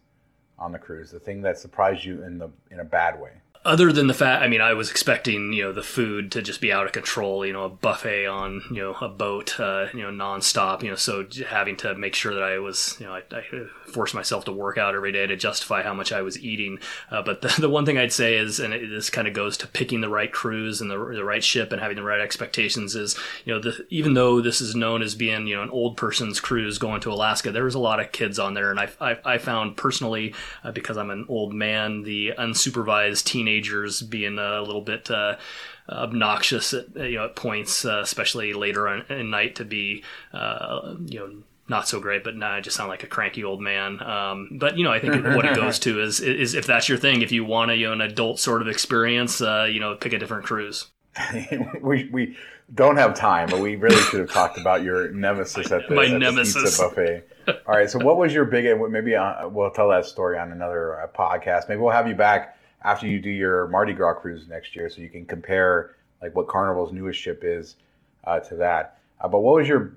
on 0.58 0.72
the 0.72 0.80
cruise? 0.80 1.12
The 1.12 1.20
thing 1.20 1.42
that 1.42 1.58
surprised 1.58 2.04
you 2.04 2.24
in 2.24 2.38
the 2.38 2.50
in 2.72 2.80
a 2.80 2.84
bad 2.84 3.20
way? 3.20 3.30
Other 3.66 3.92
than 3.92 4.06
the 4.06 4.14
fact, 4.14 4.42
I 4.42 4.48
mean, 4.48 4.60
I 4.60 4.72
was 4.74 4.90
expecting 4.90 5.52
you 5.52 5.64
know 5.64 5.72
the 5.72 5.82
food 5.82 6.30
to 6.32 6.42
just 6.42 6.60
be 6.60 6.72
out 6.72 6.86
of 6.86 6.92
control. 6.92 7.44
You 7.44 7.52
know, 7.52 7.64
a 7.64 7.68
buffet 7.68 8.26
on 8.26 8.62
you 8.70 8.76
know 8.76 8.94
a 9.00 9.08
boat, 9.08 9.58
uh, 9.58 9.86
you 9.92 10.02
know, 10.02 10.10
nonstop. 10.10 10.82
You 10.82 10.90
know, 10.90 10.96
so 10.96 11.26
having 11.48 11.76
to 11.78 11.94
make 11.96 12.14
sure 12.14 12.32
that 12.32 12.42
I 12.42 12.58
was, 12.58 12.96
you 13.00 13.06
know, 13.06 13.14
I, 13.14 13.22
I 13.32 13.42
forced 13.86 14.14
myself 14.14 14.44
to 14.44 14.52
work 14.52 14.78
out 14.78 14.94
every 14.94 15.12
day 15.12 15.26
to 15.26 15.36
justify 15.36 15.82
how 15.82 15.94
much 15.94 16.12
I 16.12 16.22
was 16.22 16.38
eating. 16.38 16.78
Uh, 17.10 17.22
but 17.22 17.42
the, 17.42 17.48
the 17.60 17.68
one 17.68 17.84
thing 17.84 17.98
I'd 17.98 18.12
say 18.12 18.36
is, 18.36 18.60
and 18.60 18.72
it, 18.72 18.88
this 18.88 19.10
kind 19.10 19.26
of 19.26 19.34
goes 19.34 19.56
to 19.58 19.66
picking 19.66 20.00
the 20.00 20.08
right 20.08 20.32
cruise 20.32 20.80
and 20.80 20.90
the, 20.90 20.96
the 20.96 21.24
right 21.24 21.42
ship 21.42 21.72
and 21.72 21.80
having 21.80 21.96
the 21.96 22.02
right 22.02 22.20
expectations. 22.20 22.94
Is 22.94 23.18
you 23.44 23.52
know, 23.52 23.60
the, 23.60 23.86
even 23.90 24.14
though 24.14 24.40
this 24.40 24.60
is 24.60 24.76
known 24.76 25.02
as 25.02 25.14
being 25.16 25.48
you 25.48 25.56
know 25.56 25.62
an 25.62 25.70
old 25.70 25.96
person's 25.96 26.38
cruise 26.38 26.78
going 26.78 27.00
to 27.00 27.12
Alaska, 27.12 27.50
there 27.50 27.64
was 27.64 27.74
a 27.74 27.80
lot 27.80 27.98
of 27.98 28.12
kids 28.12 28.38
on 28.38 28.54
there, 28.54 28.70
and 28.70 28.78
I 28.78 28.88
I, 29.00 29.18
I 29.24 29.38
found 29.38 29.76
personally 29.76 30.34
uh, 30.62 30.70
because 30.70 30.96
I'm 30.96 31.10
an 31.10 31.26
old 31.28 31.52
man, 31.52 32.02
the 32.02 32.32
unsupervised 32.38 33.24
teenage 33.24 33.55
teenagers 33.56 34.02
being 34.02 34.38
a 34.38 34.60
little 34.60 34.80
bit 34.80 35.10
uh, 35.10 35.36
obnoxious 35.88 36.74
at 36.74 36.94
you 36.96 37.16
know 37.16 37.26
at 37.26 37.36
points, 37.36 37.84
uh, 37.84 38.00
especially 38.02 38.52
later 38.52 38.88
on 38.88 39.04
in 39.08 39.30
night, 39.30 39.56
to 39.56 39.64
be 39.64 40.02
uh, 40.32 40.94
you 41.04 41.18
know 41.18 41.32
not 41.68 41.88
so 41.88 41.98
great, 41.98 42.22
but 42.22 42.36
now 42.36 42.52
I 42.52 42.60
just 42.60 42.76
sound 42.76 42.88
like 42.88 43.02
a 43.02 43.08
cranky 43.08 43.42
old 43.42 43.60
man. 43.60 44.00
Um, 44.02 44.50
but 44.52 44.76
you 44.76 44.84
know, 44.84 44.92
I 44.92 45.00
think 45.00 45.24
what 45.36 45.44
it 45.44 45.56
goes 45.56 45.78
to 45.80 46.00
is 46.00 46.20
is 46.20 46.54
if 46.54 46.66
that's 46.66 46.88
your 46.88 46.98
thing, 46.98 47.22
if 47.22 47.32
you 47.32 47.44
want 47.44 47.70
a 47.70 47.76
you 47.76 47.86
know 47.86 47.92
an 47.92 48.00
adult 48.00 48.38
sort 48.38 48.62
of 48.62 48.68
experience, 48.68 49.40
uh, 49.40 49.66
you 49.70 49.80
know, 49.80 49.94
pick 49.96 50.12
a 50.12 50.18
different 50.18 50.44
cruise. 50.44 50.86
we 51.80 52.08
we 52.12 52.36
don't 52.74 52.96
have 52.96 53.14
time, 53.14 53.48
but 53.48 53.60
we 53.60 53.76
really 53.76 53.96
should 53.96 54.20
have 54.20 54.30
talked 54.30 54.58
about 54.58 54.82
your 54.82 55.10
nemesis 55.12 55.70
at 55.72 55.88
the, 55.88 55.94
My 55.94 56.06
at 56.06 56.18
nemesis. 56.18 56.54
the 56.54 56.60
pizza 56.62 56.88
buffet. 56.88 57.28
All 57.66 57.76
right, 57.76 57.88
so 57.88 58.00
what 58.00 58.16
was 58.16 58.34
your 58.34 58.44
big? 58.44 58.66
Maybe 58.90 59.14
uh, 59.14 59.48
we'll 59.48 59.70
tell 59.70 59.88
that 59.90 60.04
story 60.04 60.36
on 60.36 60.50
another 60.50 61.00
uh, 61.00 61.06
podcast. 61.06 61.68
Maybe 61.68 61.80
we'll 61.80 61.92
have 61.92 62.08
you 62.08 62.16
back 62.16 62.55
after 62.82 63.06
you 63.06 63.20
do 63.20 63.30
your 63.30 63.68
Mardi 63.68 63.92
Gras 63.92 64.14
cruise 64.14 64.46
next 64.48 64.76
year, 64.76 64.88
so 64.88 65.00
you 65.00 65.08
can 65.08 65.26
compare 65.26 65.96
like 66.22 66.34
what 66.34 66.48
Carnival's 66.48 66.92
newest 66.92 67.20
ship 67.20 67.40
is 67.42 67.76
uh, 68.24 68.40
to 68.40 68.56
that. 68.56 68.98
Uh, 69.20 69.28
but 69.28 69.40
what 69.40 69.54
was 69.56 69.68
your 69.68 69.94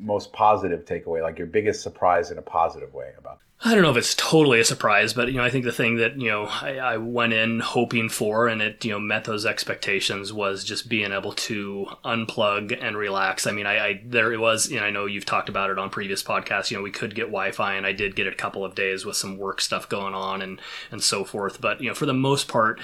most 0.00 0.32
positive 0.32 0.84
takeaway, 0.84 1.22
like 1.22 1.38
your 1.38 1.46
biggest 1.46 1.82
surprise 1.82 2.30
in 2.30 2.38
a 2.38 2.42
positive 2.42 2.92
way 2.94 3.12
about? 3.18 3.38
I 3.62 3.74
don't 3.74 3.82
know 3.82 3.90
if 3.90 3.98
it's 3.98 4.14
totally 4.14 4.58
a 4.58 4.64
surprise, 4.64 5.12
but 5.12 5.28
you 5.28 5.36
know, 5.36 5.44
I 5.44 5.50
think 5.50 5.66
the 5.66 5.72
thing 5.72 5.96
that 5.96 6.18
you 6.18 6.30
know 6.30 6.46
I, 6.46 6.78
I, 6.78 6.96
went 6.96 7.34
in 7.34 7.60
hoping 7.60 8.08
for, 8.08 8.48
and 8.48 8.62
it 8.62 8.82
you 8.86 8.90
know 8.90 8.98
met 8.98 9.24
those 9.24 9.44
expectations, 9.44 10.32
was 10.32 10.64
just 10.64 10.88
being 10.88 11.12
able 11.12 11.32
to 11.32 11.86
unplug 12.02 12.76
and 12.82 12.96
relax. 12.96 13.46
I 13.46 13.52
mean, 13.52 13.66
I, 13.66 13.86
I 13.86 14.02
there 14.06 14.32
it 14.32 14.40
was, 14.40 14.70
and 14.70 14.80
I 14.80 14.88
know 14.88 15.04
you've 15.04 15.26
talked 15.26 15.50
about 15.50 15.68
it 15.68 15.78
on 15.78 15.90
previous 15.90 16.22
podcasts. 16.22 16.70
You 16.70 16.78
know, 16.78 16.82
we 16.82 16.90
could 16.90 17.14
get 17.14 17.24
Wi-Fi, 17.26 17.74
and 17.74 17.84
I 17.84 17.92
did 17.92 18.16
get 18.16 18.26
a 18.26 18.34
couple 18.34 18.64
of 18.64 18.74
days 18.74 19.04
with 19.04 19.16
some 19.16 19.36
work 19.36 19.60
stuff 19.60 19.86
going 19.90 20.14
on 20.14 20.40
and 20.40 20.58
and 20.90 21.02
so 21.02 21.22
forth. 21.22 21.60
But 21.60 21.82
you 21.82 21.88
know, 21.88 21.94
for 21.94 22.06
the 22.06 22.14
most 22.14 22.48
part, 22.48 22.80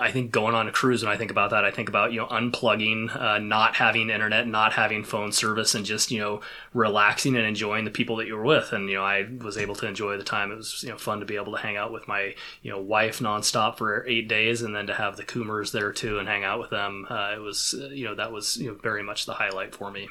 I 0.00 0.10
think 0.10 0.32
going 0.32 0.56
on 0.56 0.66
a 0.66 0.72
cruise, 0.72 1.04
when 1.04 1.12
I 1.12 1.16
think 1.16 1.30
about 1.30 1.50
that, 1.50 1.64
I 1.64 1.70
think 1.70 1.88
about 1.88 2.12
you 2.12 2.18
know 2.18 2.26
unplugging, 2.26 3.14
uh, 3.14 3.38
not 3.38 3.76
having 3.76 4.10
internet, 4.10 4.48
not 4.48 4.72
having 4.72 5.04
phone 5.04 5.30
service, 5.30 5.76
and 5.76 5.86
just 5.86 6.10
you 6.10 6.18
know 6.18 6.40
relaxing 6.74 7.36
and 7.36 7.46
enjoying 7.46 7.84
the 7.84 7.92
people 7.92 8.16
that 8.16 8.26
you 8.26 8.36
were 8.36 8.44
with. 8.44 8.72
And 8.72 8.88
you 8.88 8.96
know, 8.96 9.04
I 9.04 9.28
was 9.40 9.56
able 9.56 9.76
to 9.76 9.86
enjoy 9.86 10.16
the 10.16 10.24
time. 10.24 10.50
It 10.50 10.56
was 10.56 10.82
you 10.82 10.88
know 10.88 10.98
fun 10.98 11.20
to 11.20 11.26
be 11.26 11.36
able 11.36 11.52
to 11.52 11.62
hang 11.62 11.76
out 11.76 11.92
with 11.92 12.08
my 12.08 12.34
you 12.62 12.70
know 12.72 12.80
wife 12.80 13.20
nonstop 13.20 13.78
for 13.78 14.04
eight 14.08 14.26
days, 14.26 14.60
and 14.60 14.74
then 14.74 14.88
to 14.88 14.94
have 14.94 15.16
the 15.16 15.24
Coomers 15.24 15.70
there 15.70 15.92
too 15.92 16.18
and 16.18 16.26
hang 16.26 16.42
out 16.42 16.58
with 16.58 16.70
them. 16.70 17.06
Uh, 17.08 17.34
it 17.36 17.40
was 17.40 17.74
uh, 17.80 17.86
you 17.86 18.06
know 18.06 18.16
that 18.16 18.32
was 18.32 18.56
you 18.56 18.68
know 18.68 18.78
very 18.82 19.04
much 19.04 19.24
the 19.24 19.34
highlight 19.34 19.72
for 19.72 19.92
me. 19.92 20.08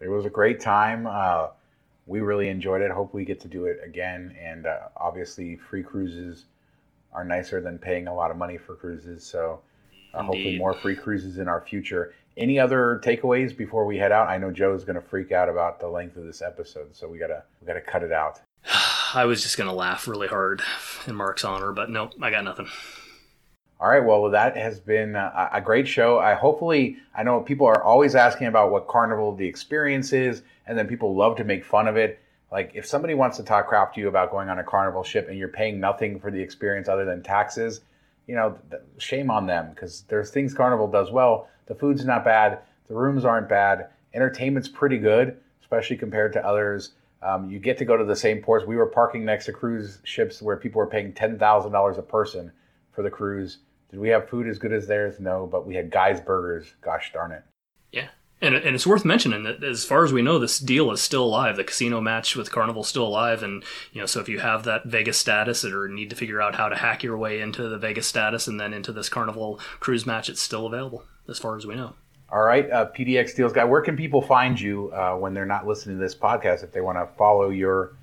It 0.00 0.08
was 0.08 0.24
a 0.24 0.30
great 0.30 0.60
time. 0.60 1.06
Uh, 1.08 1.48
we 2.06 2.20
really 2.20 2.48
enjoyed 2.48 2.80
it. 2.80 2.92
Hope 2.92 3.12
we 3.12 3.24
get 3.24 3.40
to 3.40 3.48
do 3.48 3.64
it 3.64 3.80
again. 3.84 4.36
And 4.40 4.66
uh, 4.66 4.88
obviously, 4.96 5.56
free 5.56 5.82
cruises 5.82 6.44
are 7.16 7.24
nicer 7.24 7.60
than 7.60 7.78
paying 7.78 8.06
a 8.06 8.14
lot 8.14 8.30
of 8.30 8.36
money 8.36 8.58
for 8.58 8.76
cruises. 8.76 9.24
So 9.24 9.60
uh, 10.14 10.22
hopefully 10.22 10.58
more 10.58 10.74
free 10.74 10.94
cruises 10.94 11.38
in 11.38 11.48
our 11.48 11.62
future. 11.62 12.14
Any 12.36 12.58
other 12.58 13.00
takeaways 13.02 13.56
before 13.56 13.86
we 13.86 13.96
head 13.96 14.12
out? 14.12 14.28
I 14.28 14.36
know 14.36 14.50
Joe's 14.50 14.84
going 14.84 15.00
to 15.00 15.00
freak 15.00 15.32
out 15.32 15.48
about 15.48 15.80
the 15.80 15.88
length 15.88 16.18
of 16.18 16.24
this 16.24 16.42
episode, 16.42 16.94
so 16.94 17.08
we 17.08 17.18
gotta 17.18 17.42
we 17.60 17.66
gotta 17.66 17.80
cut 17.80 18.02
it 18.02 18.12
out. 18.12 18.40
I 19.14 19.24
was 19.24 19.42
just 19.42 19.56
going 19.56 19.70
to 19.70 19.74
laugh 19.74 20.06
really 20.06 20.28
hard 20.28 20.60
in 21.06 21.14
Mark's 21.14 21.44
honor, 21.44 21.72
but 21.72 21.88
no, 21.88 22.10
I 22.20 22.30
got 22.30 22.44
nothing. 22.44 22.68
All 23.80 23.88
right, 23.88 24.04
well, 24.04 24.30
that 24.30 24.56
has 24.56 24.80
been 24.80 25.16
a, 25.16 25.50
a 25.54 25.60
great 25.60 25.88
show. 25.88 26.18
I 26.18 26.34
hopefully 26.34 26.98
I 27.14 27.22
know 27.22 27.40
people 27.40 27.66
are 27.66 27.82
always 27.82 28.14
asking 28.14 28.48
about 28.48 28.70
what 28.70 28.88
Carnival 28.88 29.34
the 29.34 29.46
experience 29.46 30.12
is, 30.12 30.42
and 30.66 30.76
then 30.76 30.86
people 30.86 31.14
love 31.14 31.36
to 31.36 31.44
make 31.44 31.64
fun 31.64 31.88
of 31.88 31.96
it. 31.96 32.20
Like 32.50 32.72
if 32.74 32.86
somebody 32.86 33.14
wants 33.14 33.36
to 33.38 33.42
talk 33.42 33.68
crap 33.68 33.94
to 33.94 34.00
you 34.00 34.08
about 34.08 34.30
going 34.30 34.48
on 34.48 34.58
a 34.58 34.64
carnival 34.64 35.02
ship 35.02 35.28
and 35.28 35.38
you're 35.38 35.48
paying 35.48 35.80
nothing 35.80 36.20
for 36.20 36.30
the 36.30 36.40
experience 36.40 36.88
other 36.88 37.04
than 37.04 37.22
taxes, 37.22 37.80
you 38.26 38.34
know, 38.34 38.58
shame 38.98 39.30
on 39.30 39.46
them 39.46 39.70
because 39.70 40.02
there's 40.08 40.30
things 40.30 40.54
Carnival 40.54 40.88
does 40.88 41.10
well. 41.10 41.48
The 41.66 41.74
food's 41.74 42.04
not 42.04 42.24
bad, 42.24 42.60
the 42.88 42.94
rooms 42.94 43.24
aren't 43.24 43.48
bad, 43.48 43.88
entertainment's 44.14 44.68
pretty 44.68 44.98
good, 44.98 45.36
especially 45.60 45.96
compared 45.96 46.32
to 46.34 46.46
others. 46.46 46.92
Um, 47.22 47.50
you 47.50 47.58
get 47.58 47.78
to 47.78 47.84
go 47.84 47.96
to 47.96 48.04
the 48.04 48.14
same 48.14 48.40
ports. 48.42 48.66
We 48.66 48.76
were 48.76 48.86
parking 48.86 49.24
next 49.24 49.46
to 49.46 49.52
cruise 49.52 49.98
ships 50.04 50.40
where 50.40 50.56
people 50.56 50.78
were 50.78 50.86
paying 50.86 51.12
ten 51.12 51.38
thousand 51.38 51.72
dollars 51.72 51.98
a 51.98 52.02
person 52.02 52.52
for 52.92 53.02
the 53.02 53.10
cruise. 53.10 53.58
Did 53.90 54.00
we 54.00 54.08
have 54.10 54.28
food 54.28 54.48
as 54.48 54.58
good 54.58 54.72
as 54.72 54.86
theirs? 54.86 55.18
No, 55.18 55.46
but 55.46 55.66
we 55.66 55.74
had 55.74 55.90
Guy's 55.90 56.20
Burgers. 56.20 56.74
Gosh 56.82 57.12
darn 57.12 57.32
it. 57.32 57.42
Yeah. 57.92 58.08
And, 58.42 58.54
and 58.54 58.74
it's 58.74 58.86
worth 58.86 59.04
mentioning 59.04 59.44
that 59.44 59.64
as 59.64 59.86
far 59.86 60.04
as 60.04 60.12
we 60.12 60.20
know, 60.20 60.38
this 60.38 60.58
deal 60.58 60.90
is 60.90 61.00
still 61.00 61.24
alive. 61.24 61.56
The 61.56 61.64
casino 61.64 62.02
match 62.02 62.36
with 62.36 62.52
Carnival 62.52 62.84
still 62.84 63.06
alive, 63.06 63.42
and 63.42 63.64
you 63.92 64.00
know, 64.00 64.06
so 64.06 64.20
if 64.20 64.28
you 64.28 64.40
have 64.40 64.64
that 64.64 64.84
Vegas 64.84 65.16
status 65.16 65.64
or 65.64 65.88
need 65.88 66.10
to 66.10 66.16
figure 66.16 66.42
out 66.42 66.54
how 66.54 66.68
to 66.68 66.76
hack 66.76 67.02
your 67.02 67.16
way 67.16 67.40
into 67.40 67.66
the 67.68 67.78
Vegas 67.78 68.06
status 68.06 68.46
and 68.46 68.60
then 68.60 68.74
into 68.74 68.92
this 68.92 69.08
Carnival 69.08 69.58
cruise 69.80 70.04
match, 70.04 70.28
it's 70.28 70.42
still 70.42 70.66
available 70.66 71.04
as 71.28 71.38
far 71.38 71.56
as 71.56 71.66
we 71.66 71.76
know. 71.76 71.94
All 72.30 72.42
right, 72.42 72.70
uh, 72.70 72.90
PDX 72.90 73.34
Deals 73.36 73.52
guy, 73.52 73.64
where 73.64 73.80
can 73.80 73.96
people 73.96 74.20
find 74.20 74.60
you 74.60 74.92
uh, 74.92 75.14
when 75.16 75.32
they're 75.32 75.46
not 75.46 75.66
listening 75.66 75.96
to 75.96 76.02
this 76.02 76.14
podcast 76.14 76.62
if 76.62 76.72
they 76.72 76.80
want 76.82 76.98
to 76.98 77.06
follow 77.16 77.48
your 77.48 77.96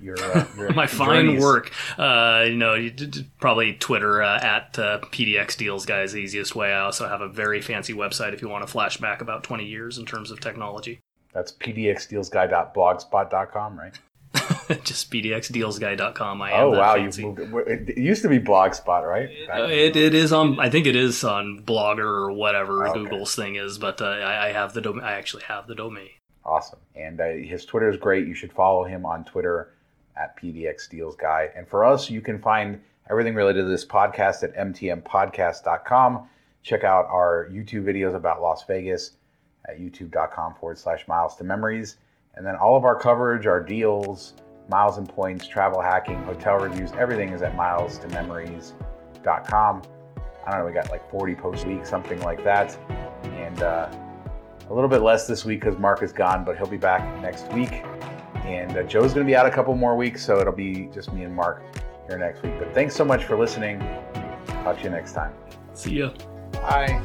your, 0.00 0.16
uh, 0.18 0.46
your 0.56 0.72
my 0.74 0.86
fine 0.86 1.26
journeys. 1.26 1.42
work. 1.42 1.72
Uh, 1.98 2.44
you 2.46 2.56
know, 2.56 2.74
you 2.74 2.92
probably 3.40 3.74
Twitter 3.74 4.22
uh, 4.22 4.40
at 4.40 4.78
uh, 4.78 5.00
PDX 5.00 5.56
Deals 5.56 5.84
Guy 5.86 6.02
is 6.02 6.12
the 6.12 6.20
easiest 6.20 6.54
way. 6.54 6.72
I 6.72 6.80
also 6.80 7.08
have 7.08 7.20
a 7.20 7.28
very 7.28 7.60
fancy 7.60 7.92
website 7.92 8.32
if 8.32 8.42
you 8.42 8.48
want 8.48 8.64
to 8.66 8.70
flash 8.70 8.96
back 8.96 9.20
about 9.20 9.44
20 9.44 9.64
years 9.64 9.98
in 9.98 10.06
terms 10.06 10.30
of 10.30 10.40
technology. 10.40 11.00
That's 11.32 11.52
pdxdealsguy.blogspot.com, 11.52 13.78
right? 13.78 13.98
Just 14.84 15.10
pdxdealsguy.com. 15.10 16.42
I 16.42 16.52
am. 16.52 16.64
Oh 16.64 16.70
wow, 16.70 16.94
you've 16.94 17.18
moved. 17.18 17.40
It. 17.40 17.90
it 17.90 17.98
used 17.98 18.22
to 18.22 18.28
be 18.28 18.38
Blogspot, 18.38 19.06
right? 19.06 19.28
It, 19.70 19.96
it 19.96 20.14
is 20.14 20.32
on. 20.32 20.58
I 20.58 20.70
think 20.70 20.86
it 20.86 20.96
is 20.96 21.22
on 21.22 21.62
Blogger 21.64 21.98
or 21.98 22.32
whatever. 22.32 22.90
Google's 22.94 23.34
thing 23.34 23.56
is. 23.56 23.78
But 23.78 24.00
uh, 24.00 24.06
I, 24.06 24.48
I, 24.48 24.52
have 24.52 24.72
the 24.72 24.80
domain. 24.80 25.04
I 25.04 25.12
actually 25.12 25.42
have 25.44 25.66
the 25.66 25.74
domain. 25.74 26.08
Awesome, 26.44 26.78
and 26.96 27.20
uh, 27.20 27.26
his 27.26 27.66
Twitter 27.66 27.90
is 27.90 27.98
great. 27.98 28.26
You 28.26 28.34
should 28.34 28.52
follow 28.52 28.84
him 28.84 29.04
on 29.04 29.24
Twitter 29.24 29.74
at 30.16 30.36
PDX 30.40 30.88
Deals 30.88 31.16
Guy. 31.16 31.50
And 31.56 31.66
for 31.66 31.84
us, 31.84 32.10
you 32.10 32.20
can 32.20 32.38
find 32.38 32.80
everything 33.10 33.34
related 33.34 33.62
to 33.62 33.68
this 33.68 33.84
podcast 33.84 34.42
at 34.42 34.54
mtmpodcast.com. 34.54 36.28
Check 36.62 36.84
out 36.84 37.06
our 37.06 37.48
YouTube 37.52 37.84
videos 37.84 38.14
about 38.14 38.40
Las 38.40 38.64
Vegas 38.64 39.12
at 39.68 39.80
youtube.com 39.80 40.54
forward 40.54 40.78
slash 40.78 41.06
miles 41.08 41.36
to 41.36 41.44
memories. 41.44 41.96
And 42.34 42.46
then 42.46 42.56
all 42.56 42.76
of 42.76 42.84
our 42.84 42.96
coverage, 42.96 43.46
our 43.46 43.62
deals, 43.62 44.34
miles 44.68 44.98
and 44.98 45.08
points, 45.08 45.46
travel 45.46 45.80
hacking, 45.80 46.22
hotel 46.24 46.56
reviews, 46.56 46.92
everything 46.92 47.30
is 47.30 47.42
at 47.42 47.54
miles 47.56 47.98
to 47.98 48.08
memories.com. 48.08 49.82
I 50.44 50.50
don't 50.50 50.60
know, 50.60 50.66
we 50.66 50.72
got 50.72 50.90
like 50.90 51.08
40 51.10 51.34
posts 51.36 51.64
a 51.64 51.68
week, 51.68 51.86
something 51.86 52.20
like 52.20 52.42
that. 52.44 52.76
And 53.22 53.62
uh, 53.62 53.90
a 54.70 54.74
little 54.74 54.88
bit 54.88 55.02
less 55.02 55.26
this 55.26 55.44
week 55.44 55.60
because 55.60 55.78
Mark 55.78 56.02
is 56.02 56.12
gone, 56.12 56.44
but 56.44 56.56
he'll 56.56 56.66
be 56.66 56.76
back 56.76 57.20
next 57.20 57.52
week. 57.52 57.82
And 58.44 58.76
uh, 58.76 58.82
Joe's 58.82 59.12
going 59.14 59.26
to 59.26 59.30
be 59.30 59.36
out 59.36 59.46
a 59.46 59.50
couple 59.50 59.74
more 59.76 59.96
weeks, 59.96 60.24
so 60.24 60.40
it'll 60.40 60.52
be 60.52 60.88
just 60.92 61.12
me 61.12 61.24
and 61.24 61.34
Mark 61.34 61.62
here 62.08 62.18
next 62.18 62.42
week. 62.42 62.58
But 62.58 62.74
thanks 62.74 62.94
so 62.94 63.04
much 63.04 63.24
for 63.24 63.38
listening. 63.38 63.78
Talk 64.46 64.78
to 64.78 64.84
you 64.84 64.90
next 64.90 65.12
time. 65.12 65.32
See 65.74 65.98
ya. 65.98 66.10
Bye. 66.52 67.00